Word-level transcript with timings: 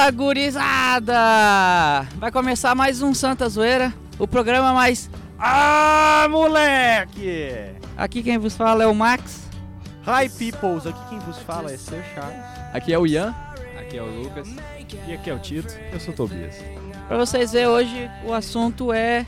Fala, 0.00 0.10
gurizada! 0.12 2.06
Vai 2.16 2.32
começar 2.32 2.74
mais 2.74 3.02
um 3.02 3.12
Santa 3.12 3.46
Zoeira, 3.50 3.92
o 4.18 4.26
programa 4.26 4.72
mais... 4.72 5.10
Ah, 5.38 6.26
moleque! 6.30 7.74
Aqui 7.98 8.22
quem 8.22 8.38
vos 8.38 8.56
fala 8.56 8.82
é 8.82 8.86
o 8.86 8.94
Max. 8.94 9.42
Hi, 10.06 10.30
peoples! 10.30 10.86
Aqui 10.86 10.98
quem 11.10 11.18
vos 11.18 11.36
fala 11.40 11.70
é 11.70 11.76
Sir 11.76 12.02
Charles. 12.14 12.34
Aqui 12.72 12.94
é 12.94 12.98
o 12.98 13.06
Ian. 13.06 13.34
Aqui 13.78 13.98
é 13.98 14.02
o 14.02 14.06
Lucas. 14.22 14.48
E 15.06 15.12
aqui 15.12 15.28
é 15.28 15.34
o 15.34 15.38
Tito. 15.38 15.74
Eu 15.92 16.00
sou 16.00 16.14
o 16.14 16.16
Tobias. 16.16 16.56
Pra 17.06 17.18
vocês 17.18 17.52
verem, 17.52 17.68
hoje 17.68 18.10
o 18.24 18.32
assunto 18.32 18.94
é 18.94 19.26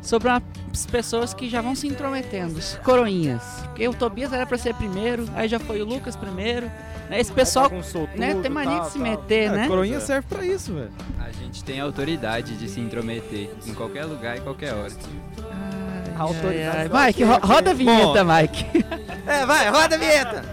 sobre 0.00 0.30
as 0.30 0.42
pessoas 0.86 1.32
que 1.32 1.48
já 1.48 1.60
vão 1.60 1.74
se 1.74 1.86
intrometendo, 1.86 2.58
coroinhas. 2.82 3.42
Porque 3.64 3.86
o 3.88 3.94
Tobias 3.94 4.32
era 4.32 4.44
pra 4.46 4.58
ser 4.58 4.74
primeiro, 4.74 5.26
aí 5.34 5.48
já 5.48 5.58
foi 5.58 5.80
o 5.80 5.84
Lucas 5.84 6.16
primeiro. 6.16 6.66
né? 7.08 7.20
Esse 7.20 7.32
pessoal 7.32 7.70
né, 8.16 8.34
tem 8.42 8.50
mania 8.50 8.76
tal, 8.78 8.86
de 8.86 8.92
se 8.92 8.98
tal. 8.98 9.08
meter, 9.08 9.50
né? 9.52 9.68
Coroinha 9.68 10.00
serve 10.00 10.26
pra 10.28 10.44
isso, 10.44 10.72
velho. 10.74 10.90
A 11.20 11.30
gente 11.30 11.62
tem 11.62 11.80
autoridade 11.80 12.56
de 12.56 12.68
se 12.68 12.80
intrometer 12.80 13.50
em 13.66 13.74
qualquer 13.74 14.04
lugar 14.04 14.36
e 14.36 14.40
qualquer 14.40 14.72
hora. 14.74 14.92
Ai, 15.52 16.14
Autoridade 16.16 16.76
ai, 16.78 16.90
ai. 16.92 17.06
Mike, 17.06 17.24
ro- 17.24 17.40
roda 17.42 17.70
a 17.70 17.74
vinheta, 17.74 18.24
Mike. 18.24 18.64
É, 19.26 19.46
vai, 19.46 19.70
roda 19.70 19.94
a 19.94 19.98
vinheta! 19.98 20.44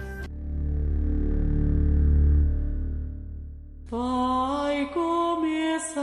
Vai 3.90 4.86
começar 4.94 6.02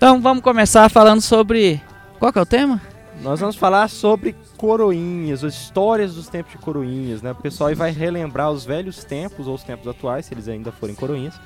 Então 0.00 0.18
vamos 0.18 0.42
começar 0.42 0.88
falando 0.88 1.20
sobre. 1.20 1.78
Qual 2.18 2.32
que 2.32 2.38
é 2.38 2.40
o 2.40 2.46
tema? 2.46 2.80
Nós 3.20 3.38
vamos 3.38 3.54
falar 3.54 3.86
sobre 3.90 4.34
coroinhas, 4.56 5.44
as 5.44 5.52
histórias 5.52 6.14
dos 6.14 6.26
tempos 6.26 6.52
de 6.52 6.56
coroinhas, 6.56 7.20
né? 7.20 7.32
O 7.32 7.34
pessoal 7.34 7.68
aí 7.68 7.74
vai 7.74 7.90
relembrar 7.90 8.50
os 8.50 8.64
velhos 8.64 9.04
tempos 9.04 9.46
ou 9.46 9.54
os 9.54 9.62
tempos 9.62 9.86
atuais, 9.86 10.24
se 10.24 10.32
eles 10.32 10.48
ainda 10.48 10.72
forem 10.72 10.94
coroinhas. 10.94 11.38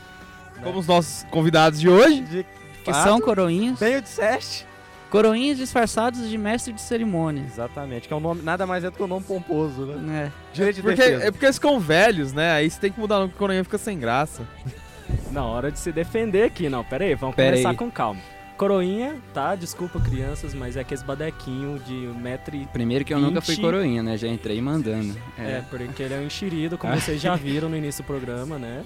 Como 0.62 0.78
os 0.78 0.86
nossos 0.86 1.24
convidados 1.32 1.80
de 1.80 1.88
hoje. 1.88 2.20
De 2.20 2.46
Que 2.84 2.92
fato, 2.92 3.02
são 3.08 3.20
coroinhas. 3.20 3.80
Bem 3.80 3.96
o 3.96 4.00
disseste. 4.02 4.64
Coroinhas 5.10 5.58
disfarçados 5.58 6.28
de 6.28 6.38
mestre 6.38 6.72
de 6.72 6.80
cerimônia. 6.80 7.42
Exatamente, 7.44 8.06
que 8.06 8.14
é 8.14 8.16
um 8.16 8.20
nome, 8.20 8.40
nada 8.42 8.68
mais 8.68 8.84
é 8.84 8.90
do 8.90 8.96
que 8.96 9.02
um 9.02 9.08
nome 9.08 9.24
pomposo, 9.24 9.84
né? 9.84 10.26
É. 10.26 10.54
Direito 10.54 10.76
de 10.76 10.82
Porque, 10.82 11.02
defesa. 11.02 11.24
é 11.24 11.30
porque 11.32 11.46
eles 11.46 11.56
ficam 11.56 11.80
velhos, 11.80 12.32
né? 12.32 12.52
Aí 12.52 12.70
você 12.70 12.78
tem 12.78 12.92
que 12.92 13.00
mudar 13.00 13.16
o 13.16 13.18
nome 13.22 13.32
que 13.32 13.38
coroinha 13.38 13.64
fica 13.64 13.78
sem 13.78 13.98
graça. 13.98 14.42
Na 15.32 15.44
hora 15.44 15.72
de 15.72 15.78
se 15.80 15.90
defender 15.90 16.44
aqui, 16.44 16.68
não. 16.68 16.84
Pera 16.84 17.04
aí, 17.04 17.16
vamos 17.16 17.34
Pera 17.34 17.50
começar 17.50 17.70
aí. 17.70 17.76
com 17.76 17.90
calma. 17.90 18.20
Coroinha, 18.56 19.16
tá? 19.32 19.54
Desculpa, 19.54 19.98
crianças, 20.00 20.54
mas 20.54 20.76
é 20.76 20.80
aquele 20.80 21.02
badequinho 21.02 21.78
de 21.80 21.92
metro 22.20 22.54
e... 22.54 22.66
Primeiro 22.66 23.04
que 23.04 23.12
eu 23.12 23.18
nunca 23.18 23.40
fui 23.40 23.56
20. 23.56 23.64
coroinha, 23.64 24.02
né? 24.02 24.16
Já 24.16 24.28
entrei 24.28 24.60
mandando. 24.60 25.16
É, 25.38 25.58
É. 25.58 25.64
porque 25.68 26.02
ele 26.02 26.14
é 26.14 26.18
um 26.18 26.26
enxerido, 26.26 26.78
como 26.78 26.94
vocês 26.94 27.20
já 27.20 27.34
viram 27.34 27.68
no 27.68 27.76
início 27.76 28.02
do 28.02 28.06
programa, 28.08 28.58
né? 28.58 28.84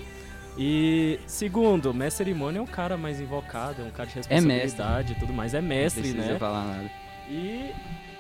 E 0.57 1.21
segundo, 1.27 1.95
mestre 1.95 2.25
cerimônia 2.25 2.59
é 2.59 2.63
um 2.63 2.67
cara 2.67 2.97
mais 2.97 3.21
invocado, 3.21 3.83
é 3.83 3.85
um 3.85 3.91
cara 3.91 4.09
de 4.09 4.19
É 4.29 4.35
responsabilidade 4.35 5.13
e 5.13 5.17
tudo 5.17 5.33
mais. 5.33 5.55
É 5.55 5.61
Não 5.61 5.69
mestre, 5.69 6.03
precisa 6.03 6.33
né? 6.33 6.39
falar 6.39 6.65
nada. 6.65 6.91
E... 7.29 7.71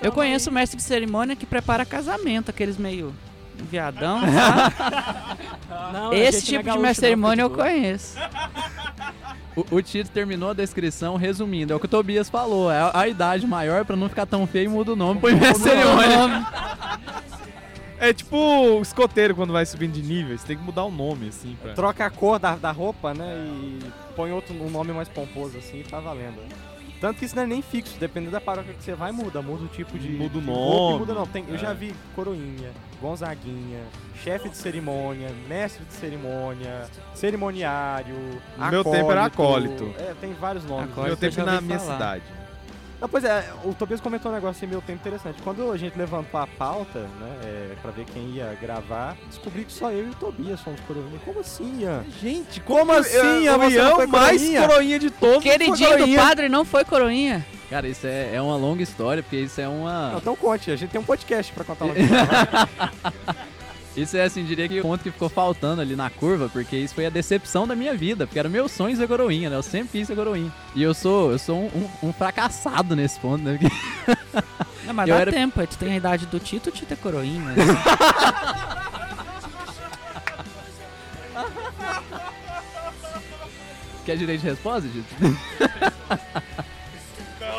Eu 0.00 0.12
conheço 0.12 0.48
o 0.48 0.52
mestre 0.52 0.76
de 0.76 0.82
cerimônia 0.84 1.34
que 1.34 1.44
prepara 1.44 1.84
casamento, 1.84 2.50
aqueles 2.50 2.76
meio 2.76 3.12
viadão, 3.64 4.20
sabe? 4.20 5.42
Não, 5.92 6.12
Esse 6.12 6.38
é 6.38 6.58
tipo 6.58 6.70
de 6.70 6.78
mestre 6.78 6.94
de 6.94 7.00
cerimônia 7.00 7.42
eu 7.42 7.50
conheço. 7.50 8.18
O, 9.56 9.76
o 9.76 9.82
Tito 9.82 10.10
terminou 10.10 10.50
a 10.50 10.54
descrição 10.54 11.16
resumindo. 11.16 11.72
É 11.72 11.76
o 11.76 11.80
que 11.80 11.86
o 11.86 11.88
Tobias 11.88 12.30
falou. 12.30 12.70
É 12.70 12.80
a, 12.80 12.90
a 12.94 13.08
idade 13.08 13.46
maior 13.46 13.84
pra 13.84 13.96
não 13.96 14.08
ficar 14.08 14.26
tão 14.26 14.46
feio, 14.46 14.70
muda 14.70 14.92
o 14.92 14.96
nome. 14.96 15.20
Põe 15.20 15.34
minha 15.34 15.54
cerimônia. 15.54 16.46
É 18.00 18.12
tipo 18.12 18.36
o 18.36 18.80
escoteiro 18.80 19.34
quando 19.34 19.52
vai 19.52 19.66
subindo 19.66 19.92
de 19.92 20.02
nível. 20.02 20.38
Você 20.38 20.46
tem 20.46 20.56
que 20.56 20.62
mudar 20.62 20.84
o 20.84 20.90
nome, 20.90 21.28
assim. 21.28 21.56
Pra... 21.60 21.74
Troca 21.74 22.06
a 22.06 22.10
cor 22.10 22.38
da, 22.38 22.54
da 22.54 22.70
roupa, 22.70 23.12
né? 23.12 23.34
E 23.50 23.78
põe 24.14 24.30
outro, 24.30 24.54
um 24.54 24.70
nome 24.70 24.92
mais 24.92 25.08
pomposo 25.08 25.58
assim 25.58 25.80
e 25.80 25.84
tá 25.84 25.98
valendo. 25.98 26.40
Tanto 27.00 27.18
que 27.20 27.24
isso 27.24 27.36
não 27.36 27.44
é 27.44 27.46
nem 27.46 27.62
fixo, 27.62 27.96
dependendo 28.00 28.32
da 28.32 28.40
paróquia 28.40 28.74
que 28.74 28.82
você 28.82 28.92
vai, 28.94 29.12
muda. 29.12 29.40
Muda 29.40 29.64
o 29.64 29.68
tipo 29.68 29.96
de. 29.98 30.08
Muda 30.10 30.38
o 30.38 30.40
nome. 30.40 30.58
roupa 30.58 30.98
Muda 30.98 31.14
não. 31.14 31.26
Tem, 31.26 31.44
eu 31.48 31.54
É. 31.54 31.58
já 31.58 31.72
vi 31.72 31.94
coroinha, 32.14 32.70
Gonzaguinha, 33.00 33.80
chefe 34.22 34.48
de 34.48 34.56
cerimônia, 34.56 35.28
mestre 35.48 35.84
de 35.84 35.92
cerimônia, 35.94 36.86
cerimoniário. 37.14 38.16
No 38.56 38.70
meu 38.70 38.82
tempo 38.84 39.10
era 39.12 39.24
acólito. 39.26 39.84
acólito. 39.84 40.00
É, 40.02 40.14
tem 40.20 40.32
vários 40.34 40.64
nomes. 40.64 40.90
Acólito. 40.90 41.02
Meu 41.02 41.12
eu 41.12 41.16
tempo 41.16 41.42
na 41.46 41.60
minha 41.60 41.78
falar. 41.78 41.92
cidade. 41.94 42.22
Não, 43.00 43.08
pois 43.08 43.22
é, 43.22 43.44
o 43.64 43.72
Tobias 43.72 44.00
comentou 44.00 44.30
um 44.30 44.34
negócio 44.34 44.66
meu 44.68 44.80
tempo 44.80 44.98
interessante. 44.98 45.40
Quando 45.42 45.70
a 45.70 45.76
gente 45.76 45.96
levantou 45.96 46.40
a 46.40 46.46
pauta, 46.48 46.98
né, 46.98 47.36
é, 47.44 47.74
pra 47.80 47.92
ver 47.92 48.04
quem 48.06 48.24
ia 48.30 48.58
gravar, 48.60 49.16
descobri 49.28 49.64
que 49.64 49.72
só 49.72 49.92
eu 49.92 50.06
e 50.08 50.10
o 50.10 50.14
Tobias 50.16 50.58
somos 50.60 50.80
coroinha. 50.80 51.18
Como 51.24 51.38
assim, 51.38 51.82
Ian? 51.82 52.04
Gente, 52.20 52.60
Como 52.60 52.90
assim, 52.90 53.44
Eu, 53.44 53.56
você 53.58 53.66
o 53.66 53.80
Ian 53.80 54.02
é 54.02 54.06
mais 54.06 54.40
coroinha? 54.42 54.66
coroinha 54.68 54.98
de 54.98 55.10
todos. 55.10 55.42
Queridinho 55.44 55.88
foi 55.90 56.06
do 56.08 56.16
padre 56.16 56.48
não 56.48 56.64
foi 56.64 56.84
coroinha. 56.84 57.46
Cara, 57.70 57.86
isso 57.86 58.06
é, 58.06 58.34
é 58.34 58.42
uma 58.42 58.56
longa 58.56 58.82
história, 58.82 59.22
porque 59.22 59.36
isso 59.36 59.60
é 59.60 59.68
uma. 59.68 60.10
Não, 60.12 60.18
então 60.18 60.34
conte, 60.34 60.70
a 60.70 60.76
gente 60.76 60.90
tem 60.90 61.00
um 61.00 61.04
podcast 61.04 61.52
pra 61.52 61.62
contar 61.64 61.84
uma 61.84 61.94
história. 61.98 62.68
Isso 64.00 64.16
é 64.16 64.22
assim, 64.22 64.44
diria 64.44 64.68
que 64.68 64.78
o 64.78 64.82
ponto 64.82 65.02
que 65.02 65.10
ficou 65.10 65.28
faltando 65.28 65.80
ali 65.82 65.96
na 65.96 66.08
curva, 66.10 66.48
porque 66.48 66.76
isso 66.76 66.94
foi 66.94 67.06
a 67.06 67.10
decepção 67.10 67.66
da 67.66 67.74
minha 67.74 67.94
vida, 67.94 68.26
porque 68.26 68.38
era 68.38 68.48
o 68.48 68.50
meu 68.50 68.68
sonho 68.68 68.96
ser 68.96 69.08
coroinha, 69.08 69.50
né? 69.50 69.56
Eu 69.56 69.62
sempre 69.62 69.98
quis 69.98 70.06
ser 70.06 70.14
coroinha. 70.14 70.52
E 70.74 70.82
eu 70.82 70.94
sou, 70.94 71.32
eu 71.32 71.38
sou 71.38 71.56
um, 71.58 71.66
um- 72.02 72.08
um 72.08 72.12
fracassado 72.12 72.94
nesse 72.94 73.18
ponto, 73.18 73.42
né? 73.42 73.58
Porque 73.58 73.74
Não, 74.86 74.94
mas 74.94 75.08
Eu 75.08 75.14
dá 75.16 75.20
era- 75.22 75.32
tempo, 75.32 75.60
aí 75.60 75.66
tu 75.66 75.76
tem 75.76 75.92
a 75.92 75.96
idade 75.96 76.26
do 76.26 76.38
Tito, 76.38 76.68
o 76.70 76.72
Tito 76.72 76.92
é 76.92 76.96
coroinha. 76.96 77.40
né? 77.40 77.54
Quer 84.04 84.16
direito 84.16 84.40
de 84.40 84.46
resposta, 84.48 84.88
Dito? 84.88 85.14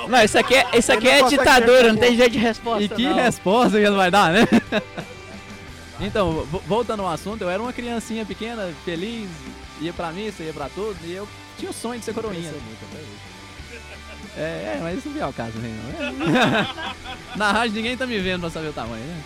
Não, 0.08 0.24
isso 0.24 0.38
aqui 0.40 0.56
é, 0.56 0.66
isso 0.78 0.92
aqui 0.92 1.08
é 1.08 1.22
não 1.22 1.30
ditadura, 1.30 1.94
não 1.94 2.00
tem 2.00 2.16
jeito 2.18 2.32
de 2.32 2.40
resposta. 2.40 2.84
E 2.84 2.90
que 2.90 3.04
não. 3.08 3.16
resposta 3.16 3.78
que 3.78 3.86
ele 3.86 3.96
vai 3.96 4.10
dar, 4.10 4.34
né? 4.34 4.48
então, 6.02 6.44
vo- 6.46 6.64
voltando 6.68 7.02
ao 7.04 7.10
assunto, 7.10 7.42
eu 7.44 7.50
era 7.50 7.62
uma 7.62 7.74
criancinha 7.74 8.26
pequena, 8.26 8.74
feliz, 8.86 9.30
ia 9.82 9.94
pra 9.94 10.12
missa, 10.12 10.44
ia 10.44 10.54
pra 10.54 10.70
tudo, 10.70 10.98
e 11.04 11.12
eu 11.14 11.28
tinha 11.58 11.72
o 11.72 11.74
sonho 11.74 12.00
de 12.00 12.06
ser 12.06 12.14
coroinha. 12.14 12.52
É, 14.38 14.76
é, 14.78 14.80
mas 14.82 14.98
isso 15.00 15.10
não 15.10 15.22
é 15.22 15.28
o 15.28 15.34
caso, 15.34 15.58
né? 15.58 15.70
Na 17.36 17.52
rádio 17.52 17.76
ninguém 17.76 17.98
tá 17.98 18.06
me 18.06 18.18
vendo 18.20 18.42
pra 18.42 18.50
saber 18.50 18.70
o 18.70 18.74
tamanho, 18.74 19.04
né? 19.04 19.22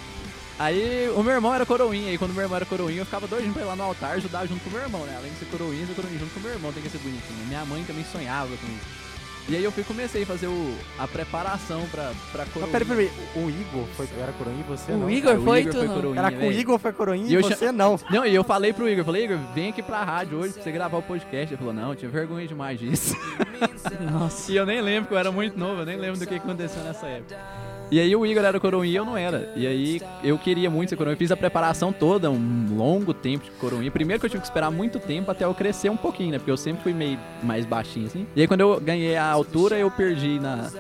Aí 0.60 1.10
o 1.16 1.24
meu 1.24 1.34
irmão 1.34 1.54
era 1.54 1.66
coroinha, 1.66 2.12
e 2.14 2.18
quando 2.18 2.32
o 2.32 2.34
meu 2.34 2.44
irmão 2.44 2.56
era 2.56 2.66
coroinha, 2.66 3.02
eu 3.02 3.06
ficava 3.06 3.28
doidinho 3.28 3.54
pra 3.54 3.64
ir 3.64 3.66
lá 3.66 3.76
no 3.76 3.84
altar 3.84 4.12
ajudar 4.14 4.46
junto 4.48 4.64
com 4.64 4.70
o 4.70 4.74
meu 4.74 4.82
irmão, 4.82 5.02
né? 5.06 5.16
Além 5.18 5.32
de 5.32 5.40
ser 5.40 5.46
coroinha, 5.46 5.86
ser 5.88 5.94
coroinha 5.96 6.20
junto 6.20 6.34
com 6.34 6.40
o 6.40 6.44
meu 6.44 6.52
irmão, 6.54 6.72
tem 6.72 6.82
que 6.84 6.90
ser 6.90 7.00
bonitinho. 7.00 7.46
Minha 7.48 7.66
mãe 7.66 7.84
também 7.84 8.06
sonhava 8.12 8.48
com 8.56 8.68
isso. 8.68 9.03
E 9.50 9.56
aí 9.58 9.64
eu 9.64 9.72
fui 9.74 9.84
comecei 9.84 10.24
a 10.24 10.26
fazer 10.26 10.48
o, 10.48 10.74
a 10.98 11.06
preparação 11.06 11.86
pra, 11.92 12.14
pra 12.32 12.46
Mas 12.46 12.54
coroinha. 12.54 12.72
peraí, 12.72 12.88
peraí, 12.88 13.12
o 13.36 13.50
Igor 13.50 13.86
foi, 13.98 14.08
era 14.18 14.32
coroinha 14.32 14.60
e 14.62 14.64
você 14.64 14.92
O 14.94 14.98
não? 14.98 15.10
Igor 15.10 15.32
Cara, 15.32 15.40
o 15.40 15.44
foi, 15.44 15.60
Igor 15.60 15.72
tu 15.74 15.78
foi 15.80 15.88
não. 15.88 15.96
coroinha, 15.96 16.20
Era 16.20 16.32
com 16.32 16.48
o. 16.48 16.52
Igor 16.52 16.80
foi 16.80 16.94
coroinha 16.94 17.28
E 17.28 17.32
e, 17.32 17.34
eu 17.36 17.42
você 17.42 17.72
não. 17.72 18.00
Não, 18.10 18.26
e 18.26 18.34
eu 18.34 18.44
falei 18.44 18.72
pro 18.72 18.88
Igor, 18.88 19.04
falei, 19.04 19.26
Igor, 19.26 19.38
vem 19.54 19.70
aqui 19.70 19.84
pra 19.84 20.02
rádio 20.04 20.38
hoje 20.40 20.54
pra 20.54 20.64
você 20.64 20.72
gravar 20.72 20.98
o 20.98 21.02
podcast. 21.04 21.54
Ele 21.54 21.58
falou, 21.58 21.74
não, 21.74 21.90
eu 21.90 21.96
tinha 21.96 22.10
vergonha 22.10 22.48
demais 22.48 22.80
disso. 22.80 23.16
Nossa. 24.12 24.52
e 24.52 24.56
eu 24.56 24.66
nem 24.66 24.80
lembro, 24.82 25.10
que 25.10 25.14
eu 25.14 25.18
era 25.18 25.32
muito 25.32 25.58
novo, 25.60 25.82
eu 25.82 25.86
nem 25.86 25.98
lembro 25.98 26.18
do 26.20 26.26
que 26.26 26.36
aconteceu 26.36 26.82
nessa 26.84 27.06
época. 27.08 27.38
E 27.94 28.00
aí 28.00 28.16
o 28.16 28.26
Igor 28.26 28.44
era 28.44 28.60
coroinha 28.60 28.92
e 28.92 28.96
eu 28.96 29.06
não 29.06 29.16
era. 29.16 29.54
E 29.56 29.68
aí 29.68 30.02
eu 30.24 30.36
queria 30.40 30.68
muito 30.68 30.90
ser 30.90 30.96
coroinha. 30.96 31.14
Eu 31.14 31.20
fiz 31.20 31.32
a 31.32 31.38
preparação 31.38 31.94
toda, 31.94 32.28
um 32.28 32.76
longo 32.76 33.14
tempo 33.14 33.46
de 33.46 33.52
coroinha. 33.52 33.92
Primeiro 33.92 34.20
que 34.20 34.26
eu 34.26 34.32
tive 34.32 34.42
que 34.42 34.48
esperar 34.48 34.72
muito 34.72 34.98
tempo 34.98 35.30
até 35.30 35.46
eu 35.46 35.54
crescer 35.54 35.90
um 35.90 35.96
pouquinho, 35.96 36.32
né? 36.32 36.40
Porque 36.40 36.50
eu 36.50 36.58
sempre 36.58 36.82
fui 36.82 36.92
meio 36.92 37.20
mais 37.44 37.68
baixinho, 37.68 38.08
assim. 38.08 38.26
E 38.36 38.42
aí 38.42 38.48
quando 38.48 38.62
eu 38.62 38.82
ganhei 38.82 39.16
a 39.16 39.28
altura, 39.28 39.78
eu 39.78 39.92
perdi 39.92 40.40
na, 40.40 40.72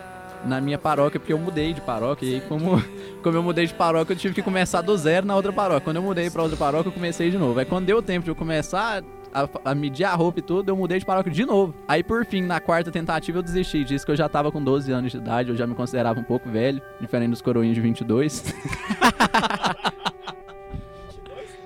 na 0.44 0.60
minha 0.60 0.80
paróquia, 0.80 1.20
porque 1.20 1.34
eu 1.34 1.38
mudei 1.38 1.72
de 1.72 1.82
paróquia. 1.82 2.26
E 2.26 2.34
aí 2.34 2.42
como, 2.42 2.84
como 3.22 3.38
eu 3.38 3.44
mudei 3.44 3.68
de 3.68 3.76
paróquia, 3.76 4.14
eu 4.14 4.18
tive 4.18 4.34
que 4.34 4.42
começar 4.42 4.82
do 4.82 4.98
zero 4.98 5.28
na 5.28 5.36
outra 5.36 5.54
paróquia. 5.54 5.82
Quando 5.82 5.98
eu 5.98 6.02
mudei 6.02 6.32
pra 6.32 6.42
outra 6.42 6.58
paróquia, 6.58 6.90
eu 6.90 6.94
comecei 6.94 7.30
de 7.30 7.38
novo. 7.38 7.60
Aí 7.60 7.66
quando 7.66 7.86
deu 7.86 8.02
tempo 8.02 8.24
de 8.24 8.32
eu 8.32 8.36
começar 8.36 9.04
a, 9.34 9.72
a 9.72 9.76
medir 9.76 10.06
a 10.06 10.14
roupa 10.14 10.40
e 10.40 10.42
tudo, 10.42 10.70
eu 10.70 10.78
mudei 10.78 11.00
de 11.00 11.06
paróquia 11.06 11.32
de 11.32 11.46
novo. 11.46 11.74
Aí 11.88 12.04
por 12.04 12.26
fim, 12.26 12.42
na 12.42 12.60
quarta 12.60 12.92
tentativa, 12.92 13.40
eu 13.40 13.44
desisti. 13.44 13.84
Disse 13.84 14.06
que 14.06 14.12
eu 14.12 14.16
já 14.16 14.30
tava 14.30 14.52
com 14.52 14.64
12 14.64 14.92
anos 14.92 15.12
de 15.12 15.18
idade, 15.18 15.50
eu 15.50 15.56
já 15.56 15.66
me 15.66 15.74
considerava 15.76 16.20
um 16.20 16.24
pouco 16.24 16.50
velho, 16.50 16.82
diferente 17.02 17.32
dos 17.32 17.42
coroinhos 17.42 17.76
de 17.76 17.82
22. 17.82 18.54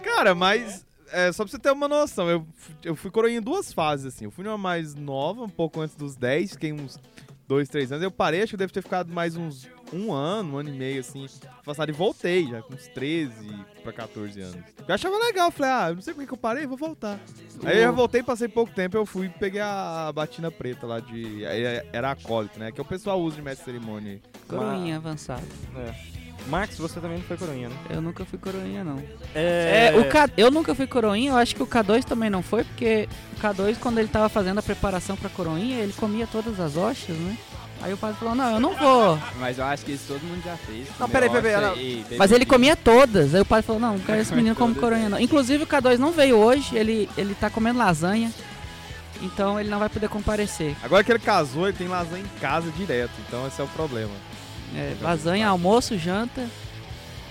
Cara, 0.03 0.33
mas 0.33 0.85
é, 1.11 1.31
só 1.31 1.43
pra 1.43 1.51
você 1.51 1.59
ter 1.59 1.71
uma 1.71 1.87
noção, 1.87 2.29
eu, 2.29 2.45
eu 2.83 2.95
fui 2.95 3.11
coroinha 3.11 3.39
em 3.39 3.41
duas 3.41 3.71
fases, 3.71 4.05
assim. 4.07 4.25
Eu 4.25 4.31
fui 4.31 4.43
numa 4.43 4.57
mais 4.57 4.95
nova, 4.95 5.43
um 5.43 5.49
pouco 5.49 5.81
antes 5.81 5.95
dos 5.95 6.15
10, 6.15 6.51
fiquei 6.51 6.73
uns 6.73 6.99
dois, 7.47 7.69
três 7.69 7.91
anos. 7.91 8.03
Eu 8.03 8.11
parei, 8.11 8.41
acho 8.41 8.51
que 8.51 8.55
eu 8.55 8.59
devo 8.59 8.73
ter 8.73 8.81
ficado 8.81 9.11
mais 9.11 9.35
uns 9.35 9.67
um 9.93 10.11
ano, 10.11 10.55
um 10.55 10.57
ano 10.57 10.69
e 10.69 10.73
meio, 10.73 10.99
assim, 10.99 11.25
afastado 11.59 11.89
e 11.89 11.93
voltei 11.93 12.45
já, 12.45 12.61
com 12.61 12.73
uns 12.73 12.87
13 12.89 13.33
pra 13.83 13.93
14 13.93 14.41
anos. 14.41 14.57
Eu 14.85 14.93
achava 14.93 15.17
legal, 15.17 15.49
falei, 15.49 15.71
ah, 15.71 15.93
não 15.93 16.01
sei 16.01 16.13
por 16.13 16.25
que 16.25 16.33
eu 16.33 16.37
parei, 16.37 16.65
vou 16.65 16.77
voltar. 16.77 17.19
Aí 17.63 17.81
eu 17.81 17.93
voltei, 17.93 18.21
passei 18.21 18.47
pouco 18.47 18.73
tempo, 18.73 18.97
eu 18.97 19.05
fui 19.05 19.27
e 19.27 19.29
peguei 19.29 19.61
a 19.61 20.11
batina 20.13 20.51
preta 20.51 20.85
lá 20.85 20.99
de. 20.99 21.45
Aí 21.45 21.63
era 21.93 22.11
acólito, 22.11 22.59
né? 22.59 22.71
Que 22.71 22.81
o 22.81 22.85
pessoal 22.85 23.21
usa 23.21 23.37
de 23.37 23.41
mestre 23.41 23.65
cerimônia. 23.65 24.19
Coroinha 24.47 24.97
avançada. 24.97 25.43
Max, 26.47 26.77
você 26.77 26.99
também 26.99 27.17
não 27.17 27.25
foi 27.25 27.37
coroinha, 27.37 27.69
né? 27.69 27.75
Eu 27.89 28.01
nunca 28.01 28.25
fui 28.25 28.39
coroinha, 28.39 28.83
não. 28.83 29.01
É, 29.35 29.91
É, 29.93 29.99
o 29.99 30.07
K... 30.09 30.29
Eu 30.37 30.49
nunca 30.49 30.73
fui 30.73 30.87
coroinha, 30.87 31.31
eu 31.31 31.37
acho 31.37 31.55
que 31.55 31.63
o 31.63 31.67
K2 31.67 32.03
também 32.03 32.29
não 32.29 32.41
foi, 32.41 32.63
porque 32.63 33.07
o 33.37 33.41
K2, 33.41 33.77
quando 33.79 33.99
ele 33.99 34.07
tava 34.07 34.29
fazendo 34.29 34.59
a 34.59 34.63
preparação 34.63 35.15
pra 35.15 35.29
coroinha, 35.29 35.79
ele 35.79 35.93
comia 35.93 36.27
todas 36.27 36.59
as 36.59 36.75
hostas, 36.75 37.15
né? 37.15 37.37
Aí 37.81 37.93
o 37.93 37.97
padre 37.97 38.17
falou, 38.17 38.33
não, 38.33 38.53
eu 38.53 38.59
não 38.59 38.73
vou. 38.73 39.19
Mas 39.39 39.59
eu 39.59 39.65
acho 39.65 39.85
que 39.85 39.91
isso 39.91 40.05
todo 40.07 40.23
mundo 40.23 40.41
já 40.43 40.57
fez. 40.57 40.87
Não, 40.99 41.07
peraí, 41.07 41.29
peraí, 41.29 42.05
Mas 42.17 42.31
ele 42.31 42.45
comia 42.45 42.75
todas. 42.75 43.35
Aí 43.35 43.41
o 43.41 43.45
padre 43.45 43.67
falou, 43.67 43.79
não, 43.79 43.93
não 43.93 43.99
quero 43.99 44.19
esse 44.19 44.33
menino 44.35 44.55
como 44.55 44.73
coroinha, 44.73 45.09
não. 45.09 45.19
Inclusive 45.19 45.63
o 45.63 45.67
K2 45.67 45.97
não 45.97 46.11
veio 46.11 46.37
hoje, 46.37 46.75
ele, 46.75 47.07
ele 47.15 47.35
tá 47.35 47.49
comendo 47.49 47.77
lasanha, 47.77 48.31
então 49.21 49.59
ele 49.59 49.69
não 49.69 49.79
vai 49.79 49.89
poder 49.89 50.09
comparecer. 50.09 50.75
Agora 50.81 51.03
que 51.03 51.11
ele 51.11 51.19
casou, 51.19 51.67
ele 51.67 51.77
tem 51.77 51.87
lasanha 51.87 52.23
em 52.23 52.39
casa 52.39 52.71
direto, 52.71 53.11
então 53.27 53.45
esse 53.47 53.61
é 53.61 53.63
o 53.63 53.67
problema. 53.67 54.11
É, 54.75 54.95
lasanha, 55.01 55.47
almoço, 55.47 55.97
janta. 55.97 56.47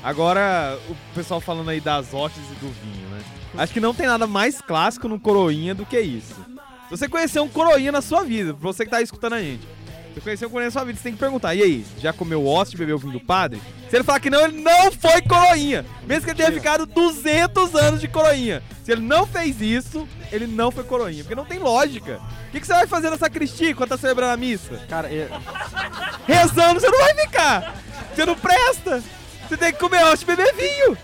Agora, 0.03 0.79
o 0.89 0.97
pessoal 1.15 1.41
falando 1.41 1.71
aí 1.71 1.81
das 1.81 2.15
hostes 2.15 2.43
e 2.53 2.55
do 2.55 2.69
vinho, 2.69 3.09
né? 3.09 3.21
Acho 3.59 3.73
que 3.73 3.81
não 3.81 3.95
tem 3.95 4.07
nada 4.07 4.27
mais 4.27 4.61
clássico 4.61 5.09
no 5.09 5.19
coroinha 5.19 5.75
do 5.75 5.85
que 5.85 5.99
isso. 5.99 6.35
Se 6.35 6.91
você 6.91 7.09
conhecer 7.09 7.41
um 7.41 7.49
coroinha 7.49 7.91
na 7.91 8.01
sua 8.01 8.23
vida, 8.23 8.55
pra 8.55 8.63
você 8.63 8.85
que 8.85 8.91
tá 8.91 9.03
escutando 9.03 9.33
a 9.33 9.41
gente, 9.41 9.67
você 10.17 10.21
conhecer 10.21 10.47
um 10.47 10.51
coroinha 10.51 10.67
na 10.69 10.73
sua 10.73 10.85
vida, 10.85 10.97
você 10.99 11.03
tem 11.05 11.13
que 11.13 11.19
perguntar, 11.19 11.55
e 11.55 11.63
aí, 11.63 11.87
já 11.99 12.13
comeu 12.13 12.47
hóstia 12.47 12.77
e 12.77 12.79
bebeu 12.79 12.97
o 12.97 12.99
vinho 12.99 13.13
do 13.13 13.21
padre? 13.21 13.61
Se 13.91 13.97
ele 13.97 14.05
falar 14.05 14.19
que 14.19 14.31
não, 14.31 14.41
ele 14.43 14.61
não 14.63 14.91
foi 14.91 15.21
coroinha. 15.23 15.85
Mesmo 16.07 16.25
que 16.25 16.31
ele 16.31 16.39
tenha 16.39 16.53
ficado 16.53 16.87
200 16.87 17.75
anos 17.75 18.01
de 18.01 18.09
coroinha. 18.09 18.63
Se 18.83 18.93
ele 18.93 19.03
não 19.03 19.27
fez 19.27 19.61
isso, 19.61 20.09
ele 20.33 20.47
não 20.47 20.71
foi 20.71 20.85
coroinha. 20.85 21.23
Porque 21.23 21.35
não 21.35 21.45
tem 21.45 21.59
lógica. 21.59 22.21
O 22.49 22.51
que, 22.51 22.61
que 22.61 22.67
você 22.67 22.73
vai 22.73 22.87
fazer 22.87 23.11
na 23.11 23.19
sacristia 23.19 23.71
enquanto 23.71 23.91
tá 23.91 23.99
celebrando 23.99 24.33
a 24.33 24.37
missa? 24.37 24.81
Cara, 24.89 25.09
é- 25.13 25.29
Rezando, 26.27 26.81
você 26.81 26.89
não 26.89 26.99
vai 26.99 27.15
ficar. 27.15 27.77
Você 28.15 28.27
não 28.27 28.35
presta. 28.35 29.03
Você 29.49 29.57
tem 29.57 29.73
que 29.73 29.79
comer 29.79 30.03
hóstia 30.05 30.33
e 30.33 30.37
beber 30.37 30.55
vinho. 30.55 30.99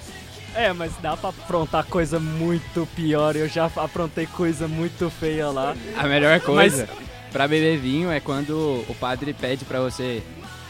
É, 0.54 0.72
mas 0.72 0.92
dá 1.00 1.16
pra 1.16 1.30
aprontar 1.30 1.84
coisa 1.84 2.18
muito 2.18 2.88
pior. 2.96 3.36
Eu 3.36 3.48
já 3.48 3.70
aprontei 3.76 4.26
coisa 4.26 4.66
muito 4.66 5.08
feia 5.10 5.48
lá. 5.50 5.76
A 5.96 6.04
melhor 6.08 6.40
coisa 6.40 6.88
pra 7.32 7.48
beber 7.48 7.78
vinho 7.78 8.10
é 8.10 8.20
quando 8.20 8.84
o 8.88 8.94
padre 9.00 9.32
pede 9.32 9.64
pra 9.64 9.80
você 9.80 10.22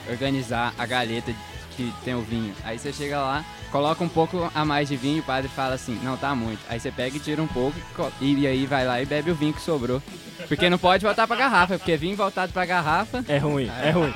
organizar 0.09 0.73
a 0.79 0.87
galeta 0.87 1.33
que 1.77 1.93
tem 2.05 2.15
o 2.15 2.23
vinho. 2.23 2.55
Aí 2.65 2.79
você 2.79 2.93
chega 2.93 3.21
lá, 3.21 3.45
coloca 3.71 4.03
um 4.05 4.09
pouco 4.09 4.51
a 4.55 4.65
mais 4.65 4.89
de 4.89 4.97
vinho 4.97 5.19
e 5.19 5.21
o 5.21 5.25
padre 5.25 5.49
fala 5.49 5.75
assim, 5.75 5.99
não, 6.03 6.17
tá 6.17 6.35
muito. 6.35 6.61
Aí 6.69 6.79
você 6.79 6.91
pega 6.91 7.17
e 7.17 7.21
tira 7.21 7.43
um 7.43 7.47
pouco 7.47 7.79
e 8.21 8.35
e 8.35 8.47
aí 8.47 8.67
vai 8.67 8.87
lá 8.87 9.03
e 9.03 9.07
bebe 9.07 9.31
o 9.31 9.35
vinho 9.35 9.53
que 9.53 9.61
sobrou. 9.61 10.03
Porque 10.49 10.69
não 10.69 10.79
pode 10.79 11.05
voltar 11.05 11.27
pra 11.27 11.37
garrafa, 11.37 11.79
porque 11.79 11.97
vinho 11.97 12.17
voltado 12.17 12.53
pra 12.53 12.65
garrafa... 12.65 13.25
É 13.29 13.39
ruim, 13.39 13.71
é 13.83 13.91
ruim. 13.91 14.15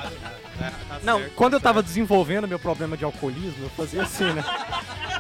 Não, 1.02 1.22
quando 1.34 1.54
eu 1.54 1.60
tava 1.60 1.82
desenvolvendo 1.82 2.49
meu 2.49 2.58
problema 2.58 2.96
de 2.96 3.04
alcoolismo, 3.04 3.64
eu 3.64 3.70
fazia 3.70 4.02
assim, 4.02 4.32
né? 4.32 4.44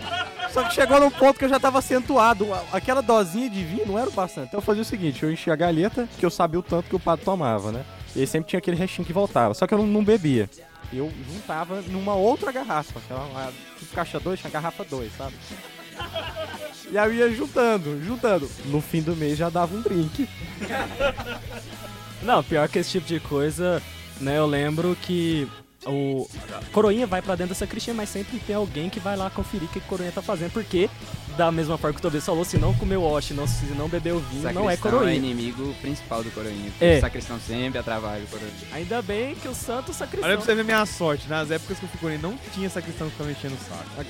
Só 0.56 0.64
que 0.64 0.72
chegou 0.74 0.98
num 0.98 1.10
ponto 1.10 1.38
que 1.38 1.44
eu 1.44 1.50
já 1.50 1.60
tava 1.60 1.80
acentuado. 1.80 2.46
Aquela 2.72 3.02
dosinha 3.02 3.50
de 3.50 3.62
vinho 3.62 3.84
não 3.86 3.98
era 3.98 4.08
o 4.08 4.12
bastante. 4.12 4.48
Então 4.48 4.56
eu 4.56 4.62
fazia 4.64 4.80
o 4.80 4.86
seguinte, 4.86 5.22
eu 5.22 5.30
enchia 5.30 5.52
a 5.52 5.56
galeta, 5.56 6.08
que 6.18 6.24
eu 6.24 6.30
sabia 6.30 6.58
o 6.58 6.62
tanto 6.62 6.88
que 6.88 6.96
o 6.96 6.98
padre 6.98 7.26
tomava, 7.26 7.70
né? 7.70 7.84
E 8.14 8.20
aí 8.20 8.26
sempre 8.26 8.48
tinha 8.48 8.56
aquele 8.58 8.74
restinho 8.74 9.04
que 9.06 9.12
voltava. 9.12 9.52
Só 9.52 9.66
que 9.66 9.74
eu 9.74 9.78
não, 9.78 9.86
não 9.86 10.02
bebia. 10.02 10.48
Eu 10.90 11.12
juntava 11.30 11.82
numa 11.88 12.14
outra 12.14 12.50
garrafa. 12.50 12.98
Aquela, 13.00 13.26
uma- 13.26 13.52
tipo 13.78 13.94
caixa 13.94 14.18
2, 14.18 14.40
tinha 14.40 14.50
garrafa 14.50 14.82
2, 14.82 15.12
sabe? 15.14 15.34
E 16.90 16.96
aí 16.96 17.06
eu 17.20 17.28
ia 17.28 17.36
juntando, 17.36 18.02
juntando. 18.02 18.50
No 18.64 18.80
fim 18.80 19.02
do 19.02 19.14
mês 19.14 19.36
já 19.36 19.50
dava 19.50 19.76
um 19.76 19.82
drink. 19.82 20.26
Não, 22.22 22.42
pior 22.42 22.66
que 22.66 22.78
esse 22.78 22.92
tipo 22.92 23.06
de 23.06 23.20
coisa, 23.20 23.82
né? 24.22 24.38
Eu 24.38 24.46
lembro 24.46 24.96
que 25.02 25.46
o 25.86 26.28
coroinha 26.72 27.06
vai 27.06 27.22
pra 27.22 27.34
dentro 27.34 27.50
da 27.54 27.58
sacristia, 27.58 27.94
mas 27.94 28.08
sempre 28.08 28.38
tem 28.40 28.56
alguém 28.56 28.90
que 28.90 28.98
vai 29.00 29.16
lá 29.16 29.30
conferir 29.30 29.68
o 29.68 29.72
que 29.72 29.78
a 29.78 29.82
coroinha 29.82 30.12
tá 30.12 30.20
fazendo, 30.22 30.52
porque 30.52 30.90
da 31.36 31.52
mesma 31.52 31.76
forma 31.78 31.94
que 31.94 31.98
o 31.98 32.02
Tobias 32.02 32.24
falou, 32.24 32.44
se 32.44 32.56
não 32.58 32.74
comeu 32.74 33.02
hoste, 33.02 33.34
não, 33.34 33.46
se 33.46 33.64
não 33.74 33.88
bebeu 33.88 34.18
vinho, 34.20 34.42
não 34.52 34.70
é 34.70 34.76
Sacristão 34.76 34.90
coroinha. 35.00 35.16
inimigo 35.16 35.74
principal 35.80 36.22
do 36.24 36.30
coroinha. 36.30 36.72
É. 36.80 36.96
O 36.98 37.00
sacristão 37.00 37.38
sempre 37.38 37.78
atrapalha 37.78 38.24
o 38.24 38.26
coroinha. 38.26 38.52
Ainda 38.72 39.02
bem 39.02 39.34
que 39.34 39.46
o 39.48 39.54
santo 39.54 39.92
sacristão... 39.92 40.28
Olha 40.28 40.36
pra 40.38 40.46
você 40.46 40.54
ver 40.54 40.64
minha 40.64 40.84
sorte. 40.86 41.28
Nas 41.28 41.50
épocas 41.50 41.78
que 41.78 41.84
eu 41.84 41.88
fui 41.88 41.98
coroinha, 42.00 42.20
não 42.22 42.36
tinha 42.54 42.66
essa 42.66 42.80
questão 42.80 43.06
que 43.06 43.12
ficava 43.12 43.28
mexendo 43.28 43.52
o 43.54 43.58
saco. 43.58 44.06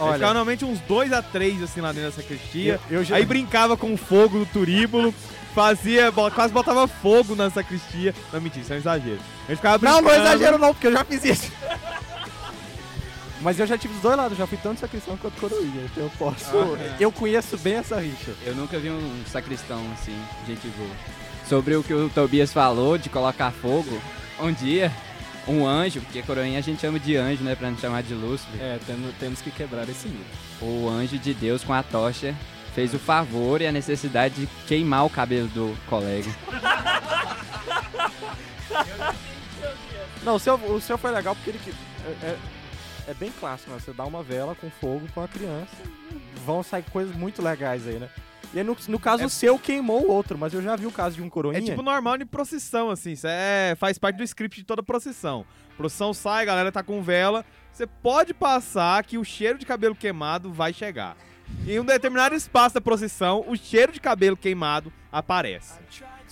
Olha. 0.00 0.14
Ficava 0.14 0.34
normalmente 0.34 0.64
uns 0.64 0.80
2 0.80 1.12
a 1.12 1.22
3 1.22 1.62
assim 1.62 1.80
lá 1.80 1.92
dentro 1.92 2.10
da 2.10 2.16
sacristia. 2.16 2.80
eu, 2.90 2.98
eu 2.98 3.04
já... 3.04 3.16
Aí 3.16 3.24
brincava 3.24 3.76
com 3.76 3.92
o 3.92 3.96
fogo 3.96 4.38
do 4.40 4.46
turíbulo. 4.46 5.14
Fazia, 5.54 6.12
quase 6.34 6.52
botava 6.52 6.86
fogo 6.86 7.34
na 7.34 7.50
sacristia. 7.50 8.14
Não, 8.32 8.40
mentira, 8.40 8.62
isso 8.62 8.72
é 8.72 8.76
um 8.76 8.78
exagero. 8.78 9.18
Gente 9.48 9.56
ficava 9.56 9.84
Não, 9.84 10.00
brincando. 10.00 10.18
não 10.24 10.30
exagero 10.30 10.58
não, 10.58 10.72
porque 10.72 10.86
eu 10.86 10.92
já 10.92 11.04
fiz 11.04 11.24
isso. 11.24 11.52
Mas 13.42 13.58
eu 13.58 13.66
já 13.66 13.78
tive 13.78 13.94
dos 13.94 14.02
dois 14.02 14.16
lados, 14.16 14.36
já 14.36 14.46
fui 14.46 14.58
tanto 14.62 14.80
sacristão 14.80 15.16
quanto 15.16 15.40
coroinha, 15.40 15.82
então 15.86 16.04
eu 16.04 16.10
posso. 16.18 16.44
Ah, 16.56 16.96
Eu 17.00 17.10
conheço 17.10 17.56
bem 17.56 17.74
essa 17.76 17.98
rixa. 17.98 18.32
Eu 18.44 18.54
nunca 18.54 18.78
vi 18.78 18.90
um 18.90 19.22
sacristão 19.26 19.80
assim, 19.94 20.14
gente 20.46 20.68
boa. 20.76 20.90
Sobre 21.48 21.74
o 21.74 21.82
que 21.82 21.94
o 21.94 22.10
Tobias 22.10 22.52
falou 22.52 22.98
de 22.98 23.08
colocar 23.08 23.50
fogo, 23.50 23.98
um 24.38 24.52
dia, 24.52 24.92
um 25.48 25.66
anjo, 25.66 26.00
porque 26.02 26.22
coroinha 26.22 26.58
a 26.58 26.62
gente 26.62 26.80
chama 26.80 26.98
de 26.98 27.16
anjo, 27.16 27.42
né, 27.42 27.54
pra 27.54 27.70
não 27.70 27.78
chamar 27.78 28.02
de 28.02 28.14
Lúcifer. 28.14 28.60
É, 28.60 28.78
temos, 28.86 29.14
temos 29.18 29.40
que 29.42 29.50
quebrar 29.50 29.88
esse 29.88 30.06
mito. 30.08 30.24
O 30.60 30.88
anjo 30.88 31.18
de 31.18 31.32
Deus 31.34 31.64
com 31.64 31.72
a 31.72 31.82
tocha 31.82 32.34
fez 32.74 32.94
o 32.94 32.98
favor 32.98 33.60
e 33.60 33.66
a 33.66 33.72
necessidade 33.72 34.34
de 34.34 34.46
queimar 34.66 35.04
o 35.06 35.10
cabelo 35.10 35.48
do 35.48 35.76
colega. 35.88 36.30
Não, 40.22 40.34
o 40.34 40.38
seu, 40.38 40.54
o 40.54 40.80
seu 40.80 40.98
foi 40.98 41.10
legal 41.10 41.34
porque 41.34 41.50
ele. 41.50 41.58
que- 41.58 41.70
É, 42.22 42.26
é, 42.28 42.36
é 43.08 43.14
bem 43.14 43.30
clássico, 43.40 43.70
né? 43.70 43.78
Você 43.78 43.92
dá 43.92 44.04
uma 44.04 44.22
vela 44.22 44.54
com 44.54 44.70
fogo 44.70 45.06
pra 45.12 45.22
uma 45.22 45.28
criança. 45.28 45.74
Vão 46.46 46.62
sair 46.62 46.84
coisas 46.90 47.14
muito 47.16 47.42
legais 47.42 47.86
aí, 47.86 47.98
né? 47.98 48.08
E 48.52 48.58
aí, 48.58 48.64
no, 48.64 48.76
no 48.88 48.98
caso, 48.98 49.22
É- 49.24 49.28
seu 49.28 49.58
queimou 49.58 50.04
o 50.06 50.10
outro, 50.10 50.36
mas 50.36 50.52
eu 50.52 50.60
já 50.60 50.74
vi 50.74 50.86
o 50.86 50.90
caso 50.90 51.16
de 51.16 51.22
um 51.22 51.30
coroinha. 51.30 51.58
É 51.58 51.62
tipo 51.64 51.82
normal 51.82 52.18
de 52.18 52.24
procissão, 52.24 52.90
assim. 52.90 53.12
Isso 53.12 53.26
é, 53.28 53.74
faz 53.78 53.96
parte 53.98 54.16
do 54.16 54.24
script 54.24 54.58
de 54.60 54.64
toda 54.66 54.82
procissão. 54.82 55.44
Procissão 55.76 56.12
sai, 56.12 56.42
a 56.42 56.46
galera 56.46 56.72
tá 56.72 56.82
com 56.82 57.00
vela. 57.02 57.44
Você 57.72 57.86
pode 57.86 58.34
passar 58.34 59.02
que 59.04 59.16
o 59.16 59.24
cheiro 59.24 59.56
de 59.58 59.64
cabelo 59.64 59.94
queimado 59.94 60.52
vai 60.52 60.72
chegar. 60.72 61.16
Em 61.66 61.78
um 61.78 61.84
determinado 61.84 62.34
espaço 62.34 62.74
da 62.74 62.80
procissão, 62.80 63.44
o 63.46 63.56
cheiro 63.56 63.92
de 63.92 64.00
cabelo 64.00 64.36
queimado 64.36 64.92
aparece. 65.12 65.78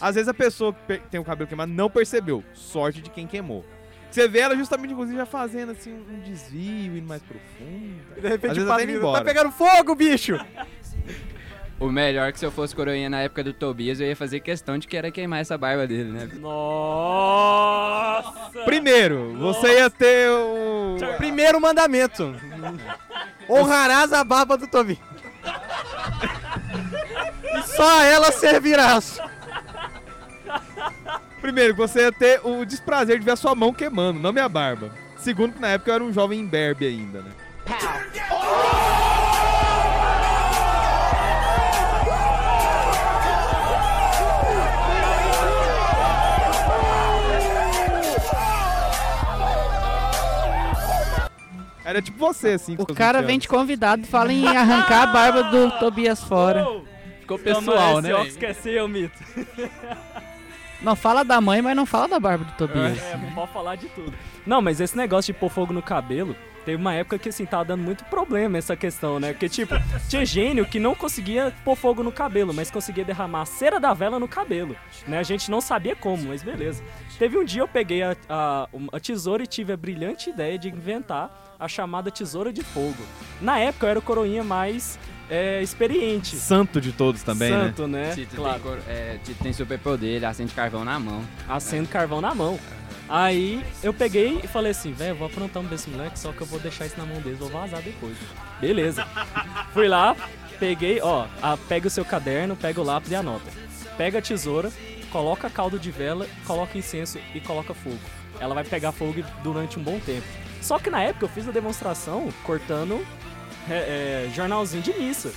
Às 0.00 0.14
vezes 0.16 0.28
a 0.28 0.34
pessoa 0.34 0.72
que 0.86 0.98
tem 1.10 1.18
o 1.20 1.24
cabelo 1.24 1.46
queimado 1.48 1.72
não 1.72 1.88
percebeu. 1.88 2.42
Sorte 2.52 3.00
de 3.00 3.10
quem 3.10 3.26
queimou. 3.26 3.64
Você 4.10 4.26
vê 4.26 4.38
ela 4.40 4.56
justamente, 4.56 4.92
inclusive, 4.92 5.18
já 5.18 5.26
fazendo 5.26 5.72
assim 5.72 5.92
um 5.92 6.20
desvio, 6.20 6.96
indo 6.96 7.06
mais 7.06 7.20
profundo. 7.22 8.00
E 8.16 8.20
de 8.20 8.28
repente 8.28 8.52
Às 8.52 8.58
o 8.58 8.64
vezes 8.66 8.82
indo 8.84 8.92
tá 8.92 8.98
embora. 8.98 9.24
pegando 9.24 9.52
fogo, 9.52 9.94
bicho! 9.94 10.38
O 11.80 11.90
melhor 11.92 12.28
é 12.28 12.32
que 12.32 12.38
se 12.40 12.44
eu 12.44 12.50
fosse 12.50 12.74
coroinha 12.74 13.08
na 13.08 13.20
época 13.20 13.44
do 13.44 13.52
Tobias, 13.52 14.00
eu 14.00 14.08
ia 14.08 14.16
fazer 14.16 14.40
questão 14.40 14.76
de 14.78 14.88
querer 14.88 15.12
queimar 15.12 15.40
essa 15.40 15.56
barba 15.56 15.86
dele, 15.86 16.10
né? 16.10 16.28
Nossa! 16.40 18.32
Primeiro, 18.64 19.36
você 19.38 19.78
ia 19.78 19.88
ter 19.88 20.28
o. 20.28 20.96
Primeiro 21.16 21.60
mandamento: 21.60 22.34
honrarás 23.48 24.12
a 24.12 24.24
barba 24.24 24.56
do 24.56 24.66
Tobi. 24.66 24.98
e 27.44 27.62
só 27.62 28.00
a 28.00 28.04
ela 28.04 28.32
servirás. 28.32 29.20
Primeiro, 31.40 31.76
você 31.76 32.00
ia 32.00 32.12
ter 32.12 32.40
o 32.44 32.64
desprazer 32.64 33.20
de 33.20 33.24
ver 33.24 33.32
a 33.32 33.36
sua 33.36 33.54
mão 33.54 33.72
queimando, 33.72 34.18
não 34.18 34.32
minha 34.32 34.48
barba. 34.48 34.90
Segundo, 35.16 35.54
que 35.54 35.60
na 35.60 35.68
época 35.68 35.90
eu 35.90 35.94
era 35.94 36.04
um 36.04 36.12
jovem 36.12 36.40
imberbe 36.40 36.86
ainda, 36.86 37.22
né? 37.22 37.30
Era 51.98 52.02
tipo 52.02 52.18
você, 52.18 52.50
assim. 52.50 52.76
O 52.78 52.86
cara 52.86 53.18
20 53.20 53.26
vem 53.26 53.38
de 53.40 53.48
convidado, 53.48 54.06
fala 54.06 54.32
em 54.32 54.46
arrancar 54.46 55.02
a 55.02 55.06
barba 55.08 55.42
do 55.42 55.70
Tobias 55.80 56.22
fora. 56.22 56.64
Ficou 57.20 57.38
Toma 57.38 57.56
pessoal, 57.56 58.00
né? 58.00 58.10
é 58.40 58.52
seu, 58.54 58.88
mito. 58.88 59.18
Não 60.80 60.94
fala 60.94 61.24
da 61.24 61.40
mãe, 61.40 61.60
mas 61.60 61.74
não 61.74 61.84
fala 61.84 62.06
da 62.06 62.20
barba 62.20 62.44
do 62.44 62.52
Tobias. 62.52 62.96
É, 63.02 63.16
pode 63.34 63.52
falar 63.52 63.74
de 63.74 63.88
tudo. 63.88 64.14
Não, 64.46 64.62
mas 64.62 64.80
esse 64.80 64.96
negócio 64.96 65.34
de 65.34 65.38
pôr 65.40 65.50
fogo 65.50 65.72
no 65.72 65.82
cabelo, 65.82 66.36
teve 66.68 66.76
uma 66.82 66.92
época 66.92 67.18
que 67.18 67.30
assim 67.30 67.46
tava 67.46 67.64
dando 67.64 67.82
muito 67.82 68.04
problema 68.04 68.58
essa 68.58 68.76
questão, 68.76 69.18
né? 69.18 69.32
Porque 69.32 69.48
tipo, 69.48 69.74
tinha 70.06 70.22
gênio 70.26 70.66
que 70.66 70.78
não 70.78 70.94
conseguia 70.94 71.50
pôr 71.64 71.74
fogo 71.74 72.02
no 72.02 72.12
cabelo, 72.12 72.52
mas 72.52 72.70
conseguia 72.70 73.06
derramar 73.06 73.40
a 73.40 73.46
cera 73.46 73.80
da 73.80 73.94
vela 73.94 74.18
no 74.18 74.28
cabelo, 74.28 74.76
né? 75.06 75.18
A 75.18 75.22
gente 75.22 75.50
não 75.50 75.62
sabia 75.62 75.96
como, 75.96 76.24
mas 76.24 76.42
beleza. 76.42 76.84
Teve 77.18 77.38
um 77.38 77.44
dia 77.44 77.62
eu 77.62 77.68
peguei 77.68 78.02
a, 78.02 78.14
a, 78.28 78.68
a 78.92 79.00
tesoura 79.00 79.44
e 79.44 79.46
tive 79.46 79.72
a 79.72 79.78
brilhante 79.78 80.28
ideia 80.28 80.58
de 80.58 80.68
inventar 80.68 81.56
a 81.58 81.66
chamada 81.66 82.10
tesoura 82.10 82.52
de 82.52 82.62
fogo. 82.62 83.02
Na 83.40 83.58
época 83.58 83.86
eu 83.86 83.90
era 83.90 83.98
o 83.98 84.02
coroinha 84.02 84.44
mais 84.44 84.98
é, 85.30 85.62
experiente. 85.62 86.36
Santo 86.36 86.82
de 86.82 86.92
todos 86.92 87.22
também, 87.22 87.50
né? 87.50 87.64
Santo, 87.64 87.86
né? 87.88 88.14
Tito, 88.14 88.36
Claro. 88.36 88.60
tem, 88.60 88.94
é, 88.94 89.18
tem 89.42 89.52
superpoder, 89.54 90.16
ele 90.16 90.26
acende 90.26 90.52
carvão 90.52 90.84
na 90.84 91.00
mão. 91.00 91.24
acendo 91.48 91.88
carvão 91.88 92.20
na 92.20 92.34
mão. 92.34 92.58
Aí 93.08 93.64
eu 93.82 93.92
peguei 93.94 94.40
e 94.42 94.46
falei 94.46 94.72
assim, 94.72 94.92
velho, 94.92 95.14
vou 95.16 95.26
aprontar 95.28 95.62
um 95.62 95.66
desse 95.66 95.88
moleque, 95.88 96.18
só 96.18 96.30
que 96.32 96.40
eu 96.42 96.46
vou 96.46 96.60
deixar 96.60 96.86
isso 96.86 96.98
na 96.98 97.06
mão 97.06 97.20
deles, 97.20 97.38
vou 97.38 97.48
vazar 97.48 97.80
depois. 97.80 98.16
Beleza. 98.60 99.06
Fui 99.72 99.88
lá, 99.88 100.14
peguei, 100.58 101.00
ó, 101.00 101.26
a- 101.40 101.56
pega 101.56 101.86
o 101.86 101.90
seu 101.90 102.04
caderno, 102.04 102.54
pega 102.54 102.80
o 102.80 102.84
lápis 102.84 103.10
e 103.10 103.14
anota. 103.14 103.50
Pega 103.96 104.18
a 104.18 104.22
tesoura, 104.22 104.70
coloca 105.10 105.48
caldo 105.48 105.78
de 105.78 105.90
vela, 105.90 106.26
coloca 106.46 106.76
incenso 106.76 107.18
e 107.34 107.40
coloca 107.40 107.72
fogo. 107.72 107.98
Ela 108.40 108.54
vai 108.54 108.64
pegar 108.64 108.92
fogo 108.92 109.24
durante 109.42 109.78
um 109.78 109.82
bom 109.82 109.98
tempo. 110.00 110.26
Só 110.60 110.78
que 110.78 110.90
na 110.90 111.02
época 111.02 111.24
eu 111.24 111.28
fiz 111.30 111.48
a 111.48 111.52
demonstração 111.52 112.28
cortando 112.44 113.04
é, 113.70 114.26
é, 114.28 114.30
jornalzinho 114.34 114.82
de 114.82 114.92
missa. 114.92 115.32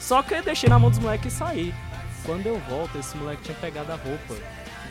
Só 0.00 0.22
que 0.22 0.34
eu 0.34 0.42
deixei 0.42 0.68
na 0.68 0.78
mão 0.78 0.88
dos 0.90 0.98
moleques 0.98 1.32
e 1.32 1.36
saí. 1.36 1.74
Quando 2.24 2.46
eu 2.46 2.58
volto, 2.68 2.98
esse 2.98 3.16
moleque 3.16 3.42
tinha 3.42 3.56
pegado 3.58 3.92
a 3.92 3.96
roupa 3.96 4.34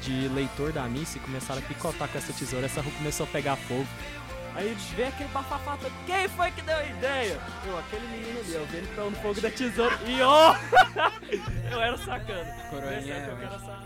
de 0.05 0.27
leitor 0.29 0.71
da 0.71 0.83
missa 0.83 1.17
e 1.17 1.21
começaram 1.21 1.61
a 1.61 1.65
picotar 1.65 2.07
com 2.07 2.17
essa 2.17 2.31
tesoura. 2.31 2.67
Essa 2.67 2.81
roupa 2.81 2.97
começou 2.97 3.25
a 3.25 3.29
pegar 3.29 3.55
fogo. 3.55 3.87
Aí 4.55 4.73
vem 4.95 5.07
aquele 5.07 5.29
bafafá 5.29 5.77
quem 6.05 6.29
foi 6.29 6.49
que 6.51 6.61
deu 6.61 6.77
a 6.77 6.85
ideia? 6.85 7.37
Eu, 7.67 7.77
aquele 7.77 8.07
menino 8.07 8.39
ali, 8.39 8.53
eu 8.53 8.65
vi 8.67 8.77
ele 8.77 8.87
pegando 8.87 9.15
fogo 9.17 9.41
da 9.41 9.49
tesoura 9.49 9.99
e 10.07 10.21
ó! 10.21 10.55
eu 11.71 11.81
era 11.81 11.97
sacana. 11.97 12.55
Coroinha 12.69 13.15
eu 13.15 13.37
era 13.37 13.59
sacana. 13.59 13.85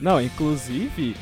Não, 0.00 0.20
inclusive, 0.20 1.16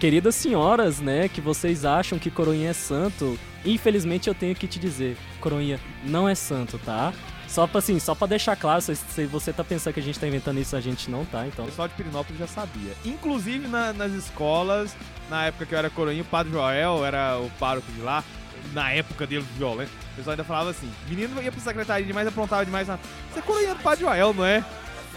queridas 0.00 0.34
senhoras, 0.34 1.00
né, 1.00 1.28
que 1.28 1.42
vocês 1.42 1.84
acham 1.84 2.18
que 2.18 2.30
Coroinha 2.30 2.70
é 2.70 2.72
santo, 2.72 3.38
infelizmente 3.66 4.28
eu 4.28 4.34
tenho 4.34 4.54
que 4.54 4.66
te 4.66 4.78
dizer, 4.78 5.16
Coroinha 5.40 5.78
não 6.04 6.26
é 6.26 6.34
santo, 6.34 6.78
tá? 6.78 7.12
Só 7.54 7.68
pra 7.68 7.78
assim, 7.78 8.00
só 8.00 8.16
pra 8.16 8.26
deixar 8.26 8.56
claro, 8.56 8.80
se, 8.82 8.96
se 8.96 9.26
você 9.26 9.52
tá 9.52 9.62
pensando 9.62 9.94
que 9.94 10.00
a 10.00 10.02
gente 10.02 10.18
tá 10.18 10.26
inventando 10.26 10.58
isso, 10.58 10.74
a 10.74 10.80
gente 10.80 11.08
não 11.08 11.24
tá, 11.24 11.46
então. 11.46 11.64
O 11.64 11.68
pessoal 11.68 11.86
de 11.86 11.94
Pirinópolis 11.94 12.36
já 12.40 12.48
sabia. 12.48 12.92
Inclusive 13.04 13.68
na- 13.68 13.92
nas 13.92 14.10
escolas, 14.10 14.96
na 15.30 15.44
época 15.46 15.64
que 15.64 15.72
eu 15.72 15.78
era 15.78 15.88
coroinha, 15.88 16.22
o 16.22 16.24
Padre 16.24 16.52
Joel 16.52 17.04
era 17.06 17.38
o 17.38 17.48
pároco 17.60 17.90
de 17.92 18.00
lá. 18.00 18.24
Na 18.72 18.90
época 18.90 19.24
dele 19.24 19.42
do 19.42 19.54
violão, 19.58 19.84
o 19.84 20.16
pessoal 20.16 20.32
ainda 20.32 20.42
falava 20.42 20.70
assim: 20.70 20.90
menino 21.08 21.40
ia 21.40 21.52
pra 21.52 21.60
secretaria 21.60 22.04
demais, 22.04 22.26
aprontava 22.26 22.64
demais. 22.64 22.88
na- 22.88 22.98
Você 23.32 23.38
é 23.38 23.42
coroinha 23.42 23.74
do 23.76 23.82
Padre 23.82 24.04
Joel, 24.04 24.34
não 24.34 24.44
é? 24.44 24.64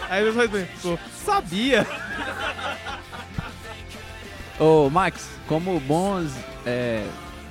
Aí 0.08 0.22
o 0.22 0.26
pessoal 0.32 0.48
pensou: 0.48 0.98
sabia. 1.24 1.84
Ô, 4.60 4.88
Max, 4.90 5.28
como 5.48 5.80
bons. 5.80 6.30
É, 6.64 7.04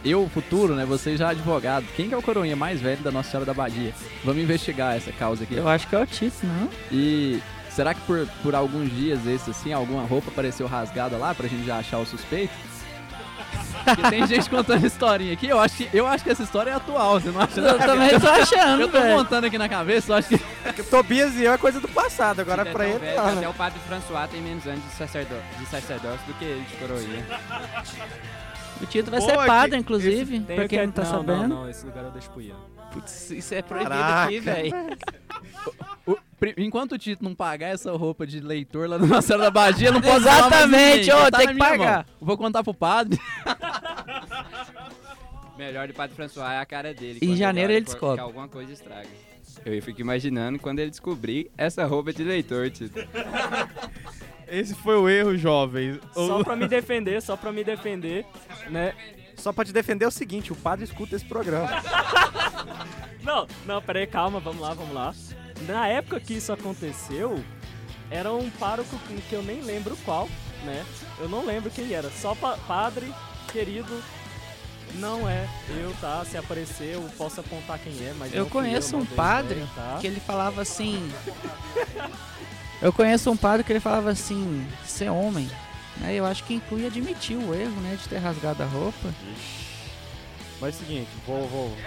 eu, 0.10 0.30
futuro, 0.30 0.76
né? 0.76 0.86
Você 0.86 1.18
já 1.18 1.28
é 1.28 1.32
advogado. 1.32 1.86
Quem 1.96 2.08
que 2.08 2.14
é 2.14 2.18
o 2.18 2.22
coroinha 2.22 2.56
mais 2.56 2.80
velho 2.80 3.02
da 3.02 3.12
Nossa 3.12 3.30
Senhora 3.32 3.46
da 3.46 3.54
Badia? 3.54 3.94
Vamos 4.24 4.42
investigar 4.42 4.96
essa 4.96 5.12
causa 5.12 5.44
aqui. 5.44 5.56
Eu 5.56 5.68
acho 5.68 5.88
que 5.88 5.96
é 5.96 6.00
o 6.00 6.06
Tito, 6.06 6.46
não? 6.46 6.70
E 6.92 7.42
será 7.70 7.94
que 7.94 8.02
por, 8.02 8.28
por 8.42 8.56
alguns 8.56 8.90
dias 8.92 9.26
esse 9.26 9.52
assim, 9.52 9.74
alguma 9.74 10.04
roupa 10.06 10.30
apareceu 10.30 10.68
rasgada 10.68 11.18
lá 11.18 11.34
pra 11.34 11.48
gente 11.48 11.66
já 11.66 11.78
achar 11.78 12.00
o 12.00 12.06
suspeito? 12.06 12.54
Porque 13.84 14.10
tem 14.10 14.26
gente 14.28 14.50
contando 14.50 14.86
historinha 14.86 15.34
aqui, 15.34 15.48
eu 15.48 15.60
acho 15.60 15.78
que, 15.78 15.90
eu 15.94 16.06
acho 16.06 16.24
que 16.24 16.30
essa 16.30 16.44
história 16.44 16.72
é 16.72 16.74
atual, 16.74 17.20
você 17.20 17.30
não 17.30 17.42
acha? 17.42 17.60
Eu 17.60 17.78
também 17.78 18.20
tô 18.20 18.28
achando, 18.28 18.82
Eu 18.82 18.90
tô 18.90 19.00
velho. 19.00 19.18
montando 19.18 19.48
aqui 19.48 19.58
na 19.58 19.70
cabeça, 19.70 20.12
eu 20.12 20.18
acho 20.18 20.30
que. 20.30 20.38
Porque 20.38 20.84
Tobias 20.84 21.36
e 21.36 21.44
eu 21.44 21.54
é 21.54 21.58
coisa 21.58 21.80
do 21.80 21.88
passado, 21.88 22.42
agora 22.42 22.64
é 22.64 22.66
pra 22.66 22.84
tão 22.84 22.94
ele 22.94 23.00
velho 23.00 23.16
não? 23.18 23.38
Até 23.38 23.50
o 23.50 23.54
padre 23.54 23.80
François 23.88 24.30
tem 24.30 24.42
menos 24.42 24.66
anos 24.68 24.82
de, 24.82 24.90
de 24.90 25.66
sacerdócio 25.70 26.26
do 26.28 26.34
que 26.34 26.46
ele 26.46 26.66
de 26.66 26.76
coroinha. 26.76 27.26
O 28.82 28.86
Tito 28.86 29.10
vai 29.12 29.20
Pô, 29.20 29.26
ser 29.26 29.38
que- 29.38 29.46
padre, 29.46 29.78
inclusive, 29.80 30.40
Tem 30.42 30.56
pra 30.56 30.68
quem 30.68 30.80
que- 30.80 30.86
não 30.86 30.92
tá 30.94 31.04
não, 31.04 31.12
sabendo. 31.12 31.48
Não, 31.48 31.64
não, 31.64 31.70
esse 31.70 31.86
lugar 31.86 32.04
eu 32.06 32.12
deixo 32.12 32.30
pro 32.30 32.42
Ian. 32.42 32.56
Putz, 32.92 33.32
isso 33.32 33.54
é 33.54 33.62
proibido 33.62 33.90
Caraca. 33.92 34.24
aqui, 34.26 34.40
velho. 34.40 34.72
Enquanto 36.58 36.94
o 36.94 36.98
Tito 36.98 37.24
não 37.24 37.34
pagar 37.36 37.68
essa 37.70 37.92
roupa 37.92 38.26
de 38.28 38.40
leitor 38.40 38.88
lá 38.88 38.98
na 38.98 39.06
Nossa 39.08 39.28
Senhora 39.28 39.46
da 39.46 39.52
Badia, 39.52 39.92
não 39.92 40.00
mais 40.00 40.16
Exatamente, 40.22 41.12
ô, 41.12 41.32
tá 41.32 41.40
tem 41.40 41.48
que 41.50 41.56
pagar. 41.58 41.98
mão. 41.98 42.06
Vou 42.22 42.38
contar 42.38 42.64
pro 42.64 42.74
padre. 42.74 43.20
Melhor 45.58 45.88
de 45.88 45.94
padre 45.94 46.16
François 46.16 46.52
é 46.54 46.60
a 46.60 46.66
cara 46.66 46.94
dele. 46.94 47.20
Em 47.22 47.36
janeiro 47.36 47.74
ele 47.74 47.82
que- 47.82 47.88
descobre. 47.92 48.16
Que 48.18 48.22
alguma 48.22 48.48
coisa 48.48 48.72
estraga. 48.72 49.08
Eu 49.66 49.82
fico 49.82 50.00
imaginando 50.00 50.60
quando 50.60 50.80
ele 50.80 50.92
descobrir 50.92 51.52
essa 51.58 51.84
roupa 51.86 52.14
de 52.14 52.24
leitor, 52.24 52.70
Tito. 52.70 53.00
Esse 54.48 54.74
foi 54.76 54.96
o 54.96 55.10
erro, 55.10 55.38
jovens. 55.38 56.00
Só 56.14 56.44
pra 56.44 56.56
me 56.56 56.68
defender, 56.68 57.22
só 57.22 57.36
pra 57.36 57.52
me 57.52 57.64
defender, 57.64 58.26
né? 58.70 58.94
Só 59.36 59.52
pra 59.54 59.64
te 59.66 59.72
defender 59.74 60.06
é 60.06 60.08
o 60.08 60.12
seguinte, 60.12 60.52
o 60.52 60.56
padre 60.56 60.86
escuta 60.86 61.16
esse 61.16 61.26
programa. 61.26 61.70
Não, 63.24 63.46
não, 63.66 63.82
peraí, 63.82 64.08
calma, 64.08 64.40
vamos 64.40 64.62
lá, 64.62 64.74
vamos 64.74 64.94
lá. 64.94 65.14
Na 65.68 65.86
época 65.86 66.18
que 66.18 66.36
isso 66.36 66.54
aconteceu, 66.54 67.44
era 68.10 68.32
um 68.32 68.50
pároco 68.52 68.98
que 69.30 69.34
eu 69.34 69.44
nem 69.44 69.60
lembro 69.62 69.98
qual, 70.06 70.30
né? 70.64 70.86
Eu 71.20 71.28
não 71.28 71.46
lembro 71.46 71.70
quem 71.70 71.92
era. 71.94 72.10
Só 72.10 72.34
pa- 72.34 72.58
padre, 72.66 73.14
querido, 73.52 74.02
não 74.96 75.28
é 75.30 75.46
eu, 75.78 75.94
tá? 76.00 76.24
Se 76.24 76.38
aparecer, 76.38 76.94
eu 76.94 77.02
posso 77.18 77.42
apontar 77.42 77.80
quem 77.80 77.92
é, 78.08 78.14
mas 78.18 78.32
Eu 78.34 78.44
não 78.46 78.50
fui 78.50 78.62
conheço 78.62 78.94
não 78.94 79.02
um 79.02 79.06
padre 79.06 79.56
ideia, 79.60 79.70
tá? 79.76 79.98
Que 80.00 80.08
ele 80.08 80.22
falava 80.22 80.62
assim. 80.62 81.12
Eu 82.82 82.94
conheço 82.94 83.32
um 83.32 83.38
padre 83.38 83.64
que 83.64 83.72
ele 83.72 83.80
falava 83.80 84.12
assim, 84.12 84.66
ser 84.86 85.10
homem. 85.10 85.50
Né? 85.98 86.14
Eu 86.14 86.26
acho 86.26 86.44
que 86.44 86.54
inclui 86.54 86.86
admitir 86.86 87.36
o 87.36 87.54
erro, 87.54 87.82
né? 87.82 87.98
De 88.02 88.08
ter 88.08 88.18
rasgado 88.18 88.62
a 88.62 88.66
roupa. 88.66 89.14
Mas 90.62 90.76
é 90.76 90.78
o 90.78 90.86
seguinte, 90.86 91.10
vou, 91.26 91.48
vou, 91.48 91.78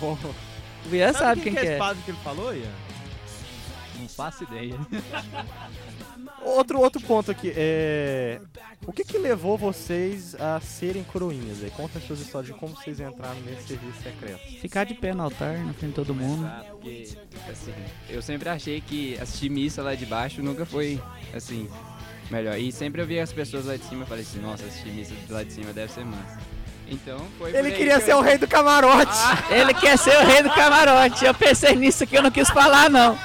vou... 0.00 0.34
O 0.90 0.94
Ian 0.94 1.12
sabe, 1.12 1.40
quem 1.42 1.52
quem 1.52 1.54
que 1.54 1.58
é 1.60 1.62
esse 1.64 1.72
é. 1.74 1.78
padre 1.78 2.02
que 2.04 2.10
ele 2.10 2.18
falou, 2.24 2.54
Ian? 2.54 2.70
Não 3.98 4.08
faço 4.08 4.44
ideia. 4.44 4.74
Outro, 6.44 6.80
outro 6.80 7.00
ponto 7.00 7.30
aqui, 7.30 7.52
é... 7.54 8.40
O 8.84 8.92
que 8.92 9.04
que 9.04 9.16
levou 9.16 9.56
vocês 9.56 10.34
a 10.34 10.60
serem 10.60 11.04
coroinhas? 11.04 11.62
Aí? 11.62 11.70
Conta 11.70 11.98
as 11.98 12.04
suas 12.04 12.20
histórias 12.20 12.52
de 12.52 12.58
como 12.58 12.74
vocês 12.74 12.98
entraram 12.98 13.40
nesse 13.42 13.68
serviço 13.68 14.02
secreto. 14.02 14.40
Ficar 14.60 14.84
de 14.84 14.94
pé 14.94 15.14
no 15.14 15.22
altar, 15.22 15.56
na 15.58 15.72
frente 15.72 15.90
de 15.90 15.94
todo 15.94 16.12
mundo. 16.12 16.50
Porque, 16.68 17.16
assim, 17.48 17.72
eu 18.10 18.20
sempre 18.20 18.48
achei 18.48 18.80
que 18.80 19.16
assistir 19.20 19.50
missa 19.50 19.82
lá 19.82 19.94
de 19.94 20.04
baixo 20.04 20.42
nunca 20.42 20.66
foi, 20.66 21.00
assim, 21.32 21.68
melhor. 22.28 22.58
E 22.58 22.72
sempre 22.72 23.00
eu 23.00 23.06
via 23.06 23.22
as 23.22 23.32
pessoas 23.32 23.66
lá 23.66 23.76
de 23.76 23.84
cima 23.84 24.02
e 24.02 24.06
falei 24.06 24.24
assim, 24.24 24.40
nossa, 24.40 24.64
assistir 24.64 24.90
missa 24.90 25.14
lá 25.28 25.44
de 25.44 25.52
cima 25.52 25.72
deve 25.72 25.92
ser 25.92 26.04
massa. 26.04 26.40
Então, 26.92 27.26
foi 27.38 27.50
Ele 27.54 27.68
aí 27.68 27.72
queria 27.74 27.98
que 27.98 28.04
ser 28.04 28.12
eu- 28.12 28.18
o 28.18 28.20
rei 28.20 28.36
do 28.38 28.46
camarote! 28.46 29.16
Ele 29.50 29.72
quer 29.74 29.96
ser 29.96 30.16
o 30.18 30.26
rei 30.26 30.42
do 30.42 30.50
camarote. 30.50 31.24
Eu 31.24 31.32
pensei 31.34 31.74
nisso 31.74 32.04
aqui, 32.04 32.16
eu 32.16 32.22
não 32.22 32.30
quis 32.30 32.48
falar, 32.50 32.90
não. 32.90 33.18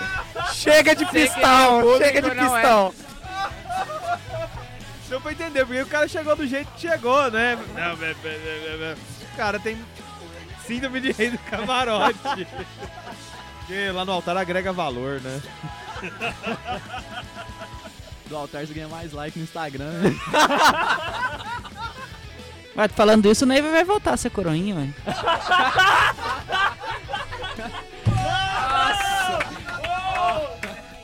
Chega 0.54 0.96
de 0.96 1.06
que 1.06 1.12
pistão! 1.12 1.96
é 1.96 1.98
Chega 1.98 2.22
de 2.22 2.30
é. 2.30 2.36
pistão! 2.36 2.94
Deu 5.10 5.20
pra 5.22 5.32
entender, 5.32 5.66
porque 5.66 5.82
o 5.82 5.86
cara 5.88 6.08
chegou 6.08 6.36
do 6.36 6.46
jeito 6.48 6.70
que 6.74 6.82
chegou, 6.82 7.30
né? 7.32 7.58
Não, 7.76 7.96
be- 7.96 8.14
be- 8.16 8.30
be- 8.30 8.78
be- 8.78 8.98
O 9.34 9.38
cara 9.38 9.60
tem 9.60 9.78
síndrome 10.66 11.00
de 11.00 11.12
rei 11.12 11.30
do 11.32 11.38
camarote. 11.40 12.18
Porque 13.68 13.92
lá 13.92 14.06
no 14.06 14.14
altar 14.14 14.38
agrega 14.38 14.72
valor, 14.72 15.20
né? 15.20 15.42
Do 18.28 18.38
altar 18.38 18.66
você 18.66 18.74
ganha 18.74 18.88
mais 18.88 19.12
like 19.12 19.38
no 19.38 19.44
Instagram. 19.44 19.92
Mas 22.78 22.92
falando 22.92 23.26
isso, 23.28 23.44
o 23.44 23.48
Neiva 23.48 23.72
vai 23.72 23.84
voltar 23.84 24.14
a 24.14 24.18
ser 24.18 24.30
coroinha, 24.30 24.76
velho. 24.76 24.94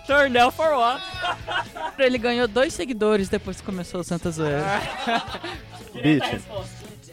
Tornel 0.06 0.52
for 0.52 0.76
what? 0.76 1.04
Ele 1.98 2.20
ganhou 2.20 2.48
dois 2.48 2.76
seguidores 2.76 3.28
depois 3.28 3.58
que 3.58 3.64
começou 3.64 4.02
o 4.02 4.04
Santa 4.04 4.30
Zoeira. 4.30 4.82
Bitch, 5.96 6.42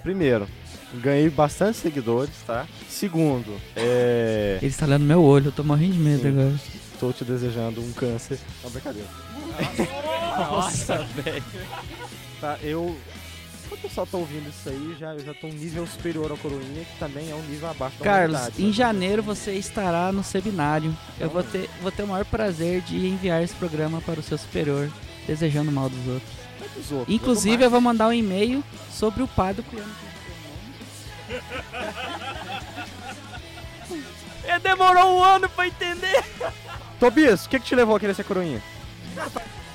primeiro, 0.03 0.47
ganhei 0.93 1.31
bastante 1.31 1.79
seguidores, 1.79 2.35
tá? 2.47 2.67
Segundo, 2.87 3.59
é... 3.75 4.59
Ele 4.61 4.71
está 4.71 4.85
olhando 4.85 5.07
meu 5.07 5.23
olho, 5.23 5.47
eu 5.47 5.53
tô 5.53 5.65
morrendo 5.65 5.95
de 5.95 6.01
medo 6.01 6.29
agora. 6.29 6.55
Tô 6.99 7.11
te 7.15 7.25
desejando 7.25 7.81
um 7.81 7.93
câncer. 7.93 8.39
Não, 8.63 8.71
brincadeira. 8.71 9.09
Nossa, 10.37 10.99
velho. 10.99 11.45
Tá, 12.43 12.59
eu... 12.63 12.95
O 13.71 13.77
pessoal 13.77 14.07
tá 14.07 14.19
ouvindo 14.19 14.49
isso 14.49 14.69
aí, 14.69 14.97
já, 14.99 15.15
eu 15.15 15.25
já 15.25 15.33
tô 15.33 15.47
um 15.47 15.53
nível 15.53 15.87
superior 15.87 16.31
ao 16.31 16.37
coroinha, 16.37 16.85
que 16.85 16.99
também 16.99 17.31
é 17.31 17.35
um 17.35 17.43
nível 17.43 17.71
abaixo 17.71 17.99
da 17.99 18.05
Carlos, 18.05 18.59
em 18.59 18.67
né? 18.67 18.73
janeiro 18.73 19.23
você 19.23 19.53
estará 19.53 20.11
no 20.11 20.25
seminário. 20.25 20.95
Eu 21.19 21.31
vou 21.31 21.43
ter, 21.43 21.71
vou 21.81 21.93
ter 21.93 22.03
o 22.03 22.09
maior 22.09 22.25
prazer 22.25 22.81
de 22.83 23.07
enviar 23.07 23.43
esse 23.43 23.55
programa 23.55 24.01
para 24.01 24.19
o 24.19 24.23
seu 24.23 24.37
superior, 24.37 24.91
desejando 25.27 25.71
mal 25.71 25.89
dos 25.89 26.07
outros. 26.07 26.31
Dos 26.75 26.93
outros, 26.93 27.15
Inclusive, 27.15 27.63
eu 27.63 27.67
eu 27.67 27.71
vou 27.71 27.81
mandar 27.81 28.09
um 28.09 28.13
e-mail 28.13 28.63
sobre 28.91 29.23
o 29.23 29.29
tem 29.29 29.81
nome. 29.81 30.11
Ele 34.45 34.59
demorou 34.59 35.19
um 35.19 35.25
ano 35.25 35.49
pra 35.49 35.69
entender. 35.69 36.25
Tobias, 36.99 37.47
o 37.47 37.49
que, 37.49 37.61
que 37.61 37.67
te 37.67 37.75
levou 37.75 37.97
a 37.97 38.01
querer 38.01 38.15
ser 38.15 38.25
coroinha? 38.25 38.61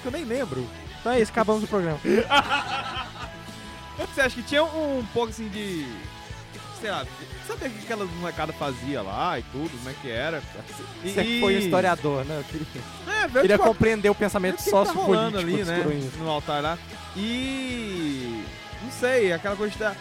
Eu 0.04 0.12
nem 0.12 0.26
lembro. 0.26 0.68
Então 1.00 1.12
é 1.14 1.22
isso, 1.22 1.32
acabamos 1.32 1.64
o 1.64 1.68
programa. 1.68 2.00
Você 3.98 4.22
acha 4.22 4.36
que 4.36 4.44
tinha 4.44 4.64
um, 4.64 5.00
um 5.00 5.06
pouco 5.14 5.30
assim 5.30 5.48
de. 5.50 5.86
Sei 6.80 6.92
lá, 6.92 7.06
saber 7.48 7.68
o 7.68 7.70
que 7.72 7.84
aquelas 7.86 8.10
molecadas 8.12 8.56
fazia 8.58 9.02
lá 9.02 9.40
e 9.40 9.44
tudo, 9.44 9.70
como 9.78 9.90
é 9.90 9.94
que 10.02 10.10
era? 10.10 10.44
E, 11.04 11.10
Você 11.10 11.24
que 11.24 11.40
foi 11.40 11.56
um 11.56 11.60
historiador, 11.60 12.26
né? 12.26 12.40
Eu 12.40 12.44
queria, 12.44 12.68
É, 13.08 13.28
queria 13.28 13.58
tipo, 13.58 13.70
compreender 13.70 14.10
o 14.10 14.16
pensamento 14.16 14.58
tá 14.58 14.72
rolando 14.72 14.92
sociopolítico 14.92 15.40
ali, 15.40 15.64
né? 15.64 16.10
No 16.18 16.30
altar 16.30 16.62
lá. 16.62 16.78
E. 17.16 18.44
Não 18.84 18.92
sei, 18.92 19.32
aquela 19.32 19.56
coisa 19.56 19.78
da. 19.78 19.96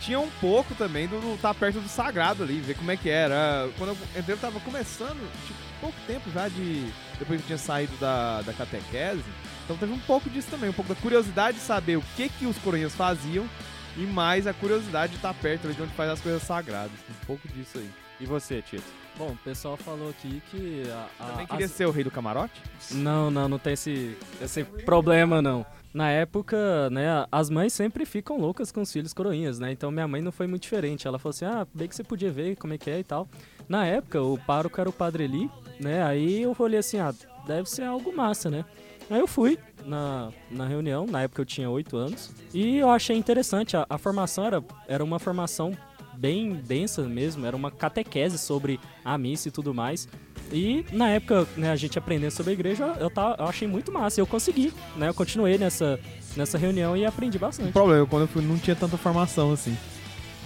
Tinha 0.00 0.18
um 0.18 0.30
pouco 0.40 0.74
também 0.74 1.06
do 1.06 1.20
do 1.20 1.38
tá 1.38 1.52
perto 1.52 1.78
do 1.80 1.88
sagrado 1.88 2.42
ali, 2.42 2.60
ver 2.60 2.74
como 2.74 2.90
é 2.90 2.96
que 2.96 3.10
era. 3.10 3.68
Quando 3.76 3.90
eu 3.90 3.96
entrei, 4.18 4.34
eu 4.34 4.40
tava 4.40 4.58
começando, 4.60 5.20
tipo, 5.46 5.58
pouco 5.80 5.96
tempo 6.06 6.30
já 6.32 6.48
de. 6.48 6.90
Depois 7.18 7.38
que 7.40 7.44
eu 7.44 7.46
tinha 7.48 7.58
saído 7.58 7.94
da, 7.96 8.40
da 8.42 8.52
catequese. 8.52 9.22
Então 9.70 9.78
teve 9.78 9.92
um 9.92 10.00
pouco 10.00 10.28
disso 10.28 10.50
também, 10.50 10.68
um 10.68 10.72
pouco 10.72 10.92
da 10.92 11.00
curiosidade 11.00 11.58
de 11.58 11.62
saber 11.62 11.96
o 11.96 12.02
que 12.16 12.28
que 12.28 12.44
os 12.44 12.58
coroinhas 12.58 12.92
faziam 12.92 13.48
e 13.96 14.00
mais 14.00 14.48
a 14.48 14.52
curiosidade 14.52 15.12
de 15.12 15.18
estar 15.18 15.32
perto 15.34 15.66
ali 15.66 15.74
de 15.76 15.82
onde 15.82 15.92
faz 15.92 16.10
as 16.10 16.20
coisas 16.20 16.42
sagradas. 16.42 16.90
Um 17.08 17.24
pouco 17.24 17.46
disso 17.46 17.78
aí. 17.78 17.88
E 18.18 18.26
você, 18.26 18.60
Tito? 18.62 18.82
Bom, 19.16 19.28
o 19.30 19.36
pessoal 19.36 19.76
falou 19.76 20.10
aqui 20.10 20.42
que. 20.50 20.82
A, 20.90 21.06
a- 21.20 21.26
Também 21.28 21.46
queria 21.46 21.66
as- 21.66 21.72
ser 21.72 21.86
o 21.86 21.92
rei 21.92 22.02
do 22.02 22.10
camarote? 22.10 22.60
Não, 22.90 23.30
não, 23.30 23.48
não 23.48 23.60
tem 23.60 23.74
esse, 23.74 24.16
esse 24.42 24.64
problema, 24.64 25.40
não. 25.40 25.64
Na 25.94 26.10
época, 26.10 26.90
né, 26.90 27.24
as 27.30 27.48
mães 27.48 27.72
sempre 27.72 28.04
ficam 28.04 28.38
loucas 28.40 28.72
com 28.72 28.80
os 28.80 28.92
filhos 28.92 29.12
coroinhas, 29.14 29.60
né? 29.60 29.70
Então 29.70 29.92
minha 29.92 30.08
mãe 30.08 30.20
não 30.20 30.32
foi 30.32 30.48
muito 30.48 30.62
diferente. 30.62 31.06
Ela 31.06 31.18
falou 31.20 31.30
assim, 31.30 31.44
ah, 31.44 31.64
bem 31.72 31.86
que 31.86 31.94
você 31.94 32.02
podia 32.02 32.30
ver 32.32 32.56
como 32.56 32.74
é 32.74 32.78
que 32.78 32.90
é 32.90 32.98
e 32.98 33.04
tal. 33.04 33.28
Na 33.68 33.86
época, 33.86 34.20
o 34.20 34.36
pároco 34.36 34.80
era 34.80 34.90
o 34.90 34.92
Padre 34.92 35.24
Eli, 35.24 35.48
né? 35.78 36.02
Aí 36.02 36.42
eu 36.42 36.56
olhei 36.58 36.80
assim, 36.80 36.98
ah, 36.98 37.14
deve 37.46 37.70
ser 37.70 37.84
algo 37.84 38.14
massa, 38.16 38.50
né? 38.50 38.64
Aí 39.10 39.18
eu 39.18 39.26
fui 39.26 39.58
na, 39.84 40.30
na 40.50 40.66
reunião, 40.66 41.04
na 41.04 41.22
época 41.22 41.42
eu 41.42 41.46
tinha 41.46 41.68
8 41.68 41.96
anos, 41.96 42.30
e 42.54 42.76
eu 42.78 42.88
achei 42.88 43.16
interessante. 43.16 43.76
A, 43.76 43.84
a 43.90 43.98
formação 43.98 44.44
era, 44.46 44.64
era 44.86 45.02
uma 45.02 45.18
formação 45.18 45.76
bem 46.14 46.54
densa 46.54 47.02
mesmo, 47.02 47.44
era 47.44 47.56
uma 47.56 47.70
catequese 47.70 48.38
sobre 48.38 48.78
a 49.04 49.18
missa 49.18 49.48
e 49.48 49.50
tudo 49.50 49.74
mais. 49.74 50.06
E 50.52 50.84
na 50.92 51.08
época, 51.10 51.46
né, 51.56 51.70
a 51.70 51.76
gente 51.76 51.98
aprendendo 51.98 52.30
sobre 52.30 52.50
a 52.50 52.54
igreja, 52.54 52.96
eu, 53.00 53.08
tava, 53.10 53.36
eu 53.42 53.46
achei 53.46 53.66
muito 53.66 53.90
massa. 53.92 54.20
Eu 54.20 54.26
consegui, 54.26 54.72
né? 54.96 55.08
Eu 55.08 55.14
continuei 55.14 55.56
nessa, 55.56 55.98
nessa 56.36 56.58
reunião 56.58 56.96
e 56.96 57.04
aprendi 57.06 57.36
O 57.36 57.40
bastante. 57.40 57.72
problema, 57.72 58.04
quando 58.06 58.22
eu 58.22 58.28
fui 58.28 58.42
não 58.42 58.58
tinha 58.58 58.74
tanta 58.76 58.96
formação 58.96 59.52
assim. 59.52 59.76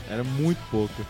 Era 0.09 0.23
muito 0.23 0.59
pouca. 0.71 1.03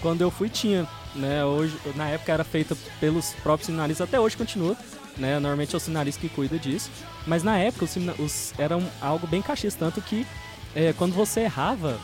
Quando 0.00 0.22
eu 0.22 0.30
fui, 0.30 0.48
tinha, 0.48 0.86
né? 1.14 1.44
Hoje, 1.44 1.76
na 1.96 2.08
época 2.08 2.32
era 2.32 2.44
feita 2.44 2.74
pelos 2.98 3.32
próprios 3.42 3.66
seminaristas, 3.66 4.08
até 4.08 4.18
hoje 4.18 4.36
continua, 4.36 4.74
né? 5.16 5.34
Normalmente 5.38 5.74
é 5.74 5.76
o 5.76 5.80
seminarista 5.80 6.20
que 6.20 6.28
cuida 6.28 6.58
disso. 6.58 6.90
Mas 7.26 7.42
na 7.42 7.58
época 7.58 7.84
os, 7.84 7.96
os, 8.18 8.54
era 8.58 8.76
um- 8.76 8.88
algo 9.00 9.26
bem 9.26 9.40
cachista, 9.42 9.78
tanto 9.84 10.00
que 10.02 10.26
é, 10.74 10.92
quando 10.92 11.12
você 11.14 11.40
errava 11.40 11.98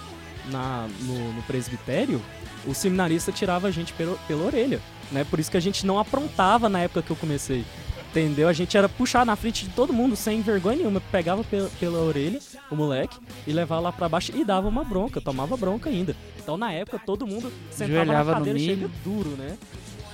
na, 0.47 0.89
no, 1.03 1.33
no 1.35 1.43
presbitério, 1.43 2.21
o 2.67 2.75
seminarista 2.75 3.33
tirava 3.33 3.69
a 3.69 3.71
gente 3.71 3.93
pela, 3.95 4.17
pela 4.29 4.45
orelha, 4.45 4.81
né? 5.11 5.25
Por 5.25 5.39
isso 5.41 5.51
que 5.51 5.57
a 5.57 5.61
gente 5.61 5.87
não 5.87 5.99
aprontava 5.99 6.69
na 6.69 6.81
época 6.81 7.03
que 7.03 7.11
eu 7.11 7.17
comecei. 7.17 7.65
Entendeu? 8.11 8.49
A 8.49 8.53
gente 8.53 8.77
era 8.77 8.89
puxar 8.89 9.25
na 9.25 9.37
frente 9.37 9.65
de 9.67 9.71
todo 9.73 9.93
mundo 9.93 10.17
sem 10.17 10.43
vergonha 10.43 10.79
nenhuma. 10.79 11.01
Pegava 11.13 11.45
pela, 11.45 11.71
pela 11.79 12.01
orelha 12.01 12.41
o 12.69 12.75
moleque 12.75 13.17
e 13.47 13.53
levava 13.53 13.81
lá 13.83 13.93
pra 13.93 14.09
baixo 14.09 14.33
e 14.35 14.45
dava 14.45 14.67
uma 14.67 14.83
bronca, 14.83 15.21
tomava 15.21 15.57
bronca 15.57 15.89
ainda. 15.89 16.17
Então 16.43 16.57
na 16.57 16.73
época 16.73 16.99
todo 16.99 17.25
mundo 17.25 17.53
sentava 17.71 18.01
Ajoelhava 18.03 18.31
na 18.33 18.39
cadeira 18.39 18.59
chega 18.59 18.91
duro, 19.05 19.31
né? 19.31 19.57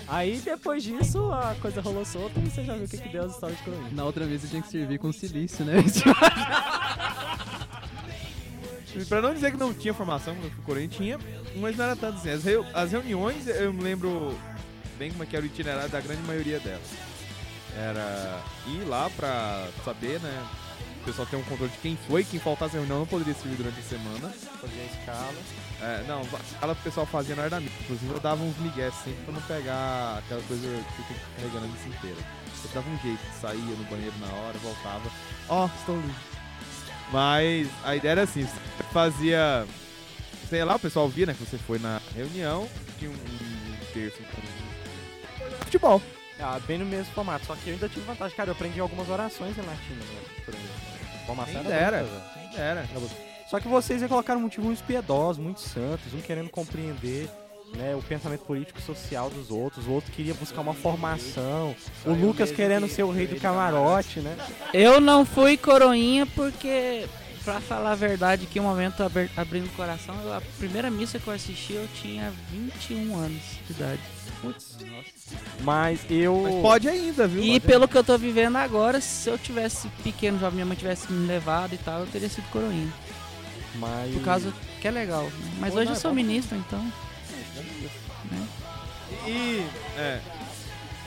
Aí 0.09 0.39
depois 0.39 0.83
disso 0.85 1.33
a 1.33 1.55
coisa 1.61 1.81
rolou 1.81 2.05
solta 2.05 2.39
e 2.39 2.49
você 2.49 2.63
já 2.65 2.75
viu 2.75 2.85
o 2.85 2.89
que, 2.89 2.97
que 2.99 3.09
deu 3.09 3.25
as 3.25 3.33
histórias 3.35 3.59
de. 3.65 3.95
Na 3.95 4.05
outra 4.05 4.25
vez 4.25 4.41
você 4.43 4.49
tinha 4.49 4.63
que 4.63 4.69
servir 4.69 4.99
com 4.99 5.13
silício, 5.13 5.65
né? 5.65 5.75
Pra 9.09 9.21
não 9.21 9.35
dizer 9.35 9.51
que 9.51 9.59
não 9.59 9.75
tinha 9.75 9.93
formação, 9.93 10.35
fui 10.37 10.51
Corinthians, 10.65 10.97
tinha, 10.97 11.19
mas 11.57 11.77
não 11.77 11.85
era 11.85 11.95
tanto 11.97 12.17
assim. 12.19 12.31
As, 12.31 12.45
reu- 12.45 12.65
as 12.73 12.91
reuniões, 12.93 13.47
eu 13.47 13.71
me 13.73 13.83
lembro 13.83 14.35
bem 14.99 15.11
como 15.11 15.23
é 15.23 15.27
que 15.27 15.37
era 15.37 15.45
o 15.45 15.47
itinerário 15.47 15.91
da 15.91 16.01
grande 16.01 16.23
maioria 16.23 16.59
delas. 16.61 16.87
Era 17.77 18.41
ir 18.69 18.85
lá 18.89 19.11
pra 19.11 19.69
saber, 19.85 20.19
né? 20.21 20.47
O 21.03 21.05
pessoal 21.05 21.27
ter 21.27 21.37
um 21.37 21.43
controle 21.43 21.71
de 21.71 21.79
quem 21.79 21.97
foi, 22.09 22.25
quem 22.25 22.41
faltasse 22.41 22.75
a 22.77 22.79
reunião 22.79 23.01
não 23.01 23.07
poderia 23.07 23.35
servir 23.35 23.57
durante 23.57 23.79
a 23.79 23.83
semana. 23.83 24.31
Fazer 24.31 24.81
a 24.81 24.99
escala. 24.99 25.35
É, 25.81 26.05
não, 26.09 26.21
a 26.21 26.41
escala 26.41 26.75
que 26.75 26.81
o 26.81 26.85
pessoal 26.85 27.07
fazia 27.07 27.35
não 27.35 27.43
era 27.43 27.51
da 27.51 27.61
missa. 27.61 27.75
Inclusive 27.81 28.13
eu 28.13 28.21
dava 28.21 28.43
uns 28.43 28.57
migués 28.59 28.95
sempre 28.95 29.23
pra 29.25 29.35
não 29.35 29.43
pegar 29.43 30.19
aquela 30.19 30.43
coisa 30.43 30.67
que 30.67 31.03
fica 31.03 31.21
carregando 31.37 31.65
a 31.65 31.69
missa 31.69 31.89
inteira. 31.89 32.17
Eu 32.65 32.71
dava 32.75 32.91
um 32.91 32.99
jeito, 32.99 33.21
saía 33.41 33.61
no 33.61 33.85
banheiro 33.85 34.15
na 34.19 34.27
hora, 34.27 34.59
voltava. 34.59 35.11
Ó, 35.49 35.67
estou 35.79 35.97
livre. 35.97 36.15
Mas 37.13 37.69
a 37.85 37.95
ideia 37.95 38.13
era 38.13 38.23
assim, 38.23 38.43
você 38.43 38.83
fazia. 38.93 39.67
Sei 40.49 40.65
lá, 40.65 40.77
o 40.77 40.79
pessoal 40.79 41.09
via, 41.09 41.27
né, 41.27 41.35
que 41.35 41.45
você 41.45 41.59
foi 41.59 41.79
na 41.79 42.01
reunião, 42.15 42.69
tinha 42.99 43.11
um, 43.11 43.15
um 43.15 43.93
terço 43.93 44.19
com 44.19 45.65
futebol. 45.65 46.03
Ah, 46.39 46.61
bem 46.67 46.79
no 46.79 46.85
mesmo 46.85 47.13
formato, 47.15 47.47
só 47.47 47.57
que 47.57 47.69
eu 47.69 47.75
ainda 47.75 47.89
tive 47.89 48.07
vantagem. 48.07 48.37
Cara, 48.37 48.51
eu 48.51 48.53
aprendi 48.53 48.79
algumas 48.81 49.09
orações 49.09 49.57
em 49.57 49.63
latim, 49.63 49.95
né? 49.95 50.21
Por 50.45 50.55
exemplo. 50.55 50.97
Formação 51.27 51.63
Quem 51.63 51.73
era. 51.73 52.07
Quem 52.53 52.61
Era. 52.61 52.87
Só 53.51 53.61
que 53.61 53.69
vocês 53.69 54.03
aí 54.03 54.09
colocaram 54.09 54.41
motivos 54.41 54.67
muito 54.67 54.83
piedosos, 54.85 55.43
muito 55.43 55.61
santos, 55.61 56.13
um 56.13 56.21
querendo 56.21 56.49
compreender 56.51 57.29
né, 57.75 57.95
o 57.95 58.03
pensamento 58.03 58.41
político 58.45 58.79
e 58.79 58.83
social 58.83 59.29
dos 59.31 59.51
outros, 59.51 59.87
o 59.87 59.91
outro 59.93 60.11
queria 60.13 60.35
buscar 60.35 60.61
uma 60.61 60.75
formação, 60.75 61.75
o 62.05 62.13
Lucas 62.13 62.51
querendo 62.51 62.89
ser 62.89 63.03
o 63.05 63.11
rei 63.11 63.27
do 63.27 63.37
camarote, 63.41 64.21
né? 64.21 64.37
Eu 64.73 65.01
não 65.01 65.25
fui 65.25 65.57
coroinha 65.57 66.27
porque, 66.27 67.07
pra 67.45 67.61
falar 67.61 67.93
a 67.93 67.97
verdade, 67.97 68.47
que 68.47 68.59
um 68.61 68.63
momento 68.65 69.03
abrindo 69.37 69.67
o 69.67 69.71
coração, 69.71 70.15
eu- 70.25 70.33
a 70.33 70.41
primeira 70.59 70.91
missa 70.91 71.19
que 71.19 71.27
eu 71.27 71.35
assisti 71.35 71.75
eu 71.75 71.89
tinha 72.01 72.33
21 72.53 73.17
anos 73.17 73.43
de 73.67 73.73
idade. 73.73 74.01
Putz, 74.41 74.79
mas 75.63 76.01
eu... 76.11 76.41
Mas 76.45 76.55
pode 76.63 76.89
ainda, 76.89 77.27
viu? 77.27 77.43
E 77.43 77.49
Pode 77.61 77.67
pelo 77.67 77.89
que 77.89 77.97
eu 77.97 78.05
tô 78.05 78.17
vivendo 78.19 78.57
agora, 78.57 79.01
se 79.01 79.29
eu 79.29 79.37
tivesse 79.39 79.89
pequeno, 80.05 80.39
jovem, 80.39 80.55
minha 80.57 80.67
mãe 80.67 80.77
tivesse 80.77 81.11
me 81.13 81.27
levado 81.27 81.75
e 81.75 81.79
tal, 81.79 82.01
eu 82.01 82.07
teria 82.07 82.29
sido 82.29 82.49
coroinha. 82.51 82.93
Mas... 83.79 84.15
Por 84.15 84.23
causa 84.23 84.53
que 84.81 84.89
é 84.89 84.91
legal. 84.91 85.25
né? 85.25 85.51
Mas 85.59 85.73
Pô, 85.73 85.79
hoje 85.81 85.87
não, 85.87 85.93
eu 85.93 85.97
é 85.97 86.01
sou 86.01 86.11
bom. 86.11 86.15
ministro, 86.15 86.57
então. 86.57 86.93
E. 89.27 89.67
É. 89.99 90.21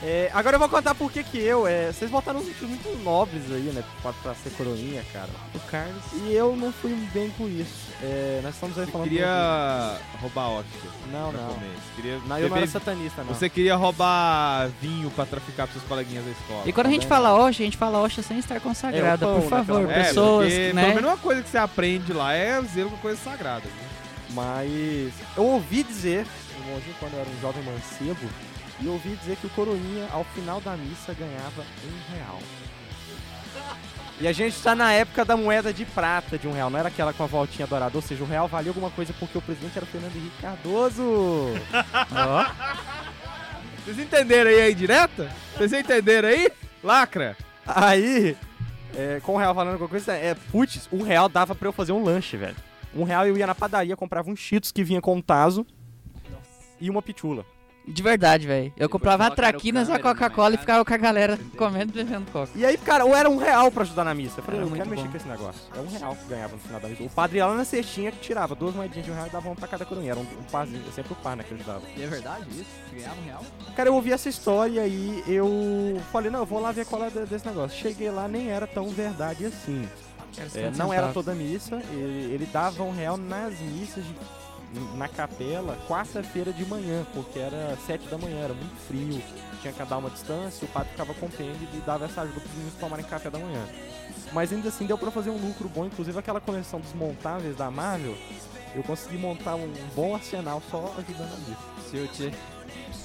É, 0.02 0.30
agora 0.32 0.54
eu 0.56 0.58
vou 0.60 0.68
contar 0.68 0.94
por 0.94 1.12
que 1.12 1.22
que 1.22 1.36
eu... 1.38 1.66
É, 1.66 1.92
vocês 1.92 2.10
botaram 2.10 2.40
uns 2.40 2.46
motivos 2.46 2.70
muito 2.70 3.04
nobres 3.04 3.42
aí, 3.52 3.70
né, 3.74 3.84
pra, 4.00 4.14
pra 4.14 4.34
ser 4.34 4.48
coroinha, 4.56 5.04
cara. 5.12 5.28
O 5.54 5.58
Carlos. 5.70 6.02
E 6.24 6.32
eu 6.32 6.56
não 6.56 6.72
fui 6.72 6.94
bem 7.12 7.28
por 7.36 7.50
isso. 7.50 7.90
É, 8.02 8.40
nós 8.42 8.54
estamos 8.54 8.78
aí 8.78 8.86
Você 8.86 8.90
falando... 8.92 9.08
queria 9.08 9.98
roubar 10.22 10.48
hóstia 10.52 10.90
Não, 11.12 11.30
pra 11.30 11.42
não. 11.42 11.48
comer. 11.54 11.66
Você 11.68 11.96
queria 11.96 12.12
Não, 12.14 12.20
eu 12.22 12.28
não 12.28 12.36
era 12.38 12.48
beber- 12.54 12.68
satanista, 12.68 13.22
não. 13.22 13.34
Você 13.34 13.48
queria 13.50 13.76
roubar 13.76 14.70
vinho 14.80 15.10
pra 15.10 15.26
traficar 15.26 15.66
pros 15.66 15.80
seus 15.82 15.88
coleguinhas 15.88 16.24
da 16.24 16.30
escola. 16.30 16.62
E 16.64 16.72
quando 16.72 16.86
a 16.86 16.90
gente 16.90 17.02
Também 17.06 17.22
fala 17.22 17.34
hoxa, 17.34 17.62
a 17.62 17.64
gente 17.66 17.76
fala 17.76 17.98
hoxa 18.00 18.22
sem 18.22 18.38
estar 18.38 18.58
consagrada, 18.58 19.26
É, 19.26 19.28
o 19.28 19.32
pão, 19.32 19.40
por 19.42 19.42
né, 19.42 19.48
favor, 19.50 19.66
pelo 19.66 19.78
amor 19.80 19.92
de 19.92 20.00
É, 20.00 20.02
pessoas, 20.04 20.48
porque 20.52 20.72
né? 20.72 20.82
pelo 20.82 20.94
menos 20.94 21.10
uma 21.10 21.18
coisa 21.18 21.42
que 21.42 21.50
você 21.50 21.58
aprende 21.58 22.12
lá 22.14 22.32
é 22.32 22.62
zelo 22.62 22.88
com 22.90 22.96
coisas 22.96 23.22
sagradas. 23.22 23.64
Né? 23.70 23.88
Mas 24.30 25.12
eu 25.36 25.44
ouvi 25.44 25.82
dizer, 25.82 26.26
quando 26.98 27.12
eu 27.14 27.20
era 27.20 27.28
um 27.28 27.40
jovem 27.42 27.62
mancebo, 27.64 28.26
e 28.80 28.88
ouvi 28.88 29.16
dizer 29.16 29.36
que 29.36 29.46
o 29.46 29.50
Coroinha, 29.50 30.08
ao 30.12 30.24
final 30.24 30.60
da 30.60 30.76
missa, 30.76 31.14
ganhava 31.14 31.62
um 31.62 32.14
real. 32.14 32.38
E 34.20 34.28
a 34.28 34.32
gente 34.32 34.60
tá 34.62 34.74
na 34.74 34.92
época 34.92 35.24
da 35.24 35.36
moeda 35.36 35.72
de 35.72 35.86
prata 35.86 36.38
de 36.38 36.46
um 36.46 36.52
real, 36.52 36.68
não 36.68 36.78
era 36.78 36.88
aquela 36.88 37.12
com 37.12 37.22
a 37.22 37.26
voltinha 37.26 37.66
dourada, 37.66 37.96
ou 37.96 38.02
seja, 38.02 38.22
o 38.22 38.26
real 38.26 38.46
valia 38.46 38.70
alguma 38.70 38.90
coisa 38.90 39.14
porque 39.18 39.38
o 39.38 39.42
presidente 39.42 39.76
era 39.76 39.84
o 39.84 39.88
Fernando 39.88 40.14
Henrique 40.14 40.40
Cardoso. 40.40 41.54
Vocês 43.84 43.98
entenderam 43.98 44.50
aí 44.50 44.60
a 44.60 44.70
indireta? 44.70 45.30
Vocês 45.56 45.72
entenderam 45.72 46.28
aí? 46.28 46.50
Lacra! 46.84 47.36
Aí, 47.66 48.36
é, 48.94 49.20
com 49.22 49.34
o 49.34 49.38
real 49.38 49.54
valendo 49.54 49.74
alguma 49.74 49.88
coisa, 49.88 50.12
é, 50.12 50.34
putz, 50.34 50.86
um 50.92 51.02
real 51.02 51.28
dava 51.28 51.54
pra 51.54 51.68
eu 51.68 51.72
fazer 51.72 51.92
um 51.92 52.04
lanche, 52.04 52.36
velho. 52.36 52.56
Um 52.94 53.04
real 53.04 53.26
eu 53.26 53.38
ia 53.38 53.46
na 53.46 53.54
padaria, 53.54 53.96
comprava 53.96 54.30
um 54.30 54.36
Cheetos 54.36 54.70
que 54.70 54.84
vinha 54.84 55.00
com 55.00 55.16
um 55.16 55.22
taso 55.22 55.66
e 56.80 56.90
uma 56.90 57.00
pitula. 57.00 57.44
De 57.86 58.02
verdade, 58.02 58.46
velho. 58.46 58.72
Eu 58.76 58.88
comprava 58.88 59.26
a 59.26 59.30
traquinas, 59.30 59.88
a 59.88 59.94
câmera 59.98 60.08
no 60.08 60.14
Coca-Cola 60.20 60.54
e 60.54 60.58
ficava 60.58 60.84
com 60.84 60.94
a 60.94 60.96
galera 60.96 61.38
comendo 61.56 61.90
e 61.92 62.04
bebendo 62.04 62.30
Coca. 62.30 62.52
E 62.54 62.64
aí, 62.64 62.76
cara, 62.78 63.04
ou 63.04 63.16
era 63.16 63.28
um 63.28 63.36
real 63.36 63.70
pra 63.72 63.82
ajudar 63.82 64.04
na 64.04 64.14
missa. 64.14 64.38
Eu 64.38 64.44
falei, 64.44 64.60
Era 64.60 64.66
eu 64.66 64.70
não 64.70 64.76
quero 64.76 64.88
muito 64.88 65.00
mexer 65.02 65.06
bom. 65.06 65.10
com 65.10 65.16
esse 65.16 65.28
negócio. 65.28 65.62
É 65.74 65.80
um 65.80 65.98
real 65.98 66.14
que 66.16 66.24
ganhava 66.28 66.52
no 66.52 66.58
final 66.60 66.78
da 66.80 66.88
missa. 66.88 67.02
O 67.02 67.10
padre 67.10 67.38
ia 67.38 67.46
lá 67.46 67.54
na 67.54 67.64
cestinha 67.64 68.12
que 68.12 68.18
tirava 68.20 68.54
duas 68.54 68.74
moedinhas 68.74 69.04
de 69.06 69.10
um 69.10 69.14
real 69.14 69.26
e 69.26 69.30
dava 69.30 69.48
uma 69.48 69.56
pra 69.56 69.66
cada 69.66 69.84
coroinha. 69.84 70.12
Era 70.12 70.20
um, 70.20 70.22
um 70.22 70.42
parzinho, 70.52 70.82
sempre 70.92 71.12
o 71.14 71.16
par, 71.16 71.36
né, 71.36 71.42
que 71.42 71.54
ajudava. 71.54 71.82
E 71.96 72.02
é 72.02 72.06
verdade 72.06 72.46
isso? 72.50 72.66
Ganhava 72.94 73.20
um 73.20 73.24
real? 73.24 73.42
Cara, 73.74 73.88
eu 73.88 73.94
ouvi 73.94 74.12
essa 74.12 74.28
história 74.28 74.72
e 74.72 74.78
aí 74.78 75.24
eu 75.26 76.00
falei, 76.12 76.30
não, 76.30 76.40
eu 76.40 76.46
vou 76.46 76.60
lá 76.60 76.70
ver 76.70 76.86
qual 76.86 77.02
é 77.04 77.10
de- 77.10 77.26
desse 77.26 77.46
negócio. 77.46 77.76
Cheguei 77.76 78.10
lá, 78.10 78.28
nem 78.28 78.50
era 78.50 78.66
tão 78.66 78.88
verdade 78.90 79.46
assim. 79.46 79.88
É, 80.54 80.70
não 80.76 80.92
era 80.92 81.08
toda 81.08 81.34
missa, 81.34 81.82
ele, 81.90 82.34
ele 82.34 82.46
dava 82.52 82.84
um 82.84 82.92
real 82.94 83.16
nas 83.16 83.58
missas 83.58 84.04
de 84.04 84.14
na 84.94 85.08
capela 85.08 85.76
quarta-feira 85.88 86.52
de 86.52 86.64
manhã, 86.64 87.04
porque 87.12 87.38
era 87.38 87.76
sete 87.86 88.06
da 88.08 88.16
manhã, 88.16 88.38
era 88.44 88.54
muito 88.54 88.76
frio, 88.86 89.22
tinha 89.60 89.72
que 89.72 89.84
dar 89.84 89.98
uma 89.98 90.10
distância, 90.10 90.64
o 90.64 90.68
padre 90.68 90.90
ficava 90.90 91.12
compêndio 91.14 91.68
e 91.74 91.78
dava 91.78 92.04
essa 92.04 92.22
ajuda 92.22 92.40
para 92.40 92.48
os 92.48 92.54
meninos 92.54 92.74
tomarem 92.78 93.04
café 93.04 93.28
da 93.30 93.38
manhã. 93.38 93.66
Mas 94.32 94.52
ainda 94.52 94.68
assim 94.68 94.86
deu 94.86 94.96
para 94.96 95.10
fazer 95.10 95.30
um 95.30 95.36
lucro 95.38 95.68
bom, 95.68 95.84
inclusive 95.86 96.16
aquela 96.18 96.40
coleção 96.40 96.80
dos 96.80 96.92
montáveis 96.94 97.56
da 97.56 97.70
Marvel, 97.70 98.16
eu 98.74 98.82
consegui 98.84 99.18
montar 99.18 99.56
um 99.56 99.72
bom 99.96 100.14
arsenal 100.14 100.62
só 100.70 100.94
ajudando 100.98 101.32
a 101.34 101.50
isso. 101.50 101.90
Se 101.90 102.08
Ti- 102.08 102.34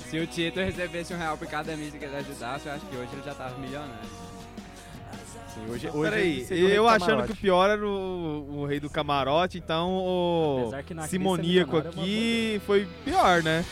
se 0.10 0.20
o 0.20 0.28
Tito 0.28 0.60
recebesse 0.60 1.14
um 1.14 1.18
real 1.18 1.36
por 1.38 1.48
cada 1.48 1.76
missa 1.76 1.98
que 1.98 2.06
ele 2.06 2.16
ajudasse, 2.16 2.68
eu 2.68 2.74
acho 2.74 2.86
que 2.86 2.96
hoje 2.96 3.10
ele 3.14 3.24
já 3.24 3.34
tava 3.34 3.58
milionário. 3.58 4.08
Sim, 5.56 5.72
hoje, 5.72 5.90
hoje 5.94 6.10
Peraí, 6.12 6.48
eu 6.50 6.84
do 6.84 6.90
achando 6.90 7.24
que 7.24 7.32
o 7.32 7.36
pior 7.36 7.70
era 7.70 7.86
o, 7.86 8.60
o 8.62 8.66
rei 8.66 8.80
do 8.80 8.90
camarote, 8.90 9.58
então 9.58 9.90
o 9.96 10.72
simoníaco 11.08 11.78
é 11.78 11.80
aqui 11.80 12.62
foi 12.66 12.86
pior, 13.06 13.42
né? 13.42 13.64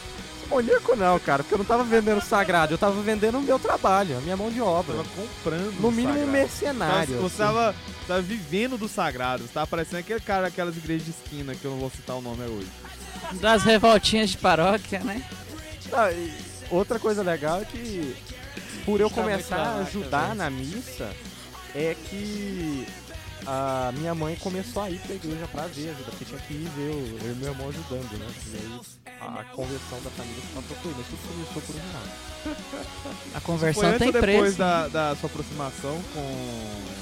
Simoníaco 0.43 0.95
não, 0.95 1.19
cara, 1.19 1.43
porque 1.43 1.53
eu 1.53 1.57
não 1.57 1.65
tava 1.65 1.83
vendendo 1.83 2.21
sagrado, 2.21 2.73
eu 2.73 2.77
tava 2.77 3.01
vendendo 3.01 3.37
o 3.37 3.41
meu 3.41 3.59
trabalho, 3.59 4.17
a 4.17 4.21
minha 4.21 4.37
mão 4.37 4.49
de 4.49 4.61
obra. 4.61 4.95
Tava 4.95 5.09
comprando 5.09 5.81
No 5.81 5.91
mínimo 5.91 6.13
um 6.13 6.15
sagrado. 6.15 6.31
mercenário. 6.31 7.15
Você 7.17 7.25
assim. 7.43 7.53
tava, 7.53 7.75
tava 8.07 8.21
vivendo 8.21 8.77
do 8.77 8.87
sagrado, 8.87 9.43
você 9.43 9.53
tava 9.53 9.67
parecendo 9.67 9.97
aquele 9.99 10.19
cara 10.21 10.43
daquelas 10.43 10.77
igrejas 10.77 11.05
de 11.05 11.11
esquina 11.11 11.53
que 11.55 11.65
eu 11.65 11.71
não 11.71 11.79
vou 11.79 11.89
citar 11.89 12.15
o 12.15 12.21
nome 12.21 12.43
hoje. 12.43 12.67
Das 13.41 13.63
revoltinhas 13.63 14.29
de 14.31 14.37
paróquia, 14.37 14.99
né? 14.99 15.23
Ah, 15.91 16.09
outra 16.69 16.97
coisa 16.99 17.21
legal 17.23 17.61
é 17.61 17.65
que 17.65 18.15
por 18.85 18.99
eu 18.99 19.09
Tá 19.09 19.15
começar 19.15 19.57
a 19.57 19.77
ajudar 19.79 20.35
na 20.35 20.49
missa, 20.49 21.09
é 21.75 21.95
que 22.09 22.87
a 23.45 23.91
minha 23.93 24.15
mãe 24.15 24.35
começou 24.37 24.83
a 24.83 24.89
ir 24.89 24.99
pra 24.99 25.15
igreja 25.15 25.47
pra 25.47 25.67
ver 25.67 25.89
ajuda, 25.89 26.11
porque 26.11 26.25
tinha 26.25 26.39
que 26.39 26.53
ir 26.53 26.69
ver 26.75 26.91
o, 26.91 27.25
eu 27.25 27.31
e 27.31 27.35
meu 27.35 27.51
irmão 27.51 27.69
ajudando, 27.69 28.17
né? 28.17 28.27
E 28.47 28.55
aí 28.57 28.79
a 29.21 29.43
conversão 29.45 30.01
da 30.01 30.09
família 30.11 30.43
passou 30.53 30.77
por 30.77 30.91
isso, 30.91 31.09
tudo 31.09 31.33
começou 31.33 31.61
por 31.61 31.75
um 31.75 31.79
real. 31.91 32.07
A 33.33 33.41
conversão 33.41 33.99
tem 33.99 34.11
depois 34.11 34.55
preço. 34.55 34.57
da, 34.57 34.87
da 34.87 35.15
sua 35.15 35.27
aproximação 35.29 36.01
com 36.13 36.19
o 36.19 36.93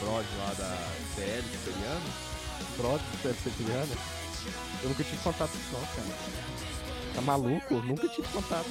Brod 0.00 0.26
lá 0.38 0.54
da 0.58 0.76
CL, 1.14 1.42
Siciliano? 1.42 2.30
Deve 3.22 3.40
ser 3.40 3.50
criança. 3.50 3.96
Eu 4.82 4.88
nunca 4.88 5.04
tive 5.04 5.16
contato 5.18 5.50
com 5.50 5.58
isso 5.58 5.68
não, 5.72 5.80
cara. 5.80 6.79
Tá 7.14 7.20
maluco? 7.20 7.74
Nunca 7.74 8.08
tive 8.08 8.28
contato. 8.28 8.66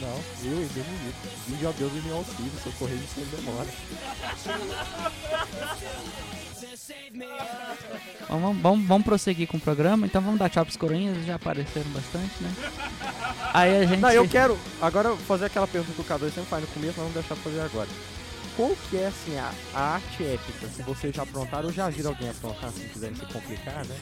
Não, 0.00 0.20
eu 0.50 0.62
e 0.62 0.66
Deus 0.66 0.86
me 0.86 0.98
livre. 1.04 1.30
Vinde 1.46 1.66
ao 1.66 1.72
Deus 1.72 1.92
e 1.92 2.00
me 2.00 2.12
auxílio, 2.12 2.52
socorrer 2.62 2.98
sem 3.14 3.24
demora. 3.24 3.68
Vamos, 8.28 8.58
vamos, 8.60 8.86
vamos 8.86 9.04
prosseguir 9.04 9.48
com 9.48 9.56
o 9.56 9.60
programa. 9.60 10.06
Então 10.06 10.22
vamos 10.22 10.38
dar 10.38 10.48
tchau 10.48 10.64
pros 10.64 10.76
coroinhas, 10.76 11.14
eles 11.16 11.26
já 11.26 11.34
apareceram 11.34 11.90
bastante, 11.90 12.32
né? 12.40 12.54
Aí 13.52 13.76
a 13.76 13.86
gente. 13.86 14.00
Não, 14.00 14.10
eu 14.10 14.28
quero 14.28 14.58
agora 14.80 15.14
fazer 15.16 15.46
aquela 15.46 15.66
pergunta 15.66 15.92
que 15.92 16.00
o 16.00 16.04
K2 16.04 16.32
sempre 16.32 16.50
faz 16.50 16.62
no 16.62 16.68
começo, 16.68 16.94
mas 16.96 16.96
vamos 16.96 17.14
deixar 17.14 17.34
pra 17.34 17.44
fazer 17.44 17.60
agora. 17.60 17.88
Qual 18.58 18.76
que 18.90 18.96
é, 18.96 19.06
assim, 19.06 19.38
a, 19.38 19.52
a 19.72 19.80
arte 19.94 20.24
épica? 20.24 20.66
Se 20.66 20.82
vocês 20.82 21.14
já 21.14 21.22
aprontaram 21.22 21.66
ou 21.68 21.72
já 21.72 21.88
viram 21.88 22.10
alguém 22.10 22.28
aprontar, 22.28 22.72
se 22.72 22.80
quiserem 22.80 23.14
se 23.14 23.24
complicar, 23.26 23.86
né? 23.86 23.96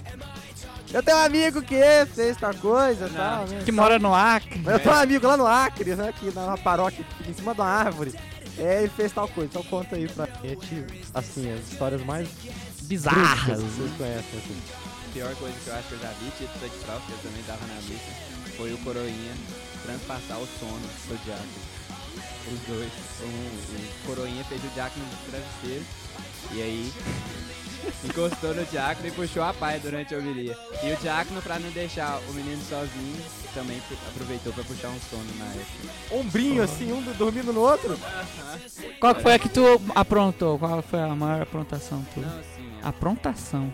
Eu 0.94 1.02
tenho 1.02 1.18
um 1.18 1.20
amigo 1.20 1.60
que 1.60 1.76
fez 2.14 2.38
tal 2.38 2.54
coisa 2.54 3.06
e 3.06 3.10
tal, 3.10 3.46
né? 3.46 3.62
Que 3.66 3.70
mora 3.70 3.98
no 3.98 4.14
Acre. 4.14 4.62
Eu 4.64 4.78
tenho 4.78 4.94
um 4.94 4.98
amigo 4.98 5.26
lá 5.26 5.36
no 5.36 5.46
Acre, 5.46 5.94
né? 5.94 6.10
Que 6.18 6.30
na 6.32 6.56
paróquia 6.56 7.04
em 7.28 7.34
cima 7.34 7.52
da 7.52 7.66
árvore. 7.66 8.14
É, 8.56 8.78
ele 8.84 8.88
fez 8.96 9.12
tal 9.12 9.28
coisa. 9.28 9.50
Então 9.50 9.62
conta 9.64 9.94
aí 9.94 10.08
pra 10.08 10.26
gente, 10.42 10.86
assim, 11.12 11.52
as 11.52 11.70
histórias 11.70 12.02
mais 12.06 12.26
Bizarras. 12.84 13.58
que 13.58 13.68
vocês 13.68 13.92
conhecem, 13.98 14.38
assim. 14.38 14.62
A 15.06 15.12
pior 15.12 15.34
coisa 15.34 15.54
que 15.62 15.68
eu 15.68 15.74
acho 15.74 15.88
que 15.88 15.94
eu 15.96 15.98
já 15.98 16.08
vi, 16.08 16.30
Tito 16.38 16.58
tá 16.58 16.66
de 16.66 16.78
prova, 16.78 17.00
que 17.06 17.12
eu 17.12 17.18
também 17.18 17.44
dava 17.46 17.66
na 17.66 17.74
missa, 17.74 18.56
foi 18.56 18.72
o 18.72 18.78
coroinha 18.78 19.34
transpassar 19.82 20.38
o 20.38 20.48
sono 20.58 20.88
pro 21.06 21.18
diácono. 21.18 21.75
Os 22.52 22.60
dois. 22.68 22.92
O, 23.20 23.24
o 23.24 24.06
coroinha 24.06 24.44
fez 24.44 24.62
o 24.62 24.68
diácono 24.68 25.04
de 25.06 25.30
travesseiro. 25.30 25.84
E 26.52 26.62
aí 26.62 26.92
encostou 28.04 28.54
no 28.54 28.64
diácono 28.66 29.08
e 29.08 29.10
puxou 29.10 29.42
a 29.42 29.52
paia 29.52 29.78
durante 29.80 30.14
a 30.14 30.18
homilia. 30.18 30.56
E 30.82 30.92
o 30.92 30.96
diácono, 30.96 31.42
pra 31.42 31.58
não 31.58 31.70
deixar 31.70 32.20
o 32.28 32.32
menino 32.32 32.62
sozinho, 32.68 33.16
também 33.54 33.82
aproveitou 34.08 34.52
pra 34.52 34.64
puxar 34.64 34.88
um 34.88 35.00
sono 35.10 35.24
na 35.38 35.46
época. 35.46 35.94
Ombrinho, 36.10 36.62
assim, 36.62 36.92
um 36.92 37.02
dormindo 37.14 37.52
no 37.52 37.60
outro. 37.60 37.98
Qual 39.00 39.14
que 39.14 39.22
foi 39.22 39.34
a 39.34 39.38
que 39.38 39.48
tu 39.48 39.80
aprontou? 39.94 40.58
Qual 40.58 40.82
foi 40.82 41.00
a 41.00 41.14
maior 41.14 41.42
aprontação 41.42 42.04
tua? 42.14 42.22
Não, 42.22 42.38
assim, 42.38 42.70
Aprontação. 42.82 43.72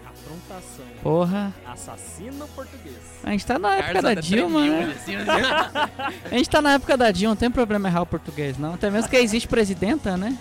Afrontação. 0.49 0.85
Porra. 1.03 1.53
Assassino 1.67 2.47
português. 2.49 2.97
A 3.25 3.31
gente 3.31 3.47
tá 3.47 3.59
na 3.59 3.75
época 3.77 4.03
da 4.03 4.15
Dilma, 4.15 4.61
né? 4.67 4.95
A 6.31 6.35
gente 6.37 6.51
tá 6.51 6.61
na 6.63 6.73
época 6.75 6.97
da 6.97 7.11
Dilma, 7.11 7.31
não 7.31 7.37
tem 7.37 7.51
problema 7.51 7.89
errar 7.89 8.03
o 8.03 8.07
português, 8.07 8.59
não. 8.59 8.75
Até 8.75 8.91
mesmo 8.91 9.09
que 9.11 9.17
existe 9.17 9.49
presidenta, 9.49 10.17
né? 10.17 10.37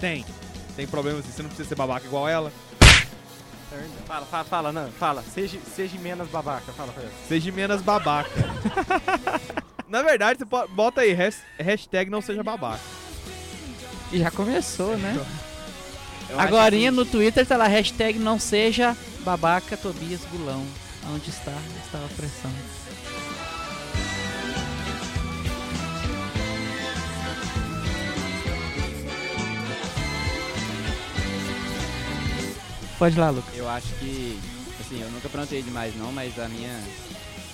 Tem. 0.00 0.24
Tem 0.76 0.86
problema 0.86 1.20
assim, 1.20 1.30
você 1.30 1.42
não 1.42 1.48
precisa 1.48 1.68
ser 1.68 1.74
babaca 1.74 2.04
igual 2.06 2.28
ela. 2.28 2.52
Fala, 4.06 4.24
fala, 4.26 4.44
fala, 4.44 4.72
não, 4.72 4.90
fala. 4.92 5.22
Seja, 5.34 5.58
seja 5.74 5.98
menos 5.98 6.28
babaca, 6.28 6.72
fala 6.72 6.92
pra 6.92 7.02
ela. 7.02 7.12
Seja 7.28 7.50
menos 7.52 7.82
babaca. 7.82 8.30
Na 9.88 10.02
verdade, 10.02 10.38
você 10.40 10.44
bota 10.68 11.00
aí, 11.02 11.12
has- 11.20 11.42
hashtag 11.58 12.10
não 12.10 12.20
seja 12.20 12.42
babaca. 12.42 12.80
E 14.12 14.18
já 14.18 14.30
começou, 14.30 14.96
né? 14.96 15.18
Agorinha 16.36 16.90
assim, 16.90 16.96
no 16.96 17.04
Twitter 17.04 17.46
tá 17.46 17.56
lá, 17.56 17.66
hashtag 17.66 18.18
não 18.18 18.38
seja 18.38 18.96
babaca 19.20 19.76
Tobias 19.76 20.20
Gulão. 20.30 20.64
Onde 21.14 21.30
está? 21.30 21.52
Está 21.84 21.98
a 21.98 22.08
pressão. 22.16 22.50
Pode 32.98 33.14
ir 33.14 33.20
lá, 33.20 33.30
Lucas. 33.30 33.54
Eu 33.54 33.68
acho 33.68 33.88
que, 34.00 34.40
assim, 34.80 35.00
eu 35.02 35.10
nunca 35.10 35.28
aprontei 35.28 35.62
demais 35.62 35.94
não, 35.96 36.10
mas 36.12 36.38
a 36.38 36.48
minha, 36.48 36.82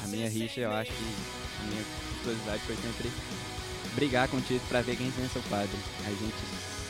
a 0.05 0.07
minha 0.07 0.29
rixa, 0.29 0.61
eu 0.61 0.73
acho 0.73 0.93
que 0.93 1.05
a 1.61 1.71
minha 1.71 1.85
curiosidade 2.23 2.63
foi 2.65 2.77
sempre 2.77 3.11
brigar 3.95 4.29
com 4.29 4.37
o 4.37 4.41
Tito 4.41 4.65
pra 4.69 4.81
ver 4.81 4.97
quem 4.97 5.11
pensa 5.11 5.41
o 5.41 5.43
padre. 5.43 5.77
A 6.07 6.11
gente 6.11 6.35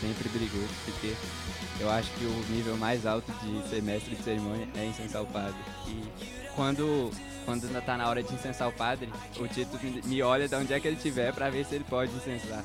sempre 0.02 0.28
brigou, 0.28 0.68
porque 0.84 1.14
eu 1.80 1.88
acho 1.88 2.10
que 2.12 2.24
o 2.24 2.44
nível 2.50 2.76
mais 2.76 3.06
alto 3.06 3.32
de 3.40 3.68
ser 3.68 3.80
mestre 3.80 4.16
de 4.16 4.22
cerimônia 4.22 4.68
é 4.76 4.84
incensar 4.84 5.22
o 5.22 5.26
padre. 5.26 5.54
E 5.86 6.02
quando, 6.56 7.10
quando 7.44 7.66
ainda 7.66 7.80
tá 7.80 7.96
na 7.96 8.08
hora 8.08 8.20
de 8.22 8.34
incensar 8.34 8.68
o 8.68 8.72
padre, 8.72 9.08
o 9.38 9.46
Tito 9.46 9.78
me, 10.04 10.20
olha 10.20 10.48
de 10.48 10.54
onde 10.56 10.74
é 10.74 10.80
que 10.80 10.88
ele 10.88 10.96
estiver 10.96 11.32
pra 11.32 11.48
ver 11.48 11.64
se 11.64 11.76
ele 11.76 11.84
pode 11.88 12.12
incensar. 12.16 12.64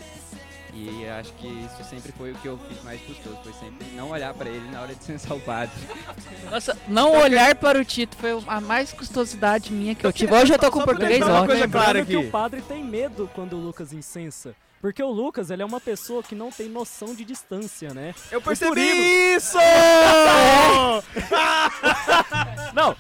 E 0.74 1.04
eu 1.04 1.14
acho 1.14 1.34
que 1.34 1.48
isso 1.48 1.90
sempre 1.90 2.12
foi 2.12 2.32
o 2.32 2.36
que 2.36 2.48
eu 2.48 2.60
fiz 2.70 2.84
mais 2.84 3.02
custoso, 3.02 3.38
foi 3.44 3.54
sempre 3.54 3.88
não 3.96 4.12
olhar 4.12 4.34
pra 4.34 4.48
ele 4.48 4.70
na 4.70 4.82
hora 4.82 4.94
de 4.94 5.00
incensar 5.02 5.36
o 5.38 5.40
padre. 5.40 5.76
Nossa, 6.52 6.78
não 6.88 7.20
olhar 7.20 7.56
para 7.56 7.80
o 7.80 7.86
Tito 7.86 8.16
foi 8.18 8.32
a 8.48 8.60
mais 8.60 8.92
custosidade 8.92 9.72
minha 9.72 9.94
que 9.94 10.06
eu 10.06 10.14
tive. 10.14 10.34
Hoje 10.34 10.54
eu 10.54 10.60
tô 10.60 10.72
com 10.72 10.80
Só 10.80 10.86
português 10.86 11.20
deixar 11.20 11.34
uma 11.34 11.46
coisa 11.46 11.68
clara 11.68 12.00
Lembrando 12.00 12.08
que 12.08 12.18
aqui. 12.18 12.28
o 12.28 12.32
padre 12.32 12.62
tem 12.62 12.84
medo 12.84 13.30
quando 13.34 13.54
o 13.54 13.60
Lucas 13.60 13.94
incensa. 13.94 14.56
Porque 14.82 15.02
o 15.02 15.10
Lucas, 15.10 15.50
ele 15.50 15.62
é 15.62 15.66
uma 15.66 15.82
pessoa 15.82 16.22
que 16.22 16.36
não 16.36 16.52
tem 16.52 16.70
noção 16.70 17.16
de 17.16 17.26
distância, 17.26 17.94
né? 17.94 18.14
Eu 18.32 18.42
percebi 18.42 18.82
isso! 19.36 19.58
Não, 22.74 22.96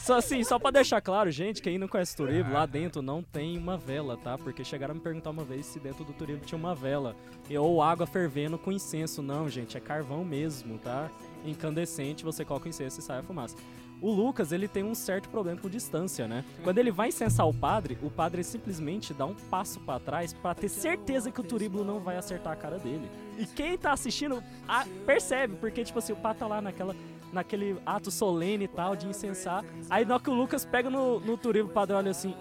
só 0.00 0.16
assim, 0.16 0.42
só 0.42 0.58
pra 0.58 0.72
deixar 0.72 1.00
claro, 1.00 1.30
gente, 1.30 1.62
quem 1.62 1.78
não 1.78 1.86
conhece 1.86 2.16
Turibo, 2.16 2.52
lá 2.52 2.66
dentro 2.66 3.00
não 3.00 3.22
tem 3.22 3.56
uma 3.56 3.76
vela, 3.76 4.16
tá? 4.16 4.36
Porque 4.36 4.64
chegaram 4.64 4.92
a 4.92 4.94
me 4.96 5.00
perguntar 5.00 5.30
uma 5.30 5.44
vez 5.44 5.66
se 5.66 5.78
dentro 5.78 6.02
do 6.04 6.12
Turibo 6.12 6.44
tinha 6.44 6.58
uma 6.58 6.74
vela. 6.74 7.14
Ou 7.56 7.80
água 7.80 8.06
fervendo 8.06 8.58
com 8.58 8.72
incenso. 8.72 9.22
Não, 9.22 9.48
gente, 9.48 9.76
é 9.76 9.80
carvão 9.80 10.24
mesmo, 10.24 10.78
tá? 10.78 11.08
Incandescente, 11.44 12.24
você 12.24 12.44
coloca 12.44 12.66
o 12.66 12.68
incenso 12.68 12.98
e 12.98 13.02
sai 13.02 13.20
a 13.20 13.22
fumaça. 13.22 13.56
O 14.02 14.10
Lucas, 14.10 14.50
ele 14.52 14.66
tem 14.66 14.82
um 14.82 14.94
certo 14.94 15.28
problema 15.28 15.60
com 15.60 15.68
distância, 15.68 16.26
né? 16.26 16.44
Quando 16.64 16.78
ele 16.78 16.90
vai 16.90 17.08
incensar 17.08 17.46
o 17.46 17.52
padre, 17.52 17.98
o 18.02 18.10
padre 18.10 18.42
simplesmente 18.42 19.12
dá 19.12 19.26
um 19.26 19.34
passo 19.34 19.78
pra 19.80 19.98
trás 19.98 20.32
pra 20.32 20.54
ter 20.54 20.68
certeza 20.70 21.30
que 21.30 21.40
o 21.40 21.44
turíbulo 21.44 21.84
não 21.84 22.00
vai 22.00 22.16
acertar 22.16 22.52
a 22.52 22.56
cara 22.56 22.78
dele. 22.78 23.10
E 23.38 23.44
quem 23.46 23.76
tá 23.76 23.92
assistindo 23.92 24.42
a- 24.66 24.86
percebe, 25.04 25.56
porque, 25.56 25.84
tipo 25.84 25.98
assim, 25.98 26.12
o 26.12 26.16
padre 26.16 26.38
tá 26.38 26.46
lá 26.46 26.62
naquela, 26.62 26.96
naquele 27.32 27.76
ato 27.84 28.10
solene 28.10 28.64
e 28.64 28.68
tal 28.68 28.96
de 28.96 29.06
incensar. 29.06 29.64
Aí 29.90 30.04
na 30.04 30.18
que 30.18 30.30
o 30.30 30.34
Lucas 30.34 30.64
pega 30.64 30.88
no, 30.88 31.20
no 31.20 31.36
turíbulo, 31.36 31.70
o 31.70 31.74
padre 31.74 31.94
olha 31.94 32.10
assim, 32.10 32.34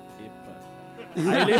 ele, 1.15 1.53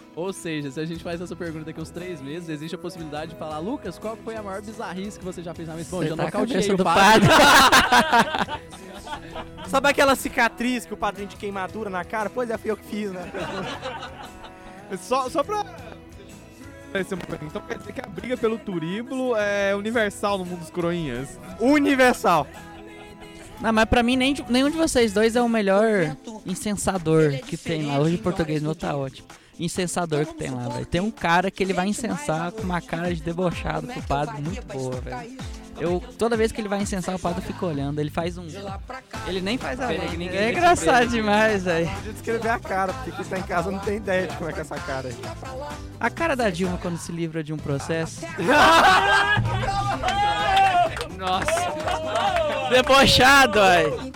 Ou 0.14 0.32
seja, 0.32 0.70
se 0.70 0.80
a 0.80 0.84
gente 0.84 1.02
faz 1.02 1.20
essa 1.20 1.34
pergunta 1.34 1.64
daqui 1.64 1.80
uns 1.80 1.90
três 1.90 2.20
meses, 2.20 2.48
existe 2.48 2.74
a 2.74 2.78
possibilidade 2.78 3.32
de 3.32 3.38
falar, 3.38 3.58
Lucas, 3.58 3.98
qual 3.98 4.16
foi 4.16 4.36
a 4.36 4.42
maior 4.42 4.62
bizarrice 4.62 5.18
que 5.18 5.24
você 5.24 5.42
já 5.42 5.54
fez 5.54 5.68
na 5.68 5.74
mesa? 5.74 5.90
Bom, 5.90 6.04
já 6.04 6.16
tá 6.16 6.22
a 6.22 6.26
nocauteei 6.26 6.70
o 6.70 6.78
padre. 6.78 7.28
Sabe 9.68 9.88
aquela 9.88 10.14
cicatriz 10.14 10.86
que 10.86 10.94
o 10.94 10.96
padrinho 10.96 11.28
de 11.28 11.36
queimadura 11.36 11.90
na 11.90 12.04
cara? 12.04 12.30
Pois 12.30 12.48
é, 12.50 12.56
fui 12.56 12.70
eu 12.70 12.76
que 12.76 12.84
fiz, 12.84 13.12
né? 13.12 13.30
Só, 14.98 15.28
só 15.28 15.42
pra. 15.42 15.64
Então 17.42 17.60
quer 17.62 17.78
dizer 17.78 17.92
que 17.92 18.00
a 18.00 18.06
briga 18.06 18.36
pelo 18.36 18.56
turíbulo 18.56 19.34
é 19.36 19.74
universal 19.74 20.38
no 20.38 20.46
mundo 20.46 20.60
dos 20.60 20.70
coroinhas. 20.70 21.38
Universal. 21.60 22.46
Não, 23.60 23.72
mas 23.72 23.84
pra 23.86 24.02
mim 24.02 24.16
nem, 24.16 24.34
de- 24.34 24.44
nenhum 24.50 24.70
de 24.70 24.76
vocês 24.76 25.12
dois 25.12 25.34
é 25.34 25.40
o 25.42 25.48
melhor 25.48 26.14
incensador 26.44 27.32
que 27.46 27.56
tem 27.56 27.86
lá. 27.86 27.98
Hoje 27.98 28.16
o 28.16 28.18
português 28.18 28.62
meu 28.62 28.74
tá 28.74 28.96
ótimo. 28.96 29.26
Incensador 29.58 30.26
que 30.26 30.34
tem 30.34 30.50
lá, 30.50 30.68
velho. 30.68 30.84
Tem 30.86 31.00
um 31.00 31.10
cara 31.10 31.50
que 31.50 31.62
ele 31.62 31.72
vai 31.72 31.88
incensar 31.88 32.52
com 32.52 32.62
uma 32.62 32.80
cara 32.82 33.14
de 33.14 33.22
debochado 33.22 33.86
pro 33.86 34.02
padre 34.02 34.42
muito 34.42 34.62
boa, 34.66 35.00
velho. 35.00 35.38
Eu, 35.78 36.02
toda 36.18 36.36
vez 36.36 36.50
que 36.52 36.60
ele 36.60 36.68
vai 36.68 36.80
incensar, 36.80 37.14
o 37.14 37.18
padre 37.18 37.42
fica 37.42 37.66
olhando. 37.66 37.98
Ele 38.00 38.10
faz 38.10 38.38
um. 38.38 38.46
Ele 39.26 39.40
nem 39.40 39.58
faz 39.58 39.80
a. 39.80 39.88
Que 39.88 40.16
ninguém 40.16 40.38
É 40.38 40.50
engraçado 40.50 41.08
demais, 41.08 41.64
velho. 41.64 41.88
Podia 41.88 42.12
descrever 42.12 42.48
a 42.48 42.58
cara, 42.58 42.92
porque 42.92 43.12
quem 43.12 43.24
tá 43.24 43.38
em 43.38 43.42
casa 43.42 43.70
não 43.70 43.78
tem 43.78 43.96
ideia 43.96 44.26
de 44.26 44.36
como 44.36 44.48
é 44.48 44.52
que 44.52 44.58
é 44.58 44.62
essa 44.62 44.76
cara 44.76 45.08
aí. 45.08 45.16
A 46.00 46.10
cara 46.10 46.34
da 46.34 46.48
Dilma 46.50 46.78
quando 46.78 46.96
se 46.96 47.12
livra 47.12 47.42
de 47.44 47.52
um 47.52 47.56
processo. 47.58 48.20
Nossa. 51.18 51.72
Debochado, 52.70 53.60
velho. 53.60 54.12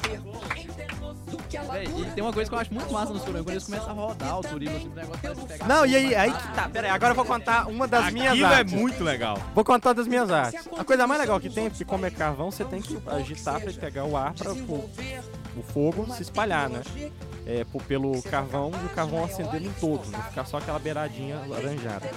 Véi, 1.72 1.84
e 1.98 2.04
tem 2.12 2.22
uma 2.22 2.32
coisa 2.32 2.50
que 2.50 2.54
eu 2.54 2.58
acho 2.58 2.74
muito 2.74 2.92
massa 2.92 3.12
nos 3.12 3.22
Coronhas, 3.22 3.44
quando 3.44 3.54
eles 3.54 3.64
começam 3.64 3.90
a 3.90 3.92
rodar 3.92 4.38
o 4.38 4.42
turismo, 4.42 4.76
assim, 4.76 4.88
o 4.88 4.94
negócio 4.94 5.20
parece 5.22 5.46
pegar. 5.46 5.68
Não, 5.68 5.86
e 5.86 5.96
aí, 5.96 6.14
aí 6.14 6.32
que 6.32 6.54
tá. 6.54 6.68
Pera 6.68 6.86
aí, 6.88 6.92
agora 6.92 7.12
eu 7.12 7.16
vou 7.16 7.24
contar 7.24 7.68
uma 7.68 7.86
das 7.86 8.12
minhas 8.12 8.32
Aquilo 8.32 8.46
é 8.46 8.54
artes. 8.56 8.74
muito 8.74 9.04
legal. 9.04 9.38
Vou 9.54 9.64
contar 9.64 9.92
das 9.92 10.06
minhas 10.06 10.30
artes. 10.30 10.66
A 10.76 10.84
coisa 10.84 11.06
mais 11.06 11.20
legal 11.20 11.38
que 11.40 11.48
tem 11.48 11.66
é 11.66 11.70
que 11.70 11.84
como 11.84 12.06
é 12.06 12.10
carvão, 12.10 12.50
você 12.50 12.64
tem 12.64 12.80
que 12.80 12.98
agitar 13.06 13.60
pra 13.60 13.70
ele 13.70 13.78
pegar 13.78 14.04
o 14.04 14.16
ar 14.16 14.32
para 14.34 14.52
o, 14.52 14.90
o 15.56 15.62
fogo 15.72 16.12
se 16.14 16.22
espalhar, 16.22 16.68
né? 16.68 16.82
É, 17.52 17.66
pelo 17.88 18.22
carvão 18.22 18.70
e 18.80 18.86
o 18.86 18.88
carvão 18.90 19.24
acender 19.24 19.60
em 19.60 19.72
todo, 19.72 20.08
não 20.08 20.22
ficar 20.22 20.44
só 20.44 20.58
aquela 20.58 20.78
beiradinha 20.78 21.42
laranjada. 21.48 22.08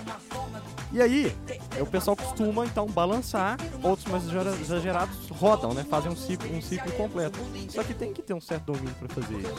E 0.91 1.01
aí, 1.01 1.35
é, 1.75 1.81
o 1.81 1.87
pessoal 1.87 2.15
costuma 2.15 2.63
então 2.67 2.85
balançar, 2.85 3.57
outros 3.81 4.05
mais 4.11 4.23
exagera- 4.25 4.51
exagerados 4.51 5.27
rodam, 5.29 5.73
né? 5.73 5.83
Fazem 5.89 6.11
um 6.11 6.15
ciclo, 6.15 6.55
um 6.55 6.61
ciclo 6.61 6.91
completo. 6.91 7.39
Só 7.69 7.83
que 7.83 7.95
tem 7.95 8.13
que 8.13 8.21
ter 8.21 8.35
um 8.35 8.41
certo 8.41 8.73
domínio 8.73 8.93
pra 8.99 9.09
fazer 9.09 9.39
isso. 9.39 9.53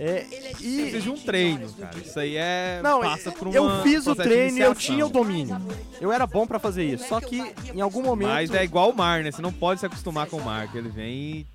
É, 0.00 0.24
e, 0.30 0.82
Precisa 0.82 1.00
de 1.00 1.10
um 1.10 1.16
treino, 1.16 1.72
cara. 1.72 1.98
Isso 1.98 2.20
aí 2.20 2.36
é. 2.36 2.78
não, 2.84 3.00
passa 3.00 3.32
por 3.32 3.48
uma 3.48 3.56
eu 3.56 3.82
fiz 3.82 4.06
o 4.06 4.14
treino 4.14 4.56
e 4.56 4.60
eu 4.60 4.72
tinha 4.72 5.04
o 5.04 5.08
domínio. 5.08 5.60
Eu 6.00 6.12
era 6.12 6.24
bom 6.24 6.46
pra 6.46 6.60
fazer 6.60 6.84
isso. 6.84 7.08
Só 7.08 7.20
que 7.20 7.52
em 7.74 7.80
algum 7.80 8.00
momento. 8.00 8.28
Mas 8.28 8.54
é 8.54 8.62
igual 8.62 8.90
o 8.90 8.96
mar, 8.96 9.24
né? 9.24 9.32
Você 9.32 9.42
não 9.42 9.52
pode 9.52 9.80
se 9.80 9.86
acostumar 9.86 10.28
com 10.28 10.36
o 10.36 10.44
mar, 10.44 10.70
que 10.70 10.78
ele 10.78 10.88
vem 10.88 11.12
e. 11.12 11.46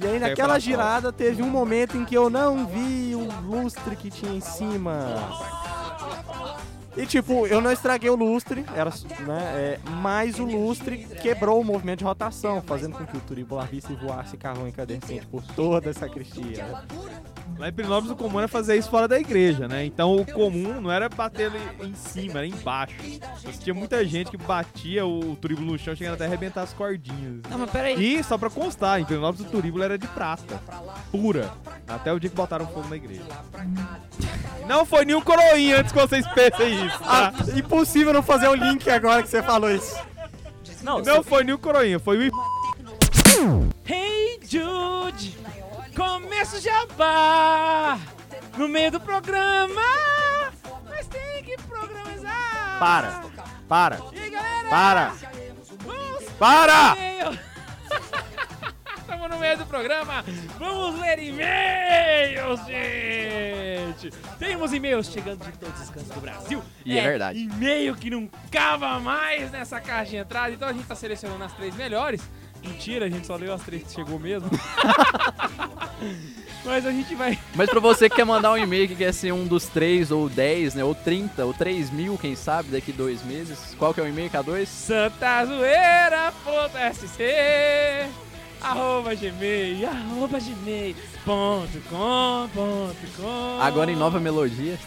E 0.00 0.06
aí 0.06 0.20
naquela 0.20 0.56
girada 0.60 1.12
teve 1.12 1.42
um 1.42 1.50
momento 1.50 1.96
em 1.96 2.04
que 2.04 2.16
eu 2.16 2.30
não 2.30 2.64
vi 2.64 3.16
o 3.16 3.28
lustre 3.42 3.96
que 3.96 4.08
tinha 4.08 4.32
em 4.32 4.40
cima. 4.40 5.08
E 6.96 7.04
tipo, 7.06 7.44
eu 7.48 7.60
não 7.60 7.72
estraguei 7.72 8.08
o 8.08 8.14
lustre, 8.14 8.64
era, 8.72 8.90
né, 9.26 9.42
é, 9.56 9.80
mas 10.00 10.38
o 10.38 10.44
lustre 10.44 11.08
quebrou 11.20 11.60
o 11.60 11.64
movimento 11.64 11.98
de 11.98 12.04
rotação, 12.04 12.62
fazendo 12.62 12.96
com 12.96 13.04
que 13.04 13.16
o 13.16 13.20
turíbulo 13.20 13.56
larvista 13.60 13.92
voasse 13.94 14.36
carvão 14.36 14.68
incandescente 14.68 15.26
por 15.26 15.42
toda 15.42 15.90
essa 15.90 16.08
cristia. 16.08 16.84
Lá 17.58 17.68
em 17.68 17.72
Pirinópolis 17.72 18.10
o 18.10 18.16
comum 18.16 18.38
era 18.38 18.48
fazer 18.48 18.76
isso 18.76 18.90
fora 18.90 19.06
da 19.06 19.18
igreja, 19.18 19.68
né? 19.68 19.84
Então 19.84 20.16
o 20.16 20.24
comum 20.26 20.80
não 20.80 20.90
era 20.90 21.08
bater 21.08 21.52
ele 21.52 21.88
em 21.88 21.94
cima, 21.94 22.38
era 22.38 22.46
embaixo. 22.46 22.94
Mas 23.44 23.58
tinha 23.58 23.72
muita 23.74 24.04
gente 24.04 24.30
que 24.30 24.36
batia 24.36 25.06
o 25.06 25.36
turíbulo 25.36 25.72
no 25.72 25.78
chão, 25.78 25.94
chegando 25.94 26.14
até 26.14 26.24
a 26.24 26.26
arrebentar 26.26 26.62
as 26.62 26.72
cordinhas. 26.72 27.40
Não, 27.48 27.58
mas 27.58 27.70
peraí. 27.70 28.18
E 28.18 28.24
só 28.24 28.36
pra 28.36 28.50
constar, 28.50 29.00
em 29.00 29.04
Pirinópolis 29.04 29.46
o 29.46 29.50
turíbulo 29.50 29.84
era 29.84 29.96
de 29.96 30.06
prata, 30.08 30.60
pura. 31.12 31.50
Até 31.86 32.12
o 32.12 32.18
dia 32.18 32.28
que 32.30 32.36
botaram 32.36 32.66
fogo 32.66 32.88
na 32.88 32.96
igreja. 32.96 33.22
Não 34.66 34.84
foi 34.84 35.04
nenhum 35.04 35.20
coroinha 35.20 35.80
antes 35.80 35.92
que 35.92 35.98
vocês 36.00 36.26
pensem 36.28 36.86
isso, 36.86 36.98
Ah, 37.02 37.30
tá? 37.32 37.56
impossível 37.58 38.12
não 38.12 38.22
fazer 38.22 38.48
o 38.48 38.54
link 38.54 38.88
agora 38.90 39.22
que 39.22 39.28
você 39.28 39.42
falou 39.42 39.70
isso. 39.70 39.96
Não, 40.82 41.00
Não 41.00 41.22
foi 41.22 41.44
nenhum 41.44 41.58
coroinha, 41.58 41.98
foi 41.98 42.28
o 42.28 43.70
Hey 43.86 44.38
Jude, 44.42 45.36
começa 45.94 46.56
o 46.56 46.60
jabá 46.60 47.98
no 48.56 48.68
meio 48.68 48.90
do 48.90 49.00
programa, 49.00 49.82
mas 50.88 51.06
tem 51.06 51.42
que 51.44 51.56
programar. 51.62 52.78
Para, 52.78 53.22
para, 53.68 53.96
aí, 53.96 54.30
galera, 54.30 54.68
para, 54.68 55.12
vamos 55.84 56.24
para! 56.38 56.96
Estamos 58.98 59.30
no 59.30 59.38
meio 59.38 59.58
do 59.58 59.66
programa, 59.66 60.24
vamos 60.58 61.00
ler 61.00 61.18
e-mails, 61.20 62.60
gente. 62.66 64.10
Temos 64.38 64.72
e-mails 64.72 65.06
chegando 65.06 65.44
de 65.44 65.58
todos 65.58 65.80
os 65.80 65.90
cantos 65.90 66.10
do 66.10 66.20
Brasil. 66.20 66.62
E 66.84 66.98
é 66.98 67.02
verdade. 67.02 67.38
E-mail 67.38 67.94
que 67.94 68.10
não 68.10 68.28
cava 68.50 68.98
mais 68.98 69.50
nessa 69.52 69.80
caixa 69.80 70.10
de 70.10 70.16
entrada, 70.16 70.52
então 70.52 70.68
a 70.68 70.72
gente 70.72 70.86
tá 70.86 70.96
selecionando 70.96 71.44
as 71.44 71.52
três 71.52 71.74
melhores. 71.76 72.20
Mentira, 72.64 73.06
a 73.06 73.08
gente 73.08 73.26
só 73.26 73.36
leu 73.36 73.52
as 73.52 73.62
três 73.62 73.84
que 73.84 73.92
chegou 73.92 74.18
mesmo. 74.18 74.50
Mas 76.64 76.86
a 76.86 76.90
gente 76.90 77.14
vai. 77.14 77.38
Mas 77.54 77.68
pra 77.68 77.78
você 77.78 78.08
que 78.08 78.16
quer 78.16 78.24
mandar 78.24 78.52
um 78.52 78.56
e-mail 78.56 78.88
que 78.88 78.96
quer 78.96 79.12
ser 79.12 79.32
um 79.32 79.46
dos 79.46 79.66
3 79.66 80.10
ou 80.10 80.30
10, 80.30 80.74
né? 80.74 80.82
Ou 80.82 80.94
30, 80.94 81.44
ou 81.44 81.52
3 81.52 81.90
mil, 81.90 82.16
quem 82.16 82.34
sabe, 82.34 82.70
daqui 82.70 82.90
dois 82.90 83.22
meses. 83.22 83.76
Qual 83.78 83.92
que 83.92 84.00
é 84.00 84.02
o 84.02 84.08
e-mail, 84.08 84.30
K2? 84.30 84.66
santazoeira.sc 84.66 87.22
arroba 88.64 89.14
gmail, 89.14 89.86
arroba 89.86 90.40
gmail, 90.40 90.96
ponto 91.24 91.80
com, 91.90 92.48
ponto 92.54 93.16
com. 93.16 93.58
Agora 93.60 93.92
em 93.92 93.96
nova 93.96 94.18
melodia. 94.18 94.78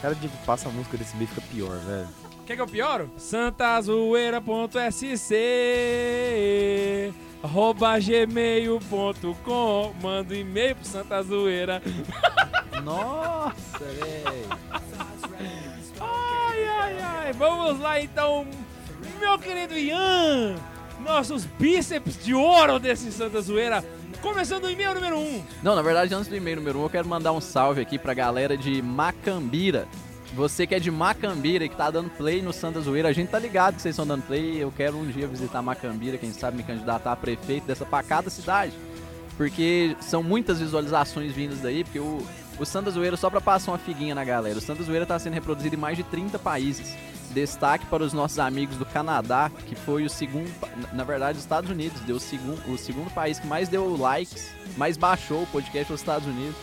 Cada 0.00 0.14
dia 0.14 0.30
que 0.30 0.46
passa 0.46 0.68
a 0.68 0.72
música 0.72 0.96
desse 0.96 1.16
meio 1.16 1.28
fica 1.28 1.42
pior, 1.52 1.76
velho. 1.78 2.08
Quer 2.48 2.56
que 2.56 2.62
eu 2.62 2.66
pioro? 2.66 3.10
santazoeira.sc 3.18 5.34
arroba 7.42 7.98
gmail.com 7.98 9.92
Manda 10.00 10.32
um 10.32 10.36
e-mail 10.38 10.76
pro 10.76 10.86
Santazoeira. 10.86 11.82
Nossa, 12.82 13.84
velho. 13.84 14.48
Ai, 16.00 16.68
ai, 16.80 16.98
ai. 17.02 17.34
Vamos 17.34 17.78
lá 17.80 18.00
então, 18.00 18.46
meu 19.20 19.38
querido 19.38 19.76
Ian. 19.76 20.56
Nossos 21.00 21.44
bíceps 21.44 22.24
de 22.24 22.32
ouro 22.32 22.78
desse 22.78 23.12
Santa 23.12 23.42
Zoeira. 23.42 23.84
Começando 24.22 24.64
o 24.64 24.70
e-mail 24.70 24.94
número 24.94 25.18
1. 25.18 25.20
Um. 25.20 25.44
Não, 25.62 25.76
na 25.76 25.82
verdade, 25.82 26.14
antes 26.14 26.28
do 26.28 26.36
e-mail 26.36 26.56
número 26.56 26.78
1, 26.78 26.80
um, 26.80 26.84
eu 26.86 26.90
quero 26.90 27.06
mandar 27.06 27.32
um 27.32 27.42
salve 27.42 27.82
aqui 27.82 27.98
pra 27.98 28.14
galera 28.14 28.56
de 28.56 28.80
Macambira. 28.80 29.86
Você 30.38 30.68
que 30.68 30.74
é 30.76 30.78
de 30.78 30.88
Macambira 30.88 31.64
e 31.64 31.68
que 31.68 31.74
tá 31.74 31.90
dando 31.90 32.10
play 32.10 32.40
no 32.40 32.52
Santa 32.52 32.80
Zoeira, 32.80 33.08
a 33.08 33.12
gente 33.12 33.28
tá 33.28 33.40
ligado 33.40 33.74
que 33.74 33.82
vocês 33.82 33.92
estão 33.92 34.06
dando 34.06 34.22
play. 34.22 34.62
Eu 34.62 34.70
quero 34.70 34.96
um 34.96 35.04
dia 35.04 35.26
visitar 35.26 35.60
Macambira, 35.60 36.16
quem 36.16 36.32
sabe 36.32 36.56
me 36.56 36.62
candidatar 36.62 37.10
a 37.10 37.16
prefeito 37.16 37.66
dessa 37.66 37.84
pacada 37.84 38.30
cidade. 38.30 38.72
Porque 39.36 39.96
são 40.00 40.22
muitas 40.22 40.60
visualizações 40.60 41.32
vindas 41.32 41.58
daí, 41.58 41.82
porque 41.82 41.98
o, 41.98 42.24
o 42.56 42.64
Santa 42.64 42.88
Zoeira, 42.92 43.16
só 43.16 43.28
pra 43.28 43.40
passar 43.40 43.72
uma 43.72 43.78
figuinha 43.78 44.14
na 44.14 44.22
galera, 44.24 44.58
o 44.58 44.60
Santa 44.60 44.84
Zoeira 44.84 45.04
tá 45.04 45.18
sendo 45.18 45.34
reproduzido 45.34 45.74
em 45.74 45.78
mais 45.78 45.96
de 45.96 46.04
30 46.04 46.38
países. 46.38 46.94
Destaque 47.32 47.84
para 47.86 48.04
os 48.04 48.12
nossos 48.12 48.38
amigos 48.38 48.76
do 48.76 48.86
Canadá, 48.86 49.50
que 49.66 49.74
foi 49.74 50.04
o 50.04 50.08
segundo, 50.08 50.48
na- 50.92 51.02
verdade, 51.04 51.36
os 51.38 51.42
Estados 51.44 51.68
Unidos, 51.68 52.00
deu 52.02 52.14
o 52.16 52.20
segundo, 52.20 52.62
o 52.72 52.78
segundo 52.78 53.10
país 53.12 53.40
que 53.40 53.46
mais 53.48 53.68
deu 53.68 53.96
likes, 53.96 54.50
mais 54.76 54.96
baixou 54.96 55.42
o 55.42 55.46
podcast 55.48 55.90
nos 55.90 56.00
Estados 56.00 56.28
Unidos. 56.28 56.54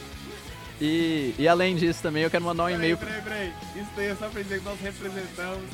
E, 0.79 1.33
e 1.37 1.47
além 1.47 1.75
disso 1.75 2.01
também, 2.01 2.23
eu 2.23 2.29
quero 2.29 2.43
mandar 2.43 2.65
um 2.65 2.69
e-mail. 2.69 2.97
Peraí, 2.97 3.21
peraí. 3.21 3.53
Isso 3.75 3.89
daí 3.95 4.07
é 4.07 4.15
só 4.15 4.27
pra 4.27 4.41
dizer 4.41 4.59
que 4.59 4.65
nós 4.65 4.79
representamos 4.81 5.69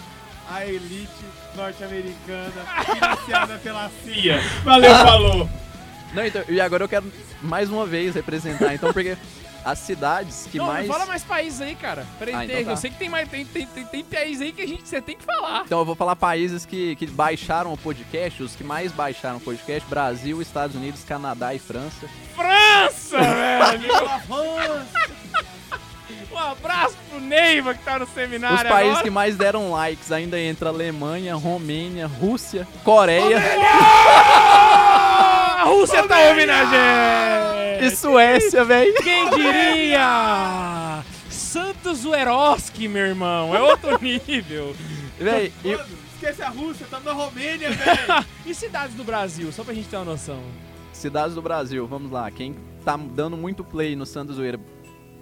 a 0.49 0.65
elite 0.65 1.25
norte-americana 1.55 2.65
iniciada 3.15 3.57
pela 3.57 3.89
CIA. 4.03 4.39
Valeu, 4.63 4.95
falou! 4.95 5.49
Não, 6.13 6.25
então, 6.25 6.43
e 6.49 6.59
agora 6.59 6.83
eu 6.83 6.89
quero 6.89 7.11
mais 7.41 7.69
uma 7.69 7.85
vez 7.85 8.15
representar, 8.15 8.73
então, 8.73 8.91
porque 8.91 9.17
as 9.63 9.79
cidades 9.79 10.47
que 10.51 10.57
não, 10.57 10.65
mais. 10.67 10.87
não 10.87 10.93
fala 10.93 11.05
mais 11.05 11.23
países 11.23 11.61
aí, 11.61 11.75
cara. 11.75 12.05
Peraí, 12.17 12.33
Ah, 12.35 12.43
então 12.45 12.55
tem- 12.55 12.65
tá. 12.65 12.71
eu 12.71 12.77
sei 12.77 12.89
que 12.91 12.97
tem 12.97 13.09
mais. 13.09 13.29
Tem, 13.29 13.45
tem, 13.45 13.65
tem, 13.67 13.85
tem 13.85 14.03
países 14.03 14.41
aí 14.41 14.51
que 14.51 14.61
a 14.61 14.67
gente 14.67 14.87
você 14.87 15.01
tem 15.01 15.15
que 15.17 15.23
falar. 15.23 15.63
Então 15.65 15.79
eu 15.79 15.85
vou 15.85 15.95
falar 15.95 16.15
países 16.15 16.65
que, 16.65 16.95
que 16.95 17.05
baixaram 17.07 17.71
o 17.73 17.77
podcast, 17.77 18.41
os 18.43 18.55
que 18.55 18.63
mais 18.63 18.91
baixaram 18.91 19.37
o 19.37 19.41
podcast: 19.41 19.87
Brasil, 19.89 20.41
Estados 20.41 20.75
Unidos, 20.75 21.03
Canadá 21.03 21.53
e 21.53 21.59
França. 21.59 22.07
França, 22.35 23.17
velho! 23.21 23.91
um 26.31 26.37
abraço 26.37 26.95
pro 27.09 27.19
Neiva 27.19 27.73
que 27.73 27.83
tá 27.83 27.99
no 27.99 28.07
seminário. 28.07 28.55
Os 28.57 28.63
países 28.63 28.89
agora. 28.91 29.03
que 29.03 29.09
mais 29.09 29.35
deram 29.35 29.71
likes 29.71 30.11
ainda 30.11 30.39
entra 30.39 30.69
Alemanha, 30.69 31.35
Romênia, 31.35 32.07
Rússia, 32.07 32.65
Coreia 32.83 33.37
Ah, 34.53 35.40
A 35.61 35.65
Rússia 35.65 36.07
tá 36.07 36.19
ouvindo 36.29 36.49
a 36.49 36.65
gente! 36.65 37.85
e 37.85 37.95
Suécia, 37.95 38.63
velho. 38.65 38.93
Quem 39.03 39.29
diria? 39.29 41.03
Santos 41.29 41.99
Zueroski, 41.99 42.87
meu 42.87 43.05
irmão. 43.05 43.55
É 43.55 43.61
outro 43.61 43.97
nível. 44.01 44.75
Véi, 45.19 45.51
e- 45.63 45.77
Esquece 46.15 46.43
a 46.43 46.49
Rússia, 46.49 46.85
tá 46.89 46.99
na 46.99 47.13
Romênia, 47.13 47.71
velho! 47.71 48.25
e 48.45 48.53
cidades 48.53 48.95
do 48.95 49.03
Brasil, 49.03 49.51
só 49.51 49.63
pra 49.63 49.73
gente 49.73 49.87
ter 49.87 49.95
uma 49.97 50.05
noção. 50.05 50.39
cidades 50.93 51.33
do 51.35 51.41
Brasil, 51.41 51.85
vamos 51.87 52.11
lá. 52.11 52.29
Quem 52.29 52.55
tá 52.85 52.95
dando 52.97 53.35
muito 53.35 53.63
play 53.63 53.95
no 53.95 54.05
Santa 54.05 54.31
Zoeira, 54.33 54.59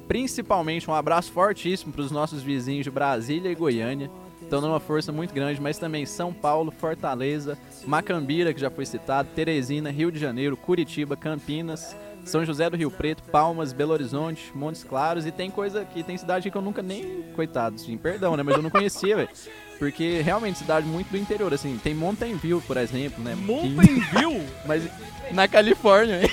principalmente 0.10 0.89
um 0.89 0.93
abraço 0.93 1.32
fortíssimo 1.32 1.93
pros 1.93 2.12
nossos 2.12 2.41
vizinhos 2.43 2.84
de 2.84 2.91
Brasília 2.91 3.49
e 3.49 3.56
Goiânia. 3.56 4.10
Estão 4.49 4.59
dando 4.59 4.71
uma 4.71 4.79
força 4.79 5.12
muito 5.12 5.33
grande, 5.33 5.62
mas 5.62 5.77
também 5.77 6.05
São 6.05 6.33
Paulo, 6.33 6.71
Fortaleza, 6.71 7.57
Macambira, 7.85 8.51
que 8.53 8.59
já 8.59 8.69
foi 8.69 8.85
citado, 8.85 9.29
Teresina, 9.35 9.91
Rio 9.91 10.12
de 10.12 10.19
Janeiro, 10.19 10.57
Curitiba, 10.57 11.15
Campinas, 11.15 11.95
São 12.25 12.43
José 12.43 12.67
do 12.67 12.75
Rio 12.75 12.89
Preto, 12.89 13.21
Palmas, 13.23 13.71
Belo 13.71 13.93
Horizonte, 13.93 14.51
Montes 14.55 14.83
Claros 14.83 15.25
e 15.27 15.31
tem 15.31 15.51
coisa 15.51 15.85
que 15.85 16.03
tem 16.03 16.17
cidade 16.17 16.49
que 16.49 16.57
eu 16.57 16.62
nunca 16.62 16.81
nem, 16.81 17.23
coitado, 17.35 17.75
assim, 17.75 17.95
perdão, 17.95 18.35
né, 18.35 18.41
mas 18.41 18.55
eu 18.55 18.63
não 18.63 18.71
conhecia, 18.71 19.15
velho. 19.17 19.29
Porque 19.77 20.19
realmente 20.21 20.57
cidade 20.57 20.85
muito 20.85 21.09
do 21.09 21.17
interior, 21.17 21.53
assim, 21.53 21.79
tem 21.81 21.93
Mountain 21.93 22.35
View, 22.35 22.62
por 22.67 22.75
exemplo, 22.75 23.23
né? 23.23 23.33
Mountain 23.35 23.99
View? 23.99 24.45
mas 24.65 24.83
na 25.31 25.47
Califórnia, 25.47 26.23
hein? 26.23 26.29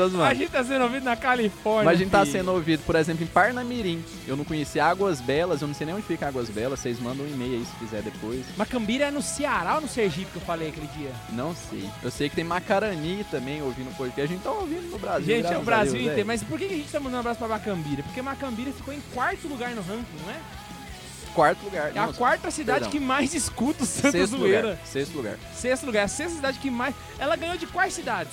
Tô 0.00 0.08
zoando. 0.08 0.24
A 0.24 0.34
gente 0.34 0.50
tá 0.50 0.64
sendo 0.64 0.82
ouvido 0.82 1.04
na 1.04 1.16
Califórnia. 1.16 1.84
Mas 1.84 1.94
a 1.94 1.98
gente 2.02 2.10
tá 2.10 2.20
filho. 2.20 2.32
sendo 2.32 2.52
ouvido, 2.52 2.82
por 2.86 2.94
exemplo, 2.96 3.22
em 3.24 3.26
Parnamirim. 3.26 4.02
Eu 4.26 4.36
não 4.36 4.44
conhecia 4.44 4.84
Águas 4.86 5.20
Belas, 5.20 5.60
eu 5.60 5.68
não 5.68 5.74
sei 5.74 5.86
nem 5.86 5.94
onde 5.94 6.06
fica 6.06 6.26
Águas 6.28 6.48
Belas. 6.48 6.80
Vocês 6.80 6.98
mandam 7.00 7.26
um 7.26 7.28
e-mail 7.28 7.58
aí 7.58 7.64
se 7.66 7.74
quiser 7.76 8.02
depois. 8.02 8.44
Macambira 8.56 9.06
é 9.06 9.10
no 9.10 9.20
Ceará 9.20 9.74
ou 9.74 9.82
no 9.82 9.88
Sergipe 9.88 10.30
que 10.30 10.36
eu 10.36 10.42
falei 10.42 10.68
aquele 10.68 10.86
dia? 10.96 11.10
Não 11.30 11.54
sei. 11.54 11.88
Eu 12.02 12.10
sei 12.10 12.28
que 12.28 12.36
tem 12.36 12.44
Macarani 12.44 13.24
também 13.30 13.60
ouvindo 13.62 13.94
podcast. 13.96 14.32
A 14.32 14.34
gente 14.34 14.42
tá 14.42 14.50
ouvindo 14.52 14.90
no 14.90 14.98
Brasil. 14.98 15.36
Gente, 15.36 15.52
é 15.52 15.58
o 15.58 15.62
Brasil 15.62 15.92
Deus, 15.92 16.04
inteiro. 16.04 16.20
é. 16.20 16.24
Mas 16.24 16.42
por 16.42 16.58
que 16.58 16.64
a 16.64 16.68
gente 16.68 16.90
tá 16.90 16.98
mandando 16.98 17.16
um 17.16 17.20
abraço 17.20 17.38
pra 17.38 17.48
Macambira? 17.48 18.02
Porque 18.02 18.22
Macambira 18.22 18.72
ficou 18.72 18.94
em 18.94 19.00
quarto 19.12 19.48
lugar 19.48 19.70
no 19.70 19.82
ranking, 19.82 20.04
não 20.24 20.30
é? 20.32 20.36
Quarto 21.34 21.62
lugar. 21.64 21.92
É 21.94 21.98
a 21.98 22.06
Não, 22.06 22.12
quarta 22.12 22.50
cidade 22.50 22.80
perdão. 22.80 22.90
que 22.90 23.00
mais 23.00 23.34
escuta 23.34 23.84
o 23.84 23.86
Santa 23.86 24.12
Sexto 24.12 24.36
Zoeira. 24.36 24.62
lugar. 24.70 24.78
Sexto 24.86 25.14
lugar. 25.16 25.36
Sexto 25.54 25.86
lugar. 25.86 26.04
A 26.04 26.08
sexta 26.08 26.34
cidade 26.36 26.58
que 26.58 26.70
mais. 26.70 26.94
Ela 27.18 27.36
ganhou 27.36 27.56
de 27.56 27.66
quais 27.66 27.92
cidades? 27.94 28.32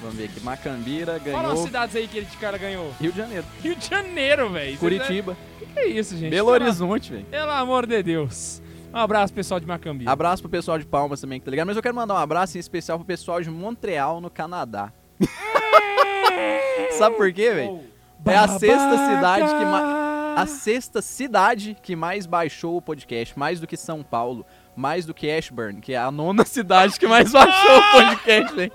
Vamos 0.00 0.16
ver 0.16 0.24
aqui. 0.24 0.40
Macambira 0.40 1.18
Fala 1.20 1.38
umas 1.38 1.50
ganhou 1.50 1.66
cidades 1.66 1.96
aí 1.96 2.06
que 2.08 2.18
ele 2.18 2.26
de 2.26 2.36
cara 2.36 2.58
ganhou. 2.58 2.92
Rio 3.00 3.12
de 3.12 3.18
Janeiro. 3.18 3.46
Rio 3.62 3.74
de 3.76 3.88
Janeiro, 3.88 4.50
velho. 4.50 4.78
Curitiba. 4.78 5.32
O 5.32 5.58
que, 5.58 5.66
que 5.66 5.78
é 5.80 5.86
isso, 5.88 6.16
gente? 6.16 6.30
Belo 6.30 6.50
Horizonte, 6.50 7.12
velho. 7.12 7.24
Pelo 7.26 7.50
amor 7.50 7.86
de 7.86 8.02
Deus. 8.02 8.62
Um 8.92 8.98
abraço, 8.98 9.32
pessoal 9.32 9.60
de 9.60 9.66
Macambira. 9.66 10.10
Abraço 10.10 10.42
pro 10.42 10.50
pessoal 10.50 10.78
de 10.78 10.86
Palmas 10.86 11.20
também 11.20 11.38
que 11.38 11.44
tá 11.44 11.50
ligado. 11.50 11.66
Mas 11.66 11.76
eu 11.76 11.82
quero 11.82 11.94
mandar 11.94 12.14
um 12.14 12.18
abraço 12.18 12.56
em 12.56 12.60
especial 12.60 12.98
pro 12.98 13.06
pessoal 13.06 13.40
de 13.40 13.50
Montreal, 13.50 14.20
no 14.20 14.30
Canadá. 14.30 14.92
Sabe 16.92 17.16
por 17.16 17.32
quê, 17.32 17.52
velho? 17.52 17.80
É 18.24 18.36
a 18.36 18.48
sexta 18.48 18.96
cidade 18.96 19.54
que 19.54 19.64
mais. 19.64 20.06
A 20.36 20.46
sexta 20.46 21.00
cidade 21.00 21.76
que 21.82 21.96
mais 21.96 22.26
baixou 22.26 22.76
o 22.76 22.82
podcast, 22.82 23.38
mais 23.38 23.58
do 23.58 23.66
que 23.66 23.76
São 23.76 24.02
Paulo, 24.02 24.44
mais 24.76 25.06
do 25.06 25.14
que 25.14 25.30
Ashburn, 25.30 25.80
que 25.80 25.94
é 25.94 25.96
a 25.96 26.10
nona 26.10 26.44
cidade 26.48 26.98
que 26.98 27.06
mais 27.06 27.32
baixou 27.32 27.78
o 27.78 27.92
podcast, 27.92 28.54
velho. 28.54 28.72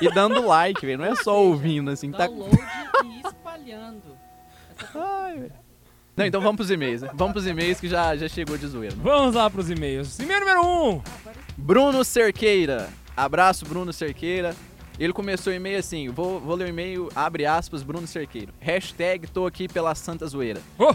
E 0.00 0.12
dando 0.12 0.46
like, 0.46 0.84
velho. 0.84 0.98
Não 0.98 1.04
é 1.04 1.14
só 1.16 1.42
ouvindo, 1.42 1.90
assim. 1.90 2.10
Tá... 2.10 2.26
Download 2.26 2.56
e 3.04 3.26
espalhando. 3.26 4.16
Ai, 4.94 5.38
velho. 5.38 5.62
Não, 6.14 6.26
então 6.26 6.40
vamos 6.40 6.56
pros 6.56 6.70
e-mails, 6.70 7.00
né? 7.02 7.10
Vamos 7.14 7.32
pros 7.32 7.46
e-mails 7.46 7.80
que 7.80 7.88
já, 7.88 8.14
já 8.16 8.28
chegou 8.28 8.58
de 8.58 8.66
zoeira. 8.66 8.94
Vamos 8.96 9.34
lá 9.34 9.48
pros 9.48 9.70
e-mails. 9.70 10.18
E-mail 10.18 10.40
número 10.40 10.60
1. 10.60 10.90
Um. 10.90 11.02
Bruno 11.56 12.04
Cerqueira. 12.04 12.90
Abraço, 13.16 13.64
Bruno 13.64 13.92
Cerqueira. 13.92 14.54
Ele 14.98 15.12
começou 15.12 15.52
o 15.52 15.56
e-mail 15.56 15.78
assim, 15.78 16.10
vou, 16.10 16.38
vou 16.38 16.54
ler 16.54 16.66
o 16.66 16.68
e-mail, 16.68 17.08
abre 17.14 17.46
aspas, 17.46 17.82
Bruno 17.82 18.06
Cerqueira. 18.06 18.52
Hashtag 18.60 19.26
tô 19.26 19.46
aqui 19.46 19.66
pela 19.66 19.94
Santa 19.94 20.26
Zoeira. 20.26 20.60
Oh. 20.78 20.94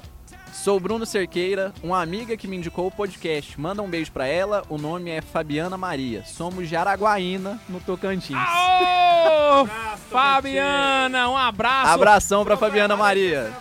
Sou 0.53 0.79
Bruno 0.79 1.05
Cerqueira, 1.05 1.73
uma 1.81 2.01
amiga 2.01 2.35
que 2.35 2.47
me 2.47 2.57
indicou 2.57 2.87
o 2.87 2.91
podcast. 2.91 3.59
Manda 3.59 3.81
um 3.81 3.89
beijo 3.89 4.11
pra 4.11 4.25
ela, 4.27 4.63
o 4.69 4.77
nome 4.77 5.09
é 5.11 5.21
Fabiana 5.21 5.77
Maria. 5.77 6.23
Somos 6.25 6.67
de 6.67 6.75
Araguaína, 6.75 7.59
no 7.69 7.79
Tocantins. 7.79 8.35
Aô! 8.37 9.67
Fabiana, 10.09 11.29
um 11.29 11.37
abraço. 11.37 11.91
Abração 11.91 12.43
pra 12.43 12.57
Fabiana 12.57 12.97
Maria. 12.97 13.53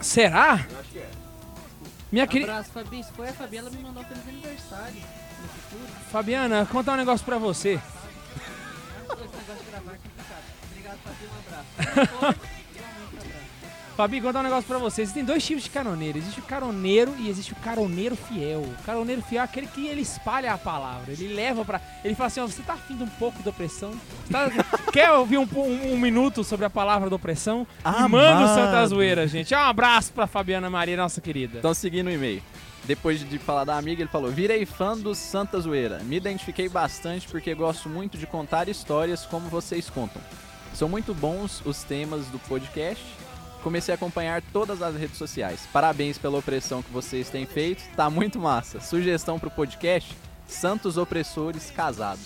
Será? 0.00 0.66
Minha 2.10 2.26
querida. 2.26 2.52
Abraço, 2.52 2.70
Fabi. 2.72 3.02
Se 3.02 3.12
foi 3.12 3.28
a 3.28 3.32
Fabi, 3.32 3.56
ela 3.56 3.70
me 3.70 3.78
mandou 3.82 4.04
feliz 4.04 4.28
aniversário 4.28 4.94
no 4.94 5.48
futuro. 5.48 5.92
Fabiana, 6.10 6.66
contar 6.66 6.92
um 6.92 6.96
negócio 6.96 7.26
pra 7.26 7.36
você. 7.36 7.74
É. 7.74 7.80
Obrigado, 10.70 10.98
Fabi. 11.04 11.26
Um 11.26 12.18
abraço. 12.26 12.40
Fabi, 13.96 14.20
contar 14.20 14.40
um 14.40 14.42
negócio 14.42 14.64
pra 14.68 14.76
você. 14.76 15.00
Existem 15.00 15.24
dois 15.24 15.42
tipos 15.44 15.64
de 15.64 15.70
caroneiro. 15.70 16.18
Existe 16.18 16.38
o 16.38 16.42
caroneiro 16.42 17.14
e 17.18 17.30
existe 17.30 17.52
o 17.54 17.56
caroneiro 17.56 18.14
fiel. 18.14 18.60
O 18.60 18.74
caroneiro 18.84 19.22
fiel 19.22 19.40
é 19.40 19.44
aquele 19.44 19.66
que 19.66 19.86
ele 19.86 20.02
espalha 20.02 20.52
a 20.52 20.58
palavra. 20.58 21.12
Ele 21.12 21.28
leva 21.32 21.64
pra. 21.64 21.80
Ele 22.04 22.14
fala 22.14 22.26
assim: 22.26 22.40
ó, 22.40 22.46
você 22.46 22.60
tá 22.62 22.74
afim 22.74 22.94
de 22.94 23.04
um 23.04 23.08
pouco 23.08 23.42
de 23.42 23.48
opressão? 23.48 23.92
Tá- 24.30 24.50
Quer 24.92 25.10
ouvir 25.12 25.38
um, 25.38 25.48
um- 25.56 25.94
um 25.94 25.98
minuto 25.98 26.44
sobre 26.44 26.66
a 26.66 26.70
palavra 26.70 27.08
da 27.08 27.16
opressão? 27.16 27.66
Manda 28.06 28.44
o 28.44 28.48
Santa. 28.54 28.86
Zoeira, 28.86 29.26
gente. 29.26 29.54
Um 29.54 29.58
abraço 29.58 30.12
pra 30.12 30.26
Fabiana 30.26 30.68
Maria, 30.68 30.96
nossa 30.98 31.20
querida. 31.22 31.58
Então, 31.58 31.72
seguindo 31.72 32.08
o 32.08 32.12
e-mail. 32.12 32.42
Depois 32.84 33.26
de 33.28 33.38
falar 33.38 33.64
da 33.64 33.78
amiga, 33.78 34.02
ele 34.02 34.10
falou: 34.10 34.30
Virei 34.30 34.66
fã 34.66 34.94
do 34.96 35.14
Santa 35.14 35.58
Zoeira. 35.58 36.00
Me 36.04 36.16
identifiquei 36.16 36.68
bastante 36.68 37.26
porque 37.28 37.54
gosto 37.54 37.88
muito 37.88 38.18
de 38.18 38.26
contar 38.26 38.68
histórias 38.68 39.24
como 39.24 39.48
vocês 39.48 39.88
contam. 39.88 40.20
São 40.74 40.86
muito 40.86 41.14
bons 41.14 41.62
os 41.64 41.82
temas 41.82 42.26
do 42.26 42.38
podcast. 42.40 43.02
Comecei 43.66 43.92
a 43.92 43.96
acompanhar 43.96 44.40
todas 44.52 44.80
as 44.80 44.94
redes 44.94 45.18
sociais. 45.18 45.66
Parabéns 45.72 46.16
pela 46.16 46.38
opressão 46.38 46.80
que 46.84 46.92
vocês 46.92 47.28
têm 47.28 47.44
feito. 47.46 47.82
Tá 47.96 48.08
muito 48.08 48.38
massa. 48.38 48.78
Sugestão 48.78 49.40
pro 49.40 49.50
podcast: 49.50 50.16
Santos 50.46 50.96
Opressores 50.96 51.68
Casados. 51.74 52.22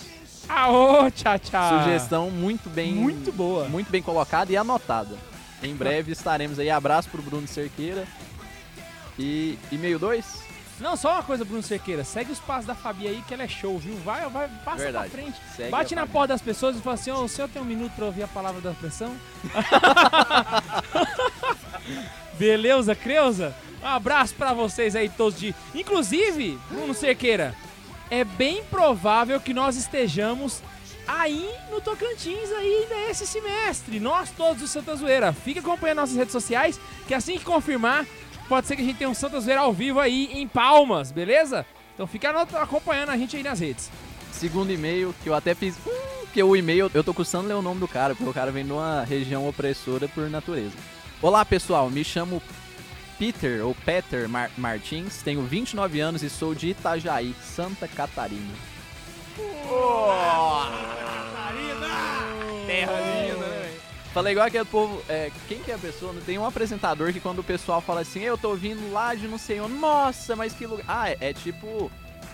Aô, 0.47 1.09
tchau, 1.09 1.39
tchau. 1.39 1.79
Sugestão 1.79 2.29
muito 2.29 2.69
bem, 2.69 2.93
Muito 2.93 3.31
boa. 3.31 3.67
muito 3.67 3.89
bem 3.89 4.03
colocada 4.03 4.51
e 4.51 4.55
anotada. 4.55 5.17
Em 5.63 5.73
breve 5.73 6.11
estaremos 6.11 6.59
aí. 6.59 6.69
Abraço 6.69 7.09
pro 7.09 7.23
Bruno 7.23 7.47
Cerqueira. 7.47 8.05
E 9.17 9.57
e-mail 9.71 9.97
2? 9.97 10.51
Não, 10.79 10.95
só 10.95 11.13
uma 11.13 11.23
coisa, 11.23 11.45
Bruno 11.45 11.61
Cerqueira. 11.61 12.03
Segue 12.03 12.31
os 12.31 12.39
passos 12.39 12.65
da 12.65 12.73
Fabi 12.73 13.07
aí, 13.07 13.23
que 13.27 13.33
ela 13.35 13.43
é 13.43 13.47
show, 13.47 13.77
viu? 13.77 13.95
Vai, 13.97 14.27
vai, 14.29 14.47
passa 14.65 14.77
Verdade. 14.77 15.09
pra 15.11 15.21
frente. 15.21 15.39
Segue 15.55 15.69
Bate 15.69 15.93
na 15.93 16.01
Fabi. 16.01 16.13
porta 16.13 16.33
das 16.33 16.41
pessoas 16.41 16.75
e 16.75 16.81
fala 16.81 16.95
assim, 16.95 17.11
ô, 17.11 17.23
o 17.23 17.29
senhor 17.29 17.47
tem 17.49 17.61
um 17.61 17.65
minuto 17.65 17.91
pra 17.95 18.05
ouvir 18.05 18.23
a 18.23 18.27
palavra 18.27 18.59
da 18.61 18.71
opressão? 18.71 19.15
Beleza, 22.33 22.95
Creuza? 22.95 23.55
Um 23.81 23.87
abraço 23.87 24.35
pra 24.35 24.53
vocês 24.53 24.95
aí 24.95 25.09
todos 25.09 25.39
de... 25.39 25.55
Inclusive, 25.73 26.57
Bruno 26.69 26.93
Cerqueira, 26.93 27.55
é 28.09 28.23
bem 28.23 28.63
provável 28.65 29.39
que 29.39 29.53
nós 29.53 29.75
estejamos 29.75 30.61
aí 31.07 31.49
no 31.69 31.81
Tocantins 31.81 32.51
ainda 32.51 33.09
esse 33.09 33.25
semestre. 33.25 33.99
Nós 33.99 34.29
todos 34.29 34.61
do 34.61 34.67
Santa 34.67 34.95
Zoeira. 34.95 35.33
Fica 35.33 35.59
acompanhando 35.59 35.97
nossas 35.97 36.15
redes 36.15 36.31
sociais, 36.31 36.79
que 37.07 37.13
assim 37.13 37.37
que 37.37 37.45
confirmar, 37.45 38.05
pode 38.47 38.67
ser 38.67 38.75
que 38.75 38.81
a 38.81 38.85
gente 38.85 38.97
tenha 38.97 39.09
um 39.09 39.13
Santa 39.13 39.39
Zoeira 39.39 39.61
ao 39.61 39.73
vivo 39.73 39.99
aí 39.99 40.29
em 40.33 40.47
Palmas, 40.47 41.11
beleza? 41.11 41.65
Então 41.93 42.05
fica 42.07 42.29
acompanhando 42.61 43.09
a 43.09 43.17
gente 43.17 43.35
aí 43.35 43.43
nas 43.43 43.59
redes. 43.59 43.89
Segundo 44.31 44.71
e-mail, 44.71 45.13
que 45.23 45.29
eu 45.29 45.35
até 45.35 45.53
fiz. 45.53 45.75
Hum, 45.85 46.21
porque 46.21 46.41
o 46.41 46.55
e-mail, 46.55 46.89
eu 46.93 47.03
tô 47.03 47.13
custando 47.13 47.47
ler 47.47 47.55
o 47.55 47.61
nome 47.61 47.79
do 47.79 47.87
cara, 47.87 48.15
porque 48.15 48.29
o 48.29 48.33
cara 48.33 48.51
vem 48.51 48.65
de 48.65 48.71
uma 48.71 49.03
região 49.03 49.47
opressora 49.47 50.07
por 50.07 50.29
natureza. 50.29 50.75
Olá 51.21 51.45
pessoal, 51.45 51.89
me 51.89 52.03
chamo 52.03 52.41
Peter, 53.19 53.63
ou 53.65 53.75
Peter 53.75 54.27
Mar- 54.27 54.49
Martins, 54.57 55.21
tenho 55.21 55.43
29 55.43 55.99
anos 55.99 56.23
e 56.23 56.29
sou 56.29 56.55
de 56.55 56.69
Itajaí, 56.69 57.35
Santa 57.43 57.87
Catarina. 57.87 58.53
Terra 62.65 62.91
linda, 62.99 63.37
né, 63.37 63.59
velho? 63.61 63.81
Falei 64.13 64.31
igual 64.33 64.47
aquele 64.47 64.65
povo. 64.65 65.01
É, 65.07 65.31
quem 65.47 65.59
que 65.59 65.71
é 65.71 65.75
a 65.75 65.77
pessoa? 65.79 66.13
Tem 66.25 66.37
um 66.37 66.45
apresentador 66.45 67.13
que 67.13 67.19
quando 67.19 67.39
o 67.39 67.43
pessoal 67.43 67.79
fala 67.81 68.01
assim, 68.01 68.21
eu 68.21 68.37
tô 68.37 68.55
vindo 68.55 68.91
lá 68.91 69.13
de 69.15 69.27
não 69.27 69.37
sei 69.37 69.61
onde, 69.61 69.75
nossa, 69.75 70.35
mas 70.35 70.53
que 70.53 70.65
lugar. 70.65 70.85
Ah, 70.87 71.09
é, 71.09 71.17
é 71.21 71.33
tipo. 71.33 71.91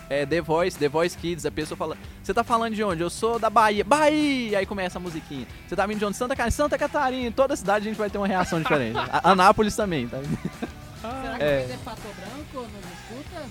É 0.09 0.25
The 0.25 0.39
Voice, 0.41 0.77
The 0.77 0.87
Voice 0.87 1.17
Kids, 1.17 1.45
a 1.45 1.51
pessoa 1.51 1.77
fala, 1.77 1.97
você 2.23 2.33
tá 2.33 2.43
falando 2.43 2.73
de 2.73 2.83
onde? 2.83 3.01
Eu 3.01 3.09
sou 3.09 3.37
da 3.37 3.49
Bahia, 3.49 3.83
Bahia! 3.83 4.59
Aí 4.59 4.65
começa 4.65 4.97
a 4.97 5.01
musiquinha. 5.01 5.45
Você 5.67 5.75
tá 5.75 5.85
vindo 5.85 5.99
de 5.99 6.05
onde? 6.05 6.15
Santa 6.15 6.35
Catarina, 6.35 6.51
Santa 6.55 6.77
Catarina. 6.77 7.27
Em 7.27 7.31
toda 7.31 7.55
cidade 7.55 7.85
a 7.85 7.89
gente 7.89 7.97
vai 7.97 8.09
ter 8.09 8.17
uma 8.17 8.27
reação 8.27 8.61
diferente. 8.61 8.97
A- 8.97 9.31
Anápolis 9.31 9.75
também, 9.75 10.07
tá? 10.07 10.17
Será 10.21 11.37
que 11.37 11.43
É. 11.43 11.77
Pato 11.83 12.01
Branco? 12.01 12.67
Não 12.71 13.19
escuta? 13.19 13.45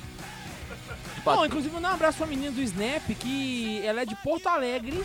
Bom, 1.25 1.45
inclusive 1.45 1.75
mandar 1.75 1.91
um 1.91 1.95
abraço 1.95 2.19
pra 2.19 2.27
menina 2.27 2.53
do 2.53 2.63
Snap, 2.63 3.03
que 3.19 3.85
ela 3.85 4.01
é 4.03 4.07
de 4.07 4.15
Porto 4.17 4.47
Alegre. 4.49 5.05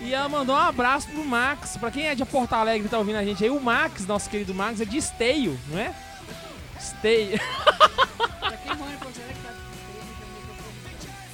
E 0.00 0.14
ela 0.14 0.28
mandou 0.28 0.54
um 0.54 0.58
abraço 0.58 1.08
pro 1.08 1.24
Max. 1.24 1.76
Pra 1.76 1.90
quem 1.90 2.06
é 2.06 2.14
de 2.14 2.24
Porto 2.24 2.52
Alegre 2.54 2.86
e 2.86 2.90
tá 2.90 2.98
ouvindo 2.98 3.16
a 3.16 3.24
gente 3.24 3.42
aí, 3.44 3.50
o 3.50 3.60
Max, 3.60 4.06
nosso 4.06 4.30
querido 4.30 4.54
Max, 4.54 4.80
é 4.80 4.84
de 4.84 4.96
Esteio, 4.96 5.58
não 5.68 5.78
é? 5.78 5.94
Esteio. 6.78 7.38
Pra 8.40 8.52
quem 8.56 8.74
mora 8.76 8.92
em 8.92 8.96
Porto 8.96 9.16
Alegre, 9.20 9.33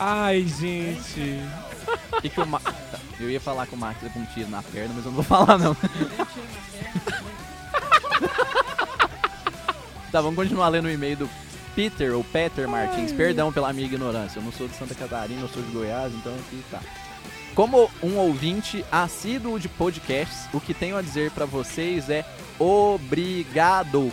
Ai, 0.02 0.46
gente. 0.46 1.38
E 2.22 2.28
que 2.30 2.40
o 2.40 2.46
Ma... 2.46 2.58
tá, 2.58 2.98
Eu 3.20 3.28
ia 3.28 3.38
falar 3.38 3.66
que 3.66 3.74
o 3.74 3.78
Max 3.78 4.02
é 4.02 4.08
com 4.08 4.20
um 4.20 4.24
tiro 4.24 4.48
na 4.48 4.62
perna, 4.62 4.94
mas 4.96 5.04
eu 5.04 5.12
não 5.12 5.22
vou 5.22 5.24
falar 5.24 5.58
não. 5.58 5.76
Tá, 10.10 10.20
vamos 10.20 10.36
continuar 10.36 10.68
lendo 10.68 10.86
o 10.86 10.90
e-mail 10.90 11.18
do 11.18 11.30
Peter, 11.76 12.14
ou 12.14 12.24
Peter 12.24 12.66
Martins. 12.66 13.12
Perdão 13.12 13.52
pela 13.52 13.72
minha 13.72 13.86
ignorância. 13.86 14.38
Eu 14.38 14.42
não 14.42 14.50
sou 14.52 14.66
de 14.66 14.74
Santa 14.74 14.94
Catarina, 14.94 15.42
eu 15.42 15.48
sou 15.48 15.62
de 15.62 15.70
Goiás, 15.70 16.12
então 16.14 16.34
aqui 16.34 16.64
tá. 16.70 16.80
Como 17.54 17.90
um 18.02 18.16
ouvinte 18.16 18.84
assíduo 18.90 19.60
de 19.60 19.68
podcasts, 19.68 20.48
o 20.52 20.60
que 20.60 20.72
tenho 20.72 20.96
a 20.96 21.02
dizer 21.02 21.30
pra 21.30 21.44
vocês 21.44 22.08
é 22.08 22.24
obrigado. 22.58 24.10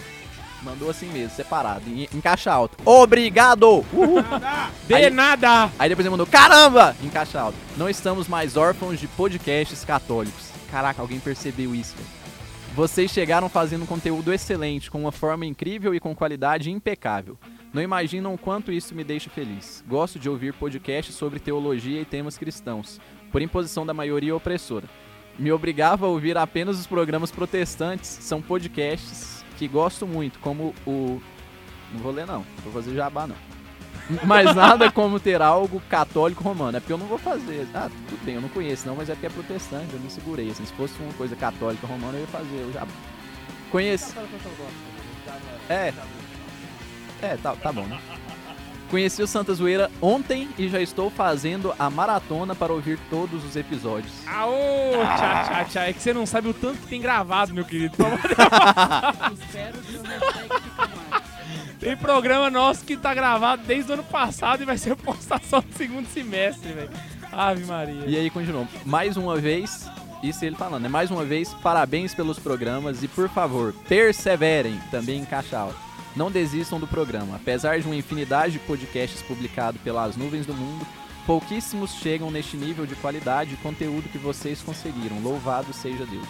Mandou 0.63 0.89
assim 0.89 1.07
mesmo, 1.07 1.35
separado, 1.35 1.83
em, 1.87 2.07
em 2.13 2.19
caixa 2.21 2.51
alta. 2.51 2.77
Obrigado! 2.83 3.85
Uhul. 3.93 4.23
De 4.87 4.93
Aí- 4.93 5.09
nada! 5.09 5.71
Aí 5.77 5.87
depois 5.87 6.05
ele 6.05 6.09
mandou, 6.11 6.25
caramba! 6.25 6.95
Em 7.03 7.09
caixa 7.09 7.39
alta. 7.39 7.57
Não 7.77 7.87
estamos 7.87 8.27
mais 8.27 8.57
órfãos 8.57 8.99
de 8.99 9.07
podcasts 9.07 9.85
católicos. 9.85 10.49
Caraca, 10.71 11.01
alguém 11.01 11.19
percebeu 11.19 11.73
isso, 11.75 11.95
velho. 11.95 12.17
Vocês 12.75 13.09
chegaram 13.09 13.49
fazendo 13.49 13.83
um 13.83 13.87
conteúdo 13.87 14.33
excelente, 14.33 14.91
com 14.91 14.99
uma 15.01 15.11
forma 15.11 15.45
incrível 15.45 15.95
e 15.95 15.99
com 15.99 16.15
qualidade 16.15 16.69
impecável. 16.69 17.37
Não 17.73 17.81
imaginam 17.81 18.33
o 18.33 18.37
quanto 18.37 18.71
isso 18.71 18.93
me 18.93 19.03
deixa 19.03 19.29
feliz. 19.29 19.83
Gosto 19.87 20.19
de 20.19 20.29
ouvir 20.29 20.53
podcasts 20.53 21.15
sobre 21.15 21.39
teologia 21.39 22.01
e 22.01 22.05
temas 22.05 22.37
cristãos, 22.37 22.99
por 23.31 23.41
imposição 23.41 23.85
da 23.85 23.93
maioria 23.93 24.35
opressora. 24.35 24.85
Me 25.39 25.51
obrigava 25.51 26.05
a 26.05 26.09
ouvir 26.09 26.37
apenas 26.37 26.79
os 26.79 26.87
programas 26.87 27.31
protestantes, 27.31 28.09
são 28.21 28.41
podcasts 28.41 29.36
que 29.57 29.67
gosto 29.67 30.05
muito, 30.05 30.39
como 30.39 30.73
o. 30.85 31.21
Não 31.91 31.99
vou 32.01 32.11
ler, 32.11 32.25
não, 32.25 32.39
não 32.39 32.63
vou 32.63 32.73
fazer 32.73 32.95
jabá, 32.95 33.25
não. 33.25 33.35
Mas 34.23 34.55
nada 34.55 34.91
como 34.91 35.19
ter 35.19 35.41
algo 35.41 35.81
católico 35.89 36.43
romano. 36.43 36.77
É 36.77 36.79
porque 36.79 36.93
eu 36.93 36.97
não 36.97 37.07
vou 37.07 37.17
fazer. 37.17 37.67
Ah, 37.73 37.89
tudo 38.07 38.23
bem, 38.23 38.35
eu 38.35 38.41
não 38.41 38.49
conheço 38.49 38.87
não, 38.87 38.95
mas 38.95 39.09
é 39.09 39.13
porque 39.13 39.25
é 39.25 39.29
protestante, 39.29 39.93
eu 39.93 39.99
me 39.99 40.09
segurei. 40.09 40.49
Assim, 40.49 40.65
se 40.65 40.73
fosse 40.73 40.93
uma 41.01 41.13
coisa 41.13 41.35
católica 41.35 41.85
romana, 41.85 42.17
eu 42.17 42.21
ia 42.21 42.27
fazer. 42.27 42.55
Eu 42.55 42.71
já 42.71 42.87
conheço. 43.69 44.13
É. 45.69 45.93
É, 47.21 47.37
tá, 47.37 47.55
tá 47.55 47.71
bom, 47.71 47.83
né? 47.85 47.99
Conheci 48.89 49.21
o 49.21 49.27
Santa 49.27 49.53
Zoeira 49.53 49.91
ontem 50.01 50.47
e 50.57 50.69
já 50.69 50.79
estou 50.81 51.09
fazendo 51.09 51.73
a 51.77 51.89
maratona 51.89 52.55
para 52.55 52.71
ouvir 52.71 52.97
todos 53.09 53.43
os 53.43 53.55
episódios. 53.55 54.13
Aô, 54.25 54.51
tchá, 55.17 55.43
tchá, 55.43 55.65
tchá. 55.65 55.83
É 55.89 55.93
que 55.93 56.01
você 56.01 56.13
não 56.13 56.25
sabe 56.25 56.47
o 56.47 56.53
tanto 56.53 56.79
que 56.79 56.87
tem 56.87 57.01
gravado, 57.01 57.53
meu 57.53 57.65
querido. 57.65 57.97
Pelo 57.97 58.09
amor 58.09 58.21
de 58.21 58.27
Deus. 58.27 59.39
Espero 59.39 59.77
que 59.79 60.07
mais. 60.07 60.57
Tem 61.79 61.95
programa 61.95 62.49
nosso 62.49 62.83
que 62.83 62.97
tá 62.97 63.13
gravado 63.13 63.63
desde 63.65 63.91
o 63.91 63.93
ano 63.93 64.03
passado 64.03 64.63
e 64.63 64.65
vai 64.65 64.77
ser 64.77 64.95
postado 64.95 65.43
só 65.45 65.61
no 65.61 65.73
segundo 65.73 66.07
semestre, 66.07 66.71
velho. 66.71 66.89
Ave 67.31 67.65
Maria. 67.65 68.03
E 68.07 68.17
aí 68.17 68.29
continuou. 68.29 68.67
Mais 68.85 69.15
uma 69.15 69.37
vez, 69.37 69.89
isso 70.23 70.43
ele 70.43 70.55
falando, 70.55 70.83
né? 70.83 70.89
Mais 70.89 71.11
uma 71.11 71.23
vez, 71.23 71.53
parabéns 71.55 72.15
pelos 72.15 72.39
programas 72.39 73.03
e 73.03 73.07
por 73.07 73.29
favor, 73.29 73.73
perseverem 73.87 74.79
também 74.89 75.19
em 75.19 75.25
caixa 75.25 75.59
alta. 75.59 75.86
Não 76.17 76.31
desistam 76.31 76.79
do 76.79 76.87
programa. 76.87 77.35
Apesar 77.35 77.79
de 77.79 77.85
uma 77.85 77.95
infinidade 77.95 78.53
de 78.53 78.59
podcasts 78.59 79.21
publicados 79.21 79.79
pelas 79.81 80.17
nuvens 80.17 80.47
do 80.47 80.53
mundo, 80.53 80.83
pouquíssimos 81.27 81.91
chegam 81.91 82.31
neste 82.31 82.57
nível 82.57 82.87
de 82.87 82.95
qualidade 82.95 83.53
e 83.53 83.57
conteúdo 83.57 84.09
que 84.09 84.17
vocês 84.17 84.59
conseguiram. 84.63 85.21
Louvado 85.21 85.71
seja 85.71 86.07
Deus. 86.07 86.27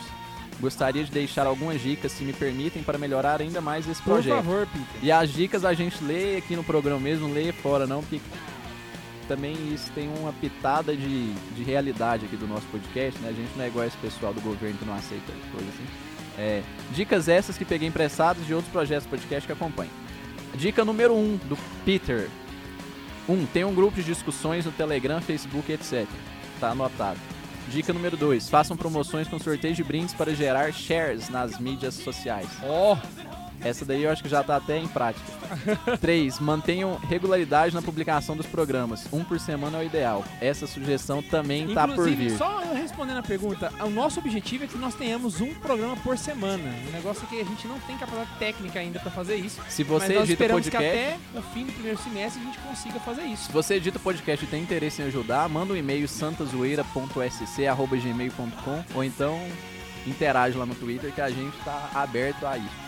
Gostaria 0.60 1.06
de 1.06 1.12
deixar 1.12 1.48
algumas 1.48 1.80
dicas, 1.82 2.12
se 2.12 2.26
me 2.26 2.34
permitem, 2.34 2.84
para 2.84 2.98
melhorar 2.98 3.40
ainda 3.40 3.62
mais 3.62 3.88
esse 3.88 4.02
Por 4.02 4.16
projeto. 4.16 4.36
favor, 4.36 4.68
Peter. 4.68 4.86
E 5.02 5.10
as 5.10 5.30
dicas 5.32 5.64
a 5.64 5.74
gente 5.74 6.04
lê 6.04 6.36
aqui 6.36 6.54
no 6.56 6.66
programa 6.66 7.00
mesmo, 7.00 7.26
não 7.30 7.34
lê 7.34 7.54
fora 7.54 7.88
não, 7.88 8.02
porque 8.02 8.20
também 9.26 9.56
isso 9.74 9.90
tem 9.94 10.10
uma 10.20 10.34
pitada 10.34 10.98
de, 10.98 11.32
de 11.32 11.64
realidade 11.64 12.26
aqui 12.26 12.36
do 12.36 12.48
nosso 12.48 12.66
podcast, 12.68 13.18
né? 13.22 13.30
A 13.30 13.34
gente 13.34 13.56
não 13.56 13.64
é 13.64 13.68
igual 13.68 13.86
esse 13.86 13.98
pessoal 13.98 14.34
do 14.34 14.42
governo 14.42 14.78
que 14.78 14.86
não 14.86 14.96
aceita 14.96 15.32
coisa 15.54 15.70
assim. 15.70 16.07
É, 16.38 16.62
dicas 16.92 17.28
essas 17.28 17.58
que 17.58 17.66
peguei 17.66 17.88
emprestadas 17.88 18.46
de 18.46 18.54
outros 18.54 18.72
projetos 18.72 19.08
podcast 19.08 19.46
que 19.46 19.54
acompanho. 19.54 19.90
Dica 20.56 20.86
número 20.86 21.14
1, 21.14 21.18
um, 21.18 21.38
do 21.38 21.58
Peter. 21.84 22.30
1. 23.28 23.34
Um, 23.34 23.46
tem 23.46 23.64
um 23.64 23.74
grupo 23.74 23.96
de 23.98 24.04
discussões 24.04 24.66
no 24.66 24.72
Telegram, 24.72 25.20
Facebook, 25.22 25.72
etc. 25.72 26.08
Tá 26.60 26.70
anotado. 26.70 27.20
Dica 27.70 27.92
número 27.92 28.16
2. 28.16 28.50
Façam 28.50 28.78
promoções 28.78 29.28
com 29.28 29.38
sorteio 29.38 29.76
de 29.76 29.84
brindes 29.84 30.14
para 30.14 30.34
gerar 30.34 30.72
shares 30.72 31.30
nas 31.30 31.60
mídias 31.60 31.96
sociais. 31.96 32.48
Ó, 32.64 32.98
Essa 33.64 33.86
daí 33.86 34.04
eu 34.04 34.12
acho 34.12 34.24
que 34.24 34.30
já 34.30 34.44
tá 34.44 34.56
até 34.56 34.78
em 34.78 34.88
prática. 34.88 35.26
3. 36.00 36.40
Mantenham 36.40 36.96
regularidade 37.08 37.74
na 37.74 37.82
publicação 37.82 38.36
dos 38.36 38.46
programas. 38.46 39.08
Um 39.12 39.24
por 39.24 39.40
semana 39.40 39.78
é 39.78 39.82
o 39.82 39.86
ideal. 39.86 40.24
Essa 40.42 40.68
sugestão 40.68 41.22
também 41.22 41.74
tá 41.74 41.88
por 41.88 42.10
vir. 42.10 42.38
só 42.38 42.60
respondendo 42.74 43.18
a 43.18 43.24
pergunta, 43.24 43.72
o 43.82 43.90
nosso 43.90 44.20
objetivo 44.20 44.64
é 44.64 44.68
que 44.68 44.78
nós 44.78 44.96
tenhamos 44.96 45.42
um 45.42 45.54
programa 45.56 45.96
por 45.98 46.18
semana. 46.18 46.64
O 46.88 46.92
negócio 46.92 47.24
é 47.26 47.28
que 47.28 47.42
a 47.42 47.44
gente 47.44 47.68
não 47.68 47.80
tem 47.82 47.98
capacidade 47.98 48.30
técnica 48.40 48.80
ainda 48.80 49.00
pra 49.00 49.12
fazer 49.12 49.36
isso. 49.36 49.62
Se 49.70 49.84
mas 49.84 50.04
você 50.04 50.14
nós 50.14 50.24
edita 50.24 50.34
esperamos 50.44 50.70
podcast, 50.70 50.92
que 50.92 50.98
até 50.98 51.18
o 51.38 51.42
fim 51.54 51.66
do 51.66 51.72
primeiro 51.74 51.98
semestre 51.98 52.42
a 52.42 52.46
gente 52.46 52.58
consiga 52.60 53.00
fazer 53.00 53.24
isso. 53.24 53.46
se 53.46 53.52
você 53.52 53.76
edita 53.76 54.00
podcast 54.00 54.46
e 54.46 54.48
tem 54.48 54.62
interesse 54.64 55.02
em 55.02 55.06
ajudar, 55.06 55.48
manda 55.50 55.74
um 55.74 55.78
e-mail 55.78 56.08
santazoeira.sc@gmail.com 56.08 58.84
ou 58.94 59.04
então 59.04 59.40
interage 60.06 60.58
lá 60.58 60.66
no 60.66 60.76
Twitter 60.76 61.12
que 61.14 61.22
a 61.22 61.30
gente 61.30 61.56
tá 61.64 61.90
aberto 61.94 62.46
a 62.46 62.58
isso. 62.58 62.87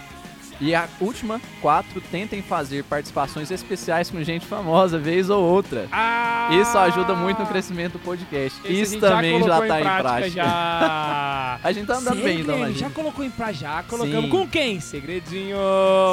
E 0.62 0.76
a 0.76 0.89
última, 0.99 1.39
quatro, 1.62 2.01
tentem 2.01 2.41
fazer 2.41 2.84
participações 2.84 3.49
especiais 3.49 4.10
com 4.10 4.22
gente 4.22 4.45
famosa, 4.45 4.99
vez 4.99 5.30
ou 5.30 5.41
outra. 5.41 5.88
Ah! 5.91 6.49
Isso 6.51 6.78
ajuda 6.78 7.14
muito 7.14 7.39
no 7.39 7.47
crescimento 7.47 7.93
do 7.93 7.99
podcast. 7.99 8.60
Isso 8.66 8.99
também 8.99 9.39
já, 9.39 9.45
colocou 9.45 9.68
tá 9.68 9.80
em 9.80 9.84
prática. 9.84 10.30
Já. 10.30 11.60
A 11.64 11.72
gente 11.72 11.88
tá 11.88 11.95
andando 11.95 12.22
Sério, 12.22 12.45
bem, 12.45 12.60
né, 12.60 12.72
Já 12.74 12.89
colocou 12.89 13.24
em 13.24 13.30
prática, 13.30 13.66
já 13.66 13.84
colocamos. 13.84 14.26
Sim. 14.26 14.30
Com 14.30 14.47
quem? 14.47 14.80
Segredinho. 14.80 15.57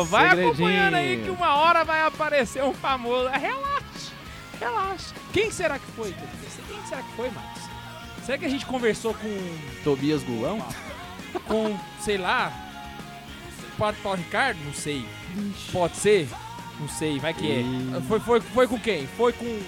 Vai 0.08 0.30
Segredinho. 0.30 0.52
acompanhando 0.52 0.94
aí 0.94 1.22
que 1.24 1.30
uma 1.30 1.56
hora 1.56 1.84
vai 1.84 2.02
aparecer 2.02 2.62
um 2.62 2.72
famoso. 2.72 3.28
Relaxa, 3.28 4.12
relaxa. 4.60 5.14
Quem 5.32 5.50
será 5.50 5.78
que 5.78 5.90
foi? 5.92 6.14
Quem 6.68 6.86
será 6.88 7.02
que 7.02 7.12
foi, 7.16 7.30
Marcos? 7.30 7.62
Será 8.24 8.38
que 8.38 8.44
a 8.44 8.48
gente 8.48 8.66
conversou 8.66 9.12
com, 9.14 9.56
Tobias 9.82 10.22
Gulão? 10.22 10.64
com 11.46 11.78
sei 12.00 12.16
lá, 12.16 12.52
Padre 13.76 14.00
Paulo 14.02 14.18
Ricardo? 14.18 14.58
Não 14.64 14.72
sei. 14.74 15.04
Pode 15.72 15.96
ser? 15.96 16.28
Não 16.80 16.88
sei, 16.88 17.18
vai 17.18 17.32
que 17.34 17.50
é. 17.50 17.62
Foi, 18.08 18.20
foi, 18.20 18.40
foi 18.40 18.66
com 18.68 18.78
quem? 18.78 19.06
Foi 19.06 19.32
com... 19.32 19.60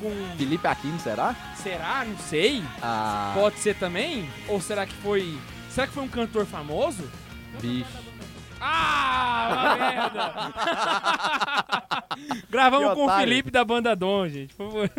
Com... 0.00 0.10
Felipe 0.36 0.66
Aquino, 0.66 0.98
será? 0.98 1.34
Será? 1.56 2.04
Não 2.04 2.18
sei. 2.18 2.62
Ah, 2.82 3.32
Pode 3.34 3.58
ser 3.58 3.76
também? 3.76 4.28
Ou 4.48 4.60
será 4.60 4.86
que 4.86 4.94
foi. 4.94 5.38
Será 5.70 5.86
que 5.86 5.92
foi 5.92 6.02
um 6.02 6.08
cantor 6.08 6.44
famoso? 6.46 7.08
bicho. 7.60 7.88
Ah, 8.60 9.48
uma 9.52 9.76
merda! 9.78 10.34
Gravamos 12.50 12.94
com 12.94 13.06
o. 13.06 13.16
Felipe 13.18 13.50
da 13.50 13.64
banda 13.64 13.94
Dom, 13.94 14.28
gente, 14.28 14.54
por 14.54 14.66
favor. 14.70 14.90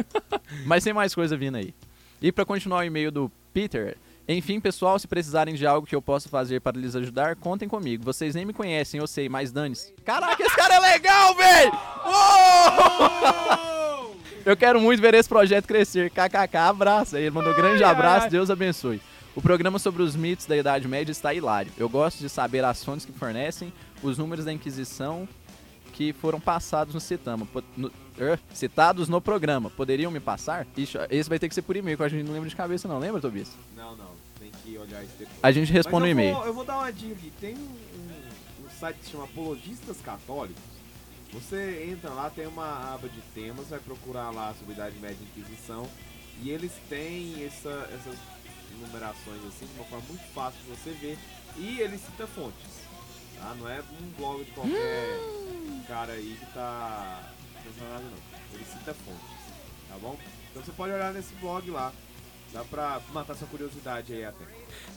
Mas 0.66 0.84
tem 0.84 0.94
mais 0.94 1.14
coisa 1.14 1.36
vindo 1.36 1.56
aí. 1.58 1.74
E 2.22 2.32
pra 2.32 2.46
continuar 2.46 2.80
o 2.80 2.84
e-mail 2.84 3.12
do 3.12 3.32
Peter. 3.54 3.98
Enfim, 4.28 4.60
pessoal, 4.60 4.98
se 4.98 5.08
precisarem 5.08 5.54
de 5.54 5.68
algo 5.68 5.86
que 5.86 5.96
eu 5.96 6.02
possa 6.02 6.28
fazer 6.28 6.60
para 6.60 6.78
lhes 6.80 6.96
ajudar, 6.96 7.36
contem 7.36 7.70
comigo. 7.70 8.04
Vocês 8.04 8.34
nem 8.34 8.44
me 8.46 8.54
conhecem, 8.54 9.00
eu 9.00 9.06
sei, 9.06 9.30
mas 9.30 9.52
dane-se. 9.52 9.92
Caraca, 10.04 10.42
esse 10.44 10.56
cara 10.56 10.76
é 10.76 10.80
legal, 10.80 11.36
véi! 11.36 11.72
Uou! 12.06 14.16
Eu 14.46 14.56
quero 14.58 14.80
muito 14.80 15.02
ver 15.02 15.14
esse 15.16 15.28
projeto 15.30 15.66
crescer. 15.68 16.10
KKK, 16.12 16.56
abraço. 16.58 17.16
Aí 17.16 17.24
ele 17.24 17.32
mandou 17.32 17.52
um 17.52 17.56
grande 17.56 17.84
Ai, 17.84 17.92
abraço, 17.92 18.26
ai. 18.26 18.30
Deus 18.30 18.50
abençoe. 18.50 19.02
O 19.36 19.42
programa 19.42 19.80
sobre 19.80 20.02
os 20.02 20.16
mitos 20.16 20.46
da 20.46 20.56
Idade 20.56 20.88
Média 20.88 21.12
está 21.12 21.34
hilário. 21.34 21.72
Eu 21.78 21.90
gosto 21.90 22.20
de 22.20 22.30
saber 22.30 22.64
as 22.64 22.84
fontes 22.84 23.06
que 23.06 23.12
fornecem, 23.12 23.74
os 24.02 24.18
números 24.18 24.46
da 24.46 24.54
Inquisição 24.54 25.28
que 25.94 26.14
foram 26.14 26.40
passados 26.40 26.94
no 26.94 27.00
Citama. 27.00 27.48
No- 27.76 27.92
er, 28.20 28.40
citados 28.54 29.10
no 29.10 29.20
programa. 29.22 29.70
Poderiam 29.70 30.12
me 30.12 30.20
passar? 30.20 30.66
Ixi, 30.78 30.98
esse 31.10 31.30
vai 31.30 31.40
ter 31.40 31.50
que 31.50 31.56
ser 31.56 31.62
por 31.64 31.76
e-mail, 31.76 31.98
que 31.98 32.04
a 32.04 32.08
gente 32.08 32.26
não 32.26 32.34
lembra 32.34 32.50
de 32.50 32.56
cabeça 32.56 32.88
não. 32.88 33.00
Lembra, 33.00 33.20
Tobias? 33.22 33.50
Não, 33.76 33.96
não. 33.96 34.15
Que 34.66 34.78
olhar 34.78 35.04
isso 35.04 35.14
depois. 35.20 35.38
A 35.44 35.52
gente 35.52 35.72
responde 35.72 36.08
eu 36.08 36.12
e-mail. 36.12 36.36
Vou, 36.36 36.46
eu 36.46 36.54
vou 36.54 36.66
dar 36.66 36.78
uma 36.80 36.92
dica 36.92 37.14
aqui. 37.14 37.32
Tem 37.40 37.56
um, 37.56 37.60
um- 37.60 38.66
um 38.66 38.70
site 38.80 38.98
que 38.98 39.06
se 39.06 39.12
chama 39.12 39.26
Apologistas 39.26 39.98
Católicos. 40.02 40.62
Você 41.34 41.88
entra 41.92 42.10
lá, 42.12 42.30
tem 42.30 42.48
uma 42.48 42.94
aba 42.94 43.08
de 43.10 43.22
temas, 43.34 43.68
vai 43.68 43.80
procurar 43.80 44.32
lá 44.32 44.54
sobre 44.58 44.74
Idade 44.74 44.98
Média 45.00 45.18
e 45.22 45.40
Inquisição. 45.40 45.88
E 46.42 46.50
eles 46.50 46.72
têm 46.90 47.44
essa- 47.46 47.90
essas 47.94 48.18
numerações 48.80 49.40
assim, 49.48 49.66
de 49.68 49.74
uma 49.80 49.86
forma 49.86 50.06
muito 50.08 50.24
fácil 50.34 50.60
de 50.64 50.70
você 50.70 50.92
ver. 50.92 51.18
E 51.58 51.80
ele 51.80 51.98
cita 51.98 52.26
fontes. 52.28 52.86
Tá? 53.38 53.54
Não 53.60 53.70
é 53.70 53.82
um 53.82 54.08
blog 54.18 54.44
de 54.44 54.52
qualquer 54.52 55.20
cara 55.88 56.14
aí 56.14 56.38
que 56.40 56.46
tá 56.54 57.32
pensando 57.64 57.90
nada 57.90 58.04
não. 58.04 58.56
Ele 58.56 58.66
cita 58.66 58.94
fontes. 58.94 59.46
Tá 59.90 59.96
bom? 60.02 60.18
Então 60.52 60.64
você 60.64 60.72
pode 60.72 60.94
olhar 60.94 61.14
nesse 61.14 61.34
blog 61.36 61.70
lá. 61.70 61.92
Dá 62.56 62.64
pra 62.64 63.02
matar 63.14 63.36
sua 63.36 63.48
curiosidade 63.50 64.14
aí 64.14 64.24
até. 64.24 64.46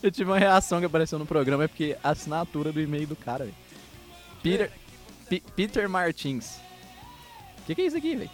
Eu 0.00 0.12
tive 0.12 0.30
uma 0.30 0.38
reação 0.38 0.78
que 0.78 0.86
apareceu 0.86 1.18
no 1.18 1.26
programa, 1.26 1.64
é 1.64 1.66
porque 1.68 1.96
a 2.04 2.10
assinatura 2.10 2.70
do 2.72 2.80
e-mail 2.80 3.04
do 3.04 3.16
cara, 3.16 3.46
velho. 3.46 3.56
Peter, 4.40 4.70
P- 5.28 5.42
Peter 5.56 5.88
Martins. 5.88 6.58
O 7.58 7.64
que, 7.66 7.74
que 7.74 7.82
é 7.82 7.86
isso 7.86 7.96
aqui, 7.96 8.14
velho? 8.14 8.30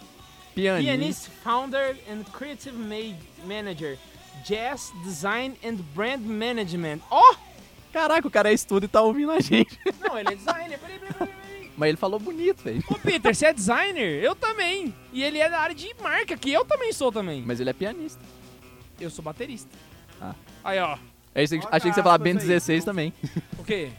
Pianista. 0.53 0.91
Pianist, 0.91 1.29
founder 1.43 1.97
and 2.07 2.23
creative 2.31 2.77
ma- 2.77 3.17
manager. 3.47 3.97
Jazz, 4.45 4.93
design 5.03 5.57
and 5.65 5.77
brand 5.95 6.21
management. 6.21 6.99
Oh! 7.09 7.35
Caraca, 7.91 8.27
o 8.27 8.31
cara 8.31 8.51
é 8.51 8.53
estudo 8.53 8.83
e 8.85 8.87
tá 8.87 9.01
ouvindo 9.01 9.31
a 9.31 9.39
gente. 9.39 9.79
Não, 10.07 10.19
ele 10.19 10.33
é 10.33 10.35
designer. 10.35 10.77
Peraí, 10.77 10.99
peraí, 10.99 11.13
peraí. 11.17 11.29
peraí. 11.47 11.71
Mas 11.75 11.89
ele 11.89 11.97
falou 11.97 12.19
bonito, 12.19 12.63
velho. 12.63 12.83
Ô, 12.91 12.93
Peter, 12.99 13.33
você 13.35 13.47
é 13.47 13.53
designer? 13.53 14.23
Eu 14.23 14.35
também. 14.35 14.93
E 15.11 15.23
ele 15.23 15.39
é 15.39 15.49
da 15.49 15.59
área 15.59 15.73
de 15.75 15.91
marca, 15.99 16.37
que 16.37 16.51
eu 16.51 16.63
também 16.63 16.93
sou 16.93 17.11
também. 17.11 17.41
Mas 17.43 17.59
ele 17.59 17.71
é 17.71 17.73
pianista. 17.73 18.21
Eu 18.99 19.09
sou 19.09 19.23
baterista. 19.23 19.69
Ah. 20.21 20.33
Aí, 20.63 20.79
ó. 20.79 20.97
É 21.33 21.43
isso, 21.43 21.55
achei 21.69 21.91
que 21.91 21.95
você 21.95 22.01
falava 22.01 22.23
Ben 22.23 22.35
16 22.35 22.85
também. 22.85 23.13
O 23.59 23.63
quê? 23.63 23.89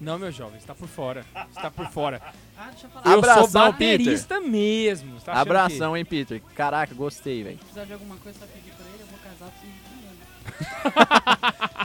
Não, 0.00 0.18
meu 0.18 0.30
jovem, 0.30 0.60
você 0.60 0.66
tá 0.66 0.74
por 0.74 0.88
fora. 0.88 1.24
Você 1.52 1.60
tá 1.60 1.70
por 1.70 1.86
fora. 1.88 2.20
Ah, 2.58 2.70
deixa 2.70 2.86
eu 2.86 2.90
falar. 2.90 3.04
Eu 3.04 3.22
sou 3.22 3.30
Abração, 3.30 3.70
baterista 3.70 4.40
mesmo. 4.40 5.20
Você 5.20 5.26
tá 5.26 5.32
achando 5.32 5.42
Abração, 5.42 5.94
hein, 5.94 6.06
Peter? 6.06 6.40
Caraca, 6.54 6.94
gostei, 6.94 7.42
velho. 7.42 7.58
Se 7.58 7.64
precisar 7.64 7.84
de 7.84 7.92
alguma 7.92 8.16
coisa, 8.16 8.38
só 8.38 8.46
pedir 8.46 8.72
pra 8.72 8.86
ele, 8.86 9.02
eu 9.02 9.06
vou 9.08 9.18
casar 9.18 9.52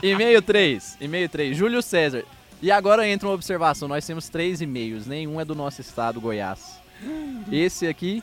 você. 0.00 0.06
E-mail 0.08 0.40
3. 0.40 0.96
E-mail 0.98 1.28
3. 1.28 1.54
Júlio 1.54 1.82
César. 1.82 2.24
E 2.62 2.70
agora 2.70 3.06
entra 3.06 3.28
uma 3.28 3.34
observação. 3.34 3.86
Nós 3.86 4.06
temos 4.06 4.30
três 4.30 4.62
e-mails. 4.62 5.06
Nenhum 5.06 5.38
é 5.38 5.44
do 5.44 5.54
nosso 5.54 5.82
estado, 5.82 6.18
Goiás. 6.22 6.80
Esse 7.52 7.86
aqui. 7.86 8.22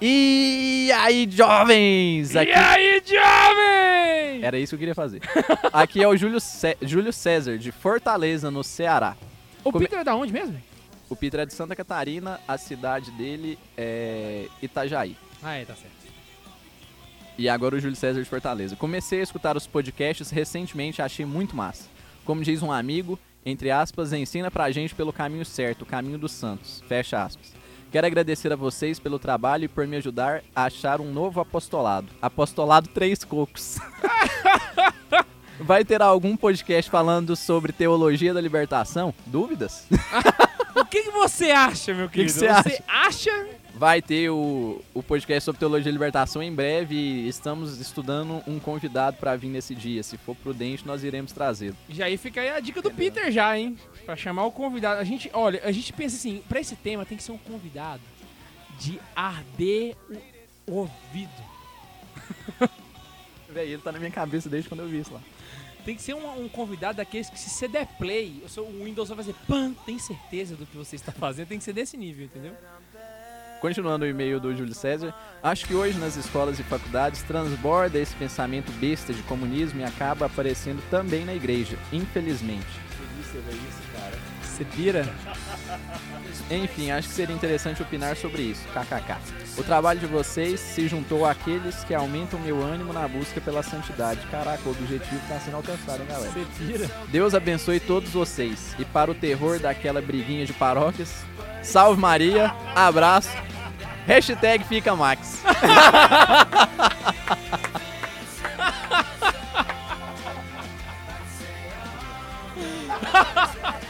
E 0.00 0.90
aí, 0.94 1.26
jovens? 1.30 2.36
Aqui... 2.36 2.50
E 2.50 2.54
aí, 2.54 3.02
jovem? 3.04 4.44
Era 4.44 4.58
isso 4.58 4.70
que 4.70 4.74
eu 4.74 4.78
queria 4.78 4.94
fazer. 4.94 5.22
Aqui 5.72 6.02
é 6.02 6.08
o 6.08 6.16
Júlio, 6.16 6.38
Cé- 6.40 6.76
Júlio 6.82 7.12
César, 7.12 7.56
de 7.58 7.72
Fortaleza, 7.72 8.50
no 8.50 8.62
Ceará. 8.62 9.16
O 9.64 9.72
Come- 9.72 9.86
Peter 9.86 10.00
é 10.00 10.04
da 10.04 10.14
onde 10.14 10.32
mesmo? 10.32 10.60
O 11.08 11.16
Peter 11.16 11.40
é 11.40 11.46
de 11.46 11.54
Santa 11.54 11.74
Catarina, 11.74 12.40
a 12.46 12.58
cidade 12.58 13.10
dele 13.12 13.58
é 13.76 14.46
Itajaí. 14.60 15.16
Ah, 15.42 15.54
é, 15.54 15.64
tá 15.64 15.74
certo. 15.74 15.94
E 17.38 17.48
agora 17.48 17.76
o 17.76 17.80
Júlio 17.80 17.96
César 17.96 18.22
de 18.22 18.28
Fortaleza. 18.28 18.76
Comecei 18.76 19.20
a 19.20 19.22
escutar 19.22 19.56
os 19.56 19.66
podcasts 19.66 20.30
recentemente 20.30 21.00
achei 21.02 21.24
muito 21.26 21.54
massa. 21.56 21.84
Como 22.24 22.42
diz 22.42 22.62
um 22.62 22.72
amigo, 22.72 23.18
entre 23.44 23.70
aspas, 23.70 24.12
ensina 24.12 24.50
pra 24.50 24.70
gente 24.70 24.94
pelo 24.94 25.12
caminho 25.12 25.44
certo, 25.44 25.82
o 25.82 25.86
caminho 25.86 26.18
dos 26.18 26.32
santos. 26.32 26.82
Fecha 26.88 27.22
aspas. 27.22 27.52
Quero 27.90 28.06
agradecer 28.06 28.52
a 28.52 28.56
vocês 28.56 28.98
pelo 28.98 29.18
trabalho 29.18 29.64
e 29.64 29.68
por 29.68 29.86
me 29.86 29.96
ajudar 29.96 30.42
a 30.54 30.64
achar 30.64 31.00
um 31.00 31.12
novo 31.12 31.40
apostolado. 31.40 32.08
Apostolado 32.20 32.88
Três 32.88 33.24
Cocos. 33.24 33.78
Vai 35.58 35.84
ter 35.84 36.02
algum 36.02 36.36
podcast 36.36 36.90
falando 36.90 37.34
sobre 37.34 37.72
teologia 37.72 38.34
da 38.34 38.40
libertação? 38.40 39.14
Dúvidas? 39.26 39.86
O 40.78 40.84
que, 40.84 41.04
que 41.04 41.10
você 41.10 41.50
acha, 41.50 41.94
meu 41.94 42.06
que 42.06 42.16
querido? 42.16 42.32
você 42.38 42.52
você 42.52 42.82
acha? 42.86 43.48
Vai 43.78 44.00
ter 44.00 44.30
o, 44.30 44.82
o 44.94 45.02
podcast 45.02 45.44
sobre 45.44 45.58
teologia 45.58 45.84
da 45.84 45.90
libertação 45.90 46.42
em 46.42 46.50
breve 46.50 46.94
e 46.94 47.28
estamos 47.28 47.78
estudando 47.78 48.42
um 48.46 48.58
convidado 48.58 49.18
pra 49.18 49.36
vir 49.36 49.50
nesse 49.50 49.74
dia. 49.74 50.02
Se 50.02 50.16
for 50.16 50.34
prudente, 50.34 50.86
nós 50.86 51.04
iremos 51.04 51.30
trazê-lo. 51.30 51.76
Já 51.90 52.06
aí 52.06 52.16
fica 52.16 52.40
aí 52.40 52.48
a 52.48 52.58
dica 52.58 52.80
do 52.80 52.90
Peter 52.90 53.30
já, 53.30 53.58
hein? 53.58 53.76
Pra 54.06 54.16
chamar 54.16 54.46
o 54.46 54.50
convidado. 54.50 54.98
A 54.98 55.04
gente, 55.04 55.30
olha, 55.30 55.60
a 55.62 55.70
gente 55.70 55.92
pensa 55.92 56.16
assim, 56.16 56.42
pra 56.48 56.58
esse 56.58 56.74
tema 56.74 57.04
tem 57.04 57.18
que 57.18 57.22
ser 57.22 57.32
um 57.32 57.38
convidado 57.38 58.00
de 58.80 58.98
arder 59.14 59.94
o 60.66 60.72
ouvido. 60.72 61.44
Véi, 63.50 63.72
ele 63.72 63.82
tá 63.82 63.92
na 63.92 63.98
minha 63.98 64.10
cabeça 64.10 64.48
desde 64.48 64.70
quando 64.70 64.80
eu 64.80 64.88
vi 64.88 65.00
isso 65.00 65.12
lá. 65.12 65.20
Tem 65.84 65.94
que 65.94 66.00
ser 66.00 66.14
um, 66.14 66.44
um 66.44 66.48
convidado 66.48 66.96
daqueles 66.96 67.28
que 67.28 67.38
se 67.38 67.50
você 67.50 67.68
der 67.68 67.86
play, 67.98 68.42
o 68.56 68.84
Windows 68.84 69.10
vai 69.10 69.18
fazer 69.18 69.34
pam, 69.46 69.74
tem 69.84 69.98
certeza 69.98 70.56
do 70.56 70.64
que 70.64 70.78
você 70.78 70.96
está 70.96 71.12
fazendo, 71.12 71.48
tem 71.48 71.58
que 71.58 71.64
ser 71.64 71.74
desse 71.74 71.94
nível, 71.98 72.24
entendeu? 72.24 72.56
Continuando 73.60 74.04
o 74.04 74.08
e-mail 74.08 74.38
do 74.38 74.54
Júlio 74.54 74.74
César, 74.74 75.14
acho 75.42 75.66
que 75.66 75.74
hoje 75.74 75.98
nas 75.98 76.16
escolas 76.16 76.58
e 76.58 76.62
faculdades 76.62 77.22
transborda 77.22 77.98
esse 77.98 78.14
pensamento 78.14 78.70
besta 78.72 79.12
de 79.12 79.22
comunismo 79.22 79.80
e 79.80 79.84
acaba 79.84 80.26
aparecendo 80.26 80.82
também 80.90 81.24
na 81.24 81.34
igreja, 81.34 81.76
infelizmente. 81.92 82.86
Você 84.42 84.64
pira? 84.64 85.06
Enfim, 86.50 86.90
acho 86.90 87.08
que 87.08 87.14
seria 87.14 87.34
interessante 87.34 87.82
opinar 87.82 88.16
sobre 88.16 88.42
isso. 88.42 88.62
KKK. 88.68 89.18
O 89.58 89.62
trabalho 89.62 90.00
de 90.00 90.06
vocês 90.06 90.60
se 90.60 90.88
juntou 90.88 91.26
àqueles 91.26 91.84
que 91.84 91.94
aumentam 91.94 92.40
meu 92.40 92.62
ânimo 92.62 92.92
na 92.92 93.06
busca 93.06 93.40
pela 93.40 93.62
santidade. 93.62 94.20
Caraca, 94.30 94.66
o 94.66 94.72
objetivo 94.72 95.20
tá 95.28 95.38
sendo 95.40 95.56
alcançado, 95.56 96.00
hein, 96.00 96.08
galera? 96.08 96.30
Você 96.30 96.46
pira? 96.58 96.90
Deus 97.08 97.34
abençoe 97.34 97.80
todos 97.80 98.10
vocês. 98.10 98.74
E 98.78 98.84
para 98.84 99.10
o 99.10 99.14
terror 99.14 99.58
daquela 99.58 100.00
briguinha 100.00 100.46
de 100.46 100.54
paróquias, 100.54 101.24
salve 101.66 102.00
Maria, 102.00 102.54
abraço. 102.74 103.30
Hashtag 104.06 104.64
fica 104.64 104.94
Max. 104.94 105.42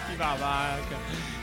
Que 0.06 0.16
babaca. 0.16 0.96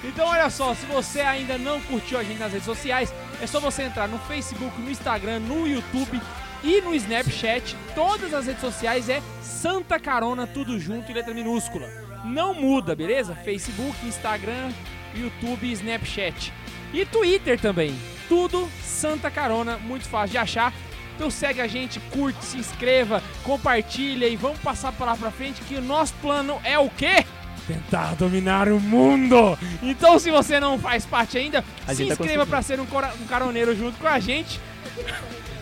Então 0.04 0.28
olha 0.28 0.50
só, 0.50 0.74
se 0.74 0.86
você 0.88 1.22
ainda 1.22 1.58
não 1.58 1.80
curtiu 1.82 2.18
a 2.18 2.24
gente 2.24 2.40
nas 2.40 2.52
redes 2.52 2.66
sociais, 2.66 3.14
é 3.42 3.48
só 3.48 3.60
você 3.60 3.84
entrar 3.84 4.08
no 4.08 4.18
Facebook, 4.20 4.82
no 4.82 4.90
Instagram, 4.90 5.40
no 5.40 5.68
YouTube 5.68 6.20
e 6.64 6.82
no 6.82 6.96
Snapchat. 6.96 7.78
Todas 7.94 8.34
as 8.34 8.48
redes 8.48 8.62
sociais 8.62 9.08
é 9.08 9.22
Santa 9.42 10.00
Carona, 10.00 10.48
tudo 10.48 10.80
junto 10.80 11.12
em 11.12 11.14
letra 11.14 11.34
minúscula. 11.34 11.88
Não 12.26 12.54
muda, 12.54 12.96
beleza? 12.96 13.36
Facebook, 13.36 13.96
Instagram, 14.06 14.72
YouTube 15.16 15.66
e 15.68 15.72
Snapchat. 15.74 16.54
E 16.94 17.06
Twitter 17.06 17.60
também. 17.60 17.96
Tudo 18.30 18.70
Santa 18.84 19.30
Carona, 19.32 19.78
muito 19.78 20.06
fácil 20.08 20.32
de 20.32 20.38
achar. 20.38 20.74
Então 21.16 21.30
segue 21.30 21.62
a 21.62 21.68
gente, 21.68 22.00
curte, 22.12 22.44
se 22.44 22.58
inscreva, 22.58 23.22
compartilha 23.44 24.28
e 24.28 24.36
vamos 24.36 24.60
passar 24.60 24.92
para 24.92 25.08
lá 25.08 25.16
pra 25.16 25.30
frente 25.30 25.62
que 25.62 25.76
o 25.76 25.82
nosso 25.82 26.14
plano 26.16 26.60
é 26.64 26.78
o 26.80 26.90
quê? 26.90 27.24
Tentar 27.68 28.16
dominar 28.16 28.68
o 28.68 28.80
mundo! 28.80 29.58
Então, 29.82 30.20
se 30.20 30.30
você 30.32 30.60
não 30.60 30.78
faz 30.80 31.06
parte 31.06 31.38
ainda, 31.38 31.64
A 31.88 31.94
se 31.94 32.06
tá 32.06 32.14
inscreva 32.14 32.18
conseguindo. 32.18 32.48
pra 32.48 32.62
ser 32.62 32.80
um, 32.80 32.84
um 32.84 33.28
caroneiro 33.28 33.76
junto 33.76 33.98
com 34.00 34.08
a 34.08 34.20
gente. 34.20 34.60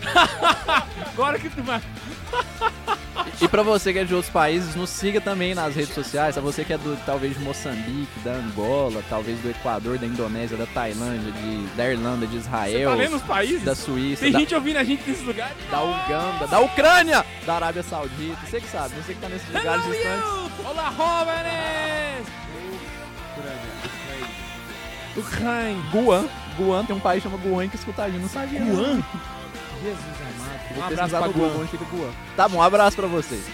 Agora 1.12 1.38
que 1.38 1.48
tu 1.48 1.62
vai. 1.62 1.80
E 3.40 3.48
pra 3.48 3.62
você 3.62 3.92
que 3.92 3.98
é 3.98 4.04
de 4.04 4.14
outros 4.14 4.32
países, 4.32 4.76
nos 4.76 4.88
siga 4.88 5.20
também 5.20 5.52
nas 5.54 5.74
redes 5.74 5.94
sociais. 5.94 6.38
A 6.38 6.40
você 6.40 6.64
que 6.64 6.72
é 6.72 6.78
do 6.78 6.96
talvez 7.04 7.34
de 7.36 7.40
Moçambique, 7.40 8.20
da 8.22 8.32
Angola, 8.34 9.02
talvez 9.10 9.40
do 9.40 9.50
Equador, 9.50 9.98
da 9.98 10.06
Indonésia, 10.06 10.56
da 10.56 10.66
Tailândia, 10.66 11.32
de, 11.32 11.66
da 11.76 11.90
Irlanda, 11.90 12.24
de 12.26 12.34
Você 12.34 12.38
Israel, 12.38 12.90
tá 12.90 12.96
lendo 12.96 13.16
os 13.16 13.22
países? 13.22 13.64
da 13.64 13.74
Suíça, 13.74 14.22
Tem 14.22 14.32
da, 14.32 14.38
gente 14.38 14.54
ouvindo 14.54 14.76
a 14.76 14.84
gente 14.84 15.08
nesse 15.08 15.24
lugar. 15.24 15.50
da 15.70 15.82
Uganda, 15.82 16.46
da 16.46 16.60
Ucrânia, 16.60 17.24
da 17.44 17.54
Arábia 17.54 17.82
Saudita. 17.82 18.38
Você 18.48 18.60
que 18.60 18.68
sabe, 18.68 18.94
você 18.94 19.12
que 19.14 19.20
tá 19.20 19.28
nesses 19.28 19.48
lugares 19.48 19.84
Hello, 19.84 19.92
distantes. 19.94 20.66
Olá, 20.66 20.92
jóvenes! 20.96 22.26
Ucrânia. 25.16 25.82
Guam. 25.92 26.28
Guam, 26.56 26.84
tem 26.84 26.94
um 26.96 27.00
país 27.00 27.22
que 27.22 27.28
chama 27.28 27.42
Guam 27.42 27.68
que 27.68 27.76
escuta 27.76 28.04
a 28.04 28.08
gente, 28.10 28.22
não 28.22 28.28
sabia. 28.28 28.60
Guam? 28.60 29.02
Jesus 29.82 29.98
Vou 30.74 30.82
Um 30.82 30.86
abraço 30.86 31.10
pra 31.10 31.48
onde 31.60 31.70
fica 31.70 31.84
Guam. 31.84 32.10
Tá 32.36 32.48
bom, 32.48 32.58
um 32.58 32.62
abraço 32.62 32.96
pra 32.96 33.06
vocês. 33.06 33.44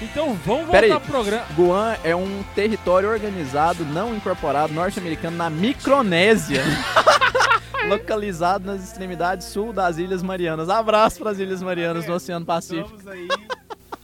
Então 0.00 0.34
vamos 0.44 0.66
voltar 0.66 0.84
aí. 0.84 0.90
pro 0.90 1.00
programa. 1.00 1.46
Guam 1.56 1.96
é 2.04 2.14
um 2.14 2.44
território 2.54 3.08
organizado 3.08 3.84
não 3.84 4.14
incorporado 4.14 4.72
norte-americano 4.72 5.36
na 5.36 5.48
Micronésia. 5.48 6.62
localizado 7.88 8.66
nas 8.66 8.82
extremidades 8.82 9.46
sul 9.46 9.72
das 9.72 9.98
Ilhas 9.98 10.22
Marianas. 10.22 10.68
Abraço 10.68 11.18
para 11.20 11.30
as 11.30 11.38
Ilhas 11.38 11.62
Marianas 11.62 12.06
no 12.06 12.14
Oceano 12.14 12.44
Pacífico. 12.44 12.96
Estamos 12.96 13.06
aí 13.06 13.28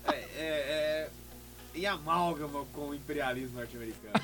é, 0.07 0.13
é, 0.13 0.45
é, 0.45 1.09
em 1.75 1.87
amálgama 1.87 2.65
com 2.73 2.89
o 2.89 2.95
imperialismo 2.95 3.59
norte-americano. 3.59 4.15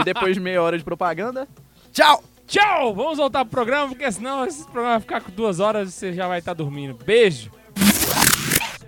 E 0.00 0.04
depois 0.04 0.34
de 0.34 0.40
meia 0.40 0.62
hora 0.62 0.76
de 0.76 0.84
propaganda, 0.84 1.48
tchau! 1.92 2.22
Tchau! 2.46 2.94
Vamos 2.94 3.18
voltar 3.18 3.44
pro 3.44 3.50
programa, 3.50 3.88
porque 3.88 4.10
senão 4.10 4.44
esse 4.46 4.64
programa 4.64 4.90
vai 4.90 5.00
ficar 5.00 5.20
com 5.20 5.32
duas 5.32 5.60
horas 5.60 5.88
e 5.88 5.92
você 5.92 6.12
já 6.12 6.28
vai 6.28 6.38
estar 6.38 6.54
dormindo. 6.54 6.94
Beijo! 7.04 7.50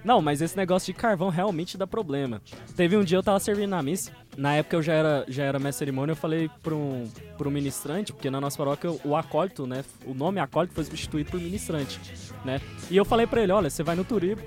Não, 0.04 0.22
mas 0.22 0.40
esse 0.40 0.56
negócio 0.56 0.92
de 0.92 0.98
carvão 0.98 1.28
realmente 1.28 1.76
dá 1.76 1.86
problema. 1.86 2.40
Teve 2.76 2.96
um 2.96 3.04
dia 3.04 3.18
eu 3.18 3.22
tava 3.22 3.38
servindo 3.40 3.70
na 3.70 3.82
missa, 3.82 4.12
na 4.36 4.54
época 4.54 4.76
eu 4.76 4.82
já 4.82 4.92
era, 4.92 5.24
já 5.28 5.42
era 5.42 5.58
mestre 5.58 5.84
de 5.84 5.90
cerimônia, 5.90 6.12
eu 6.12 6.16
falei 6.16 6.48
pra 6.62 6.74
um, 6.74 7.04
pra 7.36 7.48
um 7.48 7.50
ministrante, 7.50 8.12
porque 8.12 8.30
na 8.30 8.40
nossa 8.40 8.56
paróquia 8.56 8.90
o 9.04 9.16
acólito, 9.16 9.66
né, 9.66 9.84
o 10.06 10.14
nome 10.14 10.40
acólito 10.40 10.74
foi 10.74 10.84
substituído 10.84 11.30
por 11.30 11.40
ministrante, 11.40 12.00
né? 12.44 12.60
E 12.90 12.96
eu 12.96 13.04
falei 13.04 13.26
pra 13.26 13.42
ele, 13.42 13.52
olha, 13.52 13.68
você 13.68 13.82
vai 13.82 13.96
no 13.96 14.04
Turibo, 14.04 14.40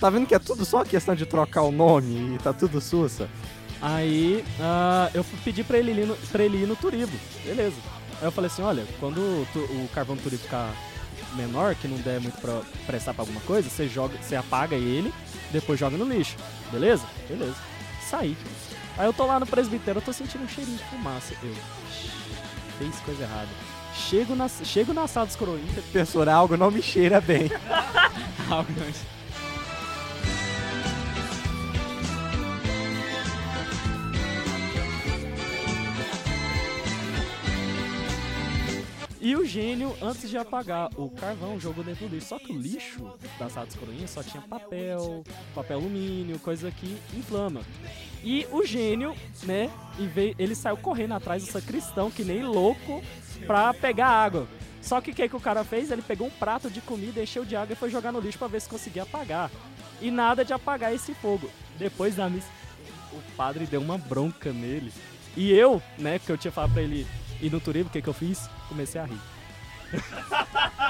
Tá 0.00 0.08
vendo 0.08 0.26
que 0.26 0.34
é 0.34 0.38
tudo 0.38 0.64
só 0.64 0.82
questão 0.82 1.14
de 1.14 1.26
trocar 1.26 1.60
o 1.60 1.70
nome 1.70 2.34
e 2.34 2.38
tá 2.38 2.54
tudo 2.54 2.80
sussa? 2.80 3.28
Aí 3.82 4.42
ah, 4.58 5.10
eu 5.12 5.22
fui 5.22 5.38
pedir 5.44 5.62
pra 5.62 5.76
ele, 5.76 5.92
ir 5.92 6.06
no, 6.06 6.16
pra 6.16 6.42
ele 6.42 6.62
ir 6.62 6.66
no 6.66 6.74
Turibo, 6.74 7.12
beleza. 7.44 7.76
Aí 8.20 8.26
eu 8.26 8.32
falei 8.32 8.50
assim, 8.50 8.62
olha, 8.62 8.84
quando 8.98 9.46
tu- 9.52 9.58
o 9.60 9.88
carvão 9.94 10.16
Turibo 10.16 10.42
ficar 10.42 10.72
menor, 11.34 11.74
que 11.74 11.88
não 11.88 11.96
der 11.98 12.20
muito 12.20 12.38
pra 12.40 12.60
prestar 12.86 13.14
pra 13.14 13.22
alguma 13.22 13.40
coisa, 13.42 13.68
você 13.70 13.88
joga, 13.88 14.16
você 14.20 14.36
apaga 14.36 14.76
ele, 14.76 15.12
depois 15.52 15.78
joga 15.80 15.96
no 15.96 16.04
lixo, 16.04 16.36
beleza? 16.70 17.04
Beleza. 17.28 17.54
Saí. 18.08 18.36
Aí 18.98 19.06
eu 19.06 19.12
tô 19.12 19.24
lá 19.24 19.38
no 19.40 19.46
presbitério, 19.46 19.98
eu 20.00 20.04
tô 20.04 20.12
sentindo 20.12 20.44
um 20.44 20.48
cheirinho 20.48 20.76
de 20.76 20.84
fumaça. 20.84 21.32
Eu, 21.42 21.54
fez 22.78 22.94
coisa 23.00 23.22
errada. 23.22 23.48
Chego 23.94 24.34
na, 24.34 24.48
chego 24.48 24.92
na 24.92 25.06
sala 25.08 25.26
dos 25.26 25.36
coroinhas, 25.36 25.72
Professor, 25.84 26.28
algo 26.28 26.56
não 26.56 26.70
me 26.70 26.82
cheira 26.82 27.20
bem. 27.20 27.50
E 39.20 39.36
o 39.36 39.44
gênio, 39.44 39.94
antes 40.00 40.30
de 40.30 40.38
apagar 40.38 40.88
o 40.96 41.10
carvão, 41.10 41.60
jogou 41.60 41.84
dentro 41.84 42.08
do 42.08 42.14
lixo. 42.14 42.28
Só 42.28 42.38
que 42.38 42.52
o 42.52 42.58
lixo 42.58 43.12
da 43.38 43.50
sala 43.50 43.66
coroinhas 43.78 44.10
só 44.10 44.22
tinha 44.22 44.42
papel, 44.42 45.22
papel 45.54 45.78
alumínio, 45.78 46.38
coisa 46.38 46.70
que 46.70 46.96
inflama. 47.14 47.60
E 48.24 48.46
o 48.50 48.64
gênio, 48.64 49.14
né, 49.42 49.70
ele 50.38 50.54
saiu 50.54 50.78
correndo 50.78 51.12
atrás 51.12 51.44
do 51.44 51.52
sacristão, 51.52 52.10
que 52.10 52.24
nem 52.24 52.42
louco, 52.42 53.02
pra 53.46 53.74
pegar 53.74 54.08
água. 54.08 54.48
Só 54.80 55.02
que 55.02 55.10
o 55.10 55.14
que, 55.14 55.28
que 55.28 55.36
o 55.36 55.40
cara 55.40 55.64
fez? 55.64 55.90
Ele 55.90 56.00
pegou 56.00 56.26
um 56.26 56.30
prato 56.30 56.70
de 56.70 56.80
comida, 56.80 57.22
encheu 57.22 57.44
de 57.44 57.54
água 57.54 57.74
e 57.74 57.76
foi 57.76 57.90
jogar 57.90 58.12
no 58.12 58.20
lixo 58.20 58.38
pra 58.38 58.48
ver 58.48 58.62
se 58.62 58.68
conseguia 58.70 59.02
apagar. 59.02 59.50
E 60.00 60.10
nada 60.10 60.46
de 60.46 60.54
apagar 60.54 60.94
esse 60.94 61.12
fogo. 61.12 61.50
Depois 61.78 62.16
da 62.16 62.30
missa, 62.30 62.48
o 63.12 63.20
padre 63.36 63.66
deu 63.66 63.82
uma 63.82 63.98
bronca 63.98 64.50
nele. 64.50 64.90
E 65.36 65.52
eu, 65.52 65.82
né, 65.98 66.18
que 66.18 66.32
eu 66.32 66.38
tinha 66.38 66.50
falado 66.50 66.72
pra 66.72 66.82
ele 66.82 67.06
ir 67.42 67.50
no 67.50 67.60
Turibo, 67.60 67.88
o 67.88 67.92
que, 67.92 68.02
que 68.02 68.08
eu 68.08 68.12
fiz? 68.14 68.48
Comecei 68.68 69.00
a 69.00 69.04
rir. 69.04 69.20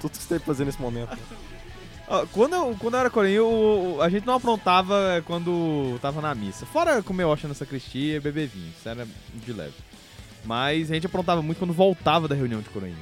Tudo 0.00 0.10
que 0.12 0.18
você 0.18 0.28
tem 0.28 0.38
que 0.38 0.44
fazer 0.46 0.64
nesse 0.64 0.80
momento. 0.80 1.16
Quando 2.32 2.54
eu, 2.54 2.76
quando 2.78 2.94
eu 2.94 3.00
era 3.00 3.08
coreano, 3.10 3.46
o- 3.46 3.96
o- 3.96 4.02
a 4.02 4.08
gente 4.10 4.26
não 4.26 4.34
aprontava 4.34 5.22
quando 5.24 5.98
tava 6.02 6.20
na 6.20 6.34
missa. 6.34 6.66
Fora 6.66 7.02
comer 7.02 7.24
hoxa 7.24 7.48
na 7.48 7.54
sacristia 7.54 8.16
e 8.16 8.20
beber 8.20 8.48
vinho. 8.48 8.70
Isso 8.76 8.86
era 8.88 9.06
de 9.34 9.52
leve. 9.52 9.74
Mas 10.44 10.90
a 10.90 10.94
gente 10.94 11.06
aprontava 11.06 11.40
muito 11.40 11.58
quando 11.58 11.72
voltava 11.72 12.26
da 12.28 12.34
reunião 12.34 12.60
de 12.60 12.68
coroinha. 12.68 12.96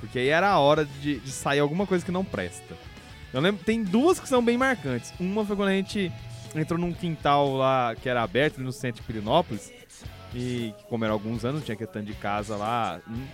Porque 0.00 0.18
aí 0.18 0.28
era 0.28 0.48
a 0.48 0.58
hora 0.58 0.84
de, 0.84 1.20
de 1.20 1.30
sair 1.30 1.60
alguma 1.60 1.86
coisa 1.86 2.04
que 2.04 2.10
não 2.10 2.24
presta. 2.24 2.74
Eu 3.32 3.40
lembro, 3.40 3.62
tem 3.62 3.82
duas 3.84 4.18
que 4.18 4.28
são 4.28 4.42
bem 4.42 4.56
marcantes. 4.56 5.12
Uma 5.20 5.44
foi 5.44 5.54
quando 5.54 5.68
a 5.68 5.72
gente 5.72 6.10
entrou 6.56 6.80
num 6.80 6.92
quintal 6.94 7.54
lá 7.56 7.94
que 7.94 8.08
era 8.08 8.22
aberto 8.22 8.56
ali 8.56 8.64
no 8.64 8.72
centro 8.72 9.02
de 9.02 9.06
Pirinópolis. 9.06 9.70
E 10.34 10.74
que, 10.76 10.84
como 10.88 11.04
era 11.04 11.12
alguns 11.12 11.44
anos, 11.44 11.64
tinha 11.64 11.74
aquele 11.74 11.90
tanto 11.90 12.06
de 12.06 12.14
casa 12.14 12.56
lá. 12.56 13.00
hum, 13.08 13.26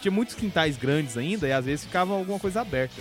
Tinha 0.00 0.12
muitos 0.12 0.34
quintais 0.34 0.76
grandes 0.76 1.16
ainda 1.16 1.46
e 1.48 1.52
às 1.52 1.64
vezes 1.64 1.84
ficava 1.84 2.14
alguma 2.14 2.38
coisa 2.38 2.60
aberta. 2.60 3.00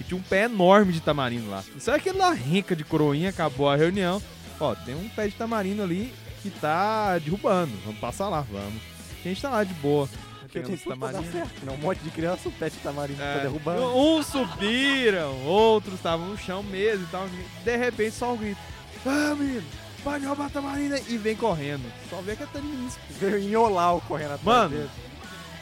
E 0.00 0.04
tinha 0.04 0.18
um 0.18 0.22
pé 0.22 0.44
enorme 0.44 0.92
de 0.92 1.00
tamarindo 1.00 1.50
lá. 1.50 1.62
Só 1.78 1.98
que 1.98 2.08
aquela 2.08 2.32
renca 2.32 2.74
de 2.74 2.84
coroinha 2.84 3.28
acabou 3.30 3.68
a 3.68 3.76
reunião. 3.76 4.20
Ó, 4.58 4.74
tem 4.74 4.94
um 4.94 5.08
pé 5.10 5.28
de 5.28 5.34
tamarindo 5.34 5.82
ali 5.82 6.12
que 6.42 6.48
tá 6.50 7.18
derrubando. 7.18 7.72
Vamos 7.84 8.00
passar 8.00 8.28
lá, 8.28 8.40
vamos. 8.50 8.80
A 9.24 9.28
gente 9.28 9.42
tá 9.42 9.50
lá 9.50 9.62
de 9.64 9.74
boa. 9.74 10.08
Pegando 10.52 10.74
esse 10.74 10.84
tamarindo. 10.88 11.30
certo. 11.30 11.64
Não, 11.64 11.74
um 11.74 11.78
monte 11.78 11.98
de 12.00 12.10
criança, 12.10 12.48
o 12.48 12.52
pet 12.52 12.74
tamarindo 12.82 13.22
É, 13.22 13.34
tá 13.34 13.38
derrubando. 13.42 13.82
Uns 13.96 14.26
subiram, 14.26 15.36
outros 15.44 15.94
estavam 15.94 16.26
no 16.26 16.36
chão 16.36 16.62
mesmo 16.62 17.04
e 17.04 17.08
tal. 17.08 17.28
De 17.62 17.76
repente 17.76 18.12
só 18.16 18.32
um 18.32 18.36
grito. 18.36 18.58
Ah, 19.06 19.34
menino, 19.38 19.62
pode 20.00 20.26
roubar 20.26 20.46
a 20.46 20.50
tamarina 20.50 20.98
e 21.08 21.16
vem 21.16 21.36
correndo. 21.36 21.90
Só 22.08 22.20
vê 22.20 22.34
que 22.36 22.42
é 22.42 22.46
menino. 22.60 22.90
Veio 23.10 23.38
em 23.38 23.56
Olau 23.56 24.00
correndo 24.06 24.32
atrás 24.34 24.42
Mano, 24.44 24.76
dele. 24.76 24.90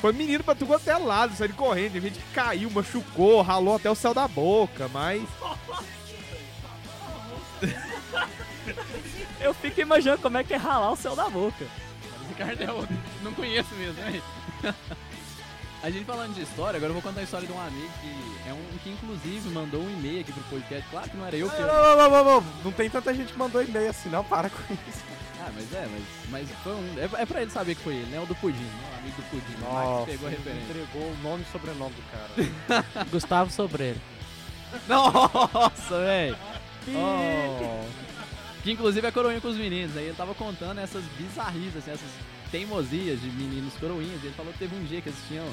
foi 0.00 0.12
menino 0.12 0.42
pra 0.44 0.54
tudo 0.54 0.74
até 0.74 0.96
lado, 0.96 1.34
saiu 1.36 1.52
correndo. 1.54 1.92
Tem 1.92 2.00
gente 2.02 2.18
que 2.18 2.32
caiu, 2.32 2.70
machucou, 2.70 3.42
ralou 3.42 3.76
até 3.76 3.90
o 3.90 3.94
céu 3.94 4.14
da 4.14 4.26
boca, 4.26 4.88
mas. 4.88 5.22
Eu 9.40 9.54
fico 9.54 9.80
imaginando 9.80 10.20
como 10.20 10.36
é 10.38 10.44
que 10.44 10.52
é 10.54 10.56
ralar 10.56 10.92
o 10.92 10.96
céu 10.96 11.14
da 11.16 11.28
boca. 11.28 11.66
Ricardo 12.28 12.62
é 12.62 12.72
outro. 12.72 12.96
Não 13.22 13.32
conheço 13.32 13.74
mesmo, 13.74 13.98
hein? 14.08 14.22
A 15.82 15.90
gente 15.90 16.04
falando 16.04 16.34
de 16.34 16.42
história, 16.42 16.76
agora 16.76 16.90
eu 16.90 16.94
vou 16.94 17.02
contar 17.02 17.20
a 17.20 17.22
história 17.22 17.46
de 17.46 17.52
um 17.52 17.60
amigo 17.60 17.90
que 18.00 18.48
é 18.48 18.52
um 18.52 18.78
que 18.82 18.90
inclusive 18.90 19.48
mandou 19.50 19.80
um 19.80 19.90
e-mail 19.90 20.20
aqui 20.20 20.32
pro 20.32 20.42
podcast. 20.44 20.84
Claro 20.90 21.08
que 21.08 21.16
não 21.16 21.26
era 21.26 21.36
eu 21.36 21.48
que. 21.48 21.60
Não, 21.60 21.66
não, 21.66 21.96
não, 21.96 22.10
não, 22.10 22.24
não, 22.24 22.44
não 22.64 22.72
tem 22.72 22.90
tanta 22.90 23.14
gente 23.14 23.32
que 23.32 23.38
mandou 23.38 23.62
e-mail 23.62 23.90
assim, 23.90 24.08
não, 24.08 24.24
para 24.24 24.50
com 24.50 24.74
isso. 24.74 25.04
Ah, 25.40 25.52
mas 25.54 25.72
é, 25.72 25.86
mas, 25.90 26.02
mas 26.30 26.58
foi 26.64 26.72
um. 26.72 26.94
É, 26.98 27.22
é 27.22 27.26
pra 27.26 27.42
ele 27.42 27.50
saber 27.52 27.76
que 27.76 27.82
foi 27.82 27.94
ele, 27.94 28.10
né? 28.10 28.20
O 28.20 28.26
do 28.26 28.34
Pudim, 28.34 28.58
né? 28.58 28.90
O 28.92 28.98
amigo 28.98 29.16
do 29.16 29.30
Pudim. 29.30 29.54
o 29.54 29.72
Marcos 29.72 29.90
Nossa, 29.90 30.06
pegou 30.06 30.26
a 30.26 30.30
referência. 30.30 30.64
entregou 30.64 31.02
o 31.02 31.16
nome 31.22 31.44
e 31.48 31.52
sobrenome 31.52 31.94
do 31.94 32.02
cara. 32.10 33.06
Gustavo 33.10 33.50
Sobreiro. 33.52 34.00
Nossa, 34.88 36.00
velho! 36.00 36.36
Oh. 36.88 37.84
Que 38.62 38.72
inclusive 38.72 39.06
é 39.06 39.12
coroinha 39.12 39.40
com 39.40 39.48
os 39.48 39.56
meninos. 39.56 39.96
Aí 39.96 40.06
ele 40.06 40.16
tava 40.16 40.34
contando 40.34 40.80
essas 40.80 41.04
bizarrices, 41.16 41.76
assim, 41.76 41.92
essas 41.92 42.10
teimosias 42.50 43.20
de 43.20 43.28
meninos 43.30 43.74
coroinhas. 43.74 44.22
E 44.22 44.26
ele 44.26 44.34
falou 44.34 44.52
que 44.52 44.58
teve 44.58 44.74
um 44.74 44.84
dia 44.84 45.00
que 45.00 45.08
eles 45.08 45.18
tinham. 45.28 45.44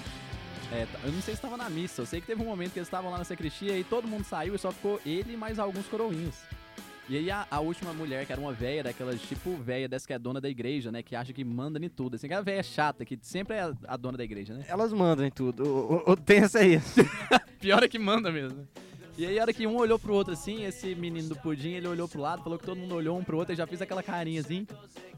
é, 0.71 0.87
eu 1.03 1.11
não 1.11 1.21
sei 1.21 1.33
se 1.33 1.39
estava 1.39 1.57
na 1.57 1.69
missa, 1.69 2.01
eu 2.01 2.05
sei 2.05 2.21
que 2.21 2.27
teve 2.27 2.41
um 2.41 2.45
momento 2.45 2.73
que 2.73 2.79
eles 2.79 2.87
estavam 2.87 3.11
lá 3.11 3.17
na 3.17 3.23
sacristia 3.23 3.77
e 3.77 3.83
todo 3.83 4.07
mundo 4.07 4.23
saiu 4.23 4.55
e 4.55 4.57
só 4.57 4.71
ficou 4.71 4.99
ele 5.05 5.33
e 5.33 5.37
mais 5.37 5.59
alguns 5.59 5.85
coroinhos. 5.87 6.35
E 7.07 7.17
aí 7.17 7.29
a, 7.29 7.45
a 7.51 7.59
última 7.59 7.93
mulher, 7.93 8.25
que 8.25 8.31
era 8.31 8.41
uma 8.41 8.51
véia 8.51 8.83
daquelas, 8.83 9.21
tipo 9.21 9.55
véia 9.57 9.87
dessa 9.87 10.07
que 10.07 10.13
é 10.13 10.17
dona 10.17 10.41
da 10.41 10.49
igreja, 10.49 10.91
né? 10.91 11.03
Que 11.03 11.15
acha 11.15 11.31
que 11.31 11.43
manda 11.43 11.83
em 11.83 11.87
tudo. 11.87 12.15
Assim, 12.15 12.25
aquela 12.25 12.41
véia 12.41 12.63
chata, 12.63 13.05
que 13.05 13.17
sempre 13.21 13.55
é 13.55 13.61
a, 13.61 13.73
a 13.87 13.95
dona 13.95 14.17
da 14.17 14.23
igreja, 14.23 14.55
né? 14.55 14.65
Elas 14.67 14.91
mandam 14.91 15.23
em 15.23 15.29
tudo. 15.29 15.63
O, 15.63 15.97
o, 15.97 16.11
o 16.13 16.15
tenso 16.15 16.57
é 16.57 16.67
isso. 16.67 16.95
Pior 17.59 17.83
é 17.83 17.87
que 17.87 17.99
manda 17.99 18.31
mesmo. 18.31 18.67
E 19.17 19.25
aí, 19.25 19.39
a 19.39 19.43
hora 19.43 19.53
que 19.53 19.65
um 19.65 19.77
olhou 19.77 19.97
pro 19.97 20.13
outro 20.13 20.33
assim, 20.33 20.65
esse 20.65 20.93
menino 20.93 21.29
do 21.29 21.35
pudim, 21.37 21.71
ele 21.71 21.87
olhou 21.87 22.07
pro 22.07 22.19
lado, 22.19 22.43
falou 22.43 22.59
que 22.59 22.65
todo 22.65 22.77
mundo 22.77 22.95
olhou 22.95 23.17
um 23.17 23.23
pro 23.23 23.37
outro 23.37 23.53
e 23.53 23.55
já 23.55 23.65
fez 23.65 23.81
aquela 23.81 24.03
carinha 24.03 24.41
assim, 24.41 24.67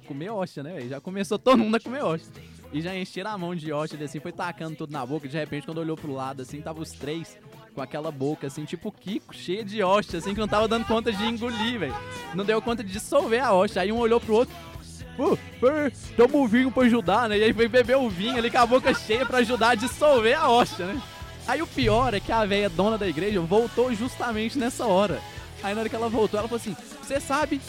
comer 0.07 0.29
hóstia, 0.29 0.61
né, 0.61 0.73
velho? 0.73 0.89
Já 0.89 1.01
começou 1.01 1.39
todo 1.39 1.57
mundo 1.57 1.75
a 1.75 1.79
comer 1.79 2.03
hóstia. 2.03 2.31
E 2.71 2.79
já 2.79 2.95
encheram 2.95 3.31
a 3.31 3.37
mão 3.37 3.55
de 3.55 3.71
hóstia, 3.71 3.95
ele 3.95 4.03
assim, 4.03 4.19
foi 4.19 4.31
tacando 4.31 4.75
tudo 4.75 4.91
na 4.91 5.03
boca. 5.03 5.27
De 5.27 5.35
repente, 5.35 5.65
quando 5.65 5.79
olhou 5.79 5.97
pro 5.97 6.13
lado, 6.13 6.43
assim, 6.43 6.61
tava 6.61 6.81
os 6.81 6.91
três 6.91 7.39
com 7.73 7.81
aquela 7.81 8.11
boca, 8.11 8.47
assim, 8.47 8.65
tipo 8.65 8.91
Kiko, 8.91 9.33
cheia 9.33 9.63
de 9.63 9.81
hóstia, 9.81 10.19
assim, 10.19 10.33
que 10.33 10.39
não 10.39 10.47
tava 10.47 10.67
dando 10.67 10.85
conta 10.85 11.11
de 11.11 11.23
engolir, 11.25 11.79
velho. 11.79 11.95
Não 12.35 12.45
deu 12.45 12.61
conta 12.61 12.83
de 12.83 12.91
dissolver 12.91 13.43
a 13.43 13.51
hóstia. 13.51 13.81
Aí 13.81 13.91
um 13.91 13.97
olhou 13.97 14.19
pro 14.19 14.35
outro, 14.35 14.55
pô, 15.15 15.37
toma 16.15 16.37
o 16.37 16.47
vinho 16.47 16.71
pra 16.71 16.83
ajudar, 16.83 17.29
né? 17.29 17.39
E 17.39 17.43
aí 17.45 17.53
foi 17.53 17.67
beber 17.67 17.97
o 17.97 18.09
vinho 18.09 18.37
ali 18.37 18.51
com 18.51 18.59
a 18.59 18.65
boca 18.65 18.93
cheia 18.93 19.25
pra 19.25 19.39
ajudar 19.39 19.69
a 19.69 19.75
dissolver 19.75 20.37
a 20.37 20.49
hóstia, 20.49 20.85
né? 20.85 21.01
Aí 21.47 21.61
o 21.61 21.67
pior 21.67 22.13
é 22.13 22.19
que 22.19 22.31
a 22.31 22.45
velha 22.45 22.69
dona 22.69 22.97
da 22.97 23.07
igreja 23.07 23.39
voltou 23.39 23.93
justamente 23.93 24.57
nessa 24.57 24.85
hora. 24.85 25.21
Aí 25.63 25.73
na 25.73 25.81
hora 25.81 25.89
que 25.89 25.95
ela 25.95 26.09
voltou, 26.09 26.39
ela 26.39 26.47
falou 26.47 26.59
assim: 26.61 26.75
Você 27.01 27.19
sabe 27.19 27.61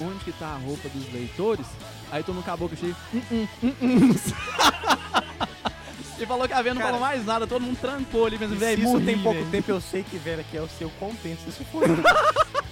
onde 0.00 0.24
que 0.24 0.32
tá 0.32 0.46
a 0.46 0.56
roupa 0.58 0.88
dos 0.88 1.12
leitores? 1.12 1.66
Aí 2.10 2.22
todo 2.22 2.36
mundo 2.36 2.44
com 2.44 2.50
a 2.52 2.56
boca 2.56 2.76
cheia. 2.76 2.96
"Hum, 3.12 3.20
hum, 3.30 3.48
hum, 3.62 3.74
hum." 3.82 4.14
e 6.18 6.26
falou 6.26 6.48
que 6.48 6.54
a 6.54 6.62
velha 6.62 6.74
não 6.74 6.80
Cara, 6.80 6.94
falou 6.94 7.06
mais 7.06 7.26
nada, 7.26 7.46
todo 7.46 7.60
mundo 7.62 7.78
trancou 7.78 8.26
ali 8.26 8.38
mesmo, 8.38 8.56
velho. 8.56 8.82
isso 8.82 8.92
morri, 8.92 9.04
tem 9.04 9.18
pouco 9.18 9.38
velho." 9.38 9.50
tempo, 9.50 9.70
eu 9.70 9.80
sei 9.80 10.02
que 10.02 10.16
velho 10.16 10.40
aqui 10.40 10.56
é 10.56 10.62
o 10.62 10.68
seu 10.68 10.88
compensa. 10.98 11.42
Isso 11.48 11.64
foi. 11.70 11.86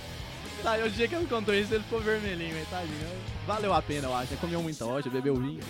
Tá, 0.62 0.77
e 0.79 0.83
o 0.83 0.91
dia 0.91 1.07
que 1.07 1.14
ele 1.14 1.27
contou 1.27 1.55
isso, 1.55 1.72
ele 1.72 1.85
ficou 1.85 2.01
vermelhinho, 2.01 2.53
velho, 2.55 2.66
tadinho. 2.68 3.07
Valeu 3.47 3.72
a 3.72 3.81
pena, 3.81 4.09
eu 4.09 4.16
acho. 4.16 4.33
Ele 4.33 4.41
comeu 4.41 4.61
muita 4.61 4.85
hoja, 4.85 5.09
bebeu 5.09 5.37
vinho. 5.37 5.61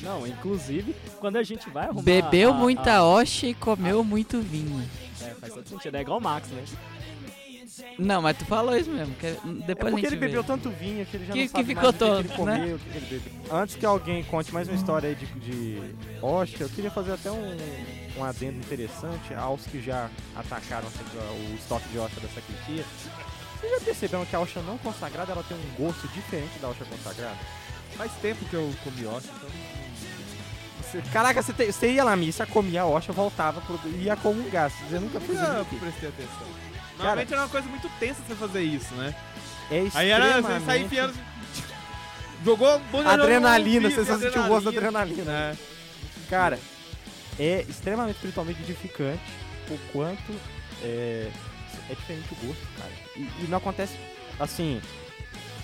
Não, 0.00 0.26
inclusive, 0.26 0.94
quando 1.20 1.36
a 1.36 1.42
gente 1.42 1.68
vai 1.70 1.84
arrumar... 1.84 2.02
Bebeu 2.02 2.50
a- 2.50 2.54
muita 2.54 2.94
a- 2.98 3.04
hoxa 3.04 3.46
e 3.46 3.54
comeu 3.54 4.02
muito 4.02 4.40
vinho. 4.40 4.88
É, 5.20 5.34
faz 5.34 5.52
todo 5.54 5.68
sentido. 5.68 5.94
É 5.96 6.00
igual 6.00 6.18
o 6.18 6.22
Max, 6.22 6.48
né? 6.48 6.64
Não, 7.98 8.20
mas 8.20 8.36
tu 8.36 8.44
falou 8.44 8.76
isso 8.76 8.90
mesmo. 8.90 9.14
Que 9.14 9.26
É 9.26 9.36
depois 9.66 9.92
porque 9.92 10.06
a 10.06 10.10
gente 10.10 10.14
ele 10.14 10.16
bebeu 10.16 10.42
vê. 10.42 10.46
tanto 10.46 10.70
vinho 10.70 11.06
que 11.06 11.16
ele 11.16 11.26
já 11.26 11.32
Que- 11.32 11.38
não 11.40 11.46
que 11.46 11.52
sabe 11.52 11.64
ficou 11.64 11.82
mais 11.82 11.88
o 11.88 11.92
que 11.92 11.98
todo, 11.98 12.16
que 12.16 12.28
ele 12.28 12.36
comeu, 12.36 12.54
né? 12.66 12.74
o 12.74 12.78
que 12.78 13.00
bebeu. 13.00 13.32
Antes 13.52 13.74
que 13.76 13.86
alguém 13.86 14.24
conte 14.24 14.52
mais 14.52 14.68
uma 14.68 14.76
história 14.76 15.08
aí 15.08 15.14
de, 15.14 15.26
de 15.40 15.82
Oscar, 16.20 16.62
eu 16.62 16.68
queria 16.68 16.90
fazer 16.90 17.12
até 17.12 17.30
um, 17.30 17.56
um 18.18 18.24
adendo 18.24 18.58
interessante 18.58 19.32
aos 19.34 19.64
que 19.66 19.80
já 19.80 20.10
atacaram 20.36 20.86
o 20.88 21.54
estoque 21.54 21.88
de 21.88 21.98
Oscar 21.98 22.22
da 22.22 22.28
sacristia. 22.28 22.84
Vocês 23.60 23.72
já 23.72 23.80
perceberam 23.84 24.26
que 24.26 24.36
a 24.36 24.40
Oscar 24.40 24.62
não 24.64 24.76
consagrada 24.78 25.32
ela 25.32 25.44
tem 25.44 25.56
um 25.56 25.84
gosto 25.84 26.06
diferente 26.08 26.58
da 26.60 26.68
Oscar 26.68 26.86
consagrada? 26.88 27.36
Faz 27.96 28.10
tempo 28.22 28.44
que 28.46 28.54
eu 28.54 28.72
comi 28.84 29.06
hóstia, 29.06 29.30
então. 29.36 29.50
Caraca, 31.12 31.42
você, 31.42 31.52
te- 31.52 31.72
você 31.72 31.92
ia 31.92 32.04
na 32.04 32.14
missa, 32.16 32.44
comia 32.46 32.82
a 32.82 32.86
Oscar, 32.86 33.14
voltava 33.14 33.60
pro, 33.60 33.78
ia 33.98 34.16
comungar. 34.16 34.70
Você 34.70 34.98
nunca 34.98 35.20
fez 35.20 35.38
isso. 35.40 35.80
prestei 35.80 36.08
atenção. 36.08 36.46
Normalmente 36.98 37.32
era 37.32 37.42
uma 37.42 37.48
coisa 37.48 37.68
muito 37.68 37.88
tensa 37.98 38.20
você 38.26 38.34
fazer 38.34 38.62
isso, 38.62 38.94
né? 38.94 39.14
É 39.70 39.82
Aí 39.94 40.10
era 40.10 40.40
você 40.40 40.42
sair 40.42 40.56
extremamente- 40.84 40.84
enfiando. 40.84 41.14
Jogou 42.44 42.80
Adrenalina, 43.06 43.90
você 43.90 44.04
só 44.04 44.18
sentiu 44.18 44.42
o 44.42 44.48
gosto 44.48 44.64
da 44.64 44.70
adrenalina. 44.70 45.22
adrenalina. 45.22 45.58
Cara, 46.28 46.58
é 47.38 47.64
extremamente 47.68 48.16
espiritualmente 48.16 48.60
edificante 48.62 49.22
o 49.70 49.78
quanto 49.92 50.32
é, 50.82 51.28
é 51.88 51.94
diferente 51.94 52.26
o 52.32 52.46
gosto, 52.46 52.66
cara. 52.78 52.90
E, 53.16 53.20
e 53.20 53.46
não 53.48 53.58
acontece, 53.58 53.94
assim, 54.40 54.80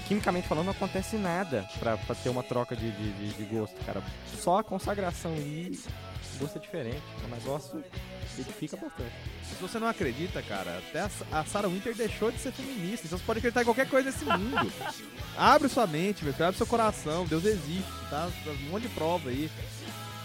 quimicamente 0.08 0.48
falando, 0.48 0.64
não 0.66 0.72
acontece 0.72 1.16
nada 1.16 1.68
pra, 1.78 1.96
pra 1.96 2.14
ter 2.14 2.28
uma 2.30 2.42
troca 2.42 2.74
de, 2.74 2.90
de, 2.90 3.12
de- 3.12 3.32
de 3.34 3.44
gosto, 3.44 3.76
cara. 3.84 4.02
Só 4.40 4.58
a 4.58 4.64
consagração 4.64 5.32
e 5.36 5.78
o 6.34 6.38
gosto 6.38 6.56
é 6.58 6.60
diferente. 6.60 7.02
O 7.24 7.28
negócio 7.28 7.84
edifica 8.38 8.76
bastante. 8.76 9.12
Se 9.48 9.54
você 9.60 9.78
não 9.78 9.86
acredita, 9.88 10.40
cara, 10.42 10.78
até 10.88 11.08
a, 11.32 11.44
Sarah 11.44 11.68
Winter 11.68 11.94
deixou 11.94 12.30
de 12.32 12.38
ser 12.38 12.52
feminista. 12.52 13.06
Então 13.06 13.18
você 13.18 13.24
pode 13.24 13.38
acreditar 13.38 13.62
em 13.62 13.64
qualquer 13.64 13.88
coisa 13.88 14.10
nesse 14.10 14.24
mundo. 14.24 14.72
abre 15.36 15.68
sua 15.68 15.86
mente, 15.86 16.24
meu 16.24 16.32
filho, 16.32 16.46
abre 16.46 16.56
seu 16.58 16.66
coração. 16.66 17.26
Deus 17.26 17.44
existe, 17.44 17.90
tá? 18.10 18.28
Um 18.46 18.70
monte 18.70 18.82
de 18.84 18.88
prova 18.90 19.28
aí. 19.30 19.50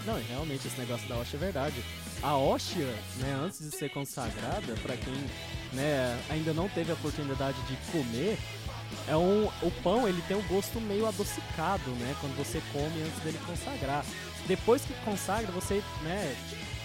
Não, 0.05 0.19
e 0.19 0.23
realmente 0.23 0.67
esse 0.67 0.77
negócio 0.79 1.07
da 1.07 1.15
hóstia 1.15 1.37
é 1.37 1.39
verdade. 1.39 1.83
A 2.21 2.35
hóstia, 2.37 2.85
né, 3.17 3.37
antes 3.43 3.59
de 3.69 3.75
ser 3.75 3.89
consagrada, 3.89 4.73
pra 4.81 4.95
quem 4.97 5.13
né, 5.73 6.17
ainda 6.29 6.53
não 6.53 6.67
teve 6.69 6.91
a 6.91 6.93
oportunidade 6.93 7.57
de 7.63 7.75
comer, 7.91 8.37
é 9.07 9.15
um, 9.17 9.45
o 9.61 9.71
pão 9.83 10.07
ele 10.07 10.21
tem 10.27 10.35
um 10.37 10.43
gosto 10.47 10.79
meio 10.81 11.07
adocicado, 11.07 11.89
né? 11.99 12.15
Quando 12.21 12.35
você 12.37 12.61
come 12.71 13.01
antes 13.01 13.19
dele 13.23 13.39
consagrar. 13.45 14.03
Depois 14.47 14.83
que 14.83 14.93
consagra, 15.05 15.51
você, 15.51 15.81
né? 16.01 16.35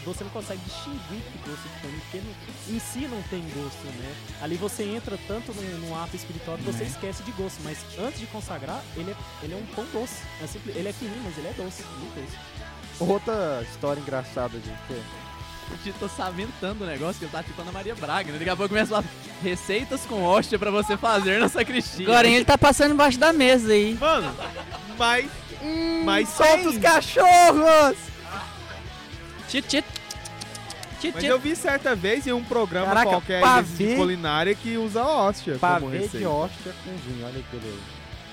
Você 0.05 0.23
não 0.25 0.31
consegue 0.31 0.61
distinguir 0.65 1.21
que 1.21 1.39
gosto 1.51 1.63
que 1.69 1.83
tem, 1.83 1.91
porque 2.01 2.19
no- 2.19 2.77
em 2.77 2.79
si 2.81 3.01
não 3.09 3.21
tem 3.25 3.43
gosto, 3.51 3.85
né? 3.99 4.15
Ali 4.41 4.57
você 4.57 4.85
entra 4.85 5.19
tanto 5.27 5.53
num, 5.53 5.79
num 5.89 6.03
ato 6.03 6.17
espiritual 6.17 6.57
que 6.57 6.63
você 6.65 6.85
esquece 6.85 7.23
de 7.25 7.33
gosto, 7.33 7.61
mas 7.63 7.79
antes 7.99 8.21
de 8.21 8.27
consagrar, 8.27 8.83
ele 8.97 9.11
é, 9.11 9.17
ele 9.43 9.55
é 9.55 9.57
um 9.57 9.67
pão 9.75 9.85
doce. 9.93 10.23
É 10.43 10.47
simples, 10.47 10.77
ele 10.77 10.89
é 10.89 10.93
fininho, 10.93 11.21
mas 11.25 11.37
ele 11.37 11.49
é 11.49 11.53
doce, 11.53 11.83
muito 11.99 12.15
doce. 12.15 12.39
Outra 13.01 13.63
história 13.71 14.01
engraçada, 14.01 14.55
gente. 14.59 14.79
que 14.87 14.95
O 15.73 15.77
Tito 15.83 15.99
tá 15.99 16.09
samentando 16.09 16.85
o 16.85 16.87
negócio 16.87 17.19
que 17.19 17.25
ele 17.25 17.33
tá 17.33 17.43
tipo 17.43 17.61
Ana 17.61 17.71
Maria 17.73 17.95
Braga, 17.95 18.33
né? 18.33 18.39
Daqui 18.39 18.51
a 18.51 18.57
pouco 18.57 18.71
começa 18.71 18.99
a 18.99 19.03
falar 19.03 19.15
receitas 19.43 20.01
com 20.07 20.23
hóstia 20.25 20.59
pra 20.59 20.71
você 20.71 20.97
fazer 20.97 21.39
na 21.39 21.49
sacristia. 21.49 22.07
Agora 22.07 22.27
ele 22.27 22.45
tá 22.45 22.57
passando 22.59 22.93
embaixo 22.95 23.19
da 23.19 23.33
mesa 23.33 23.73
aí. 23.73 23.97
Mano, 24.01 24.35
mas. 24.99 25.31
mas 26.05 26.29
Solta 26.31 26.69
os 26.71 26.79
cachorros! 26.79 27.97
Tito, 29.49 29.69
tito. 29.69 29.99
Tito, 31.01 31.15
Mas 31.15 31.25
eu 31.25 31.39
vi 31.39 31.55
certa 31.55 31.95
vez 31.95 32.27
em 32.27 32.33
um 32.33 32.43
programa 32.43 32.87
Caraca, 32.89 33.09
qualquer 33.11 33.45
aí 33.45 33.63
desses 33.63 33.79
de 33.79 33.85
pavê- 33.85 33.97
culinária 33.97 34.53
que 34.55 34.77
usa 34.77 35.05
hóstia 35.05 35.57
como 35.57 35.61
Pavê 35.61 35.97
de 35.99 36.03
receita. 36.05 36.29
hóstia 36.29 36.75
com 36.85 36.91
vinho, 36.97 37.25
olha 37.25 37.41
que 37.41 37.57
beleza. 37.57 37.79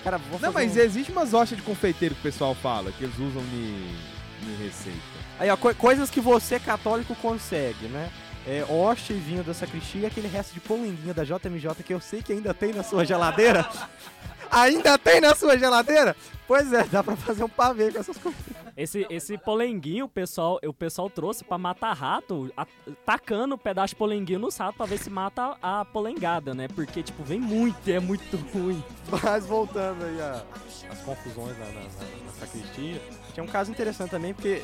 Cara, 0.04 0.18
vou 0.18 0.40
Não, 0.40 0.52
mas 0.52 0.76
um- 0.76 0.80
existe 0.80 1.12
umas 1.12 1.32
hóstias 1.36 1.60
de 1.60 1.64
confeiteiro 1.64 2.16
que 2.16 2.22
o 2.22 2.24
pessoal 2.24 2.56
fala, 2.56 2.92
que 2.92 3.04
eles 3.04 3.16
usam 3.20 3.44
de, 3.44 4.48
de 4.48 4.64
receita. 4.64 5.15
Aí, 5.40 5.50
ó, 5.50 5.58
co- 5.58 5.76
coisas 5.76 6.10
que 6.10 6.22
você, 6.22 6.60
católico, 6.60 7.16
consegue, 7.16 7.88
né? 7.88 8.10
É, 8.48 8.64
hóstia 8.70 9.14
e 9.14 9.18
vinho 9.20 9.44
da 9.44 9.54
sacristia 9.54 10.02
e 10.02 10.06
aquele 10.06 10.28
resto 10.28 10.54
de 10.54 10.60
polenguinha 10.60 11.14
da 11.14 11.24
JMJ 11.24 11.84
que 11.84 11.94
eu 11.94 12.00
sei 12.00 12.22
que 12.22 12.32
ainda 12.32 12.54
tem 12.54 12.72
na 12.74 12.84
sua 12.84 13.04
geladeira. 13.04 13.68
ainda 14.52 14.98
tem 14.98 15.20
na 15.20 15.34
sua 15.36 15.58
geladeira? 15.58 16.16
Pois 16.48 16.72
é, 16.72 16.84
dá 16.84 17.04
pra 17.04 17.16
fazer 17.16 17.44
um 17.44 17.50
pavê 17.50 17.92
com 17.92 18.00
essas 18.00 18.18
coisas. 18.18 18.40
Esse, 18.78 19.08
esse 19.10 19.38
polenguinho, 19.38 20.06
o 20.06 20.10
pessoal, 20.10 20.60
o 20.64 20.74
pessoal 20.74 21.10
trouxe 21.10 21.44
pra 21.44 21.58
matar 21.58 21.94
rato, 21.94 22.52
a- 22.56 22.68
tacando 23.06 23.56
o 23.56 23.58
pedaço 23.58 23.94
de 23.94 23.96
polenguinho 23.96 24.38
nos 24.40 24.56
ratos 24.58 24.78
pra 24.78 24.86
ver 24.86 25.00
se 25.00 25.10
mata 25.10 25.58
a, 25.62 25.80
a 25.82 25.86
polengada, 25.86 26.54
né? 26.54 26.68
Porque, 26.68 27.02
tipo, 27.02 27.24
vem 27.24 27.40
muito, 27.40 27.78
e 27.90 27.94
é 27.94 28.00
muito 28.00 28.38
ruim. 28.54 28.84
Mas 29.24 29.46
voltando 29.46 30.04
aí 30.06 30.22
a- 30.22 30.44
as 30.92 31.00
confusões 31.00 31.58
na, 31.58 31.66
na- 31.66 31.72
na- 31.74 32.26
na 32.26 32.32
sacristia, 32.40 33.02
tinha 33.34 33.44
um 33.44 33.48
caso 33.48 33.72
interessante 33.72 34.12
também, 34.12 34.34
porque 34.34 34.62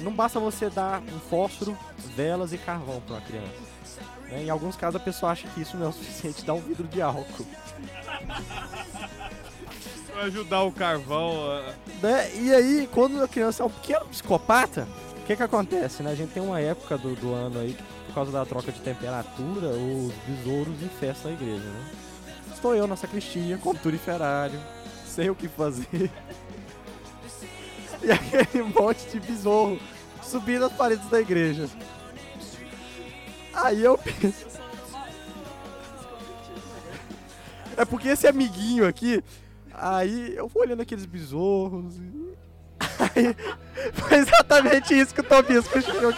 não 0.00 0.12
basta 0.12 0.38
você 0.40 0.68
dar 0.70 1.00
um 1.00 1.20
fósforo, 1.30 1.76
velas 2.16 2.52
e 2.52 2.58
carvão 2.58 3.00
pra 3.00 3.16
uma 3.16 3.20
criança. 3.22 3.48
né? 4.28 4.44
Em 4.44 4.50
alguns 4.50 4.76
casos 4.76 5.00
a 5.00 5.04
pessoa 5.04 5.32
acha 5.32 5.46
que 5.48 5.60
isso 5.60 5.76
não 5.76 5.86
é 5.86 5.88
o 5.88 5.92
suficiente, 5.94 6.44
dá 6.44 6.54
um 6.54 6.60
vidro 6.60 6.86
de 6.86 7.00
álcool. 7.02 7.46
Pra 10.12 10.22
ajudar 10.24 10.62
o 10.62 10.72
carvão. 10.72 11.32
ah, 11.50 11.74
né? 12.02 12.30
E 12.36 12.52
aí, 12.52 12.88
quando 12.92 13.22
a 13.22 13.28
criança 13.28 13.62
é 13.62 13.66
um 13.66 13.70
pequeno 13.70 14.04
psicopata, 14.06 14.86
o 15.18 15.24
que 15.24 15.36
que 15.36 15.42
acontece, 15.42 16.02
né? 16.02 16.10
A 16.10 16.14
gente 16.14 16.32
tem 16.32 16.42
uma 16.42 16.60
época 16.60 16.98
do, 16.98 17.14
do 17.14 17.32
ano 17.32 17.60
aí 17.60 17.72
que, 17.72 17.82
por 18.06 18.14
causa 18.14 18.30
da 18.32 18.44
troca 18.44 18.70
de 18.70 18.80
temperatura, 18.80 19.68
os 19.68 20.12
besouros 20.26 20.82
infestam 20.82 21.30
a 21.30 21.34
igreja, 21.34 21.64
né? 21.64 21.90
Estou 22.52 22.74
eu 22.74 22.86
na 22.86 22.96
sacristia, 22.96 23.56
com 23.58 23.74
turiferário, 23.74 24.60
sei 25.06 25.30
o 25.30 25.34
que 25.34 25.48
fazer. 25.48 26.10
E 28.04 28.10
aquele 28.10 28.64
monte 28.64 29.06
de 29.08 29.20
besouro 29.20 29.80
subindo 30.22 30.64
as 30.64 30.72
paredes 30.72 31.08
da 31.08 31.20
igreja. 31.20 31.68
Aí 33.54 33.82
eu 33.82 33.98
penso. 33.98 34.52
É 37.74 37.86
porque 37.86 38.08
esse 38.08 38.26
amiguinho 38.26 38.86
aqui, 38.86 39.24
aí 39.72 40.36
eu 40.36 40.46
vou 40.46 40.62
olhando 40.62 40.82
aqueles 40.82 41.06
besouros 41.06 41.96
e. 41.96 42.32
Aí, 43.00 43.34
foi 43.94 44.18
exatamente 44.18 44.92
isso 44.92 45.14
que 45.14 45.22
o 45.22 45.24
Tobias 45.24 45.66
questionou. 45.66 46.12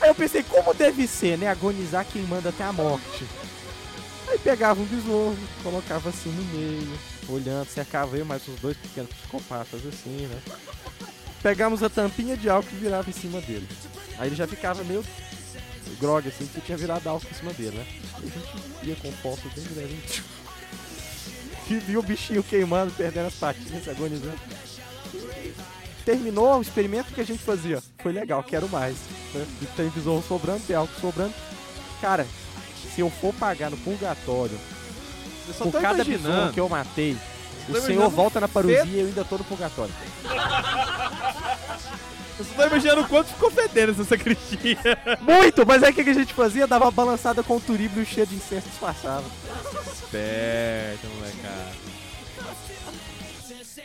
Aí 0.00 0.08
eu 0.08 0.14
pensei, 0.14 0.42
como 0.42 0.72
deve 0.72 1.06
ser, 1.06 1.36
né? 1.36 1.48
Agonizar 1.48 2.06
quem 2.06 2.22
manda 2.22 2.48
até 2.48 2.64
a 2.64 2.72
morte. 2.72 3.26
Aí 4.28 4.38
pegava 4.38 4.80
um 4.80 4.86
besouro, 4.86 5.36
colocava 5.62 6.08
assim 6.08 6.30
no 6.30 6.42
meio, 6.58 6.98
olhando, 7.32 7.68
cercava 7.68 8.16
eu 8.16 8.24
mais 8.24 8.46
os 8.46 8.58
dois 8.60 8.76
pequenos 8.76 9.10
psicopatas 9.10 9.80
assim, 9.86 10.26
né? 10.26 10.40
Pegamos 11.42 11.82
a 11.82 11.88
tampinha 11.88 12.36
de 12.36 12.50
álcool 12.50 12.68
e 12.72 12.78
virava 12.78 13.08
em 13.08 13.12
cima 13.12 13.40
dele. 13.40 13.66
Aí 14.18 14.28
ele 14.28 14.36
já 14.36 14.46
ficava 14.46 14.84
meio 14.84 15.04
grog 15.98 16.28
assim, 16.28 16.46
porque 16.46 16.60
tinha 16.60 16.76
virado 16.76 17.08
álcool 17.08 17.28
em 17.30 17.34
cima 17.34 17.52
dele, 17.52 17.76
né? 17.76 17.86
E 18.22 18.26
a 18.26 18.30
gente 18.30 18.88
ia 18.88 18.96
com 18.96 19.08
o 19.08 19.12
fósforo 19.12 19.54
bem 19.54 19.64
grande. 19.74 20.22
E 21.88 21.96
o 21.96 22.02
bichinho 22.02 22.42
queimando, 22.42 22.92
perdendo 22.92 23.26
as 23.26 23.34
patinhas, 23.34 23.88
agonizando. 23.88 24.38
Terminou 26.04 26.58
o 26.58 26.62
experimento 26.62 27.12
que 27.12 27.20
a 27.20 27.24
gente 27.24 27.42
fazia. 27.42 27.82
Foi 27.98 28.12
legal, 28.12 28.42
quero 28.42 28.68
mais. 28.68 28.96
Né? 29.34 29.46
Tem 29.76 29.88
besouro 29.88 30.24
sobrando, 30.26 30.62
tem 30.66 30.76
álcool 30.76 31.00
sobrando. 31.00 31.34
Cara, 32.00 32.26
se 32.94 33.00
eu 33.00 33.10
for 33.10 33.32
pagar 33.34 33.70
no 33.70 33.76
purgatório 33.78 34.58
por 35.58 35.72
cada 35.72 36.02
imaginando. 36.02 36.52
que 36.52 36.60
eu 36.60 36.68
matei, 36.68 37.16
o 37.68 37.80
Senhor 37.80 38.08
volta 38.10 38.40
na 38.40 38.48
parusia 38.48 38.84
e 38.84 39.00
eu 39.00 39.06
ainda 39.06 39.24
tô 39.24 39.38
no 39.38 39.44
purgatório. 39.44 39.92
Eu 42.38 42.44
só 42.44 42.54
tô 42.54 42.66
imaginando 42.66 43.02
o 43.02 43.08
quanto 43.08 43.28
ficou 43.28 43.50
fedendo 43.50 43.92
essa 43.92 44.04
sacristia. 44.04 44.78
Muito! 45.20 45.66
Mas 45.66 45.82
aí 45.82 45.92
o 45.92 45.94
que 45.94 46.00
a 46.00 46.14
gente 46.14 46.32
fazia? 46.32 46.66
Dava 46.66 46.86
uma 46.86 46.90
balançada 46.90 47.42
com 47.42 47.56
o 47.56 47.60
turíbulo 47.60 48.04
cheio 48.06 48.26
de 48.26 48.34
incenso 48.34 48.66
disfarçava. 48.68 49.24
Esperto, 49.92 51.06
molecada. 51.16 51.90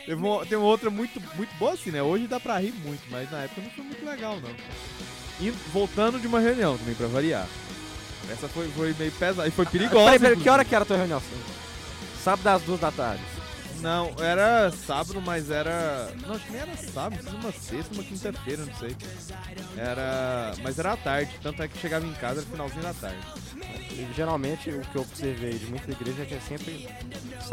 Teve 0.06 0.14
uma, 0.14 0.46
tem 0.46 0.56
uma 0.56 0.68
outra 0.68 0.88
muito, 0.88 1.20
muito 1.34 1.54
boa 1.58 1.72
assim, 1.74 1.90
né? 1.90 2.00
Hoje 2.02 2.26
dá 2.26 2.40
pra 2.40 2.58
rir 2.58 2.72
muito, 2.72 3.02
mas 3.10 3.30
na 3.30 3.42
época 3.42 3.60
não 3.60 3.70
foi 3.70 3.84
muito 3.84 4.06
legal, 4.06 4.40
não. 4.40 4.50
E 5.40 5.50
voltando 5.72 6.18
de 6.18 6.26
uma 6.26 6.40
reunião 6.40 6.78
também, 6.78 6.94
pra 6.94 7.08
variar. 7.08 7.46
Essa 8.30 8.48
foi, 8.48 8.68
foi 8.68 8.94
meio 8.98 9.12
pesada 9.12 9.48
e 9.48 9.50
foi 9.50 9.66
perigosa. 9.66 10.04
Peraí, 10.04 10.18
peraí, 10.18 10.36
que 10.36 10.48
hora 10.48 10.64
que 10.64 10.74
era 10.74 10.82
a 10.82 10.86
tua 10.86 10.96
reunião? 10.96 11.22
Sábado 12.22 12.46
às 12.48 12.62
duas 12.62 12.80
da 12.80 12.90
tarde. 12.90 13.22
Não, 13.80 14.14
era 14.18 14.70
sábado, 14.70 15.20
mas 15.20 15.50
era. 15.50 16.10
Não, 16.26 16.34
acho 16.34 16.44
que 16.46 16.52
nem 16.52 16.60
era 16.60 16.76
sábado, 16.76 17.22
uma 17.36 17.52
sexta, 17.52 17.94
uma 17.94 18.02
quinta-feira, 18.02 18.64
não 18.64 18.74
sei. 18.74 18.96
Era. 19.76 20.54
Mas 20.62 20.78
era 20.78 20.92
à 20.92 20.96
tarde, 20.96 21.30
tanto 21.42 21.62
é 21.62 21.68
que 21.68 21.78
chegava 21.78 22.06
em 22.06 22.12
casa 22.14 22.40
era 22.40 22.50
finalzinho 22.50 22.82
da 22.82 22.94
tarde. 22.94 23.18
E, 23.92 24.08
geralmente 24.14 24.70
o 24.70 24.80
que 24.80 24.96
eu 24.96 25.02
observei 25.02 25.58
de 25.58 25.66
muita 25.66 25.90
igreja 25.90 26.22
é 26.22 26.26
que 26.26 26.34
é 26.34 26.40
sempre 26.40 26.88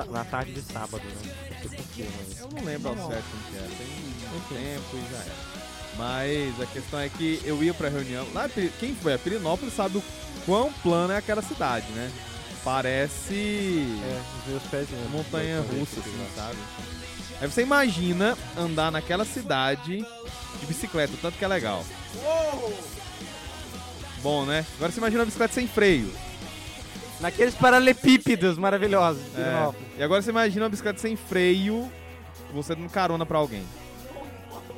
na 0.09 0.23
tarde 0.23 0.53
de 0.53 0.61
sábado, 0.61 1.03
né? 1.03 1.33
Não 1.51 1.69
sei 1.69 1.77
porquê, 1.77 2.07
mas. 2.17 2.39
Eu 2.39 2.49
não 2.49 2.63
lembro 2.63 2.89
ao 2.89 3.09
certo 3.09 3.25
como 3.29 3.43
que 3.43 3.57
era. 3.57 3.67
Tem 3.67 3.87
muito 4.31 4.49
tempo 4.49 4.97
e 4.97 5.11
já 5.11 5.19
era. 5.19 5.63
Mas 5.97 6.61
a 6.61 6.65
questão 6.65 6.99
é 6.99 7.09
que 7.09 7.41
eu 7.43 7.63
ia 7.63 7.73
pra 7.73 7.89
reunião. 7.89 8.25
Lá, 8.33 8.49
quem 8.79 8.95
foi 8.95 9.13
a 9.13 9.19
Pirinópolis 9.19 9.75
sabe 9.75 9.97
o 9.97 10.03
quão 10.45 10.71
plana 10.73 11.13
é 11.15 11.17
aquela 11.17 11.41
cidade, 11.41 11.87
né? 11.93 12.11
Parece 12.63 13.33
É, 14.03 14.21
os 14.39 14.47
meus 14.51 14.63
pés 14.63 14.89
né? 14.89 15.07
montanha 15.11 15.59
russa, 15.61 15.99
assim, 15.99 16.17
lá. 16.17 16.25
sabe? 16.45 16.57
Aí 17.41 17.47
você 17.49 17.61
imagina 17.61 18.37
andar 18.57 18.91
naquela 18.91 19.25
cidade 19.25 19.97
de 20.59 20.65
bicicleta, 20.65 21.13
tanto 21.21 21.37
que 21.37 21.43
é 21.43 21.47
legal. 21.47 21.83
Bom, 24.21 24.45
né? 24.45 24.65
Agora 24.77 24.91
você 24.91 24.99
imagina 24.99 25.19
uma 25.21 25.25
bicicleta 25.25 25.53
sem 25.53 25.67
freio. 25.67 26.09
Naqueles 27.19 27.53
paralelepípedos 27.55 28.57
maravilhosos. 28.57 29.21
de 29.33 29.41
É. 29.41 29.71
E 29.99 30.03
agora 30.03 30.21
você 30.21 30.29
imagina 30.29 30.63
uma 30.63 30.69
bicicleta 30.69 30.99
sem 30.99 31.15
freio, 31.15 31.91
você 32.53 32.75
dando 32.75 32.89
carona 32.89 33.25
pra 33.25 33.37
alguém. 33.37 33.65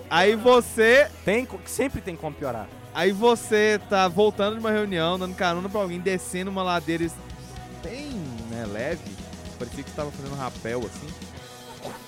Aí 0.09 0.35
você 0.35 1.09
Tem, 1.23 1.47
sempre 1.65 2.01
tem 2.01 2.15
como 2.15 2.35
piorar. 2.35 2.67
Aí 2.95 3.11
você 3.11 3.79
tá 3.89 4.07
voltando 4.07 4.53
de 4.53 4.59
uma 4.61 4.71
reunião, 4.71 5.19
dando 5.19 5.35
carona 5.35 5.67
pra 5.67 5.81
alguém, 5.81 5.99
descendo 5.99 6.49
uma 6.49 6.63
ladeira 6.63 7.05
bem 7.83 8.09
né, 8.49 8.65
leve. 8.71 9.01
Parecia 9.59 9.83
que 9.83 9.89
você 9.89 9.95
tava 9.95 10.11
fazendo 10.11 10.33
rapel 10.35 10.79
assim. 10.79 11.07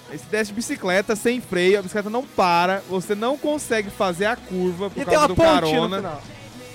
Aí 0.09 0.17
você 0.17 0.25
desce 0.31 0.51
de 0.51 0.55
bicicleta 0.55 1.13
sem 1.15 1.41
freio, 1.41 1.79
a 1.79 1.81
bicicleta 1.81 2.09
não 2.09 2.25
para, 2.25 2.81
você 2.89 3.13
não 3.13 3.37
consegue 3.37 3.89
fazer 3.89 4.25
a 4.25 4.37
curva 4.37 4.89
por 4.89 5.01
E 5.01 5.05
tem 5.05 5.13
causa 5.13 5.19
uma 5.19 5.27
do 5.27 5.35
carona. 5.35 6.19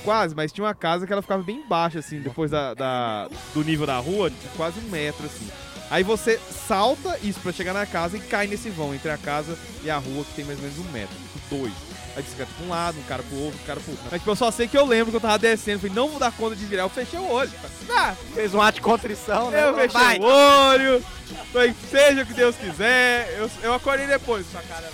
Quase, 0.05 0.35
mas 0.35 0.53
tinha 0.53 0.65
uma 0.67 0.75
casa 0.75 1.07
que 1.07 1.13
ela 1.13 1.23
ficava 1.23 1.43
bem 1.43 1.65
baixa, 1.67 2.01
assim, 2.01 2.21
depois 2.21 2.51
da, 2.51 2.75
da- 2.75 3.29
do 3.55 3.65
nível 3.65 3.87
da 3.87 3.97
rua, 3.99 4.29
de 4.29 4.37
quase 4.57 4.79
um 4.81 4.91
metro, 4.91 5.25
assim. 5.25 5.49
Aí 5.93 6.03
você 6.03 6.41
salta 6.67 7.19
isso 7.23 7.39
pra 7.41 7.53
chegar 7.53 7.75
na 7.75 7.85
casa 7.85 8.17
e 8.17 8.21
cai 8.21 8.47
nesse 8.47 8.71
vão 8.71 8.95
entre 8.95 9.11
a 9.11 9.19
casa 9.19 9.59
e 9.85 9.91
a 9.91 9.99
rua, 9.99 10.25
que 10.25 10.33
tem 10.33 10.43
mais 10.43 10.59
ou 10.59 10.65
menos 10.65 10.79
um 10.79 10.91
metro, 10.91 11.15
tipo 11.15 11.55
dois. 11.55 11.73
Aí 12.15 12.19
a 12.19 12.23
bicicleta 12.23 12.51
pra 12.57 12.65
um 12.65 12.71
lado, 12.71 12.99
um 12.99 13.03
cara 13.03 13.23
pro 13.23 13.39
outro, 13.39 13.61
um 13.63 13.67
cara 13.67 13.79
pro 13.79 13.91
outro. 13.91 14.07
Mas 14.11 14.19
tipo, 14.21 14.31
eu 14.31 14.37
só 14.37 14.51
sei 14.51 14.67
que 14.67 14.79
eu 14.79 14.87
lembro 14.87 15.11
que 15.11 15.17
eu 15.19 15.21
tava 15.21 15.39
descendo, 15.39 15.81
falei, 15.81 15.95
não 15.95 16.09
vou 16.09 16.19
dar 16.19 16.33
conta 16.33 16.57
de 16.57 16.65
virar, 16.65 16.85
eu 16.85 16.89
fechei 16.89 17.19
o 17.19 17.31
olho. 17.31 17.51
Ah, 17.91 18.15
Fez 18.35 18.55
um 18.55 18.63
ato 18.63 18.77
de 18.77 18.81
contrição, 18.81 19.51
né? 19.51 19.69
eu 19.69 19.75
fechei 19.75 20.01
Vai. 20.01 20.19
o 20.19 20.23
olho, 20.23 21.05
falei, 21.53 21.75
seja 21.91 22.23
o 22.23 22.27
que 22.27 22.33
Deus 22.33 22.57
quiser. 22.57 23.31
Eu, 23.37 23.51
eu 23.63 23.75
acordei 23.75 24.07
depois, 24.07 24.47
com 24.51 24.57
a 24.57 24.63
cara 24.63 24.91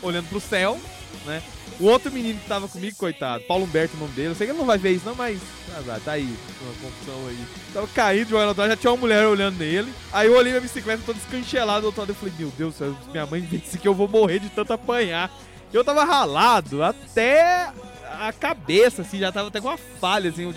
olhando 0.00 0.26
pro 0.30 0.40
céu, 0.40 0.80
né? 1.26 1.42
O 1.80 1.86
outro 1.86 2.12
menino 2.12 2.38
que 2.38 2.46
tava 2.46 2.68
comigo, 2.68 2.94
coitado, 2.96 3.42
Paulo 3.44 3.64
Humberto, 3.64 3.96
o 3.96 4.00
nome 4.00 4.12
dele, 4.12 4.28
eu 4.28 4.34
sei 4.34 4.46
que 4.46 4.52
ele 4.52 4.58
não 4.58 4.66
vai 4.66 4.76
ver 4.76 4.92
isso 4.92 5.06
não, 5.06 5.14
mas 5.14 5.40
azar, 5.78 5.98
tá 6.00 6.12
aí, 6.12 6.36
uma 6.60 6.74
confusão 6.74 7.26
aí. 7.26 7.38
Tava 7.72 7.86
caído, 7.88 8.30
jogando 8.30 8.50
atrás, 8.50 8.70
já 8.70 8.76
tinha 8.76 8.90
uma 8.92 8.98
mulher 8.98 9.26
olhando 9.26 9.56
nele. 9.56 9.90
Aí 10.12 10.28
eu 10.28 10.36
olhei 10.36 10.52
minha 10.52 10.60
bicicleta 10.60 11.02
toda 11.06 11.18
descanchelada 11.18 11.80
do 11.80 11.86
outro 11.86 12.02
lado, 12.02 12.10
eu 12.10 12.14
falei, 12.14 12.34
meu 12.38 12.52
Deus 12.56 12.74
minha 13.10 13.24
mãe 13.24 13.40
disse 13.40 13.78
que 13.78 13.88
eu 13.88 13.94
vou 13.94 14.06
morrer 14.06 14.40
de 14.40 14.50
tanto 14.50 14.74
apanhar. 14.74 15.30
Eu 15.72 15.82
tava 15.82 16.04
ralado 16.04 16.82
até 16.82 17.72
a 18.20 18.30
cabeça, 18.30 19.00
assim, 19.00 19.18
já 19.18 19.32
tava 19.32 19.48
até 19.48 19.60
com 19.60 19.68
uma 19.68 19.78
falha, 19.78 20.28
assim, 20.28 20.52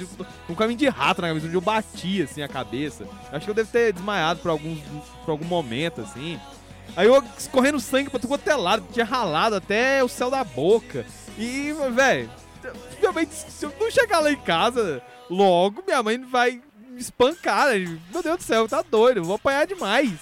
um 0.50 0.56
caminho 0.56 0.80
de 0.80 0.90
rato 0.90 1.22
na 1.22 1.30
cabeça, 1.30 1.46
onde 1.46 1.56
eu 1.56 1.62
bati, 1.62 2.22
assim, 2.22 2.42
a 2.42 2.48
cabeça. 2.50 3.08
Acho 3.32 3.46
que 3.46 3.50
eu 3.50 3.56
devo 3.56 3.72
ter 3.72 3.94
desmaiado 3.94 4.42
por, 4.42 4.50
alguns, 4.50 4.80
por 5.24 5.32
algum 5.32 5.46
momento, 5.46 6.02
assim. 6.02 6.38
Aí 6.96 7.08
eu 7.08 7.24
escorrendo 7.38 7.80
sangue 7.80 8.10
pra 8.10 8.20
tudo 8.20 8.30
quanto 8.30 8.48
é 8.48 8.56
lado, 8.56 8.86
tinha 8.92 9.06
ralado 9.06 9.56
até 9.56 10.04
o 10.04 10.08
céu 10.08 10.30
da 10.30 10.44
boca. 10.44 11.06
E, 11.38 11.74
velho, 11.92 12.30
que 12.62 13.26
se 13.36 13.66
eu 13.66 13.74
não 13.80 13.90
chegar 13.90 14.20
lá 14.20 14.32
em 14.32 14.38
casa 14.38 15.02
logo, 15.30 15.84
minha 15.86 16.04
mãe 16.04 16.20
vai 16.20 16.62
me 16.88 17.00
espancar. 17.02 17.70
né? 17.70 18.00
Meu 18.12 18.22
Deus 18.22 18.38
do 18.38 18.44
céu, 18.44 18.68
tá 18.68 18.82
doido, 18.82 19.24
vou 19.24 19.36
apanhar 19.36 19.66
demais. 19.66 20.14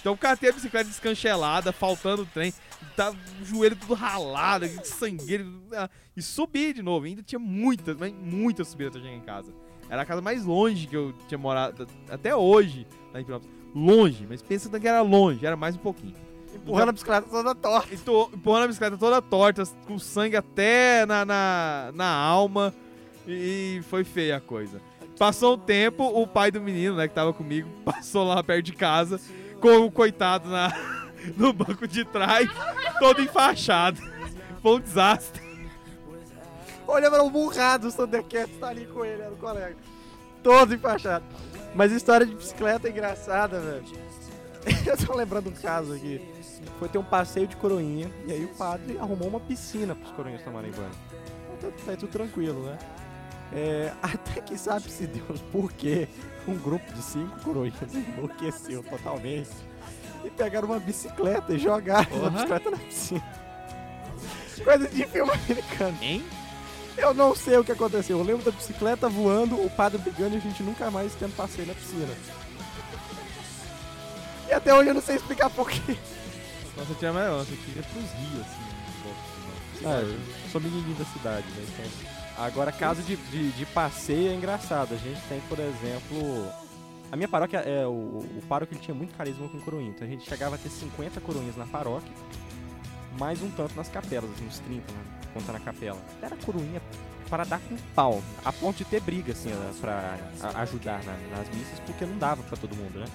Então 0.00 0.16
catei 0.16 0.50
a 0.50 0.52
bicicleta 0.52 0.88
descanchelada, 0.88 1.72
faltando 1.72 2.22
o 2.22 2.26
trem, 2.26 2.52
tá 2.94 3.10
o 3.10 3.44
joelho 3.44 3.74
tudo 3.76 3.94
ralado, 3.94 4.66
sangueiro, 4.84 5.62
ah, 5.72 5.88
e 6.16 6.22
subi 6.22 6.72
de 6.72 6.82
novo. 6.82 7.06
Ainda 7.06 7.22
tinha 7.22 7.38
muita, 7.38 7.94
mas 7.98 8.12
muita 8.12 8.64
subida 8.64 8.90
até 8.90 9.00
chegar 9.00 9.14
em 9.16 9.20
casa. 9.22 9.52
Era 9.90 10.02
a 10.02 10.06
casa 10.06 10.20
mais 10.20 10.44
longe 10.44 10.86
que 10.86 10.96
eu 10.96 11.14
tinha 11.26 11.38
morado 11.38 11.86
até 12.10 12.36
hoje 12.36 12.86
lá 13.12 13.20
em 13.20 13.24
Pirópolis. 13.24 13.57
Longe, 13.74 14.26
mas 14.28 14.42
pensa 14.42 14.68
que 14.78 14.88
era 14.88 15.02
longe, 15.02 15.44
era 15.44 15.56
mais 15.56 15.76
um 15.76 15.78
pouquinho. 15.78 16.14
Empurrando 16.54 16.88
a 16.88 16.92
bicicleta 16.92 17.28
toda 17.28 17.54
torta. 17.54 17.94
Empurrando 17.94 18.64
a 18.64 18.66
bicicleta 18.66 18.96
toda 18.96 19.22
torta, 19.22 19.62
com 19.86 19.98
sangue 19.98 20.36
até 20.36 21.06
na, 21.06 21.24
na, 21.24 21.90
na 21.94 22.12
alma. 22.12 22.74
E 23.26 23.80
foi 23.88 24.04
feia 24.04 24.36
a 24.36 24.40
coisa. 24.40 24.80
Passou 25.18 25.54
um 25.54 25.58
tempo, 25.58 26.04
o 26.04 26.26
pai 26.26 26.50
do 26.50 26.60
menino, 26.60 26.96
né, 26.96 27.08
que 27.08 27.14
tava 27.14 27.32
comigo, 27.32 27.68
passou 27.84 28.24
lá 28.24 28.42
perto 28.42 28.66
de 28.66 28.72
casa, 28.72 29.20
com 29.60 29.84
o 29.84 29.90
coitado 29.90 30.48
na, 30.48 30.72
no 31.36 31.52
banco 31.52 31.86
de 31.86 32.04
trás, 32.04 32.48
todo 32.98 33.20
enfaixado. 33.20 34.00
Foi 34.62 34.76
um 34.76 34.80
desastre. 34.80 35.42
Olha, 36.86 37.06
era 37.06 37.22
um 37.22 37.30
burrado, 37.30 37.88
o 37.88 37.92
Thundercats 37.92 38.58
tá 38.58 38.68
ali 38.68 38.86
com 38.86 39.04
ele, 39.04 39.20
era 39.20 39.32
o 39.32 39.36
colega. 39.36 39.76
Todo 40.42 40.74
enfaixado. 40.74 41.24
Mas 41.78 41.92
história 41.92 42.26
de 42.26 42.34
bicicleta 42.34 42.88
é 42.88 42.90
engraçada, 42.90 43.60
velho. 43.60 43.84
Eu 44.84 44.96
tô 44.96 45.14
lembrando 45.14 45.48
um 45.48 45.52
caso 45.52 45.94
aqui. 45.94 46.20
Foi 46.80 46.88
ter 46.88 46.98
um 46.98 47.04
passeio 47.04 47.46
de 47.46 47.54
coroinha, 47.54 48.10
e 48.26 48.32
aí 48.32 48.44
o 48.44 48.48
padre 48.48 48.98
arrumou 48.98 49.28
uma 49.28 49.38
piscina 49.38 49.94
pros 49.94 50.10
coroinhas 50.10 50.42
tomarem 50.42 50.72
banho. 50.72 50.90
Então, 51.56 51.70
tá 51.70 51.96
tudo 51.96 52.10
tranquilo, 52.10 52.64
né? 52.64 52.78
É, 53.52 53.92
até 54.02 54.40
que 54.40 54.58
sabe-se 54.58 55.06
Deus 55.06 55.40
por 55.52 55.72
que 55.72 56.08
um 56.48 56.58
grupo 56.58 56.92
de 56.92 57.00
cinco 57.00 57.40
coroinhas 57.44 57.94
enlouqueceu 57.94 58.82
totalmente 58.82 59.50
e 60.24 60.30
pegaram 60.30 60.66
uma 60.66 60.80
bicicleta 60.80 61.52
e 61.54 61.60
jogaram 61.60 62.00
a 62.00 62.04
Porra. 62.06 62.30
bicicleta 62.30 62.70
na 62.72 62.76
piscina. 62.78 63.34
Coisa 64.64 64.88
de 64.88 65.06
filme 65.06 65.30
americano. 65.30 65.98
Hein? 66.02 66.24
Eu 66.98 67.14
não 67.14 67.34
sei 67.34 67.56
o 67.56 67.64
que 67.64 67.70
aconteceu. 67.70 68.18
Eu 68.18 68.24
lembro 68.24 68.44
da 68.44 68.50
bicicleta 68.50 69.08
voando, 69.08 69.54
o 69.54 69.70
padre 69.70 69.98
brigando 69.98 70.34
e 70.34 70.38
a 70.38 70.40
gente 70.40 70.62
nunca 70.64 70.90
mais 70.90 71.14
tendo 71.14 71.34
passeio 71.36 71.68
na 71.68 71.74
piscina. 71.74 72.12
E 74.48 74.52
até 74.52 74.74
hoje 74.74 74.90
eu 74.90 74.94
não 74.94 75.00
sei 75.00 75.16
explicar 75.16 75.48
por 75.48 75.70
quê. 75.70 75.96
Nossa, 76.76 76.94
tinha 76.94 77.12
mais 77.12 77.30
nossa, 77.30 77.52
eu 77.52 77.56
queria 77.58 77.82
pros 77.82 78.10
rios, 78.12 78.40
assim. 78.40 79.86
Ah, 79.86 80.00
eu 80.00 80.50
sou 80.50 80.60
menininho 80.60 80.96
da 80.96 81.04
cidade, 81.04 81.46
né? 81.48 81.64
Então... 81.68 82.18
Agora, 82.36 82.72
caso 82.72 83.02
de, 83.02 83.16
de, 83.16 83.50
de 83.52 83.66
passeio 83.66 84.30
é 84.30 84.34
engraçado. 84.34 84.94
A 84.94 84.96
gente 84.96 85.20
tem, 85.28 85.40
por 85.48 85.58
exemplo. 85.58 86.48
A 87.10 87.16
minha 87.16 87.28
paróquia, 87.28 87.58
é, 87.58 87.86
o, 87.86 87.90
o 87.90 88.42
paróquio 88.48 88.74
ele 88.74 88.84
tinha 88.84 88.94
muito 88.94 89.16
carisma 89.16 89.48
com 89.48 89.58
coroinha. 89.60 89.90
Então 89.90 90.06
a 90.06 90.10
gente 90.10 90.28
chegava 90.28 90.56
a 90.56 90.58
ter 90.58 90.68
50 90.68 91.20
coroinhas 91.20 91.56
na 91.56 91.66
paróquia, 91.66 92.12
mais 93.18 93.42
um 93.42 93.50
tanto 93.50 93.74
nas 93.74 93.88
capelas, 93.88 94.30
assim, 94.32 94.46
uns 94.46 94.58
30, 94.60 94.92
né? 94.92 95.17
Contando 95.38 95.56
a 95.56 95.60
capela. 95.60 95.98
Era 96.22 96.36
coroinha 96.36 96.80
para 97.30 97.44
dar 97.44 97.60
com 97.60 97.76
pau, 97.94 98.22
a 98.44 98.50
ponto 98.52 98.78
de 98.78 98.84
ter 98.86 99.00
briga, 99.00 99.32
assim, 99.32 99.50
né, 99.50 99.70
pra 99.80 100.16
a- 100.42 100.62
ajudar 100.62 101.02
na- 101.04 101.36
nas 101.36 101.48
missas, 101.50 101.78
porque 101.86 102.06
não 102.06 102.16
dava 102.16 102.42
pra 102.42 102.56
todo 102.56 102.74
mundo, 102.74 102.98
né? 103.00 103.06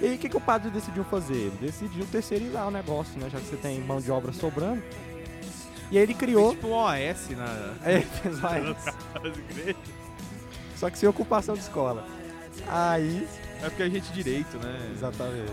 E 0.00 0.06
aí, 0.06 0.14
o 0.16 0.18
que, 0.18 0.28
que 0.28 0.36
o 0.36 0.40
padre 0.40 0.70
decidiu 0.70 1.02
fazer? 1.04 1.34
Ele 1.34 1.56
decidiu 1.60 2.06
terceirizar 2.06 2.68
o 2.68 2.70
negócio, 2.70 3.18
né? 3.18 3.28
Já 3.30 3.38
que 3.38 3.46
você 3.46 3.56
tem 3.56 3.80
mão 3.80 4.00
de 4.00 4.10
obra 4.10 4.32
sobrando. 4.32 4.82
E 5.90 5.96
aí 5.98 6.02
ele 6.04 6.14
criou. 6.14 6.50
Tipo 6.52 6.68
um 6.68 6.72
OS 6.72 7.30
na. 7.36 7.74
É, 7.84 8.00
fez 8.00 8.38
mais. 8.40 8.76
Só 10.76 10.88
que 10.88 10.98
sem 10.98 11.08
ocupação 11.08 11.54
de 11.54 11.60
escola. 11.60 12.06
Aí, 12.68 13.26
É 13.62 13.68
porque 13.68 13.82
a 13.82 13.88
gente 13.90 14.10
direito, 14.12 14.56
né? 14.58 14.90
exatamente. 14.94 15.52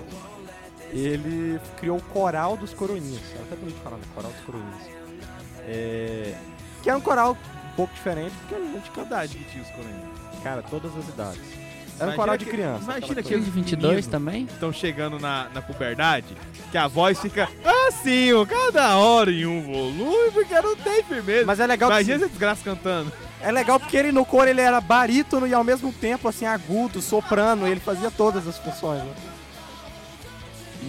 Ele 0.91 1.59
criou 1.77 1.97
o 1.97 2.01
Coral 2.01 2.55
dos 2.55 2.73
Coroinhas. 2.73 3.21
É 3.37 3.41
até 3.41 3.55
bonito 3.57 3.81
falar, 3.83 3.97
né? 3.97 4.03
Coral 4.15 4.31
dos 4.31 4.41
Coroinhas. 4.41 4.96
É... 5.67 6.33
Que 6.83 6.89
é 6.89 6.95
um 6.95 7.01
coral 7.01 7.31
um 7.71 7.75
pouco 7.75 7.93
diferente, 7.93 8.33
porque 8.39 8.55
a 8.55 8.59
gente 8.59 8.89
canta, 8.91 9.27
que 9.27 9.43
tinha 9.51 9.63
os 9.63 9.69
coroinhas. 9.71 10.03
cara, 10.43 10.61
todas 10.63 10.95
as 10.97 11.07
idades. 11.09 11.41
Era 11.99 12.11
um 12.11 12.13
Imagina 12.13 12.15
coral 12.15 12.37
de 12.37 12.45
que- 12.45 12.51
criança. 12.51 12.83
imagina 12.83 13.05
aquela 13.05 13.23
que- 13.23 13.29
coisa. 13.29 13.43
de 13.45 13.49
22 13.51 14.05
também? 14.07 14.43
Estão 14.45 14.71
chegando 14.71 15.19
na, 15.19 15.47
na 15.51 15.61
puberdade, 15.63 16.27
que 16.71 16.77
a 16.77 16.87
voz 16.87 17.19
fica 17.19 17.49
assim, 17.87 18.31
ó, 18.33 18.45
cada 18.45 18.97
hora 18.97 19.31
em 19.31 19.47
um 19.47 19.61
volume, 19.63 20.31
porque 20.31 20.61
não 20.61 20.75
tem 20.75 21.03
firmeza. 21.03 21.45
Mas 21.47 21.59
é 21.59 21.65
legal 21.65 21.89
que 21.89 21.95
Imagina 21.95 22.17
essa 22.17 22.29
desgraça 22.29 22.61
cantando. 22.63 23.11
É 23.41 23.51
legal 23.51 23.79
porque 23.79 23.97
ele 23.97 24.11
no 24.11 24.23
coro 24.25 24.47
ele 24.47 24.61
era 24.61 24.79
barítono 24.79 25.47
e 25.47 25.53
ao 25.55 25.63
mesmo 25.63 25.91
tempo 25.91 26.27
assim 26.27 26.45
agudo, 26.45 27.01
soprano, 27.01 27.67
ele 27.67 27.79
fazia 27.79 28.11
todas 28.11 28.47
as 28.47 28.57
funções. 28.59 29.01
Né? 29.03 29.13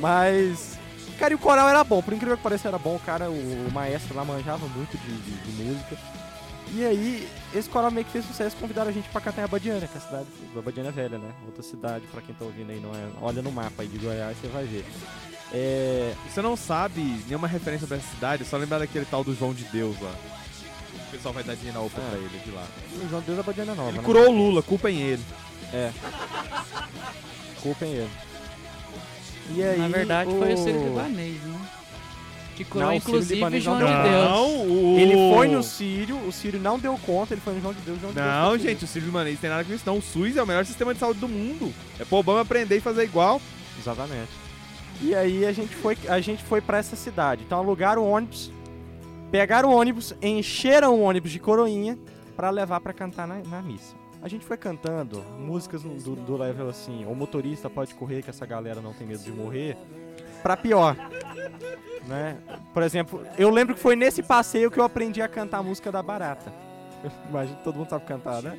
Mas 0.00 0.77
cara, 1.18 1.32
e 1.32 1.36
o 1.36 1.38
coral 1.38 1.68
era 1.68 1.82
bom, 1.84 2.00
por 2.02 2.14
incrível 2.14 2.36
que 2.36 2.42
pareça 2.42 2.68
era 2.68 2.78
bom, 2.78 2.96
o 2.96 3.00
cara, 3.00 3.28
o, 3.30 3.70
maestro 3.72 4.14
lá 4.16 4.24
manjava 4.24 4.66
muito 4.68 4.96
de, 4.96 5.16
de- 5.16 5.40
de 5.52 5.62
música. 5.64 5.96
E 6.74 6.84
aí, 6.84 7.26
esse 7.54 7.68
coral 7.68 7.90
meio 7.90 8.04
que 8.04 8.12
fez 8.12 8.24
sucesso, 8.26 8.54
convidaram 8.56 8.90
a 8.90 8.92
gente 8.92 9.08
pra 9.08 9.20
cantar 9.22 9.40
em 9.40 9.44
Abadiana, 9.44 9.86
que 9.86 9.94
é 9.94 9.98
a 9.98 10.00
cidade, 10.04 10.26
Abadiana 10.56 10.88
é 10.90 10.92
velha, 10.92 11.16
né? 11.18 11.30
Outra 11.46 11.62
cidade, 11.62 12.06
pra 12.12 12.20
quem 12.20 12.34
tá 12.34 12.44
ouvindo 12.44 12.70
aí, 12.70 12.78
não 12.78 12.90
é, 12.94 13.08
olha 13.22 13.40
no 13.40 13.50
mapa 13.50 13.82
aí 13.82 13.88
de 13.88 13.96
Goiás, 13.98 14.36
você 14.38 14.48
vai 14.48 14.64
ver. 14.64 14.84
É, 15.50 16.12
Você 16.28 16.42
não 16.42 16.54
sabe 16.56 17.00
nenhuma 17.26 17.48
referência 17.48 17.86
pra 17.86 17.96
essa 17.96 18.06
cidade, 18.08 18.44
só 18.44 18.58
lembrar 18.58 18.80
daquele 18.80 19.06
tal 19.06 19.24
do 19.24 19.34
João 19.34 19.54
de 19.54 19.64
Deus 19.64 19.98
lá. 20.00 20.12
O 21.06 21.10
pessoal 21.10 21.32
vai 21.32 21.42
dar 21.42 21.54
dinheiro 21.54 21.78
na 21.78 21.84
UPA 21.86 22.02
Ah. 22.02 22.10
pra 22.10 22.18
ele 22.18 22.38
de 22.44 22.50
lá. 22.50 22.66
o 23.02 23.08
João 23.08 23.22
Deus 23.22 23.38
é 23.38 23.40
Abadiana 23.40 23.74
nova, 23.74 23.88
Ele 23.88 23.98
né? 23.98 24.04
curou 24.04 24.28
o 24.28 24.30
Lula, 24.30 24.62
culpem 24.62 25.00
ele. 25.00 25.22
Culpem 27.62 27.92
ele. 27.92 28.10
E 29.54 29.62
aí, 29.62 29.78
Na 29.78 29.88
verdade, 29.88 30.30
foi 30.30 30.52
o 30.54 30.56
Ciro 30.56 30.78
o- 30.78 30.84
Libanês, 30.88 31.42
né? 31.42 31.60
Que 32.56 32.64
curou, 32.64 32.88
Não, 32.88 32.94
o 32.94 32.96
inclusive, 32.96 33.40
não 33.40 33.60
João 33.60 33.78
de 33.78 33.84
deu. 33.84 34.02
Deus. 34.02 34.24
Não, 34.30 34.66
o... 34.66 34.98
Ele 34.98 35.14
foi 35.34 35.46
no 35.48 35.62
Sírio, 35.62 36.16
o 36.26 36.32
Sírio 36.32 36.58
não 36.60 36.76
deu 36.76 36.98
conta, 37.06 37.32
ele 37.32 37.40
foi 37.40 37.54
no 37.54 37.60
João 37.60 37.72
de 37.72 37.80
Deus, 37.82 38.00
João 38.00 38.12
de 38.12 38.18
Deus 38.18 38.26
Não, 38.28 38.48
foi 38.48 38.58
gente, 38.58 38.84
o 38.84 38.88
Ciro 38.88 39.06
Libanês 39.06 39.38
tem 39.38 39.48
nada 39.48 39.62
com 39.64 39.72
isso 39.72 39.84
não. 39.86 39.98
O 39.98 40.02
SUS 40.02 40.36
é 40.36 40.42
o 40.42 40.46
melhor 40.46 40.66
sistema 40.66 40.92
de 40.92 40.98
saúde 40.98 41.20
do 41.20 41.28
mundo. 41.28 41.72
É 42.00 42.04
pro 42.04 42.16
Obama 42.18 42.40
aprender 42.40 42.76
e 42.76 42.80
fazer 42.80 43.04
igual. 43.04 43.40
Exatamente. 43.78 44.30
E 45.00 45.14
aí 45.14 45.46
a 45.46 45.52
gente 45.52 45.72
foi, 45.76 45.96
a 46.08 46.20
gente 46.20 46.42
foi 46.42 46.60
para 46.60 46.78
essa 46.78 46.96
cidade. 46.96 47.44
Então 47.46 47.58
alugaram 47.58 48.02
o 48.02 48.10
ônibus, 48.10 48.50
pegaram 49.30 49.68
o 49.70 49.72
ônibus, 49.76 50.12
encheram 50.20 50.96
o 50.96 51.02
ônibus 51.02 51.30
de 51.30 51.38
coroinha 51.38 51.96
pra 52.36 52.50
levar 52.50 52.80
pra 52.80 52.92
cantar 52.92 53.28
na, 53.28 53.36
na 53.48 53.62
missa. 53.62 53.94
A 54.20 54.28
gente 54.28 54.44
foi 54.44 54.56
cantando 54.56 55.22
músicas 55.38 55.82
do, 55.82 56.16
do 56.16 56.36
level 56.36 56.68
assim, 56.68 57.04
o 57.06 57.14
motorista 57.14 57.70
pode 57.70 57.94
correr 57.94 58.22
que 58.22 58.30
essa 58.30 58.44
galera 58.44 58.80
não 58.80 58.92
tem 58.92 59.06
medo 59.06 59.22
de 59.22 59.30
morrer, 59.30 59.76
pra 60.42 60.56
pior. 60.56 60.96
Né? 62.06 62.38
Por 62.72 62.82
exemplo, 62.82 63.24
eu 63.36 63.50
lembro 63.50 63.74
que 63.74 63.80
foi 63.80 63.94
nesse 63.94 64.22
passeio 64.22 64.70
que 64.70 64.80
eu 64.80 64.84
aprendi 64.84 65.20
a 65.22 65.28
cantar 65.28 65.58
a 65.58 65.62
música 65.62 65.92
da 65.92 66.02
Barata. 66.02 66.52
Imagino 67.28 67.56
que 67.58 67.64
todo 67.64 67.76
mundo 67.76 67.90
sabe 67.90 68.04
cantar, 68.06 68.42
né? 68.42 68.58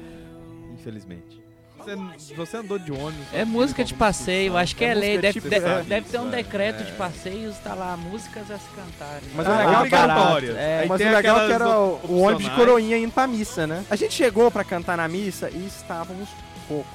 Infelizmente. 0.74 1.49
Você, 1.80 2.34
você 2.36 2.58
andou 2.58 2.78
de 2.78 2.92
ônibus. 2.92 3.26
É 3.34 3.46
música 3.46 3.84
de 3.84 3.94
passeio, 3.94 4.58
acho 4.58 4.76
que 4.76 4.84
é, 4.84 4.90
É 4.90 4.94
lei. 4.94 5.18
Deve, 5.18 5.34
tipo- 5.40 5.50
deve- 5.50 5.68
é. 5.68 5.82
deve 5.84 6.10
ter 6.10 6.20
um 6.20 6.28
É. 6.28 6.32
decreto 6.36 6.82
É. 6.82 6.86
de 6.86 6.92
passeios, 6.94 7.58
tá 7.60 7.74
lá, 7.74 7.96
músicas 7.98 8.52
a 8.52 8.58
se 8.58 8.68
cantarem. 8.76 9.30
Mas 9.34 9.48
Ah, 9.48 9.52
o 9.52 9.58
legal 9.58 9.86
é 9.86 9.90
que 9.90 9.96
era 9.96 10.04
obrigatórias. 10.14 10.56
É, 10.58 10.86
Mas 10.88 11.02
o 11.02 11.04
legal 11.04 11.40
é 11.42 11.48
que 11.48 11.54
era 11.54 11.70
o, 11.70 12.00
o 12.04 12.20
ônibus 12.22 12.44
de 12.44 12.52
coroinha 12.52 12.98
indo 12.98 13.12
pra 13.12 13.26
missa, 13.28 13.66
né? 13.66 13.84
A 13.90 13.96
gente 13.96 14.14
chegou 14.14 14.52
pra 14.52 14.64
cantar 14.64 14.98
na 14.98 15.08
missa 15.08 15.50
e 15.50 15.66
estávamos 15.66 16.30
pouco. 16.68 16.90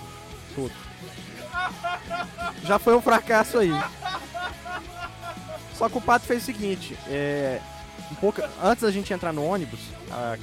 Todos. 0.54 0.76
Já 2.64 2.78
foi 2.78 2.94
um 2.94 3.00
fracasso 3.00 3.58
aí. 3.58 3.72
Só 5.74 5.88
que 5.88 5.98
o 5.98 6.00
padre 6.00 6.26
fez 6.28 6.42
o 6.42 6.46
seguinte, 6.46 6.96
é, 7.08 7.58
um 8.12 8.14
pouco, 8.16 8.40
antes 8.62 8.84
da 8.84 8.90
gente 8.92 9.12
entrar 9.12 9.32
no 9.32 9.44
ônibus, 9.44 9.80
a, 10.10 10.36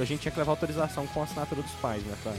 a 0.00 0.04
gente 0.04 0.20
tinha 0.20 0.32
que 0.32 0.38
levar 0.38 0.52
autorização 0.52 1.06
com 1.08 1.20
a 1.20 1.24
assinatura 1.24 1.60
dos 1.62 1.72
pais, 1.72 2.02
né? 2.04 2.14
pra- 2.22 2.32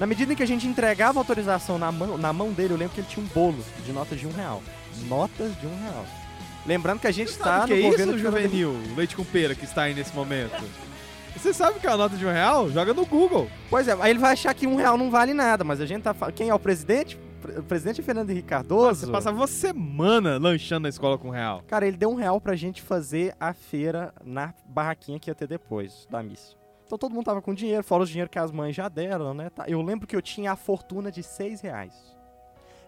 Na 0.00 0.06
medida 0.06 0.32
em 0.32 0.36
que 0.36 0.42
a 0.42 0.46
gente 0.46 0.66
entregava 0.66 1.18
a 1.18 1.20
autorização 1.20 1.78
na 1.78 1.92
mão, 1.92 2.16
na 2.16 2.32
mão 2.32 2.50
dele, 2.52 2.72
eu 2.72 2.78
lembro 2.78 2.94
que 2.94 3.02
ele 3.02 3.06
tinha 3.06 3.22
um 3.22 3.28
bolo 3.28 3.62
de 3.84 3.92
notas 3.92 4.18
de 4.18 4.26
um 4.26 4.32
real. 4.32 4.62
Notas 5.06 5.54
de 5.60 5.66
um 5.66 5.78
real. 5.78 6.06
Lembrando 6.64 7.00
que 7.00 7.06
a 7.06 7.10
gente 7.10 7.28
está 7.28 7.64
o 7.64 7.66
que 7.66 7.74
no 7.74 7.80
é 7.80 7.82
governo 7.82 8.12
isso, 8.14 8.16
de 8.16 8.22
juvenil? 8.22 8.74
Leite 8.96 9.14
com 9.14 9.22
pera 9.22 9.54
que 9.54 9.66
está 9.66 9.82
aí 9.82 9.92
nesse 9.92 10.14
momento. 10.14 10.64
Você 11.36 11.52
sabe 11.52 11.78
que 11.80 11.86
é 11.86 11.90
a 11.90 11.98
nota 11.98 12.16
de 12.16 12.24
um 12.24 12.32
real? 12.32 12.70
Joga 12.70 12.94
no 12.94 13.04
Google. 13.04 13.50
Pois 13.68 13.88
é, 13.88 13.96
aí 14.00 14.10
ele 14.12 14.18
vai 14.18 14.32
achar 14.32 14.54
que 14.54 14.66
um 14.66 14.76
real 14.76 14.96
não 14.96 15.10
vale 15.10 15.34
nada, 15.34 15.64
mas 15.64 15.82
a 15.82 15.86
gente 15.86 16.02
tá 16.02 16.14
falando. 16.14 16.34
Quem 16.34 16.48
é 16.48 16.54
o 16.54 16.58
presidente? 16.58 17.20
O 17.58 17.62
presidente 17.62 18.00
é 18.00 18.02
Fernando 18.02 18.30
Henrique 18.30 18.48
Cardoso. 18.48 19.04
Você 19.04 19.12
passava 19.12 19.36
uma 19.36 19.46
semana 19.46 20.38
lanchando 20.38 20.84
na 20.84 20.88
escola 20.88 21.18
com 21.18 21.28
um 21.28 21.32
real. 21.32 21.62
Cara, 21.68 21.86
ele 21.86 21.98
deu 21.98 22.10
um 22.10 22.14
real 22.14 22.40
pra 22.40 22.56
gente 22.56 22.80
fazer 22.80 23.36
a 23.38 23.52
feira 23.52 24.14
na 24.24 24.54
barraquinha 24.64 25.20
que 25.20 25.28
ia 25.28 25.34
ter 25.34 25.46
depois 25.46 26.06
da 26.10 26.22
missa. 26.22 26.58
Então 26.90 26.98
todo 26.98 27.14
mundo 27.14 27.24
tava 27.24 27.40
com 27.40 27.54
dinheiro, 27.54 27.84
fora 27.84 28.02
os 28.02 28.08
dinheiro 28.08 28.28
que 28.28 28.36
as 28.36 28.50
mães 28.50 28.74
já 28.74 28.88
deram, 28.88 29.32
né? 29.32 29.48
Tá, 29.48 29.64
Eu 29.68 29.80
lembro 29.80 30.08
que 30.08 30.16
eu 30.16 30.20
tinha 30.20 30.50
a 30.50 30.56
fortuna 30.56 31.08
de 31.08 31.22
seis 31.22 31.60
reais. 31.60 31.94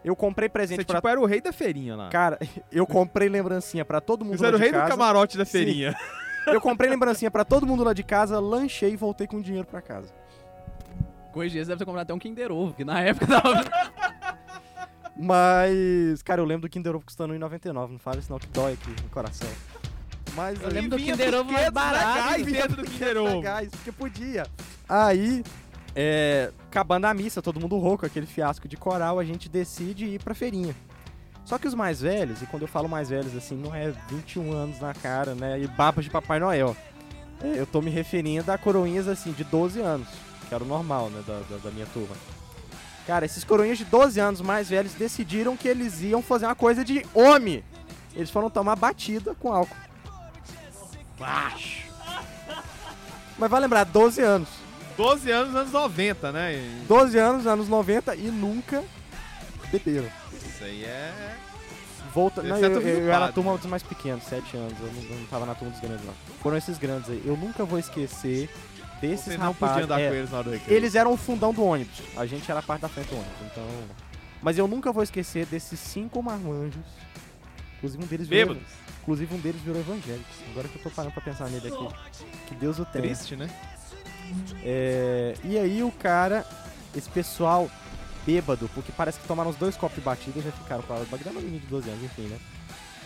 Eu 0.04 0.16
comprei 0.16 0.48
presente 0.48 0.80
Você 0.80 0.84
pra... 0.86 0.96
tipo 0.96 1.06
era 1.06 1.20
o 1.20 1.24
rei 1.24 1.40
da 1.40 1.52
feirinha 1.52 1.94
lá. 1.94 2.08
Cara, 2.08 2.36
eu 2.72 2.84
comprei 2.84 3.28
lembrancinha 3.28 3.84
pra 3.84 4.00
todo 4.00 4.24
mundo 4.24 4.38
Você 4.38 4.42
lá 4.42 4.48
era 4.48 4.56
o 4.56 4.58
rei 4.58 4.72
casa. 4.72 4.86
do 4.86 4.88
camarote 4.88 5.38
da 5.38 5.44
Sim. 5.44 5.52
feirinha. 5.52 5.94
Eu 6.48 6.60
comprei 6.60 6.90
lembrancinha 6.90 7.30
pra 7.30 7.44
todo 7.44 7.64
mundo 7.64 7.84
lá 7.84 7.92
de 7.92 8.02
casa, 8.02 8.40
lanchei 8.40 8.90
e 8.90 8.96
voltei 8.96 9.28
com 9.28 9.40
dinheiro 9.40 9.68
pra 9.68 9.80
casa. 9.80 10.12
Com 11.30 11.44
esse 11.44 11.54
deve 11.54 11.76
ter 11.76 11.84
comprado 11.84 12.02
até 12.02 12.12
um 12.12 12.18
Kinder 12.18 12.50
Ovo, 12.50 12.74
que 12.74 12.84
na 12.84 13.00
época 13.02 13.28
tava... 13.28 13.64
Mas, 15.16 16.20
cara, 16.22 16.40
eu 16.40 16.44
lembro 16.44 16.62
do 16.62 16.68
Kinder 16.68 16.96
Ovo 16.96 17.04
custando 17.04 17.32
1,99. 17.34 17.72
Não 17.92 17.98
fala 18.00 18.18
isso 18.18 18.32
não, 18.32 18.40
que 18.40 18.48
dói 18.48 18.72
aqui 18.72 18.90
no 19.00 19.08
coração. 19.10 19.48
Mas 20.34 20.60
Eu 20.60 20.70
lembro 20.70 20.90
do 20.90 20.96
Kinder 20.96 21.34
Ovo 21.34 21.52
mais 21.52 21.68
500 21.68 21.72
barato. 21.72 22.44
vinha 22.44 22.62
dentro 22.62 22.76
do 22.82 22.90
Kinder 22.90 23.16
Ovo. 23.18 23.36
legais, 23.36 23.70
porque 23.70 23.92
podia. 23.92 24.46
Aí, 24.88 25.44
é, 25.94 26.50
acabando 26.68 27.04
a 27.06 27.14
missa, 27.14 27.42
todo 27.42 27.60
mundo 27.60 27.76
rouco, 27.78 28.06
aquele 28.06 28.26
fiasco 28.26 28.66
de 28.66 28.76
coral, 28.76 29.18
a 29.18 29.24
gente 29.24 29.48
decide 29.48 30.06
ir 30.06 30.22
pra 30.22 30.34
feirinha. 30.34 30.74
Só 31.44 31.58
que 31.58 31.66
os 31.66 31.74
mais 31.74 32.00
velhos, 32.00 32.40
e 32.40 32.46
quando 32.46 32.62
eu 32.62 32.68
falo 32.68 32.88
mais 32.88 33.10
velhos, 33.10 33.36
assim, 33.36 33.56
não 33.56 33.74
é 33.74 33.92
21 34.08 34.52
anos 34.52 34.80
na 34.80 34.94
cara, 34.94 35.34
né? 35.34 35.60
E 35.60 35.66
babas 35.66 36.04
de 36.04 36.10
Papai 36.10 36.38
Noel. 36.38 36.76
É, 37.42 37.58
eu 37.58 37.66
tô 37.66 37.82
me 37.82 37.90
referindo 37.90 38.50
a 38.50 38.56
coroinhas, 38.56 39.08
assim, 39.08 39.32
de 39.32 39.42
12 39.44 39.80
anos, 39.80 40.06
que 40.48 40.54
era 40.54 40.62
o 40.62 40.66
normal, 40.66 41.10
né, 41.10 41.20
da, 41.26 41.40
da, 41.50 41.56
da 41.64 41.70
minha 41.72 41.86
turma. 41.86 42.14
Cara, 43.06 43.26
esses 43.26 43.42
coroinhas 43.42 43.78
de 43.78 43.84
12 43.84 44.20
anos 44.20 44.40
mais 44.40 44.68
velhos 44.68 44.94
decidiram 44.94 45.56
que 45.56 45.66
eles 45.66 46.00
iam 46.02 46.22
fazer 46.22 46.46
uma 46.46 46.54
coisa 46.54 46.84
de 46.84 47.04
homem. 47.12 47.64
Eles 48.14 48.30
foram 48.30 48.48
tomar 48.48 48.76
batida 48.76 49.34
com 49.34 49.52
álcool. 49.52 49.74
Baixo. 51.22 51.86
Mas 53.38 53.48
vai 53.48 53.60
lembrar, 53.60 53.84
12 53.84 54.20
anos. 54.20 54.48
12 54.96 55.30
anos, 55.30 55.54
anos 55.54 55.72
90, 55.72 56.32
né? 56.32 56.54
E 56.54 56.84
12 56.88 57.16
anos, 57.16 57.46
anos 57.46 57.68
90 57.68 58.16
e 58.16 58.22
nunca 58.22 58.82
beberam. 59.70 60.08
Isso 60.32 60.64
aí 60.64 60.84
é. 60.84 61.36
Volta, 62.12 62.42
não, 62.42 62.58
eu, 62.58 62.72
tão 62.72 62.82
eu 62.82 63.10
era 63.10 63.26
a 63.26 63.32
turma 63.32 63.52
né? 63.52 63.58
dos 63.58 63.70
mais 63.70 63.84
pequenos, 63.84 64.24
7 64.24 64.56
anos, 64.56 64.74
eu 64.80 64.92
não, 64.92 65.02
eu 65.10 65.18
não 65.20 65.26
tava 65.26 65.46
na 65.46 65.54
turma 65.54 65.72
dos 65.72 65.80
grandes 65.80 66.04
não. 66.04 66.12
Foram 66.42 66.56
esses 66.56 66.76
grandes 66.76 67.08
aí. 67.08 67.22
Eu 67.24 67.36
nunca 67.36 67.64
vou 67.64 67.78
esquecer 67.78 68.50
desses 69.00 69.26
Você 69.26 69.38
não 69.38 69.52
rapazes. 69.52 69.74
podia 69.76 69.84
andar 69.84 70.00
é, 70.00 70.08
com 70.08 70.14
eles 70.16 70.30
na 70.30 70.38
hora 70.38 70.44
do 70.44 70.50
recreio. 70.50 70.76
eles 70.76 70.94
eram 70.96 71.12
o 71.12 71.16
fundão 71.16 71.54
do 71.54 71.64
ônibus, 71.64 72.02
a 72.16 72.26
gente 72.26 72.50
era 72.50 72.58
a 72.58 72.62
parte 72.62 72.82
da 72.82 72.88
frente 72.88 73.08
do 73.08 73.14
ônibus, 73.14 73.46
então... 73.50 73.64
Mas 74.42 74.58
eu 74.58 74.66
nunca 74.66 74.92
vou 74.92 75.04
esquecer 75.04 75.46
desses 75.46 75.78
cinco 75.78 76.20
marmanjos, 76.20 76.84
inclusive 77.78 78.02
um 78.02 78.06
deles 78.08 78.26
Bêbados. 78.26 78.62
Inclusive 79.02 79.34
um 79.34 79.38
deles 79.38 79.60
virou 79.60 79.80
evangélico. 79.80 80.24
Agora 80.50 80.68
que 80.68 80.76
eu 80.76 80.82
tô 80.82 80.90
parando 80.90 81.12
pra 81.12 81.22
pensar 81.22 81.48
nele 81.50 81.68
aqui. 81.68 81.88
Que 82.46 82.54
Deus 82.54 82.78
o 82.78 82.84
tenha. 82.84 83.04
Triste, 83.04 83.36
né? 83.36 83.50
É, 84.62 85.34
e 85.44 85.58
aí 85.58 85.82
o 85.82 85.90
cara, 85.90 86.46
esse 86.96 87.08
pessoal 87.08 87.70
bêbado, 88.24 88.70
porque 88.74 88.92
parece 88.92 89.18
que 89.18 89.26
tomaram 89.26 89.50
uns 89.50 89.56
dois 89.56 89.76
copos 89.76 89.96
de 89.96 90.00
batida 90.00 90.38
e 90.38 90.42
já 90.42 90.52
ficaram 90.52 90.82
com 90.82 90.94
a 90.94 90.98
bagulho 90.98 91.34
menino 91.34 91.60
de 91.60 91.66
12 91.66 91.90
anos, 91.90 92.04
enfim, 92.04 92.22
né? 92.22 92.38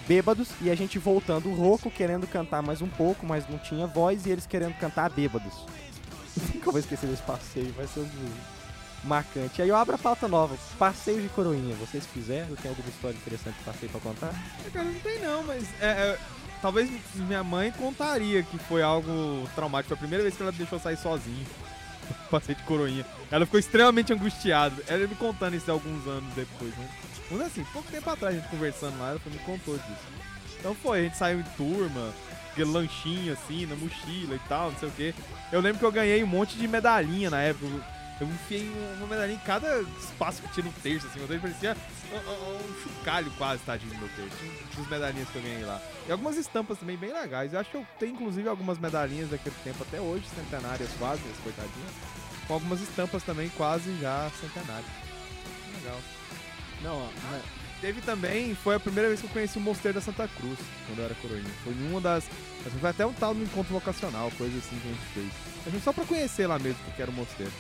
Bêbados 0.07 0.49
e 0.61 0.70
a 0.70 0.74
gente 0.74 0.99
voltando 0.99 1.53
rouco, 1.53 1.90
querendo 1.90 2.26
cantar 2.28 2.62
mais 2.62 2.80
um 2.80 2.88
pouco, 2.88 3.26
mas 3.26 3.49
não 3.49 3.59
tinha 3.59 3.86
voz 3.86 4.26
e 4.26 4.30
eles 4.30 4.47
querendo 4.47 4.74
cantar 4.78 5.11
bêbados. 5.11 5.53
Nunca 6.55 6.70
vou 6.70 6.78
esquecer 6.78 7.09
desse 7.09 7.22
passeio, 7.22 7.72
vai 7.72 7.86
ser 7.86 8.01
um 8.01 8.55
marcante. 9.05 9.62
Aí 9.62 9.68
eu 9.68 9.76
abro 9.76 9.94
a 9.94 9.99
pauta 9.99 10.28
nova, 10.28 10.57
passeio 10.78 11.20
de 11.20 11.28
coroinha. 11.28 11.74
Vocês 11.76 12.07
fizeram? 12.07 12.55
Tem 12.57 12.70
alguma 12.70 12.88
história 12.88 13.16
interessante 13.16 13.57
de 13.59 13.64
passeio 13.64 13.92
pra 13.92 14.01
contar? 14.01 14.34
Cara, 14.72 14.84
não 14.84 15.01
tem 15.01 15.18
não, 15.20 15.42
mas 15.44 15.64
é, 15.80 15.86
é, 15.86 16.18
talvez 16.61 16.90
minha 17.14 17.44
mãe 17.44 17.72
contaria 17.72 18.42
que 18.42 18.59
foi 18.59 18.82
algo 18.82 19.49
traumático. 19.55 19.88
Foi 19.88 19.97
a 19.97 20.01
primeira 20.01 20.22
vez 20.22 20.36
que 20.36 20.42
ela 20.42 20.53
deixou 20.53 20.78
sair 20.78 20.97
sozinho. 20.97 21.47
Passei 22.30 22.55
de 22.55 22.62
coroinha. 22.62 23.05
Ela 23.30 23.44
ficou 23.44 23.59
extremamente 23.59 24.12
angustiada. 24.12 24.82
Ela 24.86 25.07
me 25.07 25.14
contando 25.14 25.55
isso 25.55 25.70
alguns 25.70 26.07
anos 26.07 26.32
depois, 26.34 26.76
né? 26.76 26.88
Mas 27.30 27.40
assim, 27.40 27.64
pouco 27.72 27.90
tempo 27.90 28.09
atrás 28.09 28.36
a 28.36 28.38
gente 28.38 28.49
conversando 28.51 28.99
lá, 28.99 29.11
ela 29.11 29.20
me 29.26 29.38
contou 29.38 29.76
disso. 29.76 30.16
Então 30.59 30.74
foi, 30.74 31.01
a 31.01 31.03
gente 31.03 31.16
saiu 31.16 31.40
em 31.40 31.44
turma, 31.57 32.12
aquele 32.53 32.70
lanchinho 32.70 33.32
assim, 33.32 33.66
na 33.66 33.74
mochila 33.74 34.34
e 34.34 34.40
tal, 34.49 34.70
não 34.70 34.78
sei 34.78 34.88
o 34.88 34.92
quê. 34.92 35.14
Eu 35.53 35.61
lembro 35.61 35.78
que 35.78 35.84
eu 35.84 35.92
ganhei 35.92 36.22
um 36.22 36.26
monte 36.26 36.57
de 36.57 36.66
medalhinha 36.66 37.30
na 37.30 37.40
época. 37.40 37.66
Eu 38.18 38.26
enfiei 38.26 38.70
uma 38.96 39.06
medalhinha 39.06 39.36
em 39.36 39.46
cada 39.46 39.80
espaço 39.98 40.40
que 40.40 40.48
tinha 40.54 40.64
no 40.64 40.72
terço, 40.72 41.06
assim, 41.06 41.18
meu 41.18 41.28
Deus, 41.28 41.42
parecia 41.42 41.76
um, 42.12 42.82
chocalho 42.82 43.30
quase, 43.36 43.62
tadinho 43.62 43.92
do 43.92 43.98
meu 43.98 44.08
terço. 44.08 44.36
Tinha 44.70 44.82
As 44.84 44.90
medalhinhas 44.90 45.28
que 45.28 45.36
eu 45.36 45.42
ganhei 45.42 45.64
lá. 45.64 45.80
E 46.08 46.12
algumas 46.12 46.36
estampas 46.36 46.78
também 46.78 46.96
bem 46.96 47.12
legais. 47.12 47.52
Eu 47.52 47.60
acho 47.60 47.70
que 47.70 47.76
eu 47.76 47.86
tenho, 47.98 48.12
inclusive, 48.14 48.48
algumas 48.48 48.78
medalhinhas 48.78 49.28
daquele 49.28 49.54
tempo 49.62 49.82
até 49.82 50.00
hoje, 50.00 50.24
centenárias 50.34 50.88
quase, 50.98 51.20
as 51.30 51.38
coitadinhas. 51.42 51.92
Com 52.46 52.54
algumas 52.54 52.80
estampas 52.80 53.22
também 53.22 53.50
quase 53.50 53.94
já 54.00 54.30
centenárias. 54.40 54.90
Legal. 55.82 56.00
Não, 56.82 57.00
né, 57.00 57.42
Teve 57.80 58.00
também, 58.00 58.54
foi 58.54 58.74
a 58.74 58.80
primeira 58.80 59.08
vez 59.08 59.20
que 59.20 59.26
eu 59.26 59.30
conheci 59.30 59.58
o 59.58 59.60
Mosteiro 59.60 59.98
da 59.98 60.00
Santa 60.00 60.26
Cruz, 60.26 60.58
quando 60.86 60.98
eu 60.98 61.04
era 61.04 61.14
coroinha. 61.16 61.50
Foi 61.62 61.74
uma 61.74 62.00
das. 62.00 62.24
assim, 62.66 62.78
Foi 62.80 62.88
até 62.88 63.04
um 63.04 63.12
tal 63.12 63.34
no 63.34 63.44
encontro 63.44 63.74
vocacional, 63.74 64.30
coisa 64.38 64.56
assim 64.56 64.78
que 64.78 64.88
a 64.88 64.92
gente 64.92 65.06
fez. 65.12 65.32
A 65.66 65.70
gente 65.70 65.84
só 65.84 65.92
pra 65.92 66.06
conhecer 66.06 66.46
lá 66.46 66.58
mesmo, 66.58 66.78
porque 66.86 67.02
era 67.02 67.10
o 67.10 67.14
mosteiro. 67.14 67.52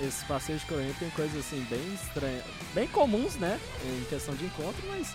Esses 0.00 0.22
passeios 0.24 0.60
de 0.62 0.66
coroinha 0.66 0.94
tem 0.98 1.10
coisas 1.10 1.38
assim 1.38 1.60
bem 1.68 1.94
estranhas, 1.94 2.44
bem 2.74 2.86
comuns, 2.88 3.34
né, 3.36 3.58
em 3.84 4.04
questão 4.04 4.34
de 4.34 4.44
encontro, 4.44 4.82
mas 4.88 5.14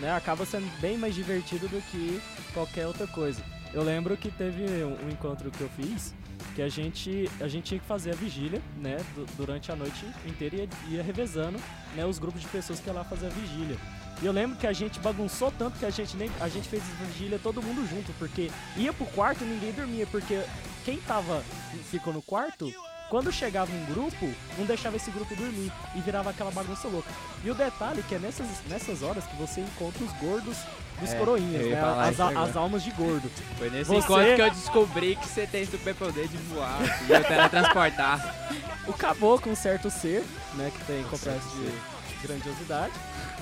né, 0.00 0.10
acaba 0.14 0.44
sendo 0.46 0.66
bem 0.80 0.96
mais 0.96 1.14
divertido 1.14 1.68
do 1.68 1.80
que 1.90 2.20
qualquer 2.54 2.86
outra 2.86 3.06
coisa. 3.06 3.42
Eu 3.72 3.82
lembro 3.82 4.16
que 4.16 4.30
teve 4.30 4.62
um, 4.84 5.06
um 5.06 5.10
encontro 5.10 5.50
que 5.50 5.60
eu 5.60 5.68
fiz 5.70 6.14
que 6.54 6.60
a 6.60 6.68
gente 6.68 7.30
a 7.40 7.48
gente 7.48 7.64
tinha 7.64 7.80
que 7.80 7.86
fazer 7.86 8.10
a 8.10 8.14
vigília, 8.14 8.60
né, 8.78 8.98
du- 9.14 9.24
durante 9.36 9.70
a 9.72 9.76
noite 9.76 10.04
inteira 10.26 10.56
e 10.56 10.60
ia, 10.60 10.96
ia 10.96 11.02
revezando, 11.02 11.58
né, 11.94 12.04
os 12.04 12.18
grupos 12.18 12.40
de 12.42 12.48
pessoas 12.48 12.80
que 12.80 12.86
iam 12.88 12.96
lá 12.96 13.04
fazer 13.04 13.26
a 13.26 13.30
vigília. 13.30 13.76
E 14.20 14.26
eu 14.26 14.32
lembro 14.32 14.56
que 14.58 14.66
a 14.66 14.72
gente 14.72 15.00
bagunçou 15.00 15.50
tanto 15.50 15.78
que 15.78 15.86
a 15.86 15.90
gente 15.90 16.16
nem 16.16 16.30
a 16.40 16.48
gente 16.48 16.68
fez 16.68 16.82
vigília 17.06 17.38
todo 17.42 17.62
mundo 17.62 17.86
junto, 17.88 18.12
porque 18.18 18.50
ia 18.76 18.92
pro 18.92 19.06
quarto 19.06 19.42
e 19.44 19.46
ninguém 19.46 19.72
dormia, 19.72 20.06
porque 20.06 20.42
quem 20.84 20.98
tava 20.98 21.42
ficou 21.90 22.12
no 22.12 22.20
quarto 22.22 22.70
quando 23.12 23.30
chegava 23.30 23.70
um 23.70 23.84
grupo, 23.84 24.26
não 24.56 24.64
deixava 24.64 24.96
esse 24.96 25.10
grupo 25.10 25.36
dormir 25.36 25.70
e 25.94 26.00
virava 26.00 26.30
aquela 26.30 26.50
bagunça 26.50 26.88
louca. 26.88 27.10
E 27.44 27.50
o 27.50 27.54
detalhe 27.54 28.00
é 28.00 28.02
que 28.08 28.14
é 28.14 28.18
nessas, 28.18 28.46
nessas 28.70 29.02
horas 29.02 29.22
que 29.26 29.36
você 29.36 29.60
encontra 29.60 30.02
os 30.02 30.10
gordos 30.12 30.56
dos 30.98 31.10
É, 31.12 31.18
coroinhas, 31.18 31.66
né? 31.66 31.78
As, 31.78 32.18
as 32.18 32.56
almas 32.56 32.82
de 32.82 32.90
gordo. 32.92 33.30
Foi 33.58 33.68
nesse 33.68 33.90
Você- 33.90 33.98
encontro 33.98 34.34
que 34.34 34.40
eu 34.40 34.50
descobri 34.50 35.16
que 35.16 35.28
você 35.28 35.46
tem 35.46 35.66
superpoder 35.66 36.26
de 36.26 36.38
voar 36.38 36.78
e 37.06 37.12
eu 37.12 37.22
teletransportar. 37.22 38.34
O 38.88 38.92
caboclo, 38.94 39.52
um 39.52 39.54
certo 39.54 39.90
ser, 39.90 40.24
né, 40.54 40.72
que 40.76 40.84
tem 40.86 41.04
complexo 41.04 41.48
de 41.50 42.26
grandiosidade, 42.26 42.92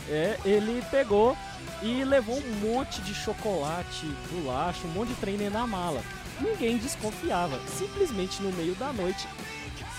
é, 0.07 0.37
ele 0.45 0.85
pegou 0.91 1.35
e 1.81 2.05
levou 2.05 2.37
um 2.37 2.55
monte 2.57 3.01
de 3.01 3.15
chocolate, 3.15 4.05
bolacha, 4.31 4.81
um 4.85 4.91
monte 4.91 5.11
de 5.11 5.15
trem 5.15 5.39
dentro 5.39 5.55
da 5.55 5.67
mala. 5.67 6.03
Ninguém 6.41 6.77
desconfiava. 6.77 7.59
Simplesmente 7.79 8.43
no 8.43 8.53
meio 8.53 8.75
da 8.75 8.93
noite, 8.93 9.27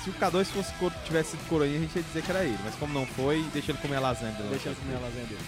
Se 0.03 0.09
o 0.09 0.13
K2 0.13 0.45
fosse 0.45 0.73
tivesse 1.05 1.31
sido 1.31 1.47
coroinha, 1.47 1.77
a 1.77 1.81
gente 1.81 1.95
ia 1.95 2.01
dizer 2.01 2.23
que 2.23 2.31
era 2.31 2.43
ele. 2.43 2.57
Mas 2.63 2.73
como 2.75 2.93
não 2.93 3.05
foi, 3.05 3.43
deixa 3.53 3.71
ele 3.71 3.77
comer 3.79 3.97
a 3.97 3.99
lasanha 3.99 4.31
dele. 4.33 4.49
deixa 4.49 4.69
eu 4.69 4.75
comer 4.75 4.95
a 4.95 4.99
lasanha 4.99 5.25
dele. 5.25 5.41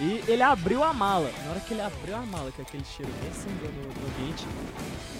E 0.00 0.30
ele 0.30 0.42
abriu 0.42 0.84
a 0.84 0.92
mala. 0.92 1.28
Na 1.44 1.50
hora 1.50 1.60
que 1.60 1.74
ele 1.74 1.80
abriu 1.82 2.14
a 2.14 2.20
mala, 2.22 2.52
com 2.52 2.62
aquele 2.62 2.84
cheiro 2.84 3.10
descendo 3.24 3.56
no, 3.64 3.82
no 4.00 4.06
ambiente, 4.08 4.46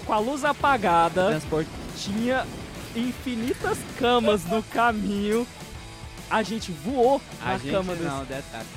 com 0.05 0.13
a 0.13 0.19
luz 0.19 0.45
apagada, 0.45 1.27
Transporte. 1.31 1.69
tinha 1.97 2.47
infinitas 2.95 3.77
camas 3.99 4.45
no 4.45 4.63
caminho. 4.63 5.45
A 6.29 6.41
gente 6.43 6.71
voou 6.71 7.21
A 7.41 7.45
na 7.49 7.57
gente 7.57 7.71
cama 7.71 7.93
desse. 7.93 8.05
não, 8.07 8.23
detalhe. 8.23 8.67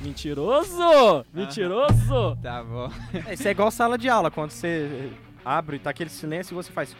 Mentiroso! 0.00 1.24
Mentiroso! 1.32 2.36
Tá 2.42 2.62
bom. 2.64 2.90
É, 3.26 3.34
Isso 3.34 3.46
é 3.46 3.50
igual 3.52 3.70
sala 3.70 3.96
de 3.96 4.08
aula, 4.08 4.30
quando 4.30 4.50
você 4.50 5.12
abre 5.44 5.76
e 5.76 5.78
tá 5.78 5.90
aquele 5.90 6.10
silêncio 6.10 6.52
e 6.52 6.56
você 6.56 6.72
faz 6.72 6.96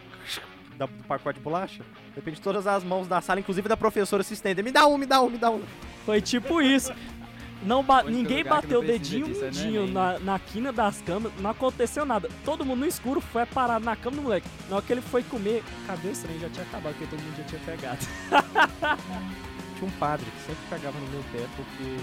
da- 0.79 0.87
do 0.87 1.03
pacote 1.05 1.39
de 1.39 1.45
bolacha. 1.45 1.83
De 2.12 2.16
repente 2.16 2.40
todas 2.40 2.66
as 2.66 2.84
mãos 2.84 3.08
da 3.08 3.20
sala, 3.20 3.40
inclusive 3.40 3.68
da 3.68 3.76
professora, 3.76 4.22
se 4.22 4.34
estendem. 4.34 4.62
Me 4.64 4.70
dá 4.70 4.86
um, 4.86 4.98
me 4.98 5.06
dá 5.06 5.20
um, 5.22 5.30
me 5.30 5.38
dá 5.38 5.50
um. 5.50 5.62
Foi 6.04 6.20
tipo 6.20 6.60
isso. 6.60 6.92
Não 7.64 7.82
ba- 7.82 8.02
O 8.04 8.10
ninguém 8.10 8.42
bateu 8.42 8.80
o 8.80 8.84
dedinho 8.84 9.26
é 9.26 9.44
mindinho 9.44 9.82
Enem, 9.82 9.92
na, 9.92 10.18
na 10.18 10.38
quina 10.38 10.72
das 10.72 11.00
camas, 11.00 11.30
não 11.38 11.48
aconteceu 11.50 12.04
nada. 12.04 12.28
Todo 12.44 12.64
mundo 12.64 12.80
no 12.80 12.86
escuro 12.86 13.20
foi 13.20 13.46
parar 13.46 13.78
na 13.80 13.94
cama 13.94 14.16
do 14.16 14.22
moleque. 14.22 14.48
Na 14.68 14.76
hora 14.76 14.84
que 14.84 14.92
ele 14.92 15.00
foi 15.00 15.22
comer, 15.22 15.62
cadê 15.86 16.10
esse 16.10 16.22
trem? 16.26 16.40
Já 16.40 16.48
tinha 16.50 16.64
acabado, 16.64 16.94
porque 16.94 17.06
todo 17.06 17.22
mundo 17.22 17.36
já 17.38 17.44
tinha 17.44 17.60
pegado. 17.60 17.98
Tinha 19.78 19.88
um 19.88 19.98
padre 19.98 20.26
que 20.26 20.40
sempre 20.46 20.62
cagava 20.70 20.98
no 20.98 21.06
meu 21.08 21.22
pé 21.32 21.44
porque 21.56 21.96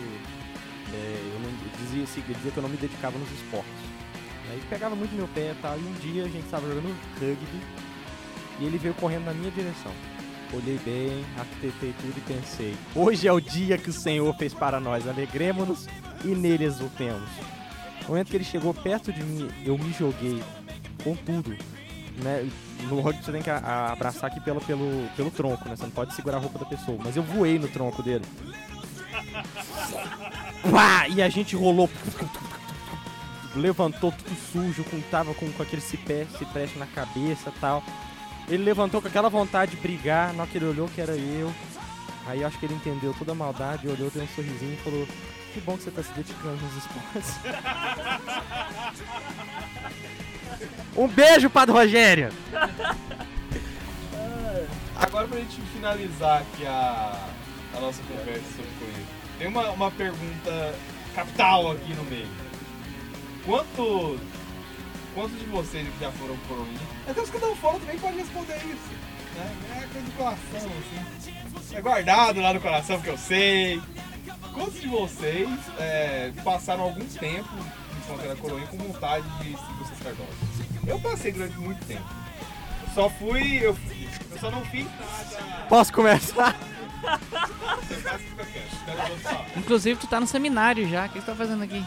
É, 0.93 1.19
eu 1.33 1.39
não 1.41 1.49
eu 1.49 1.69
dizia, 1.85 2.03
assim, 2.03 2.23
eu 2.27 2.35
dizia 2.35 2.51
que 2.51 2.57
eu 2.57 2.63
não 2.63 2.69
me 2.69 2.77
dedicava 2.77 3.17
nos 3.17 3.31
esportes. 3.31 3.71
Aí 4.51 4.61
pegava 4.69 4.95
muito 4.95 5.13
meu 5.13 5.27
pé 5.27 5.51
e 5.51 5.55
tal, 5.61 5.77
e 5.77 5.81
um 5.83 5.93
dia 6.01 6.23
a 6.23 6.27
gente 6.27 6.45
estava 6.45 6.67
jogando 6.67 6.87
rugby 7.19 7.61
e 8.59 8.65
ele 8.65 8.77
veio 8.77 8.93
correndo 8.95 9.25
na 9.25 9.33
minha 9.33 9.51
direção. 9.51 9.91
Olhei 10.51 10.79
bem, 10.83 11.23
arquitetei 11.37 11.93
tudo 12.01 12.17
e 12.17 12.21
pensei: 12.21 12.75
hoje 12.95 13.27
é 13.27 13.31
o 13.31 13.39
dia 13.39 13.77
que 13.77 13.89
o 13.89 13.93
Senhor 13.93 14.35
fez 14.35 14.53
para 14.53 14.79
nós, 14.79 15.07
alegremos-nos 15.07 15.87
e 16.23 16.29
nele 16.29 16.65
exultemos. 16.65 17.29
No 18.01 18.09
momento 18.09 18.29
que 18.29 18.37
ele 18.37 18.43
chegou 18.43 18.73
perto 18.73 19.13
de 19.13 19.23
mim, 19.23 19.47
eu 19.63 19.77
me 19.77 19.93
joguei 19.93 20.41
com 21.03 21.15
tudo. 21.15 21.55
Né? 22.23 22.49
No 22.83 22.99
rugby 23.01 23.23
você 23.23 23.31
tem 23.31 23.41
que 23.41 23.49
abraçar 23.49 24.29
aqui 24.29 24.39
pelo, 24.39 24.59
pelo, 24.61 25.07
pelo 25.15 25.31
tronco, 25.31 25.67
né? 25.67 25.75
Você 25.75 25.83
não 25.83 25.91
pode 25.91 26.13
segurar 26.13 26.37
a 26.37 26.39
roupa 26.39 26.59
da 26.59 26.65
pessoa. 26.65 26.97
Mas 27.03 27.15
eu 27.15 27.23
voei 27.23 27.59
no 27.59 27.67
tronco 27.67 28.01
dele. 28.01 28.25
Uá! 30.71 31.07
E 31.07 31.21
a 31.21 31.29
gente 31.29 31.55
rolou. 31.55 31.89
Levantou 33.55 34.11
tudo 34.11 34.35
sujo, 34.51 34.83
com, 34.85 34.99
tava 35.09 35.33
com, 35.33 35.51
com 35.51 35.63
aquele 35.63 35.81
cipé, 35.81 36.25
cipreste 36.37 36.77
na 36.77 36.85
cabeça 36.87 37.51
tal. 37.59 37.83
Ele 38.49 38.63
levantou 38.63 39.01
com 39.01 39.07
aquela 39.07 39.29
vontade 39.29 39.71
de 39.71 39.77
brigar, 39.77 40.33
na 40.33 40.41
hora 40.43 40.51
que 40.51 40.57
ele 40.57 40.65
olhou 40.65 40.87
que 40.87 40.99
era 40.99 41.15
eu. 41.15 41.53
Aí 42.25 42.41
eu 42.41 42.47
acho 42.47 42.57
que 42.59 42.65
ele 42.65 42.73
entendeu 42.73 43.13
toda 43.17 43.31
a 43.31 43.35
maldade, 43.35 43.87
olhou, 43.87 44.09
deu 44.09 44.23
um 44.23 44.27
sorrisinho 44.29 44.73
e 44.73 44.77
falou: 44.77 45.07
Que 45.53 45.61
bom 45.61 45.77
que 45.77 45.83
você 45.83 45.91
tá 45.91 46.03
se 46.03 46.11
dedicando 46.13 46.57
nos 46.57 46.75
esportes. 46.77 47.35
um 50.97 51.07
beijo, 51.07 51.49
Padre 51.49 51.73
Rogério! 51.73 52.29
Agora 54.95 55.27
pra 55.27 55.39
gente 55.39 55.61
finalizar 55.73 56.41
aqui 56.41 56.65
a, 56.65 57.29
a 57.73 57.79
nossa 57.79 58.01
conversa 58.03 58.43
sobre 58.55 58.69
Coelho, 58.79 59.07
tem 59.37 59.47
uma, 59.47 59.71
uma 59.71 59.89
pergunta 59.91 60.75
capital 61.15 61.71
aqui 61.71 61.93
no 61.93 62.03
meio. 62.03 62.27
Quanto, 63.45 64.19
quantos 65.15 65.39
de 65.39 65.45
vocês 65.45 65.87
que 65.87 65.99
já 65.99 66.11
foram 66.11 66.35
coroinha? 66.47 66.98
Até 67.09 67.21
os 67.21 67.29
que 67.29 67.37
não 67.39 67.55
foram 67.55 67.79
também 67.79 67.97
podem 67.97 68.19
responder 68.19 68.57
isso. 68.57 68.89
Né? 69.35 69.81
É 69.81 69.87
coisa 69.93 70.07
do 70.07 70.11
coração, 70.17 70.71
assim. 70.79 71.75
É 71.75 71.81
guardado 71.81 72.41
lá 72.41 72.53
no 72.53 72.61
coração, 72.61 72.97
porque 72.97 73.09
eu 73.09 73.17
sei. 73.17 73.81
Quantos 74.53 74.81
de 74.81 74.87
vocês 74.87 75.49
é, 75.79 76.31
passaram 76.43 76.83
algum 76.83 77.05
tempo 77.05 77.49
enquanto 78.03 78.23
era 78.25 78.35
coroinha 78.35 78.67
com 78.67 78.77
vontade 78.77 79.25
de 79.37 79.45
seguir 79.45 79.81
o 79.81 79.85
sacerdócio? 79.85 80.49
Eu 80.85 80.99
passei 80.99 81.31
durante 81.31 81.57
muito 81.57 81.83
tempo. 81.85 82.05
Só 82.93 83.09
fui. 83.09 83.57
Eu, 83.57 83.77
eu 84.31 84.39
só 84.39 84.51
não 84.51 84.63
fiz 84.65 84.85
nada. 84.85 85.65
Posso 85.67 85.93
começar? 85.93 86.55
Você 87.87 87.95
que. 89.53 89.59
Inclusive, 89.59 89.99
tu 89.99 90.07
tá 90.07 90.19
no 90.19 90.27
seminário 90.27 90.87
já. 90.89 91.05
O 91.05 91.09
que 91.09 91.19
tu 91.19 91.25
tá 91.25 91.35
fazendo 91.35 91.63
aqui? 91.63 91.83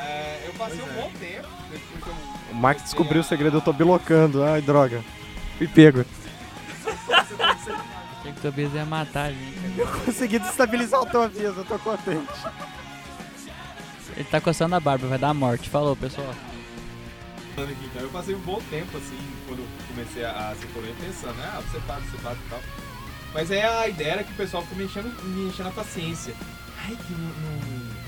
É, 0.00 0.44
eu 0.46 0.52
passei 0.54 0.82
um 0.82 0.94
bom 0.94 1.10
tempo. 1.18 1.48
Depois 1.70 2.04
que 2.04 2.08
eu 2.08 2.52
O 2.52 2.54
Max 2.54 2.82
descobriu 2.82 3.20
o 3.20 3.24
segredo, 3.24 3.58
eu 3.58 3.60
tô 3.60 3.72
bilocando. 3.72 4.42
Ai, 4.42 4.60
droga. 4.60 5.02
Fui 5.58 5.68
pego. 5.68 6.04
Achei 8.20 8.32
que 8.32 8.38
o 8.38 8.42
Tobias 8.42 8.74
ia 8.74 8.84
matar 8.84 9.26
a 9.26 9.32
gente. 9.32 9.60
Consegui 10.04 10.38
destabilizar 10.38 11.00
o 11.00 11.06
Tobias, 11.06 11.56
eu 11.56 11.64
tô 11.64 11.78
contente. 11.78 12.28
Ele 14.16 14.24
tá 14.24 14.40
coçando 14.40 14.74
a 14.74 14.80
barba, 14.80 15.06
vai 15.06 15.18
dar 15.18 15.32
morte. 15.32 15.68
Falou, 15.68 15.94
pessoal. 15.96 16.34
então, 17.56 18.02
eu 18.02 18.10
passei 18.10 18.34
um 18.34 18.40
bom 18.40 18.60
tempo 18.70 18.96
assim, 18.96 19.18
quando 19.46 19.60
eu 19.60 19.66
comecei 19.88 20.24
a, 20.24 20.50
a 20.50 20.54
ser 20.56 20.66
coroinha, 20.68 20.94
pensando, 21.00 21.36
né? 21.36 21.50
Ah, 21.52 21.60
você 21.60 21.78
paga, 21.86 22.00
você 22.02 22.16
paga 22.18 22.38
e 22.46 22.50
tal. 22.50 22.60
Mas 23.32 23.50
aí 23.50 23.62
a 23.62 23.88
ideia 23.88 24.12
era 24.12 24.24
que 24.24 24.32
o 24.32 24.36
pessoal 24.36 24.62
ficou 24.62 24.78
me 24.78 24.84
enchendo, 24.84 25.08
me 25.22 25.48
enchendo 25.48 25.68
a 25.68 25.72
paciência. 25.72 26.34
Ai, 26.84 26.96
que 27.06 27.12
não. 27.12 27.28
não 27.28 27.99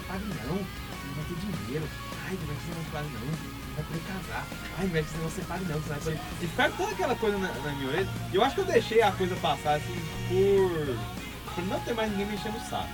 ser 0.00 0.06
padre 0.06 0.24
não, 0.46 0.54
não 0.56 1.14
vai 1.14 1.24
ter 1.24 1.34
dinheiro. 1.34 1.88
Ai, 2.26 2.38
não 2.40 2.46
vai 2.46 2.56
ser 2.56 2.74
não 2.74 2.84
padre 2.90 3.10
não, 3.12 3.20
não 3.20 3.74
vai 3.76 3.84
poder 3.84 4.02
casar. 4.06 4.46
Ai, 4.78 4.84
não 4.84 4.92
vai 4.92 5.04
ser 5.04 5.18
não 5.18 5.30
ser 5.30 5.44
padre 5.44 5.64
não, 5.66 5.80
você 5.80 5.88
vai 5.88 5.98
poder. 6.00 6.20
E 6.40 6.46
ficar 6.46 6.70
toda 6.72 6.92
aquela 6.92 7.16
coisa 7.16 7.38
na, 7.38 7.48
na 7.52 7.72
minha 7.72 7.88
orelha. 7.88 8.08
E 8.32 8.36
eu 8.36 8.44
acho 8.44 8.54
que 8.54 8.60
eu 8.60 8.64
deixei 8.64 9.02
a 9.02 9.12
coisa 9.12 9.36
passar 9.36 9.74
assim 9.74 10.00
por. 10.28 11.54
por 11.54 11.64
não 11.64 11.80
ter 11.80 11.94
mais 11.94 12.10
ninguém 12.10 12.26
me 12.26 12.34
enchendo 12.34 12.56
o 12.56 12.60
saco. 12.60 12.88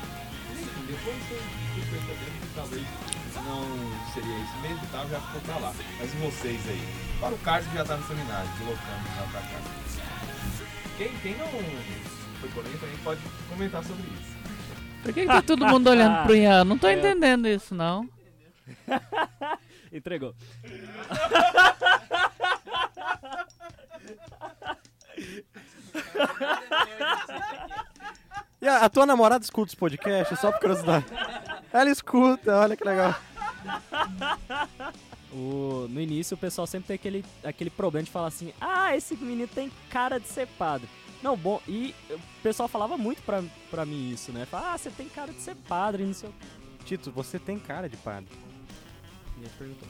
Enfim, 0.52 0.86
depois 0.86 1.16
que 1.28 2.54
talvez 2.54 2.86
não 3.34 4.12
seria 4.12 4.38
isso 4.38 4.56
mesmo 4.62 4.82
e 4.82 4.86
tal, 4.88 5.08
já 5.08 5.20
ficou 5.20 5.40
pra 5.42 5.58
lá. 5.58 5.74
Mas 5.98 6.12
vocês 6.14 6.60
aí? 6.68 6.88
Para 7.20 7.34
o 7.34 7.38
Carlos 7.38 7.68
que 7.68 7.76
já 7.76 7.84
tá 7.84 7.96
no 7.96 8.06
seminário, 8.06 8.48
deslocando 8.58 9.08
lá 9.16 9.28
pra 9.30 9.40
cá. 9.40 9.60
Quem, 10.96 11.14
quem 11.18 11.36
não 11.36 11.46
foi 12.40 12.50
coroinha 12.50 12.78
também 12.78 12.96
pode 13.04 13.20
comentar 13.48 13.84
sobre 13.84 14.02
isso. 14.02 14.35
Por 15.06 15.14
que, 15.14 15.20
que 15.22 15.26
tá 15.26 15.42
todo 15.42 15.64
mundo 15.66 15.88
olhando 15.88 16.24
pro 16.24 16.34
Ian? 16.34 16.64
Não 16.64 16.76
tô 16.76 16.88
É. 16.88 16.94
entendendo 16.94 17.46
isso, 17.48 17.74
não. 17.74 18.08
Entregou. 19.92 20.34
E 28.60 28.66
a, 28.68 28.84
a 28.84 28.88
tua 28.88 29.06
namorada 29.06 29.44
escuta 29.44 29.68
os 29.70 29.74
podcasts, 29.74 30.38
só 30.38 30.50
por 30.50 30.60
curiosidade. 30.60 31.04
Ela 31.72 31.90
escuta, 31.90 32.56
olha 32.56 32.76
que 32.76 32.84
legal. 32.84 33.14
O- 35.32 35.86
no 35.90 36.00
início 36.00 36.34
o 36.34 36.38
pessoal 36.38 36.66
sempre 36.66 36.86
tem 36.88 36.94
aquele, 36.94 37.24
aquele 37.44 37.70
problema 37.70 38.04
de 38.04 38.10
falar 38.10 38.28
assim, 38.28 38.52
ah, 38.60 38.96
esse 38.96 39.14
menino 39.16 39.46
tem 39.48 39.70
cara 39.90 40.18
de 40.18 40.26
ser 40.26 40.46
padre. 40.58 40.88
Não, 41.22 41.36
bom, 41.36 41.60
e 41.66 41.94
o 42.10 42.20
pessoal 42.42 42.68
falava 42.68 42.96
muito 42.96 43.22
pra, 43.22 43.42
pra 43.70 43.86
mim 43.86 44.10
isso, 44.10 44.32
né? 44.32 44.46
Fala, 44.46 44.74
ah, 44.74 44.78
você 44.78 44.90
tem 44.90 45.08
cara 45.08 45.32
de 45.32 45.40
ser 45.40 45.54
padre, 45.54 46.04
não 46.04 46.14
sei 46.14 46.28
o. 46.28 46.34
Tito, 46.84 47.10
você 47.10 47.38
tem 47.38 47.58
cara 47.58 47.88
de 47.88 47.96
padre. 47.96 48.28
E 49.36 49.40
ele 49.40 49.50
perguntou. 49.58 49.88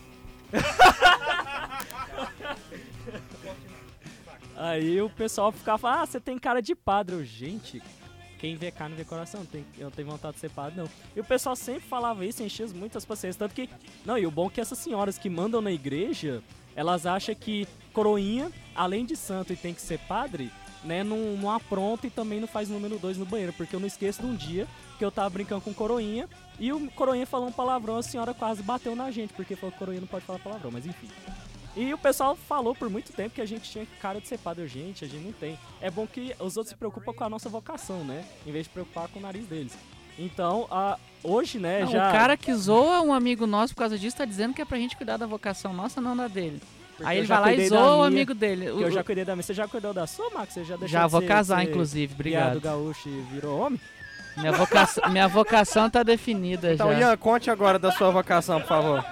Aí 4.57 5.03
o 5.03 5.11
pessoal 5.11 5.53
ficava 5.53 5.91
ah, 5.91 6.07
você 6.07 6.19
tem 6.19 6.39
cara 6.39 6.63
de 6.63 6.75
padre. 6.75 7.17
Eu, 7.17 7.25
gente, 7.25 7.83
quem 8.39 8.57
vê 8.57 8.71
carne 8.71 8.95
vê 8.95 9.05
coração, 9.05 9.45
tem, 9.45 9.65
eu 9.79 9.85
não 9.85 9.91
tenho 9.91 10.09
vontade 10.09 10.35
de 10.35 10.41
ser 10.41 10.51
padre, 10.51 10.79
não. 10.79 10.89
E 11.15 11.21
o 11.21 11.25
pessoal 11.25 11.57
sempre 11.57 11.83
falava 11.83 12.25
isso, 12.25 12.43
enchia 12.43 12.67
muitas 12.69 13.05
paciências. 13.05 13.37
Tanto 13.37 13.55
que, 13.55 13.69
não, 14.05 14.17
e 14.17 14.27
o 14.27 14.31
bom 14.31 14.47
é 14.47 14.51
que 14.51 14.61
essas 14.61 14.79
senhoras 14.79 15.19
que 15.19 15.29
mandam 15.29 15.61
na 15.61 15.73
igreja, 15.73 16.43
elas 16.75 17.07
acham 17.07 17.35
que 17.35 17.67
coroinha, 17.93 18.51
além 18.75 19.05
de 19.05 19.17
santo 19.17 19.53
e 19.53 19.57
tem 19.57 19.75
que 19.75 19.81
ser 19.81 19.99
padre, 20.01 20.51
né, 20.85 21.03
não, 21.03 21.37
não 21.37 21.51
apronta 21.51 22.07
e 22.07 22.11
também 22.11 22.41
não 22.41 22.49
faz 22.49 22.69
número 22.69 22.99
dois 22.99 23.17
no 23.17 23.25
banheiro. 23.25 23.53
Porque 23.53 23.75
eu 23.75 23.81
não 23.81 23.87
esqueço 23.87 24.23
de 24.23 24.27
um 24.27 24.35
dia 24.35 24.67
que 24.99 25.05
eu 25.05 25.11
tava 25.11 25.31
brincando 25.31 25.61
com 25.61 25.75
coroinha 25.75 26.29
e 26.59 26.73
o 26.73 26.91
coroinha 26.93 27.27
falou 27.27 27.49
um 27.49 27.53
palavrão, 27.53 27.97
a 27.97 28.03
senhora 28.03 28.33
quase 28.33 28.63
bateu 28.63 28.97
na 28.97 29.11
gente, 29.11 29.33
porque 29.35 29.57
falou 29.57 29.73
que 29.73 29.79
coroinha 29.79 30.01
não 30.01 30.09
pode 30.09 30.25
falar 30.25 30.39
palavrão, 30.39 30.71
mas 30.71 30.87
enfim. 30.87 31.09
E 31.77 31.93
o 31.93 31.99
pessoal 31.99 32.35
falou 32.35 32.75
por 32.75 32.89
muito 32.89 33.13
tempo 33.13 33.35
que 33.35 33.41
a 33.43 33.47
gente 33.47 33.71
tinha 33.71 33.87
cara 34.01 34.19
de 34.19 34.27
ser 34.27 34.39
padre. 34.39 34.67
Gente, 34.67 35.05
a 35.05 35.09
gente 35.09 35.23
não 35.23 35.33
tem. 35.33 35.59
É 35.79 35.91
bom 35.91 36.07
que 36.07 36.35
os 36.41 36.57
outros 36.57 36.71
se 36.71 36.77
preocupam 36.77 37.13
com 37.13 37.25
a 37.25 37.29
nossa 37.29 37.51
vocação, 37.51 38.03
né? 38.03 38.25
Em 38.47 38.51
vez 38.51 38.65
de 38.65 38.71
preocupar 38.71 39.09
com 39.09 39.19
o 39.19 39.23
nariz 39.23 39.47
deles. 39.47 39.77
Então, 40.19 40.67
a, 40.71 40.99
hoje, 41.23 41.59
né, 41.59 41.81
Não, 41.81 41.93
já... 41.93 42.09
O 42.09 42.13
cara 42.13 42.35
que 42.35 42.55
zoa 42.55 43.03
um 43.03 43.13
amigo 43.13 43.47
nosso 43.47 43.75
por 43.75 43.81
causa 43.81 43.99
disso 43.99 44.17
tá 44.17 44.25
dizendo 44.25 44.55
que 44.55 44.63
é 44.63 44.65
pra 44.65 44.79
gente 44.79 44.97
cuidar 44.97 45.19
da 45.19 45.27
vocação 45.27 45.75
nossa, 45.75 46.01
não 46.01 46.17
da 46.17 46.29
dele. 46.29 46.63
Porque 46.97 47.05
Aí 47.11 47.19
ele 47.19 47.27
vai 47.27 47.41
lá 47.41 47.53
e 47.53 47.69
zoa 47.69 47.97
o 47.97 48.03
amigo 48.03 48.33
dele. 48.35 48.71
O- 48.71 48.81
eu 48.81 48.91
já 48.91 49.05
cuidei 49.05 49.25
da 49.25 49.35
minha. 49.37 49.43
Você 49.43 49.53
já 49.53 49.69
cuidou 49.69 49.93
da 49.93 50.07
sua, 50.07 50.31
Max? 50.31 50.55
Você 50.55 50.65
já 50.65 50.77
deixou 50.77 50.89
Já 50.89 51.05
de 51.05 51.11
vou 51.13 51.21
ser- 51.21 51.27
casar, 51.27 51.63
ser 51.63 51.71
inclusive, 51.71 52.15
obrigado. 52.15 52.61
gaúcho 52.61 53.09
e 53.09 53.21
virou 53.33 53.59
homem? 53.61 53.79
Minha 54.39 54.53
vocação, 54.53 55.09
minha 55.11 55.29
vocação 55.29 55.89
tá 55.91 56.03
definida 56.03 56.73
Então, 56.75 56.93
já. 56.93 56.99
Ian, 57.01 57.17
conte 57.17 57.51
agora 57.51 57.79
da 57.79 57.91
sua 57.93 58.11
vocação, 58.11 58.61
por 58.61 58.69
favor. 58.69 59.05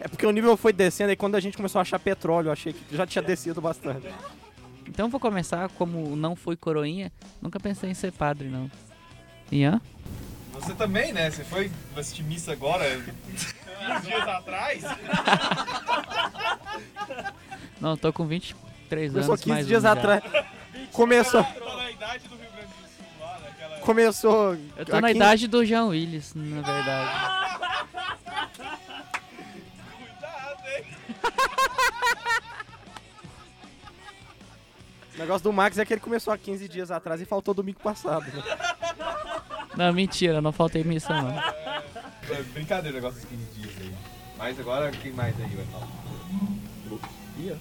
É 0.00 0.08
porque 0.08 0.26
o 0.26 0.30
nível 0.30 0.56
foi 0.56 0.72
descendo 0.72 1.12
e 1.12 1.16
quando 1.16 1.36
a 1.36 1.40
gente 1.40 1.56
começou 1.56 1.78
a 1.78 1.82
achar 1.82 1.98
petróleo, 1.98 2.48
eu 2.48 2.52
achei 2.52 2.72
que 2.72 2.96
já 2.96 3.06
tinha 3.06 3.22
descido 3.22 3.60
bastante. 3.60 4.06
Então 4.88 5.08
vou 5.08 5.20
começar, 5.20 5.68
como 5.70 6.16
não 6.16 6.34
fui 6.34 6.56
coroinha, 6.56 7.12
nunca 7.40 7.60
pensei 7.60 7.90
em 7.90 7.94
ser 7.94 8.10
padre, 8.12 8.48
não. 8.48 8.70
Ian? 9.50 9.80
Você 10.54 10.74
também, 10.74 11.12
né? 11.12 11.30
Você 11.30 11.44
foi 11.44 11.70
assistir 11.96 12.24
missa 12.24 12.52
agora, 12.52 12.84
15 13.86 14.06
dias 14.06 14.28
atrás? 14.28 14.82
Não, 17.80 17.96
tô 17.96 18.12
com 18.12 18.26
23 18.26 19.10
Começou 19.12 19.32
anos 19.32 19.40
15 19.40 19.48
mais 19.54 19.66
dias 19.66 19.84
um 19.84 19.88
atrás. 19.88 20.22
Começou. 20.92 21.42
Na 21.42 21.90
idade 21.90 22.28
do 22.28 22.36
Rio 22.36 22.50
Grande 22.52 22.66
do 22.68 22.88
Sul 22.88 23.04
lá, 23.20 23.38
naquela... 23.40 23.78
Começou. 23.80 24.56
Eu 24.76 24.86
tô 24.86 25.00
na 25.00 25.08
aqui- 25.08 25.16
idade 25.16 25.48
do 25.48 25.64
Jean 25.64 25.86
Willis, 25.86 26.32
na 26.34 26.60
verdade. 26.62 27.10
Cuidado, 29.98 30.68
hein? 30.68 30.84
O 35.14 35.18
negócio 35.18 35.42
do 35.44 35.52
Max 35.52 35.78
é 35.78 35.84
que 35.84 35.92
ele 35.94 36.00
começou 36.00 36.32
há 36.32 36.38
15 36.38 36.68
dias 36.68 36.90
atrás 36.90 37.20
e 37.20 37.24
faltou 37.24 37.52
domingo 37.54 37.80
passado. 37.80 38.24
né? 38.32 38.42
Não, 39.76 39.92
mentira, 39.92 40.40
não 40.40 40.52
faltei 40.52 40.82
missa 40.84 41.12
não. 41.20 41.30
É 41.38 42.42
brincadeira 42.54 42.96
o 42.96 43.00
negócio 43.00 43.20
dos 43.20 43.28
15 43.28 43.44
dias. 43.60 43.61
Mas 44.42 44.58
agora, 44.58 44.90
quem 44.90 45.12
mais 45.12 45.40
aí 45.40 45.54
vai 45.54 45.64
falar? 45.66 45.88
Ih, 47.38 47.56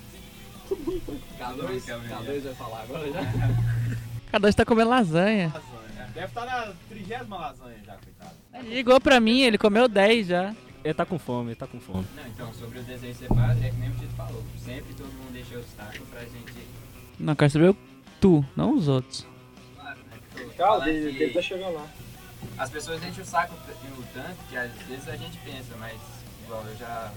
K2, 1.38 1.84
K2 1.86 2.42
vai 2.42 2.54
falar 2.56 2.82
agora 2.82 3.12
já. 3.12 3.20
Cada 4.32 4.42
dois 4.42 4.56
tá 4.56 4.66
comendo 4.66 4.90
lasanha. 4.90 5.54
Deve 6.16 6.26
estar 6.26 6.44
na 6.44 6.74
trigésima 6.90 7.38
lasanha 7.38 7.78
já, 7.86 7.94
coitado. 7.98 8.36
Ele 8.56 8.74
ligou 8.74 9.00
pra 9.00 9.20
mim, 9.20 9.42
ele 9.42 9.60
comeu 9.60 9.88
10 9.88 10.26
já. 10.26 10.56
Ele 10.84 10.94
tá 10.96 11.06
com 11.06 11.20
fome, 11.20 11.50
ele 11.50 11.56
tá 11.56 11.68
com 11.68 11.80
fome. 11.80 12.04
Não, 12.16 12.28
então, 12.28 12.52
sobre 12.56 12.80
o 12.80 12.84
desenho 12.84 13.14
ser 13.14 13.28
padre, 13.28 13.68
é 13.68 13.70
que 13.70 13.78
nem 13.78 13.90
o 13.92 13.94
Tito 13.94 14.16
falou. 14.16 14.44
Sempre 14.58 14.96
todo 14.96 15.06
mundo 15.06 15.34
deixa 15.34 15.60
obstáculo 15.60 16.08
pra 16.08 16.22
gente. 16.22 16.68
Não, 17.20 17.36
quero 17.36 17.52
saber 17.52 17.70
o 17.70 17.78
tu, 18.20 18.44
não 18.56 18.74
os 18.74 18.88
outros. 18.88 19.28
Claro, 19.76 20.00
né? 20.10 20.50
Calma, 20.58 20.90
ele, 20.90 21.30
tá 21.30 21.44
chegando 21.44 21.76
lá. 21.76 21.86
As 22.58 22.72
pessoas 22.72 23.04
enchem 23.04 23.22
o 23.22 23.26
saco 23.28 23.54
o 23.54 24.04
tanto 24.16 24.38
que 24.50 24.58
às 24.58 24.72
vezes 24.88 25.08
a 25.08 25.16
gente 25.16 25.38
pensa, 25.46 25.76
mas 25.80 26.21
igual 26.52 26.66
eu 26.68 26.76
já 26.76 27.12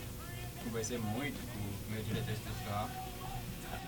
conversei 0.62 0.96
muito 0.98 1.36
com 1.52 1.58
o 1.58 1.92
meu 1.92 2.00
diretor 2.04 2.30
espiritual. 2.32 2.88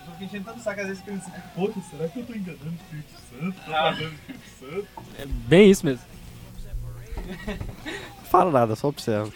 Só 0.05 0.11
que 0.13 0.25
enchendo 0.25 0.45
tanto 0.45 0.61
saco 0.61 0.81
às 0.81 0.87
vezes 0.89 1.03
pensa 1.05 1.31
assim, 1.31 1.41
poxa, 1.55 1.81
será 1.89 2.09
que 2.09 2.19
eu 2.19 2.27
tô 2.27 2.35
enganando 2.35 2.71
o 2.71 2.75
Espírito 2.75 3.13
Santo? 3.31 3.61
Tô 3.65 3.71
pagando 3.71 4.11
o 4.11 4.15
Espírito 4.15 4.49
Santo? 4.59 4.89
É 5.21 5.27
bem 5.27 5.71
isso 5.71 5.87
mesmo. 5.87 6.05
Fala 8.29 8.51
nada, 8.51 8.75
só 8.75 8.89
observa. 8.89 9.33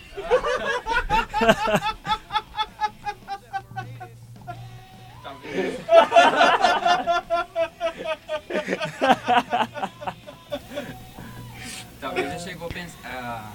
Talvez. 5.23 5.81
talvez 12.01 12.33
já 12.33 12.39
chegou 12.39 12.69
a, 12.69 12.73
pens- 12.73 12.97
a- 13.05 13.09
a 13.09 13.51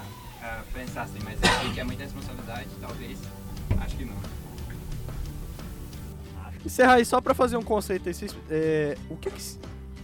pensar 0.76 1.04
assim, 1.04 1.20
mas 1.24 1.40
eu 1.42 1.62
sei 1.62 1.72
que 1.74 1.80
é 1.80 1.84
muita 1.84 2.04
responsabilidade, 2.04 2.68
talvez. 2.82 3.18
Acho 3.80 3.96
que 3.96 4.06
não. 4.06 4.16
Encerrar 6.66 6.94
aí 6.96 7.06
só 7.06 7.22
pra 7.22 7.34
fazer 7.34 7.58
um 7.58 7.64
conceito 7.64 8.08
aí. 8.10 8.14
vocês- 8.14 8.36
é, 8.50 8.98
o 9.10 9.16
que 9.16 9.30
que, 9.30 9.42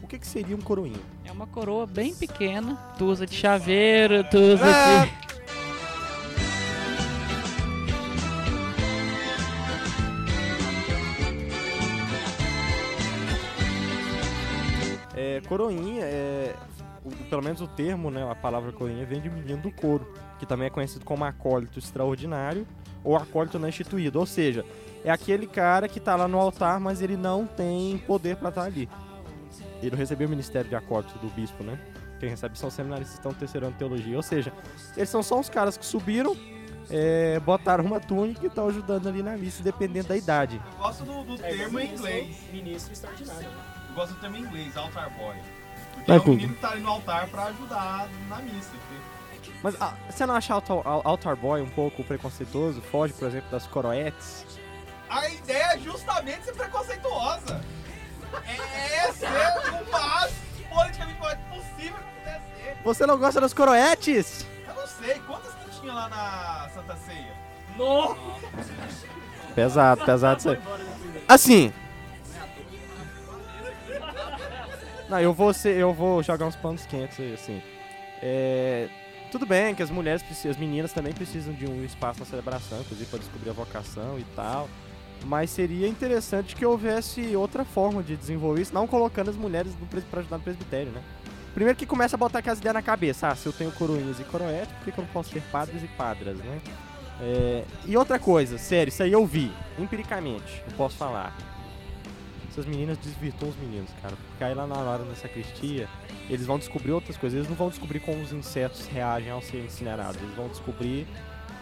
o 0.03 0.07
que 0.07 0.19
que 0.19 0.27
seria 0.27 0.55
um 0.55 0.61
coroinha? 0.61 0.99
É 1.25 1.31
uma 1.31 1.47
coroa 1.47 1.85
bem 1.87 2.13
pequena, 2.13 2.75
tu 2.97 3.05
usa 3.05 3.25
de 3.25 3.35
chaveiro, 3.35 4.23
tu 4.29 4.37
usa 4.37 4.63
Ah! 4.65 5.05
de... 5.05 5.11
É, 15.15 15.41
coroinha 15.47 16.03
é. 16.05 16.55
o- 17.03 17.09
pelo 17.29 17.41
menos 17.41 17.61
o 17.61 17.67
termo, 17.67 18.09
né? 18.09 18.29
A 18.29 18.35
palavra 18.35 18.71
coroinha 18.71 19.05
vem 19.05 19.19
de 19.21 19.29
menino 19.29 19.61
do 19.61 19.71
couro, 19.71 20.07
que 20.41 20.45
também 20.47 20.65
é 20.65 20.69
conhecido 20.71 21.05
como 21.05 21.23
acólito 21.23 21.77
extraordinário 21.77 22.65
ou 23.03 23.15
acólito 23.15 23.59
não 23.59 23.69
instituído. 23.69 24.19
Ou 24.19 24.25
seja, 24.25 24.65
é 25.05 25.11
aquele 25.11 25.45
cara 25.45 25.87
que 25.87 25.99
tá 25.99 26.15
lá 26.15 26.27
no 26.27 26.39
altar, 26.39 26.79
mas 26.79 26.99
ele 26.99 27.15
não 27.15 27.45
tem 27.45 27.99
poder 28.07 28.37
pra 28.37 28.49
estar 28.49 28.63
ali. 28.63 28.89
Ele 29.83 29.91
não 29.91 29.99
recebeu 29.99 30.25
o 30.25 30.29
ministério 30.31 30.67
de 30.67 30.75
acólito 30.75 31.15
do 31.19 31.27
bispo, 31.27 31.63
né? 31.63 31.77
Quem 32.19 32.27
recebe 32.27 32.57
são 32.57 32.69
os 32.69 32.73
seminaristas 32.73 33.11
que 33.13 33.19
estão 33.19 33.33
terceiro 33.33 33.67
ano 33.67 33.73
de 33.73 33.77
teologia. 33.79 34.17
Ou 34.17 34.23
seja, 34.23 34.51
eles 34.97 35.09
são 35.09 35.21
só 35.21 35.39
uns 35.39 35.47
caras 35.47 35.77
que 35.77 35.85
subiram, 35.85 36.35
é, 36.89 37.39
botaram 37.41 37.83
uma 37.85 37.99
túnica 37.99 38.43
e 38.43 38.47
estão 38.47 38.67
ajudando 38.67 39.07
ali 39.09 39.21
na 39.21 39.37
missa, 39.37 39.61
dependendo 39.61 40.07
da 40.07 40.17
idade. 40.17 40.59
Gosto 40.79 41.03
do, 41.03 41.23
do 41.23 41.37
termo 41.37 41.79
em 41.79 41.93
inglês. 41.93 42.35
Ministro 42.51 42.93
extraordinário. 42.93 43.47
Eu 43.89 43.95
gosto 43.95 44.13
do 44.15 44.19
termo 44.19 44.37
em 44.37 44.41
inglês, 44.41 44.75
altar 44.75 45.11
boy. 45.11 45.35
Porque 45.93 46.11
Vai, 46.11 46.17
é 46.17 46.19
o 46.19 46.27
menino 46.29 46.55
que 46.55 46.61
tá 46.61 46.71
ali 46.71 46.81
no 46.81 46.89
altar 46.89 47.27
pra 47.29 47.43
ajudar 47.45 48.09
na 48.27 48.37
missa. 48.37 48.71
entendeu? 48.75 49.11
Mas 49.63 49.75
ah, 49.81 49.93
você 50.09 50.25
não 50.25 50.35
acha 50.35 50.53
altar, 50.53 50.77
al- 50.85 51.01
altar 51.03 51.35
boy 51.35 51.61
um 51.61 51.69
pouco 51.69 52.03
preconceituoso? 52.03 52.81
Foge, 52.81 53.13
por 53.13 53.27
exemplo, 53.27 53.49
das 53.51 53.65
coroetes? 53.67 54.45
A 55.09 55.27
ideia 55.29 55.73
é 55.73 55.77
justamente 55.79 56.45
ser 56.45 56.53
preconceituosa. 56.53 57.61
É 58.45 59.11
ser 59.11 59.27
o 59.27 59.91
mais 59.91 60.33
politicamente 60.69 61.19
correto 61.19 61.41
possível 61.49 61.97
que 61.97 62.19
puder 62.19 62.41
ser. 62.55 62.77
Você 62.83 63.05
não 63.05 63.17
gosta 63.17 63.41
das 63.41 63.53
coroetes? 63.53 64.45
Eu 64.67 64.73
não 64.73 64.87
sei, 64.87 65.19
quantas 65.27 65.53
que 65.53 65.79
tinha 65.81 65.93
lá 65.93 66.07
na 66.09 66.69
Santa 66.73 66.95
Ceia? 66.95 67.33
Pesado, 69.55 70.05
pesado 70.05 70.39
isso 70.39 70.49
aí. 70.49 70.59
Assim. 71.27 71.73
Não, 75.09 75.19
eu 75.19 75.33
vou 75.33 75.53
ser, 75.53 75.75
eu 75.75 75.93
vou 75.93 76.23
jogar 76.23 76.45
uns 76.45 76.55
panos 76.55 76.85
quentes 76.85 77.19
aí, 77.19 77.33
assim. 77.33 77.61
É, 78.23 78.87
tudo 79.31 79.45
bem 79.45 79.73
que 79.73 79.81
as 79.81 79.89
mulheres 79.89 80.21
as 80.45 80.57
meninas 80.57 80.91
também 80.91 81.13
precisam 81.13 81.53
de 81.53 81.65
um 81.65 81.83
espaço 81.85 82.19
na 82.19 82.25
celebração, 82.25 82.81
inclusive 82.81 83.09
para 83.09 83.19
descobrir 83.19 83.49
a 83.49 83.53
vocação 83.53 84.19
e 84.19 84.23
tal. 84.35 84.69
Mas 85.23 85.49
seria 85.49 85.87
interessante 85.87 86.55
que 86.55 86.65
houvesse 86.65 87.35
outra 87.35 87.63
forma 87.63 88.03
de 88.03 88.17
desenvolver 88.17 88.61
isso, 88.61 88.73
não 88.73 88.85
colocando 88.85 89.29
as 89.29 89.37
mulheres 89.37 89.71
para 90.09 90.19
ajudar 90.19 90.37
no 90.37 90.43
presbitério, 90.43 90.91
né? 90.91 91.01
Primeiro 91.53 91.77
que 91.77 91.85
começa 91.85 92.15
a 92.15 92.19
botar 92.19 92.39
aquelas 92.39 92.59
ideias 92.59 92.73
na 92.73 92.81
cabeça. 92.81 93.27
Ah, 93.27 93.35
se 93.35 93.45
eu 93.45 93.53
tenho 93.53 93.71
coroinhas 93.71 94.19
e 94.19 94.23
coroetes, 94.23 94.73
por 94.73 94.85
que, 94.85 94.91
que 94.91 94.99
eu 94.99 95.03
não 95.03 95.11
posso 95.11 95.31
ter 95.31 95.41
padres 95.43 95.83
e 95.83 95.87
padras, 95.87 96.37
né? 96.37 96.61
É, 97.21 97.63
e 97.85 97.95
outra 97.95 98.17
coisa, 98.17 98.57
sério, 98.57 98.89
isso 98.89 99.03
aí 99.03 99.11
eu 99.11 99.25
vi, 99.25 99.51
empiricamente, 99.77 100.63
eu 100.65 100.75
posso 100.75 100.97
falar. 100.97 101.35
Essas 102.51 102.65
meninas 102.65 102.97
desvirtuam 102.97 103.49
os 103.49 103.57
meninos, 103.57 103.89
cara. 104.01 104.13
Porque 104.27 104.43
aí 104.43 104.53
lá 104.53 104.67
na 104.67 104.75
hora 104.75 105.05
na 105.05 105.15
sacristia, 105.15 105.87
eles 106.29 106.45
vão 106.45 106.59
descobrir 106.59 106.91
outras 106.91 107.15
coisas. 107.15 107.37
Eles 107.37 107.49
não 107.49 107.55
vão 107.55 107.69
descobrir 107.69 108.01
como 108.01 108.21
os 108.21 108.33
insetos 108.33 108.85
reagem 108.87 109.31
ao 109.31 109.41
ser 109.41 109.63
incinerados. 109.63 110.21
Eles 110.21 110.35
vão 110.35 110.49
descobrir 110.49 111.07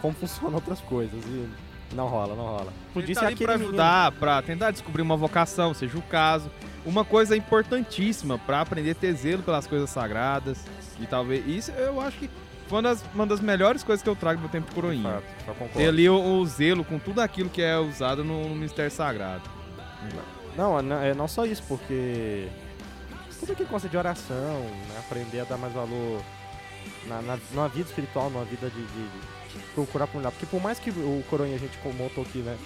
como 0.02 0.12
funcionam 0.18 0.56
outras 0.56 0.80
coisas. 0.80 1.24
E 1.24 1.48
não 1.94 2.08
rola, 2.08 2.34
não 2.34 2.44
rola. 2.44 2.72
Podia 2.92 3.14
tá 3.14 3.20
ser 3.20 3.26
aquele 3.26 3.44
pra 3.44 3.54
menino- 3.54 3.68
ajudar, 3.70 4.12
pra 4.12 4.42
tentar 4.42 4.72
descobrir 4.72 5.02
uma 5.02 5.16
vocação, 5.16 5.72
seja 5.72 5.96
o 5.96 6.02
caso. 6.02 6.50
Uma 6.84 7.04
coisa 7.04 7.36
importantíssima 7.36 8.36
pra 8.38 8.60
aprender 8.62 8.90
a 8.90 8.94
ter 8.94 9.12
zelo 9.14 9.44
pelas 9.44 9.68
coisas 9.68 9.90
sagradas. 9.90 10.64
E 10.98 11.06
talvez. 11.06 11.46
Isso 11.46 11.70
eu 11.72 12.00
acho 12.00 12.18
que 12.18 12.30
foi 12.66 12.78
uma 12.78 12.82
das, 12.82 13.04
uma 13.14 13.26
das 13.26 13.40
melhores 13.40 13.84
coisas 13.84 14.02
que 14.02 14.08
eu 14.08 14.16
trago 14.16 14.38
do 14.38 14.42
meu 14.42 14.50
tempo 14.50 14.68
de 14.68 14.74
coroinha. 14.74 15.22
Ter 15.72 15.86
ali 15.86 16.08
o, 16.08 16.16
o 16.20 16.46
zelo 16.46 16.84
com 16.84 16.98
tudo 16.98 17.20
aquilo 17.20 17.48
que 17.48 17.62
é 17.62 17.78
usado 17.78 18.24
no, 18.24 18.48
no 18.48 18.54
Ministério 18.56 18.90
Sagrado. 18.90 19.42
Não, 20.14 20.39
não, 20.82 21.02
é 21.02 21.14
não 21.14 21.26
só 21.26 21.44
isso, 21.46 21.62
porque 21.66 22.48
tudo 23.38 23.54
que 23.56 23.64
consta 23.64 23.88
de 23.88 23.96
oração, 23.96 24.60
né, 24.88 24.98
aprender 24.98 25.40
a 25.40 25.44
dar 25.44 25.56
mais 25.56 25.72
valor 25.72 26.22
na, 27.06 27.22
na, 27.52 27.68
vida 27.68 27.88
espiritual, 27.88 28.30
numa 28.30 28.44
vida 28.44 28.68
de, 28.68 28.82
de- 28.82 29.58
de 29.58 29.64
procurar 29.74 30.06
por 30.06 30.22
lá. 30.22 30.30
Porque 30.30 30.46
por 30.46 30.60
mais 30.62 30.78
que 30.78 30.90
o 30.90 31.24
coroinha 31.28 31.56
a 31.56 31.58
gente 31.58 31.78
montou 31.96 32.22
aqui, 32.24 32.38
né, 32.38 32.56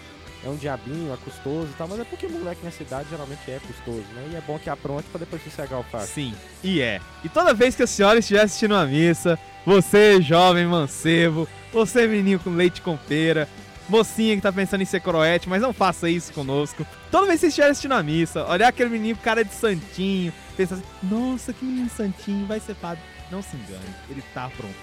é 0.44 0.48
um 0.48 0.56
diabinho, 0.56 1.12
é 1.12 1.16
custoso 1.16 1.68
e 1.70 1.74
tal, 1.78 1.88
mas 1.88 2.00
é 2.00 2.04
porque 2.04 2.26
moleque 2.28 2.62
nessa 2.64 2.82
idade 2.82 3.08
geralmente 3.08 3.40
é 3.50 3.58
custoso, 3.66 4.04
né? 4.14 4.28
E 4.32 4.36
é 4.36 4.40
bom 4.42 4.58
que 4.58 4.68
apronte 4.68 5.08
pra 5.08 5.18
depois 5.18 5.42
sossegar 5.42 5.80
o 5.80 5.82
fato. 5.84 6.06
Sim, 6.06 6.34
e 6.62 6.80
é. 6.82 7.00
E 7.24 7.28
toda 7.30 7.54
vez 7.54 7.74
que 7.74 7.82
a 7.82 7.86
senhora 7.86 8.18
estiver 8.18 8.42
assistindo 8.42 8.72
uma 8.72 8.84
missa, 8.86 9.38
você, 9.64 10.20
jovem 10.20 10.66
mancebo, 10.66 11.48
você, 11.72 12.06
menino 12.06 12.38
com 12.40 12.50
leite 12.50 12.82
com 12.82 12.94
pera, 12.96 13.48
mocinha 13.88 14.34
que 14.36 14.42
tá 14.42 14.52
pensando 14.52 14.82
em 14.82 14.86
ser 14.86 15.00
coroete, 15.00 15.48
mas 15.48 15.62
não 15.62 15.72
faça 15.72 16.08
isso 16.08 16.32
conosco. 16.32 16.86
Toda 17.10 17.26
vez 17.26 17.40
que 17.40 17.46
você 17.46 17.48
estiver 17.48 17.68
assistindo 17.68 17.92
a 17.92 18.02
missa, 18.02 18.46
olhar 18.46 18.68
aquele 18.68 18.90
menino 18.90 19.16
com 19.16 19.22
cara 19.22 19.44
de 19.44 19.52
santinho, 19.52 20.32
pensa 20.56 20.74
assim, 20.74 20.84
nossa, 21.02 21.52
que 21.52 21.64
menino 21.64 21.90
santinho, 21.90 22.46
vai 22.46 22.60
ser 22.60 22.74
padre. 22.74 23.02
Não 23.30 23.42
se 23.42 23.56
engane, 23.56 23.94
ele 24.10 24.22
tá 24.32 24.44
aprontando. 24.46 24.74